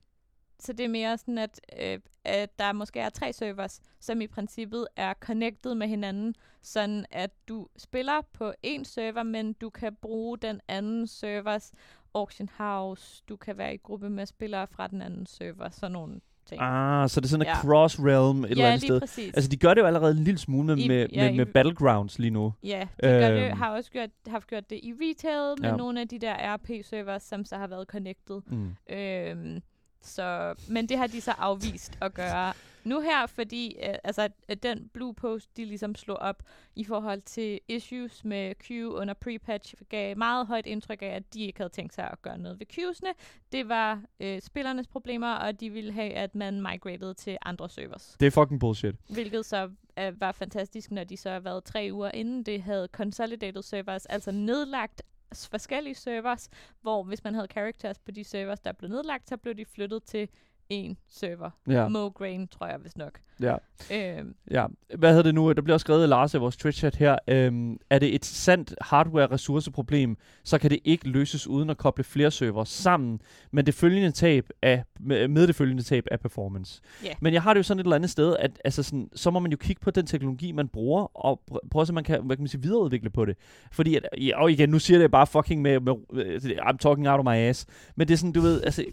Så 0.60 0.74
det 0.74 0.84
er 0.84 0.89
mere 0.89 1.18
sådan, 1.18 1.38
at, 1.38 1.62
øh, 1.82 1.99
at 2.26 2.60
der 2.60 2.74
måske 2.74 2.99
er 2.99 3.10
tre 3.10 3.34
servers, 3.34 3.80
som 3.99 4.22
i 4.22 4.28
princippet 4.28 4.88
er 4.95 5.14
connected 5.20 5.76
med 5.76 5.88
hinanden, 5.88 6.36
sådan 6.62 7.05
at 7.12 7.32
du 7.47 7.68
spiller 7.78 8.22
på 8.34 8.53
en 8.64 8.86
server, 8.86 9.24
men 9.24 9.53
du 9.53 9.70
kan 9.70 9.95
bruge 10.01 10.38
den 10.38 10.62
anden 10.68 11.08
servers 11.08 11.72
auction 12.14 12.49
house, 12.58 13.24
du 13.30 13.36
kan 13.36 13.58
være 13.58 13.74
i 13.74 13.78
gruppe 13.78 14.10
med 14.10 14.26
spillere 14.26 14.68
fra 14.68 14.88
den 14.88 15.01
anden 15.01 15.26
server, 15.26 15.70
sådan 15.70 15.91
nogle 15.91 16.20
ting. 16.45 16.62
Ah, 16.62 17.10
så 17.10 17.20
det 17.22 17.26
er 17.26 17.30
sådan 17.30 17.41
en 17.41 17.47
Ja. 17.47 17.53
cross-realm 17.53 18.45
et 18.45 18.51
eller 18.51 18.64
ja, 18.64 18.70
andet 18.72 18.82
lige 18.82 18.88
sted. 18.89 18.99
præcis. 18.99 19.34
Altså, 19.34 19.49
de 19.49 19.58
gør 19.58 19.74
det 19.74 19.82
jo 19.82 19.86
allerede 19.88 20.12
en 20.18 20.24
lille 20.24 20.38
smule 20.38 20.66
med, 20.76 20.78
I- 20.78 20.88
med, 20.88 21.08
ja, 21.14 21.24
med, 21.24 21.34
i- 21.34 21.38
med 21.38 21.45
Battlegrounds 21.45 22.20
lige 22.20 22.32
nu. 22.32 22.53
Ja, 22.64 22.88
de 23.03 23.08
gør 23.08 23.30
det, 23.32 23.41
Øhm. 23.49 23.58
har 23.58 23.70
også 23.76 23.91
gjort, 23.91 24.10
haft 24.28 24.47
gjort 24.47 24.70
det 24.70 24.80
i 24.84 24.93
retail 25.01 25.62
med 25.62 25.70
Ja. 25.70 25.76
nogle 25.76 26.01
af 26.01 26.08
de 26.08 26.20
der 26.20 26.36
RP-servers, 26.55 27.24
som 27.24 27.45
så 27.45 27.58
har 27.58 27.68
været 27.68 27.88
connected. 27.88 28.41
Mm. 28.47 28.76
Øhm, 28.89 29.62
så, 30.02 30.56
men 30.70 30.89
det 30.89 30.98
har 30.98 31.08
de 31.08 31.22
så 31.22 31.32
afvist 31.32 31.98
at 32.02 32.14
gøre 32.14 32.54
nu 32.88 33.02
her, 33.02 33.26
fordi 33.26 33.76
øh, 33.84 33.95
altså, 34.04 34.30
at 34.48 34.64
den 34.64 34.89
blue 34.93 35.14
post, 35.14 35.58
de 35.58 35.66
ligesom 35.66 35.95
slog 35.95 36.18
op 36.18 36.43
i 36.76 36.84
forhold 36.84 37.22
til 37.22 37.60
issues 37.68 38.24
med 38.24 38.56
Q 38.56 38.72
under 38.72 39.14
pre-patch, 39.26 39.74
gav 39.89 40.18
meget 40.18 40.48
højt 40.48 40.66
indtryk 40.66 41.02
af, 41.02 41.08
at 41.08 41.34
de 41.34 41.43
ikke 41.43 41.60
havde 41.60 41.70
tænkt 41.70 41.93
sig 41.93 42.10
at 42.12 42.22
gøre 42.22 42.38
noget 42.38 42.60
ved 42.60 42.66
Q'sene. 42.74 43.14
Det 43.52 43.70
var 43.70 44.02
øh, 44.20 44.41
spillernes 44.41 44.88
problemer, 44.88 45.34
og 45.34 45.60
de 45.60 45.70
ville 45.70 45.91
have, 45.93 46.14
at 46.14 46.36
man 46.36 46.62
migrated 46.62 47.14
til 47.14 47.38
andre 47.45 47.70
servers. 47.70 48.16
Det 48.20 48.26
er 48.26 48.32
fucking 48.32 48.60
bullshit. 48.60 48.95
Hvilket 49.10 49.45
så 49.45 49.72
øh, 50.00 50.22
var 50.22 50.32
fantastisk, 50.32 50.91
når 50.91 51.04
de 51.04 51.18
så 51.18 51.30
har 51.30 51.39
været 51.39 51.64
tre 51.64 51.89
uger 51.91 52.12
inden 52.12 52.43
det 52.43 52.62
havde 52.62 52.88
consolidated 52.91 53.62
servers, 53.62 54.06
altså 54.06 54.32
nedlagt 54.32 55.02
forskellige 55.34 55.95
servers, 55.95 56.49
hvor 56.82 57.03
hvis 57.03 57.23
man 57.23 57.34
havde 57.34 57.47
characters 57.51 57.99
på 57.99 58.11
de 58.11 58.23
servers, 58.23 58.59
der 58.59 58.71
blev 58.71 58.89
nedlagt, 58.89 59.30
så 59.30 59.38
blev 59.38 59.55
de 59.55 59.65
flyttet 59.65 60.03
til 60.03 60.30
en 60.70 60.97
server. 61.09 61.49
Ja, 61.68 61.74
Ja. 61.74 61.88
Mograine, 61.88 62.47
tror 62.47 62.68
jeg 62.68 62.78
vist 62.84 62.97
nok. 62.97 63.20
ja. 63.41 63.55
Øhm, 63.93 64.36
Ja, 64.51 64.65
hvad 64.95 65.09
hedder 65.09 65.24
det 65.24 65.36
nu? 65.36 65.53
Der 65.53 65.61
bliver 65.61 65.74
også 65.76 65.84
skrevet, 65.84 66.09
Lars, 66.09 66.34
i 66.34 66.38
vores 66.38 66.57
Twitch-chat 66.65 66.95
her. 66.97 67.18
Øhm, 67.28 67.78
er 67.89 67.99
det 67.99 68.15
et 68.15 68.26
sandt 68.26 68.74
hardware-ressourceproblem, 68.82 70.18
så 70.43 70.57
kan 70.57 70.70
det 70.70 70.80
ikke 70.86 71.07
løses 71.09 71.47
uden 71.47 71.70
at 71.70 71.78
koble 71.78 72.03
flere 72.03 72.32
server 72.32 72.63
sammen 72.63 73.22
med 73.51 73.63
det 73.63 73.74
følgende 73.74 74.11
tab 74.11 74.49
af, 74.61 74.84
med, 74.99 75.47
det 75.47 75.55
følgende 75.55 75.84
tab 75.84 76.03
af 76.11 76.20
performance. 76.20 76.82
Ja. 77.03 77.13
Men 77.22 77.34
jeg 77.34 77.41
har 77.41 77.53
det 77.53 77.57
jo 77.57 77.63
sådan 77.63 77.80
et 77.80 77.84
eller 77.84 77.95
andet 77.95 78.09
sted, 78.09 78.36
at 78.39 78.61
altså 78.65 78.84
sådan, 78.84 79.09
så 79.15 79.32
må 79.32 79.39
man 79.39 79.51
jo 79.51 79.57
kigge 79.57 79.80
på 79.80 79.91
den 79.91 80.05
teknologi, 80.05 80.51
man 80.51 80.68
bruger, 80.68 81.18
og 81.26 81.41
pr- 81.51 81.68
prøve, 81.72 81.86
så 81.86 81.93
man 81.93 82.03
kan, 82.03 82.26
hvad 82.26 82.36
kan 82.36 82.43
man 82.43 82.47
sige, 82.49 82.61
videreudvikle 82.61 83.09
på 83.09 83.26
det. 83.26 83.38
Fordi, 83.72 83.95
at, 83.95 84.05
og 84.36 84.51
igen, 84.51 84.70
nu 84.70 84.80
siger 84.80 84.99
jeg 84.99 85.11
bare 85.11 85.28
fucking 85.28 85.61
med, 85.61 85.80
med, 85.80 85.93
med 86.13 86.51
I'm 86.59 86.78
talking 86.78 87.09
out 87.09 87.20
of 87.20 87.26
my 87.26 87.36
ass, 87.36 87.65
men 87.95 88.07
det 88.07 88.13
er 88.13 88.18
sådan, 88.18 88.32
du 88.32 88.41
ved, 88.41 88.63
altså, 88.63 88.86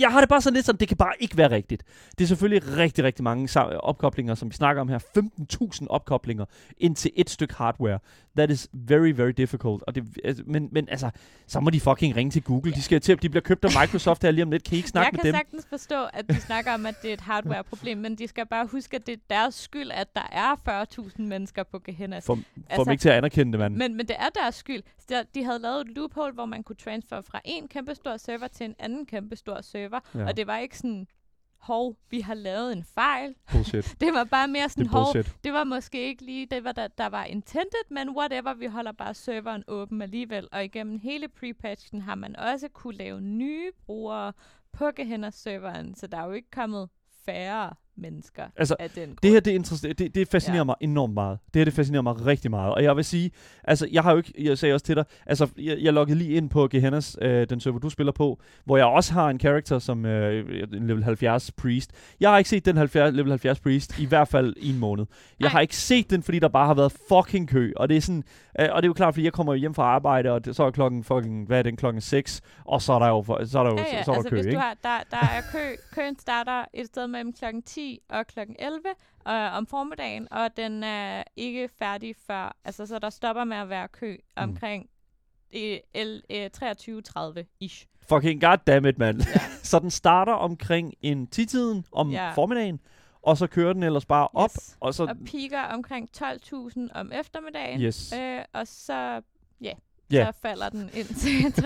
jeg 0.00 0.10
har 0.10 0.20
det 0.20 0.28
bare 0.28 0.40
sådan 0.40 0.54
lidt 0.54 0.66
sådan, 0.66 0.80
det 0.80 0.88
kan 0.88 0.96
bare 0.96 1.12
ikke 1.20 1.36
være 1.36 1.50
rigtigt. 1.50 1.82
Det 2.18 2.24
er 2.24 2.28
selvfølgelig 2.28 2.76
rigtig, 2.76 3.04
rigtig 3.04 3.24
mange 3.24 3.60
opkoblinger, 3.80 4.34
som 4.34 4.50
vi 4.50 4.54
snakker 4.54 4.82
om 4.82 4.88
her. 4.88 4.98
15.000 4.98 5.86
opkoblinger 5.90 6.44
ind 6.78 6.96
til 6.96 7.10
et 7.16 7.30
stykke 7.30 7.54
hardware. 7.54 7.98
That 8.36 8.50
is 8.50 8.68
very, 8.72 9.10
very 9.10 9.30
difficult. 9.36 9.82
Og 9.86 9.94
det, 9.94 10.04
altså, 10.24 10.42
men, 10.46 10.68
men 10.72 10.88
altså, 10.88 11.10
så 11.46 11.60
må 11.60 11.70
de 11.70 11.80
fucking 11.80 12.16
ringe 12.16 12.30
til 12.30 12.42
Google. 12.42 12.72
De, 12.72 12.82
skal 12.82 13.00
til, 13.00 13.22
de 13.22 13.28
bliver 13.28 13.42
købt 13.42 13.64
af 13.64 13.70
Microsoft 13.80 14.22
her 14.22 14.30
lige 14.30 14.42
om 14.42 14.50
lidt. 14.50 14.64
Kan 14.64 14.74
I 14.74 14.76
ikke 14.76 14.88
snakke 14.88 15.06
jeg 15.06 15.12
med 15.12 15.20
kan 15.20 15.26
dem? 15.26 15.34
sagtens 15.34 15.66
forstå, 15.68 16.04
at 16.12 16.28
de 16.28 16.40
snakker 16.40 16.74
om, 16.74 16.86
at 16.86 16.94
det 17.02 17.08
er 17.10 17.14
et 17.14 17.20
hardware-problem, 17.20 17.98
men 17.98 18.14
de 18.14 18.28
skal 18.28 18.46
bare 18.46 18.66
huske, 18.66 18.96
at 18.96 19.06
det 19.06 19.12
er 19.12 19.18
deres 19.30 19.54
skyld, 19.54 19.90
at 19.90 20.08
der 20.14 20.28
er 20.32 20.84
40.000 20.98 21.22
mennesker 21.22 21.62
på 21.62 21.78
Gehenna. 21.78 22.18
Få, 22.18 22.22
få 22.22 22.42
Altså, 22.70 22.84
dem 22.84 22.92
ikke 22.92 23.02
til 23.02 23.08
at 23.08 23.14
anerkende 23.14 23.52
det, 23.52 23.58
mand. 23.58 23.74
Men, 23.76 23.96
men 23.96 24.08
det 24.08 24.16
er 24.18 24.28
deres 24.42 24.54
skyld. 24.54 24.82
De 25.34 25.44
havde 25.44 25.58
lavet 25.58 25.80
et 25.80 25.96
loophole, 25.96 26.32
hvor 26.32 26.46
man 26.46 26.62
kunne 26.62 26.76
transfer 26.76 27.20
fra 27.20 27.40
en 27.44 27.68
kæmpestor 27.68 28.16
server 28.16 28.48
til 28.48 28.64
en 28.66 28.74
anden 28.78 29.06
kæmpestor 29.48 29.60
server. 29.60 30.00
Ja. 30.14 30.26
Og 30.26 30.36
det 30.36 30.46
var 30.46 30.58
ikke 30.58 30.78
sådan, 30.78 31.06
hov, 31.58 31.96
vi 32.10 32.20
har 32.20 32.34
lavet 32.34 32.72
en 32.72 32.84
fejl. 32.84 33.34
Bullshit. 33.52 33.96
Det 34.00 34.12
var 34.12 34.24
bare 34.24 34.48
mere 34.48 34.68
sådan, 34.68 34.86
hov, 34.86 35.14
det 35.44 35.52
var 35.52 35.64
måske 35.64 36.06
ikke 36.06 36.24
lige 36.24 36.46
det, 36.46 36.64
var 36.64 36.72
der, 36.72 36.88
der 36.88 37.06
var 37.06 37.24
intended, 37.24 37.90
men 37.90 38.10
whatever, 38.10 38.54
vi 38.54 38.66
holder 38.66 38.92
bare 38.92 39.14
serveren 39.14 39.64
åben 39.68 40.02
alligevel. 40.02 40.48
Og 40.52 40.64
igennem 40.64 40.98
hele 40.98 41.28
pre-patchen 41.28 42.00
har 42.00 42.14
man 42.14 42.36
også 42.36 42.68
kunne 42.68 42.96
lave 42.96 43.20
nye 43.20 43.70
brugere 43.86 44.32
på 44.72 44.90
Gehenna-serveren, 44.96 45.94
så 45.94 46.06
der 46.06 46.18
er 46.18 46.26
jo 46.26 46.32
ikke 46.32 46.50
kommet 46.50 46.88
færre 47.24 47.74
mennesker 47.98 48.42
Altså, 48.56 48.76
af 48.78 48.90
den 48.90 49.04
grund. 49.06 49.16
Det 49.22 49.30
her, 49.30 49.40
det, 49.40 49.54
er 49.54 49.58
interess- 49.60 49.92
det, 49.92 50.14
det 50.14 50.28
fascinerer 50.28 50.60
ja. 50.60 50.64
Mig 50.64 50.74
enormt 50.80 51.14
meget. 51.14 51.38
Det 51.54 51.60
her, 51.60 51.64
det 51.64 51.74
fascinerer 51.74 52.02
mig 52.02 52.26
rigtig 52.26 52.50
meget. 52.50 52.74
Og 52.74 52.82
jeg 52.82 52.96
vil 52.96 53.04
sige, 53.04 53.30
altså, 53.64 53.88
jeg 53.92 54.02
har 54.02 54.10
jo 54.12 54.16
ikke, 54.16 54.32
jeg 54.38 54.58
sagde 54.58 54.74
også 54.74 54.86
til 54.86 54.96
dig, 54.96 55.04
altså, 55.26 55.48
jeg, 55.58 55.78
jeg 55.80 55.92
loggede 55.92 56.18
lige 56.18 56.30
ind 56.30 56.50
på 56.50 56.68
Gehennas, 56.68 57.16
øh, 57.22 57.46
den 57.50 57.60
server, 57.60 57.78
du 57.78 57.90
spiller 57.90 58.12
på, 58.12 58.40
hvor 58.64 58.76
jeg 58.76 58.86
også 58.86 59.12
har 59.12 59.28
en 59.30 59.40
character 59.40 59.78
som 59.78 60.06
øh, 60.06 60.64
en 60.72 60.86
level 60.86 61.04
70 61.04 61.50
priest. 61.52 61.90
Jeg 62.20 62.30
har 62.30 62.38
ikke 62.38 62.50
set 62.50 62.64
den 62.64 62.76
70, 62.76 63.14
level 63.16 63.30
70 63.30 63.60
priest, 63.60 63.98
i 63.98 64.06
hvert 64.06 64.28
fald 64.28 64.54
i 64.56 64.70
en 64.70 64.78
måned. 64.78 65.06
Jeg 65.40 65.44
Nej. 65.44 65.52
har 65.52 65.60
ikke 65.60 65.76
set 65.76 66.10
den, 66.10 66.22
fordi 66.22 66.38
der 66.38 66.48
bare 66.48 66.66
har 66.66 66.74
været 66.74 66.92
fucking 67.08 67.48
kø. 67.48 67.72
Og 67.76 67.88
det 67.88 67.96
er 67.96 68.00
sådan, 68.00 68.24
øh, 68.60 68.68
og 68.72 68.82
det 68.82 68.86
er 68.86 68.88
jo 68.88 68.92
klart, 68.92 69.14
fordi 69.14 69.24
jeg 69.24 69.32
kommer 69.32 69.54
hjem 69.54 69.74
fra 69.74 69.82
arbejde, 69.82 70.30
og 70.32 70.44
det, 70.44 70.56
så 70.56 70.64
er 70.64 70.70
klokken 70.70 71.04
fucking, 71.04 71.46
hvad 71.46 71.58
er 71.58 71.62
den, 71.62 71.76
klokken 71.76 72.00
6, 72.00 72.40
og 72.64 72.82
så 72.82 72.92
er 72.92 72.98
der 72.98 73.08
jo, 73.08 73.22
for, 73.22 73.44
så 73.44 73.58
er 73.58 73.62
der 73.64 73.70
jo, 73.70 73.76
Ja, 73.78 73.96
ja, 73.96 74.02
så 74.04 74.10
er 74.10 74.14
der 74.14 74.18
altså 74.18 74.30
kø, 74.30 74.36
hvis 74.36 74.46
ikke? 74.46 74.56
du 74.56 74.60
har, 74.60 74.74
der, 74.82 74.98
der 75.10 75.16
er 75.16 75.40
kø, 75.52 75.76
køen 75.94 76.18
starter 76.18 76.64
et 76.74 76.86
sted 76.86 77.06
mellem 77.06 77.32
klokken 77.32 77.62
10 77.62 77.87
og 78.08 78.26
klokken 78.26 78.56
11 78.58 78.80
øh, 79.28 79.56
om 79.56 79.66
formiddagen, 79.66 80.32
og 80.32 80.56
den 80.56 80.82
er 80.84 81.22
ikke 81.36 81.68
færdig 81.78 82.14
før, 82.26 82.56
altså 82.64 82.86
så 82.86 82.98
der 82.98 83.10
stopper 83.10 83.44
med 83.44 83.56
at 83.56 83.68
være 83.68 83.88
kø 83.88 84.16
Mm. 84.16 84.42
omkring 84.42 84.90
øh, 85.56 85.78
L, 85.94 86.20
øh, 86.30 86.50
23.30-ish. 86.56 87.86
Fucking 88.08 88.40
goddammit, 88.40 88.98
mand. 88.98 89.20
Ja. 89.34 89.40
så 89.70 89.78
den 89.78 89.90
starter 89.90 90.32
omkring 90.32 90.94
en 91.02 91.28
10-tiden 91.36 91.84
om 91.92 92.10
Ja. 92.10 92.30
formiddagen, 92.32 92.80
og 93.22 93.36
så 93.36 93.46
kører 93.46 93.72
den 93.72 93.82
ellers 93.82 94.06
bare 94.06 94.28
op, 94.32 94.50
Yes. 94.50 94.76
og 94.80 94.94
så... 94.94 95.02
Og 95.04 95.16
piker 95.26 95.62
omkring 95.62 96.08
12.000 96.16 96.80
om 96.94 97.12
eftermiddagen, 97.12 97.80
Yes. 97.80 98.12
øh, 98.12 98.40
og 98.52 98.66
så, 98.66 99.22
ja, 99.60 99.72
Ja. 100.12 100.26
så 100.26 100.38
falder 100.42 100.68
den 100.68 100.90
ind 100.94 101.06
til 101.06 101.28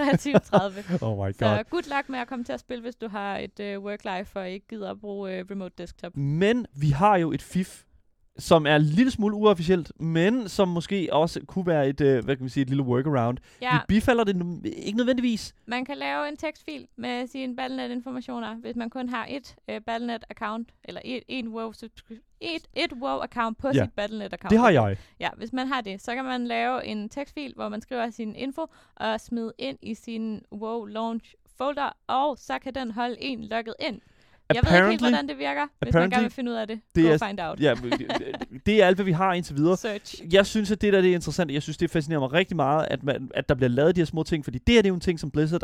23.30. 1.00 1.04
Oh 1.04 1.16
my 1.18 1.20
god. 1.20 1.32
så 1.38 1.64
good 1.70 1.96
luck 1.96 2.08
med 2.08 2.18
at 2.18 2.28
komme 2.28 2.44
til 2.44 2.52
at 2.52 2.60
spille, 2.60 2.82
hvis 2.82 2.94
du 2.96 3.08
har 3.08 3.38
et 3.38 3.60
øh, 3.60 3.78
work-life 3.78 4.36
og 4.40 4.50
ikke 4.50 4.66
gider 4.68 4.90
at 4.90 5.00
bruge 5.00 5.32
øh, 5.32 5.44
remote 5.50 5.74
desktop. 5.78 6.16
Men 6.16 6.66
vi 6.76 6.90
har 6.90 7.16
jo 7.16 7.32
et 7.32 7.42
fif, 7.42 7.82
som 8.38 8.66
er 8.66 8.76
en 8.76 8.82
lille 8.82 9.10
smule 9.10 9.34
uofficielt, 9.34 10.00
men 10.00 10.48
som 10.48 10.68
måske 10.68 11.08
også 11.12 11.40
kunne 11.46 11.66
være 11.66 11.88
et, 11.88 12.00
øh, 12.00 12.24
hvad 12.24 12.36
kan 12.36 12.42
man 12.42 12.50
sige, 12.50 12.62
et 12.62 12.68
lille 12.68 12.82
workaround. 12.82 13.38
Ja, 13.62 13.72
Vi 13.74 13.78
bifalder 13.88 14.24
det 14.24 14.36
nu, 14.36 14.60
ikke 14.64 14.96
nødvendigvis. 14.96 15.54
Man 15.66 15.84
kan 15.84 15.96
lave 15.96 16.28
en 16.28 16.36
tekstfil 16.36 16.86
med 16.96 17.26
sine 17.26 17.56
Battle.net-informationer, 17.56 18.54
hvis 18.54 18.76
man 18.76 18.90
kun 18.90 19.08
har 19.08 19.26
et 19.30 19.56
øh, 19.68 19.80
Battle.net-account, 19.80 20.64
eller 20.84 21.00
et, 21.04 21.22
en 21.28 21.48
WoW 21.48 21.72
et, 22.40 22.68
et 22.74 22.92
WoW-account 22.92 23.54
på 23.58 23.68
ja. 23.68 23.84
sit 23.84 23.92
Battle.net-account. 23.92 24.50
Det 24.50 24.58
har 24.58 24.70
jeg. 24.70 24.96
Ja, 25.20 25.28
hvis 25.36 25.52
man 25.52 25.66
har 25.66 25.80
det, 25.80 26.02
så 26.02 26.14
kan 26.14 26.24
man 26.24 26.46
lave 26.46 26.84
en 26.84 27.08
tekstfil, 27.08 27.52
hvor 27.56 27.68
man 27.68 27.80
skriver 27.80 28.10
sin 28.10 28.34
info 28.34 28.66
og 28.96 29.20
smide 29.20 29.52
ind 29.58 29.78
i 29.82 29.94
sin 29.94 30.42
WoW 30.52 30.84
Launch 30.84 31.34
folder, 31.58 31.96
og 32.06 32.38
så 32.38 32.58
kan 32.58 32.74
den 32.74 32.90
holde 32.90 33.16
en 33.20 33.44
logget 33.44 33.74
ind. 33.80 34.00
Jeg 34.54 34.62
ved 34.70 34.76
ikke 34.76 34.88
helt, 34.88 35.00
hvordan 35.02 35.28
det 35.28 35.38
virker. 35.38 35.66
Hvis 35.82 35.94
man 35.94 36.10
gerne 36.10 36.22
vil 36.22 36.30
finde 36.32 36.50
ud 36.50 36.56
af 36.56 36.66
det, 36.66 36.80
det 36.94 37.04
go 37.04 37.10
er- 37.10 37.28
find 37.28 37.40
out. 37.40 37.60
Ja, 37.60 37.74
det- 37.74 38.66
det 38.66 38.82
er 38.82 38.86
alt, 38.86 38.96
hvad 38.96 39.04
vi 39.04 39.12
har 39.12 39.32
indtil 39.32 39.56
videre. 39.56 39.76
Search. 39.76 40.22
Jeg 40.32 40.46
synes, 40.46 40.70
at 40.70 40.80
det 40.80 40.92
der 40.92 41.00
det 41.00 41.10
er 41.10 41.14
interessant. 41.14 41.50
Jeg 41.52 41.62
synes, 41.62 41.76
det 41.76 41.90
fascinerer 41.90 42.20
mig 42.20 42.32
rigtig 42.32 42.56
meget, 42.56 42.86
at, 42.90 43.02
man, 43.02 43.30
at 43.34 43.48
der 43.48 43.54
bliver 43.54 43.68
lavet 43.68 43.96
de 43.96 44.00
her 44.00 44.06
små 44.06 44.22
ting, 44.22 44.44
fordi 44.44 44.58
det 44.58 44.74
her 44.74 44.82
det 44.82 44.86
er 44.88 44.90
jo 44.90 44.94
en 44.94 45.00
ting, 45.00 45.20
som 45.20 45.30
Blizzard 45.30 45.60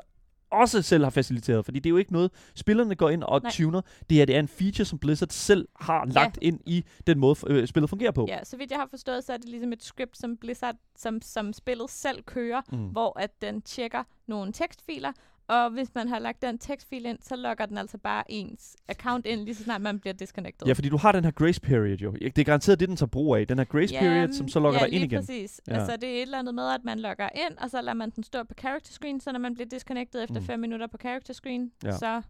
også 0.50 0.82
selv 0.82 1.04
har 1.04 1.10
faciliteret, 1.10 1.64
fordi 1.64 1.78
det 1.78 1.86
er 1.86 1.90
jo 1.90 1.96
ikke 1.96 2.12
noget, 2.12 2.30
spillerne 2.54 2.94
går 2.94 3.10
ind 3.10 3.22
og 3.22 3.40
Nej. 3.42 3.50
tuner. 3.52 3.80
Det 4.10 4.16
her 4.16 4.24
det 4.24 4.34
er 4.36 4.40
en 4.40 4.48
feature, 4.48 4.84
som 4.84 4.98
Blizzard 4.98 5.28
selv 5.30 5.68
har 5.80 6.04
lagt 6.04 6.38
ind 6.42 6.60
i 6.66 6.84
den 7.06 7.18
måde, 7.18 7.36
øh, 7.46 7.66
spillet 7.66 7.90
fungerer 7.90 8.10
på. 8.10 8.26
Ja, 8.28 8.44
så 8.44 8.56
vidt 8.56 8.70
jeg 8.70 8.78
har 8.78 8.86
forstået, 8.90 9.24
så 9.24 9.32
er 9.32 9.36
det 9.36 9.48
ligesom 9.48 9.72
et 9.72 9.82
script, 9.84 10.18
som 10.18 10.36
Blizzard, 10.36 10.74
som, 10.96 11.22
som 11.22 11.52
spillet 11.52 11.90
selv 11.90 12.22
kører, 12.22 12.60
Mm. 12.72 12.78
hvor 12.78 13.18
at 13.20 13.30
den 13.42 13.62
tjekker 13.62 14.02
nogle 14.26 14.52
tekstfiler, 14.52 15.12
og 15.48 15.70
hvis 15.70 15.94
man 15.94 16.08
har 16.08 16.18
lagt 16.18 16.42
den 16.42 16.58
tekstfil 16.58 17.06
ind, 17.06 17.18
så 17.22 17.36
logger 17.36 17.66
den 17.66 17.78
altså 17.78 17.98
bare 17.98 18.24
ens 18.28 18.76
account 18.88 19.26
ind, 19.26 19.40
lige 19.40 19.54
så 19.54 19.64
snart 19.64 19.80
man 19.80 19.98
bliver 20.00 20.14
disconnected. 20.14 20.66
Ja, 20.66 20.72
fordi 20.72 20.88
du 20.88 20.96
har 20.96 21.12
den 21.12 21.24
her 21.24 21.30
grace 21.30 21.60
period 21.60 21.96
jo. 21.96 22.12
Det 22.12 22.38
er 22.38 22.44
garanteret 22.44 22.80
det, 22.80 22.88
den 22.88 22.96
tager 22.96 23.08
brug 23.10 23.36
af. 23.36 23.46
Den 23.46 23.58
her 23.58 23.64
grace 23.64 23.94
period, 23.98 24.32
som 24.32 24.48
så 24.48 24.60
logger 24.60 24.80
ja, 24.80 24.86
dig 24.86 24.94
ind 24.94 25.04
igen. 25.04 25.18
præcis. 25.18 25.60
Ja. 25.68 25.72
Ja. 25.74 25.78
Altså, 25.80 25.96
det 25.96 26.08
er 26.08 26.14
et 26.14 26.22
eller 26.22 26.38
andet 26.38 26.54
med, 26.54 26.68
at 26.74 26.84
man 26.84 26.98
logger 27.00 27.28
ind, 27.48 27.58
og 27.58 27.70
så 27.70 27.80
lader 27.82 27.94
man 27.94 28.10
den 28.10 28.24
stå 28.24 28.42
på 28.44 28.54
character 28.60 28.92
screen, 28.92 29.20
så 29.20 29.32
når 29.32 29.38
man 29.38 29.54
bliver 29.54 29.68
disconnected 29.68 30.22
efter 30.22 30.40
Mm. 30.40 30.46
5 30.46 30.60
minutter 30.60 30.86
på 30.86 30.96
character 31.00 31.34
screen, 31.34 31.72
Ja. 31.84 31.92
så 31.92 32.22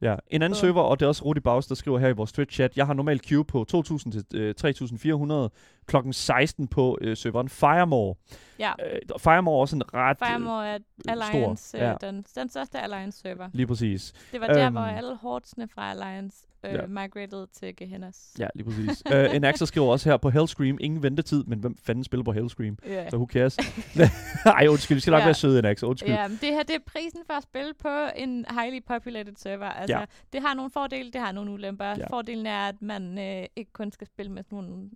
Ja, 0.00 0.16
en 0.28 0.42
anden 0.42 0.56
server, 0.56 0.82
og 0.82 1.00
det 1.00 1.04
er 1.06 1.08
også 1.08 1.24
Rudi 1.24 1.40
Baus, 1.40 1.66
der 1.66 1.74
skriver 1.74 1.98
her 1.98 2.08
i 2.08 2.12
vores 2.12 2.32
Twitch-chat, 2.32 2.76
jeg 2.76 2.86
har 2.86 2.94
normalt 2.94 3.26
queue 3.26 3.44
på 3.44 3.66
2.000 3.74 4.10
til 4.10 4.24
øh, 4.34 4.54
3.400 4.60 5.48
klokken 5.86 6.12
16 6.12 6.68
på 6.68 6.98
øh, 7.00 7.16
serveren 7.16 7.48
Firemore. 7.48 8.14
ja. 8.58 8.72
Øh, 8.92 8.98
Firemore 9.18 9.56
er 9.56 9.60
også 9.60 9.76
en 9.76 9.94
ret... 9.94 10.16
øh, 10.22 10.28
Firemore 10.28 10.68
er 10.68 10.78
stor, 11.00 11.10
Alliance, 11.12 11.78
ja. 11.78 11.88
ja. 11.90 11.94
den, 12.00 12.24
den 12.34 12.48
største 12.48 12.78
Alliance-server. 12.78 13.48
Lige 13.52 13.66
præcis. 13.66 14.12
Det 14.32 14.40
var 14.40 14.46
der, 14.46 14.66
Øhm. 14.66 14.74
hvor 14.74 14.82
alle 14.82 15.16
hordsene 15.16 15.68
fra 15.74 15.90
Alliance 15.90 16.46
øh, 16.68 16.74
Ja. 16.74 16.86
migrated 16.86 17.46
til 17.52 17.76
Gehennas. 17.76 18.34
Ja, 18.38 18.46
lige 18.54 18.64
præcis. 18.64 19.02
uh, 19.14 19.36
Enaxer 19.36 19.66
skriver 19.66 19.86
også 19.86 20.08
her 20.10 20.16
på 20.16 20.30
Hellscream, 20.30 20.78
ingen 20.80 21.02
ventetid, 21.02 21.44
men 21.44 21.58
hvem 21.58 21.76
fanden 21.82 22.04
spiller 22.04 22.24
på 22.24 22.32
Hellscream? 22.32 22.78
Ja. 22.86 23.10
Så 23.10 23.16
who 23.16 23.26
cares? 23.32 23.56
Ej, 24.46 24.66
undskyld, 24.70 24.94
vi 24.96 25.00
skal 25.00 25.10
nok 25.10 25.20
Ja. 25.20 25.24
være 25.24 25.34
søde, 25.34 25.58
Enaxer. 25.58 25.86
Undskyld. 25.86 26.12
Ja, 26.14 26.28
men 26.28 26.38
det 26.40 26.48
her 26.48 26.62
det 26.62 26.74
er 26.74 26.80
prisen 26.86 27.20
for 27.26 27.34
at 27.34 27.42
spille 27.42 27.72
på 27.78 27.88
en 28.16 28.44
highly 28.60 28.80
populated 28.86 29.34
server. 29.36 29.66
Altså, 29.66 29.98
Ja. 29.98 30.04
det 30.32 30.40
har 30.42 30.54
nogle 30.54 30.70
fordele, 30.70 31.10
det 31.10 31.20
har 31.20 31.32
nogle 31.32 31.50
ulemper. 31.50 31.84
Ja. 31.84 32.06
Fordelen 32.10 32.46
er, 32.46 32.68
at 32.68 32.82
man 32.82 33.18
øh, 33.18 33.46
ikke 33.56 33.72
kun 33.72 33.92
skal 33.92 34.06
spille 34.06 34.32
med 34.32 34.42
sådan 34.42 34.58
nogle 34.64 34.90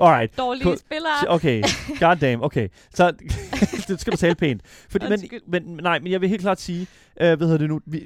Alright. 0.00 0.38
dårlige 0.38 0.62
Cool. 0.64 0.78
spillere. 0.78 1.12
Okay, 1.28 1.62
goddamn, 2.00 2.42
okay. 2.42 2.68
Så 2.94 3.10
det 3.88 4.00
skal 4.00 4.12
du 4.12 4.16
tale 4.16 4.34
pænt. 4.34 4.62
Fordi, 4.88 5.06
men, 5.08 5.20
men, 5.46 5.78
nej, 5.82 5.98
men 5.98 6.12
jeg 6.12 6.20
vil 6.20 6.28
helt 6.28 6.40
klart 6.42 6.60
sige, 6.60 6.86
øh, 7.20 7.26
hvad 7.36 7.46
hedder 7.46 7.58
det 7.58 7.68
nu, 7.68 7.80
vi, 7.86 7.98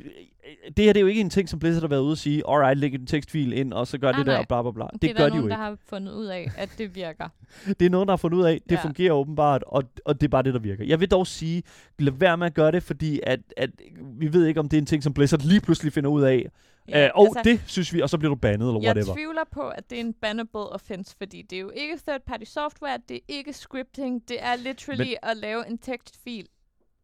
det 0.77 0.85
her 0.85 0.93
det 0.93 0.97
er 0.97 1.01
jo 1.01 1.07
ikke 1.07 1.21
en 1.21 1.31
ting, 1.31 1.49
som 1.49 1.59
Blizzard 1.59 1.83
har 1.83 1.89
været 1.89 2.01
ude 2.01 2.13
og 2.13 2.19
sige, 2.19 2.43
alright, 2.49 2.79
læg 2.79 2.95
en 2.95 3.07
tekstfil 3.07 3.53
ind, 3.53 3.73
og 3.73 3.87
så 3.87 3.99
gør 3.99 4.11
Nej, 4.11 4.19
det 4.19 4.27
der, 4.27 4.33
nej. 4.33 4.41
og 4.41 4.49
bla 4.49 4.63
bla 4.63 4.71
bla. 4.71 4.85
Det, 4.93 5.03
det 5.03 5.11
er 5.11 5.15
gør 5.15 5.23
der 5.25 5.31
de 5.31 5.37
jo 5.37 5.41
nogen, 5.41 5.51
ikke. 5.53 5.59
der 5.59 5.65
har 5.65 5.77
fundet 5.89 6.13
ud 6.13 6.27
af, 6.27 6.51
at 6.57 6.69
det 6.79 6.95
virker. 6.95 7.29
Det 7.81 7.87
er 7.87 7.91
noget, 7.91 8.09
der 8.09 8.13
har 8.13 8.17
fundet 8.17 8.39
ud 8.39 8.45
af, 8.45 8.61
det 8.69 8.77
Ja. 8.77 8.83
fungerer 8.85 9.13
åbenbart, 9.13 9.65
og, 9.67 9.83
og 10.05 10.21
det 10.21 10.27
er 10.27 10.31
bare 10.31 10.43
det, 10.43 10.55
der 10.55 10.61
virker. 10.61 10.85
Jeg 10.85 11.01
vil 11.01 11.11
dog 11.11 11.27
sige, 11.27 11.63
lad 11.99 12.13
være 12.13 12.37
med 12.37 12.47
at 12.47 12.55
gøre 12.55 12.73
det, 12.73 12.83
fordi 12.83 13.21
at, 13.23 13.41
at 13.57 13.71
vi 14.19 14.33
ved 14.33 14.47
ikke, 14.47 14.61
om 14.61 14.69
det 14.69 14.77
er 14.77 14.81
en 14.81 14.87
ting, 14.87 15.03
som 15.03 15.15
Blizzard 15.15 15.41
lige 15.41 15.61
pludselig 15.61 15.93
finder 15.93 16.11
ud 16.11 16.23
af. 16.23 16.47
Ja, 16.89 17.07
uh, 17.07 17.11
og 17.15 17.27
altså, 17.27 17.41
det 17.45 17.61
synes 17.67 17.93
vi, 17.95 18.01
og 18.01 18.11
så 18.11 18.19
bliver 18.19 18.35
du 18.35 18.41
bandet, 18.41 18.69
eller 18.69 18.81
jeg 18.81 18.89
whatever. 18.89 19.15
tvivler 19.15 19.45
på, 19.51 19.69
at 19.69 19.91
det 19.91 19.97
er 19.97 20.01
en 20.01 20.13
bannable 20.13 20.61
offense, 20.61 21.15
fordi 21.19 21.43
det 21.43 21.57
er 21.57 21.61
jo 21.61 21.71
ikke 21.71 21.99
third-party 22.09 22.45
software, 22.45 22.99
det 23.09 23.17
er 23.17 23.21
ikke 23.29 23.53
scripting, 23.53 24.29
det 24.29 24.43
er 24.43 24.57
literally 24.57 25.09
Men, 25.09 25.17
at 25.23 25.37
lave 25.37 25.67
en 25.67 25.79
tekstfil. 25.79 26.47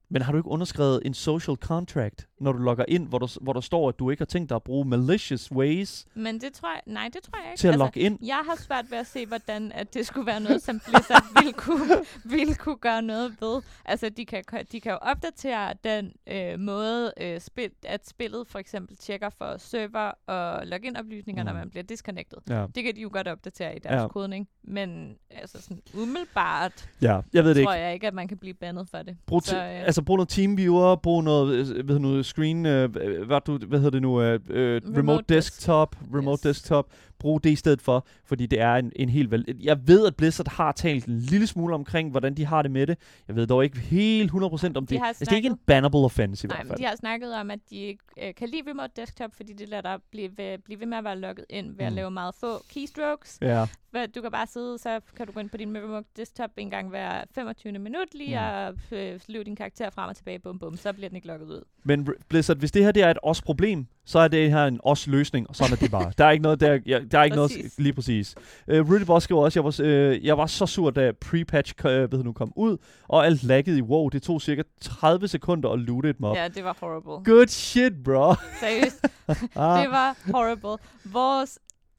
Men 0.08 0.22
har 0.22 0.32
du 0.32 0.38
ikke 0.38 0.48
underskrevet 0.50 1.00
en 1.04 1.14
social 1.14 1.56
contract, 1.56 2.28
når 2.40 2.52
du 2.52 2.58
logger 2.58 2.84
ind, 2.88 3.08
hvor 3.08 3.18
der, 3.18 3.38
hvor 3.42 3.52
der 3.52 3.60
står, 3.60 3.88
at 3.88 3.98
du 3.98 4.10
ikke 4.10 4.20
har 4.20 4.26
tænkt 4.26 4.48
dig 4.50 4.56
at 4.56 4.62
bruge 4.62 4.84
malicious 4.84 5.52
ways 5.52 6.06
Men 6.14 6.40
det 6.40 6.52
tror 6.52 6.68
jeg, 6.72 6.82
nej, 6.86 7.08
det 7.12 7.22
tror 7.22 7.38
jeg 7.42 7.50
ikke. 7.52 7.60
til 7.60 7.68
at 7.68 7.72
altså, 7.72 7.84
logge 7.84 8.00
ind? 8.00 8.18
Jeg 8.22 8.42
har 8.46 8.56
svært 8.62 8.90
ved 8.90 8.98
at 8.98 9.06
se, 9.06 9.26
hvordan 9.26 9.72
at 9.72 9.94
det 9.94 10.06
skulle 10.06 10.26
være 10.26 10.40
noget, 10.40 10.62
som 10.62 10.80
Blizzard 10.88 11.24
ville 11.40 11.52
kunne, 11.52 11.94
ville 12.36 12.54
kunne 12.54 12.76
gøre 12.76 13.02
noget 13.02 13.36
ved. 13.40 13.62
Altså, 13.84 14.08
de 14.08 14.24
kan, 14.26 14.44
de 14.72 14.80
kan 14.80 14.92
jo 14.92 14.98
opdatere 15.02 15.74
den 15.84 16.12
øh, 16.26 16.60
måde, 16.60 17.12
øh, 17.20 17.40
spil, 17.40 17.70
at 17.82 18.08
spillet 18.08 18.46
for 18.48 18.58
eksempel 18.58 18.96
tjekker 18.96 19.28
for 19.28 19.56
server 19.58 20.12
og 20.26 20.66
login-oplysninger, 20.66 21.42
mm. 21.42 21.46
når 21.46 21.52
man 21.52 21.70
bliver 21.70 21.82
disconnected. 21.84 22.38
Ja. 22.48 22.66
Det 22.74 22.84
kan 22.84 22.96
de 22.96 23.00
jo 23.00 23.10
godt 23.12 23.28
opdatere 23.28 23.76
i 23.76 23.78
deres 23.78 24.02
Ja. 24.02 24.08
kodning. 24.08 24.48
Men 24.62 25.16
altså 25.30 25.62
sådan 25.62 25.82
umiddelbart 25.94 26.88
ja, 27.02 27.20
jeg 27.32 27.44
ved 27.44 27.54
det 27.54 27.64
tror 27.64 27.72
ikke. 27.72 27.84
jeg 27.84 27.94
ikke, 27.94 28.06
at 28.06 28.14
man 28.14 28.28
kan 28.28 28.38
blive 28.38 28.54
bandet 28.54 28.88
for 28.88 28.98
det. 29.02 29.16
Brug, 29.26 29.42
Så, 29.42 29.56
øh, 29.56 29.93
altså 29.94 30.02
brug 30.02 30.16
noget 30.16 30.28
TeamViewer, 30.28 30.96
brug 30.96 31.24
noget, 31.24 31.54
øh, 31.54 31.84
hvad 31.84 31.94
hedder 31.96 31.98
nu, 32.16 32.22
screen, 32.22 32.66
øh, 32.66 32.88
øh, 33.00 33.26
hvad, 33.26 33.40
du, 33.46 33.58
hvad 33.58 33.78
hedder 33.78 33.90
det 33.90 34.02
nu, 34.02 34.22
øh, 34.22 34.40
øh, 34.50 34.80
remote, 34.84 34.98
Remote 34.98 35.24
desk. 35.28 35.52
desktop, 35.54 35.96
remote 36.14 36.48
Yes. 36.48 36.56
desktop, 36.56 36.86
brug 37.24 37.44
det 37.44 37.50
i 37.50 37.56
stedet 37.56 37.82
for, 37.82 38.06
fordi 38.24 38.46
det 38.46 38.60
er 38.60 38.74
en, 38.74 38.92
en 38.96 39.08
helt 39.08 39.30
vel. 39.30 39.44
Jeg 39.62 39.78
ved, 39.88 40.06
at 40.06 40.16
Blizzard 40.16 40.50
har 40.52 40.72
talt 40.72 41.06
en 41.06 41.18
lille 41.18 41.46
smule 41.46 41.74
omkring, 41.74 42.10
hvordan 42.10 42.34
de 42.34 42.44
har 42.46 42.62
det 42.62 42.70
med 42.70 42.86
det. 42.86 42.98
Jeg 43.28 43.36
ved 43.36 43.46
dog 43.46 43.64
ikke 43.64 43.78
helt 43.78 44.30
100% 44.32 44.36
om 44.36 44.50
De 44.50 44.94
det. 44.94 44.98
har 44.98 45.06
Altså, 45.06 45.24
det 45.24 45.32
er 45.32 45.36
ikke 45.36 45.46
en 45.46 45.52
snakket- 45.52 45.66
bannable 45.66 45.98
offense 46.00 46.46
i 46.46 46.48
Nej, 46.48 46.56
hvert 46.56 46.66
fald. 46.68 46.78
de 46.78 46.84
har 46.84 46.96
snakket 46.96 47.34
om, 47.34 47.50
at 47.50 47.58
de 47.70 47.76
ikke 47.76 48.02
øh, 48.22 48.34
kan 48.34 48.48
lide 48.48 48.70
remote 48.70 48.92
desktop, 48.96 49.30
fordi 49.36 49.52
det 49.52 49.68
lader 49.68 49.82
dig 49.82 49.98
blive 50.10 50.30
ved, 50.36 50.58
blive 50.58 50.80
ved 50.80 50.86
med 50.86 50.98
at 50.98 51.04
være 51.04 51.18
logget 51.18 51.44
ind 51.50 51.76
ved 51.76 51.84
at 51.86 51.92
Mm. 51.92 51.96
lave 51.96 52.10
meget 52.10 52.34
få 52.40 52.46
keystrokes. 52.74 53.38
Ja, 53.42 53.66
Hvad- 53.90 54.08
Du 54.08 54.20
kan 54.22 54.30
bare 54.30 54.46
sidde, 54.46 54.78
så 54.78 55.00
kan 55.16 55.26
du 55.26 55.32
gå 55.32 55.40
ind 55.40 55.50
på 55.50 55.56
din 55.56 55.76
remote 55.76 56.06
desktop 56.16 56.50
en 56.56 56.70
gang 56.70 56.88
hver 56.88 57.24
25. 57.34 57.78
minut 57.78 58.14
lige 58.14 58.40
Mm. 58.40 58.44
og 58.92 58.98
øh, 58.98 59.20
løbe 59.28 59.44
din 59.44 59.56
karakter 59.56 59.90
frem 59.90 60.08
og 60.08 60.16
tilbage, 60.16 60.38
bum 60.38 60.58
bum, 60.58 60.76
så 60.76 60.92
bliver 60.92 61.08
den 61.08 61.16
ikke 61.16 61.26
logget 61.28 61.46
ud. 61.46 61.62
men 61.84 62.08
Blizzard, 62.28 62.56
hvis 62.56 62.72
det 62.72 62.84
her 62.84 62.92
det 62.92 63.02
er 63.02 63.10
et 63.10 63.18
os-problem, 63.22 63.86
så 64.04 64.18
er 64.18 64.28
det 64.28 64.50
her 64.50 64.64
en 64.66 64.80
os-løsning, 64.82 65.48
og 65.48 65.56
sådan 65.56 65.72
er 65.72 65.76
det 65.76 65.90
bare. 65.90 66.12
der 66.18 66.24
er 66.24 66.30
ikke 66.30 66.42
noget, 66.42 66.60
der, 66.60 66.78
ja, 66.86 66.98
der 67.14 67.20
er 67.20 67.24
ikke 67.24 67.36
noget, 67.36 67.50
Præcis. 67.50 67.78
lige 67.78 67.92
præcis. 67.92 68.34
Uh, 68.68 68.74
Rudy 68.74 69.02
Boss 69.02 69.24
skriver 69.24 69.42
også, 69.42 69.60
jeg 69.60 69.64
var, 69.64 70.10
uh, 70.10 70.24
jeg 70.24 70.38
var 70.38 70.46
så 70.46 70.66
sur, 70.66 70.90
da 70.90 71.12
pre-patch 71.24 71.72
uh, 71.84 72.12
ved 72.12 72.24
nu 72.24 72.32
kom 72.32 72.52
ud, 72.56 72.76
og 73.08 73.26
alt 73.26 73.42
laggede 73.44 73.78
i 73.78 73.82
WoW. 73.82 74.08
Det 74.08 74.22
tog 74.22 74.42
cirka 74.42 74.62
30 74.80 75.28
sekunder 75.28 75.70
at 75.70 75.78
loote 75.78 76.10
et 76.10 76.20
mob. 76.20 76.36
Ja, 76.36 76.48
det 76.48 76.64
var 76.64 76.76
horrible. 76.80 77.32
Good 77.32 77.46
shit, 77.46 78.04
bro. 78.04 78.34
Seriøst, 78.60 79.06
ah, 79.56 79.82
det 79.82 79.90
var 79.90 80.16
horrible. 80.32 80.76
Vores, 81.04 81.58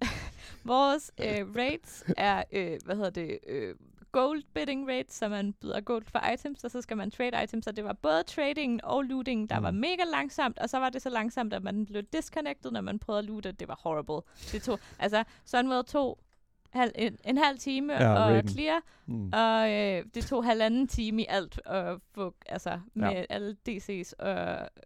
vores 0.64 1.12
øh, 1.24 1.56
rates 1.56 2.04
er, 2.18 2.44
øh, 2.54 2.72
hvad 2.86 2.96
hedder 2.96 3.10
det, 3.10 3.38
øh, 3.50 3.76
gold 4.16 4.44
bidding 4.54 4.88
rates, 4.90 5.14
så 5.16 5.28
man 5.30 5.54
byder 5.54 5.82
gold 5.82 6.06
for 6.06 6.20
items, 6.34 6.64
og 6.64 6.72
så 6.72 6.82
skal 6.82 6.98
man 6.98 7.12
trade 7.12 7.44
items, 7.44 7.68
og 7.68 7.76
det 7.76 7.84
var 7.84 7.94
både 7.94 8.24
trading 8.24 8.84
og 8.84 9.04
looting, 9.04 9.50
der 9.50 9.58
Mm. 9.60 9.64
var 9.64 9.72
mega 9.72 10.04
langsomt, 10.14 10.60
og 10.60 10.70
så 10.70 10.78
var 10.80 10.90
det 10.90 11.02
så 11.02 11.10
langsomt, 11.10 11.54
at 11.54 11.64
man 11.64 11.86
blev 11.86 12.04
disconnected, 12.04 12.72
når 12.72 12.82
man 12.82 13.00
prøvede 13.00 13.20
at 13.20 13.26
loote, 13.26 13.52
det 13.52 13.68
var 13.68 13.80
horrible. 13.84 14.22
Det 14.52 14.64
tog, 14.64 14.80
altså, 15.00 15.24
Sunwell 15.46 15.84
tog 15.86 16.20
halv, 16.76 16.92
en, 16.96 17.18
en 17.26 17.38
halv 17.38 17.58
time 17.58 17.94
Ja, 17.94 18.14
raten. 18.14 18.48
clear, 18.50 18.80
mm. 19.06 19.30
og 19.34 19.72
øh, 19.72 20.04
det 20.16 20.26
tog 20.26 20.46
halvanden 20.46 20.88
time 20.88 21.22
i 21.22 21.26
alt 21.30 21.60
at 21.66 21.98
få, 22.16 22.34
altså 22.50 22.80
med 22.94 23.10
Ja. 23.10 23.24
alle 23.30 23.56
DC's 23.70 24.12
og 24.20 24.32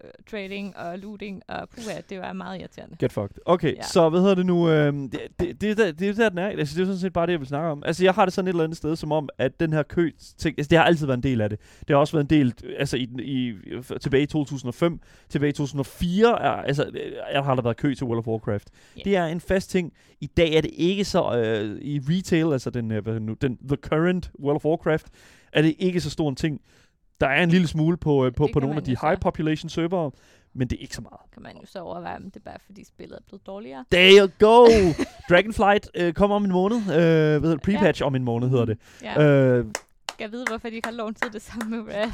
øh, 0.04 0.12
trading 0.32 0.78
og 0.78 1.00
looting 1.00 1.42
og 1.48 1.70
puha, 1.70 2.02
det 2.10 2.20
var 2.20 2.34
meget 2.34 2.60
irriterende. 2.60 2.96
Get 3.00 3.12
fucked. 3.12 3.38
Okay, 3.46 3.76
ja. 3.76 3.82
Så 3.82 4.10
hvad 4.10 4.20
hedder 4.20 4.36
det 4.36 4.46
nu? 4.46 4.70
Øhm, 4.70 5.10
det, 5.10 5.20
det, 5.40 5.62
det, 5.62 5.78
det, 5.78 6.00
det 6.00 6.10
er 6.10 6.14
der, 6.14 6.30
den 6.30 6.38
er. 6.38 6.48
Altså, 6.48 6.76
det 6.76 6.82
er 6.82 6.86
sådan 6.86 7.00
set 7.00 7.14
bare 7.14 7.26
det, 7.26 7.32
jeg 7.32 7.40
vil 7.40 7.48
snakke 7.48 7.70
om. 7.70 7.84
Altså, 7.86 8.04
jeg 8.04 8.14
har 8.14 8.26
det 8.26 8.34
sådan 8.34 8.48
et 8.48 8.50
eller 8.50 8.64
andet 8.64 8.78
sted, 8.78 8.96
som 8.96 9.12
om, 9.12 9.30
at 9.38 9.60
den 9.60 9.74
her 9.74 9.84
kø, 9.84 10.12
ting, 10.38 10.56
altså, 10.60 10.70
det 10.70 10.78
har 10.78 10.86
altid 10.86 11.06
været 11.06 11.18
en 11.18 11.24
del 11.24 11.42
af 11.42 11.50
det. 11.50 11.60
Det 11.80 11.90
har 11.90 11.96
også 11.96 12.14
været 12.18 12.32
en 12.32 12.40
del, 12.40 12.54
altså, 12.78 12.98
i, 12.98 13.10
i, 13.24 13.54
tilbage 14.02 14.24
i 14.24 14.26
2005, 14.26 15.00
tilbage 15.30 15.50
i 15.50 15.54
2004, 15.54 16.42
er, 16.42 16.50
altså, 16.50 16.86
øh, 16.94 17.12
jeg 17.34 17.44
har 17.44 17.56
der 17.56 17.62
været 17.62 17.78
kø 17.78 17.94
til 17.96 18.06
World 18.08 18.20
of 18.20 18.28
Warcraft. 18.28 18.70
Ja. 18.98 19.02
Det 19.06 19.16
er 19.16 19.26
en 19.26 19.40
fast 19.40 19.70
ting. 19.70 19.94
I 20.22 20.28
dag 20.28 20.54
er 20.54 20.62
det 20.62 20.72
ikke 20.74 21.06
så, 21.06 21.38
øh, 21.38 21.82
i 21.82 22.00
retail, 22.10 22.54
altså 22.54 22.70
den, 22.70 22.92
øh, 22.92 23.04
hvad 23.04 23.20
nu, 23.20 23.34
den, 23.34 23.58
the 23.68 23.78
current 23.82 24.32
World 24.40 24.56
of 24.56 24.66
Warcraft, 24.66 25.08
er 25.54 25.62
det 25.62 25.76
ikke 25.80 26.02
så 26.02 26.10
stor 26.10 26.30
en 26.30 26.36
ting. 26.36 26.62
Der 27.22 27.28
er 27.28 27.44
en 27.44 27.50
lille 27.50 27.68
smule 27.68 27.98
på, 27.98 28.26
øh, 28.26 28.34
på, 28.34 28.46
Det 28.46 28.54
på 28.54 28.60
nogle 28.60 28.76
af 28.76 28.84
de 28.84 28.96
high 29.02 29.20
population 29.20 29.70
servere, 29.70 30.12
men 30.54 30.68
det 30.68 30.78
er 30.78 30.82
ikke 30.82 30.96
så 30.96 31.02
meget. 31.02 31.20
Kan 31.34 31.44
man 31.44 31.52
jo 31.62 31.66
så 31.66 31.80
overveje, 31.80 32.16
om 32.16 32.24
det 32.24 32.36
er 32.36 32.40
bare 32.52 32.58
fordi 32.66 32.84
spillet 32.86 33.16
er 33.16 33.22
blevet 33.28 33.48
dårligere. 33.48 33.86
There 33.92 34.12
you 34.20 34.30
go! 34.40 34.66
Dragonflight 35.30 35.90
øh, 35.96 36.14
kommer 36.14 36.36
om 36.36 36.46
en 36.46 36.52
måned. 36.52 36.78
Øh, 36.78 36.84
hvad 36.90 37.40
hedder 37.42 37.56
det? 37.58 37.68
Pre-patch 37.68 38.04
om 38.04 38.16
en 38.16 38.24
måned 38.24 38.50
hedder 38.50 38.66
det. 38.66 38.78
Ja, 39.04 39.24
Øh, 39.24 39.66
jeg 40.20 40.32
ved, 40.32 40.46
hvorfor 40.48 40.70
de 40.70 40.76
ikke 40.76 40.88
har 40.88 40.96
launchet 40.96 41.34
det 41.34 41.42
samme 41.42 41.78
med 41.78 41.94
Rare. 41.94 42.12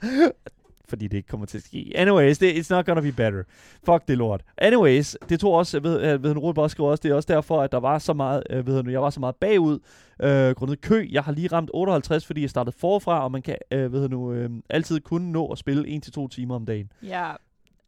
fordi 0.88 1.08
det 1.08 1.16
ikke 1.16 1.28
kommer 1.28 1.46
til 1.46 1.58
at 1.58 1.64
ske. 1.64 1.92
Anyways, 1.94 2.38
det, 2.38 2.52
it's 2.52 2.74
not 2.74 2.86
gonna 2.86 3.00
be 3.00 3.12
better. 3.12 3.42
Fuck 3.84 4.08
det 4.08 4.18
lort. 4.18 4.42
Anyways, 4.58 5.16
det 5.28 5.40
tog 5.40 5.52
også, 5.52 5.80
ved, 5.80 6.02
øh, 6.02 6.22
ved 6.22 6.36
Rode 6.36 6.54
bare 6.54 6.64
også, 6.64 7.00
det 7.02 7.10
er 7.10 7.14
også 7.14 7.26
derfor, 7.32 7.62
at 7.62 7.72
der 7.72 7.80
var 7.80 7.98
så 7.98 8.12
meget, 8.12 8.42
øh, 8.50 8.66
ved 8.66 8.82
du, 8.82 8.90
jeg 8.90 9.02
var 9.02 9.10
så 9.10 9.20
meget 9.20 9.36
bagud, 9.36 9.78
øh, 10.22 10.50
grundet 10.50 10.80
kø. 10.80 11.06
Jeg 11.10 11.22
har 11.22 11.32
lige 11.32 11.48
ramt 11.48 11.70
58, 11.74 12.26
fordi 12.26 12.40
jeg 12.42 12.50
startede 12.50 12.76
forfra, 12.80 13.24
og 13.24 13.32
man 13.32 13.42
kan, 13.42 13.56
øh, 13.70 13.92
ved 13.92 14.02
du 14.02 14.08
nu, 14.08 14.32
øh, 14.32 14.50
altid 14.70 15.00
kun 15.00 15.22
nå 15.22 15.46
at 15.46 15.58
spille 15.58 15.88
1-2 15.88 16.28
timer 16.28 16.54
om 16.54 16.66
dagen. 16.66 16.92
ja, 17.02 17.32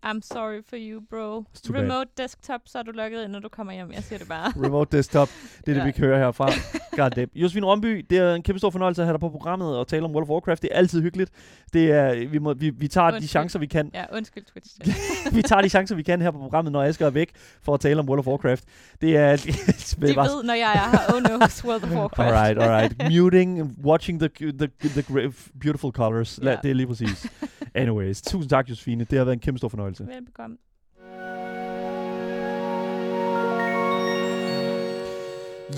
I'm 0.06 0.20
sorry 0.22 0.60
for 0.68 0.76
you, 0.76 1.00
bro. 1.10 1.44
It's 1.56 1.72
bad. 1.72 1.82
Remote 1.82 2.10
desktop, 2.18 2.60
så 2.66 2.78
er 2.78 2.82
du 2.82 2.90
logget 2.90 3.22
ind, 3.24 3.32
når 3.32 3.38
du 3.38 3.48
kommer 3.48 3.72
hjem. 3.72 3.92
Jeg 3.92 4.02
siger 4.02 4.18
det 4.18 4.28
bare. 4.28 4.52
Remote 4.66 4.96
desktop. 4.96 5.28
Det 5.66 5.68
er 5.68 5.72
det, 5.74 5.80
Ja. 5.80 5.84
vi 5.84 5.92
kører 5.92 6.18
herfra. 6.18 6.50
God 6.96 7.10
damn. 7.10 7.30
Josefine 7.34 7.66
Romby, 7.66 8.06
det 8.10 8.18
er 8.18 8.34
en 8.34 8.42
kæmpe 8.42 8.58
stor 8.58 8.70
fornøjelse 8.70 9.02
at 9.02 9.06
have 9.06 9.12
dig 9.12 9.20
på 9.20 9.28
programmet 9.28 9.76
og 9.78 9.88
tale 9.88 10.04
om 10.04 10.10
World 10.10 10.22
of 10.24 10.28
Warcraft. 10.30 10.62
Det 10.62 10.70
er 10.72 10.76
altid 10.76 11.02
hyggeligt. 11.02 11.30
Det 11.72 11.92
er, 11.92 12.28
vi, 12.28 12.38
må, 12.38 12.54
vi, 12.54 12.70
vi 12.70 12.88
tager 12.88 13.06
de 13.10 13.14
Undskyld. 13.14 13.28
chancer, 13.28 13.58
vi 13.58 13.66
kan. 13.66 13.90
Ja, 13.94 14.04
undskyld 14.16 14.44
Twitch. 14.44 14.76
vi 15.36 15.42
tager 15.42 15.62
de 15.62 15.68
chancer, 15.68 15.94
vi 15.96 16.02
kan 16.02 16.22
her 16.22 16.30
på 16.30 16.38
programmet, 16.38 16.72
når 16.72 16.82
Asger 16.82 17.06
er 17.06 17.10
væk, 17.10 17.30
for 17.62 17.74
at 17.74 17.80
tale 17.80 17.98
om 18.00 18.08
World 18.08 18.18
of 18.18 18.26
Warcraft. 18.26 18.64
Det 19.00 19.16
er... 19.16 19.30
det 19.36 19.46
De 20.00 20.06
ved, 20.16 20.44
når 20.44 20.54
jeg 20.54 20.72
er 20.72 20.90
her. 20.90 21.14
Oh 21.14 21.22
no, 21.22 21.46
World 21.70 21.84
of 21.84 21.90
Warcraft. 21.92 22.32
Alright, 22.36 22.58
alright. 22.62 23.12
Muting, 23.12 23.60
and 23.60 23.70
watching 23.84 24.20
the, 24.20 24.28
the, 24.58 24.68
the, 24.80 25.02
gra- 25.02 25.50
beautiful 25.60 25.90
colors. 25.92 26.38
Ja. 26.42 26.50
Ja. 26.50 26.56
Det 26.62 26.70
er 26.70 26.74
lige 26.74 26.86
præcis. 26.86 27.26
Anyways, 27.74 28.22
tusind 28.22 28.50
tak, 28.50 28.70
Josefine. 28.70 29.04
Det 29.04 29.18
har 29.18 29.24
været 29.24 29.32
en 29.36 29.40
kæmpe 29.40 29.58
stor 29.58 29.68
fornøjelse. 29.68 29.89
Velbekomme. 29.98 30.56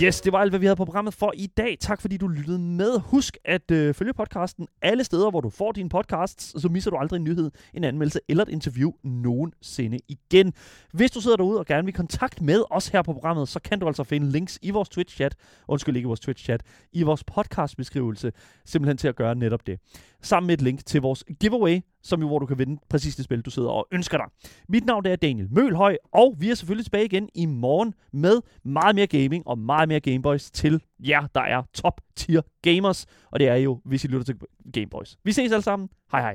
Yes, 0.02 0.20
det 0.20 0.32
var 0.32 0.38
alt, 0.38 0.52
hvad 0.52 0.60
vi 0.60 0.66
havde 0.66 0.76
på 0.76 0.84
programmet 0.84 1.14
for 1.14 1.32
i 1.36 1.46
dag. 1.46 1.76
Tak 1.80 2.00
fordi 2.00 2.16
du 2.16 2.28
lyttede 2.28 2.58
med. 2.58 3.00
Husk 3.00 3.36
at 3.44 3.70
øh, 3.70 3.94
følge 3.94 4.12
podcasten 4.12 4.68
alle 4.82 5.04
steder, 5.04 5.30
hvor 5.30 5.40
du 5.40 5.50
får 5.50 5.72
dine 5.72 5.88
podcasts, 5.88 6.62
så 6.62 6.68
misser 6.68 6.90
du 6.90 6.96
aldrig 6.96 7.16
en 7.16 7.24
nyhed, 7.24 7.50
en 7.74 7.84
anmeldelse 7.84 8.20
eller 8.28 8.44
et 8.44 8.48
interview 8.48 8.92
nogensinde 9.04 9.98
igen. 10.08 10.52
Hvis 10.92 11.10
du 11.10 11.20
sidder 11.20 11.36
derude 11.36 11.58
og 11.58 11.66
gerne 11.66 11.84
vil 11.84 11.94
kontakt 11.94 12.40
med 12.40 12.62
os 12.70 12.88
her 12.88 13.02
på 13.02 13.12
programmet, 13.12 13.48
så 13.48 13.60
kan 13.60 13.78
du 13.78 13.86
altså 13.86 14.04
finde 14.04 14.30
links 14.30 14.58
i 14.62 14.70
vores 14.70 14.88
Twitch-chat, 14.88 15.34
undskyld 15.68 15.96
ikke 15.96 16.06
i 16.06 16.08
vores 16.08 16.20
Twitch-chat, 16.20 16.60
i 16.92 17.02
vores 17.02 17.24
podcast-beskrivelse, 17.24 18.32
simpelthen 18.64 18.96
til 18.96 19.08
at 19.08 19.16
gøre 19.16 19.34
netop 19.34 19.66
det. 19.66 19.80
Sammen 20.22 20.46
med 20.46 20.54
et 20.54 20.62
link 20.62 20.86
til 20.86 21.00
vores 21.00 21.24
giveaway, 21.40 21.80
som 22.02 22.20
jo 22.20 22.26
hvor 22.26 22.38
du 22.38 22.46
kan 22.46 22.58
vinde 22.58 22.80
præcis 22.88 23.16
det 23.16 23.24
spil, 23.24 23.40
du 23.40 23.50
sidder 23.50 23.68
og 23.68 23.88
ønsker 23.92 24.18
dig. 24.18 24.26
Mit 24.68 24.84
navn 24.84 25.06
er 25.06 25.16
Daniel 25.16 25.48
Mølhøj, 25.50 25.96
og 26.12 26.36
vi 26.38 26.50
er 26.50 26.54
selvfølgelig 26.54 26.84
tilbage 26.84 27.04
igen 27.04 27.28
i 27.34 27.46
morgen 27.46 27.94
med 28.12 28.40
meget 28.64 28.94
mere 28.94 29.06
gaming 29.06 29.46
og 29.46 29.58
meget 29.58 29.88
mere 29.88 30.00
Gameboys 30.00 30.50
til 30.50 30.82
jer, 30.98 31.26
der 31.34 31.40
er 31.40 31.62
top 31.74 32.00
tier 32.16 32.42
gamers. 32.62 33.06
Og 33.30 33.40
det 33.40 33.48
er 33.48 33.54
jo, 33.56 33.80
hvis 33.84 34.04
I 34.04 34.06
lytter 34.06 34.24
til 34.24 34.36
Gameboys. 34.72 35.18
Vi 35.24 35.32
ses 35.32 35.52
alle 35.52 35.62
sammen. 35.62 35.88
Hej 36.12 36.20
hej. 36.20 36.30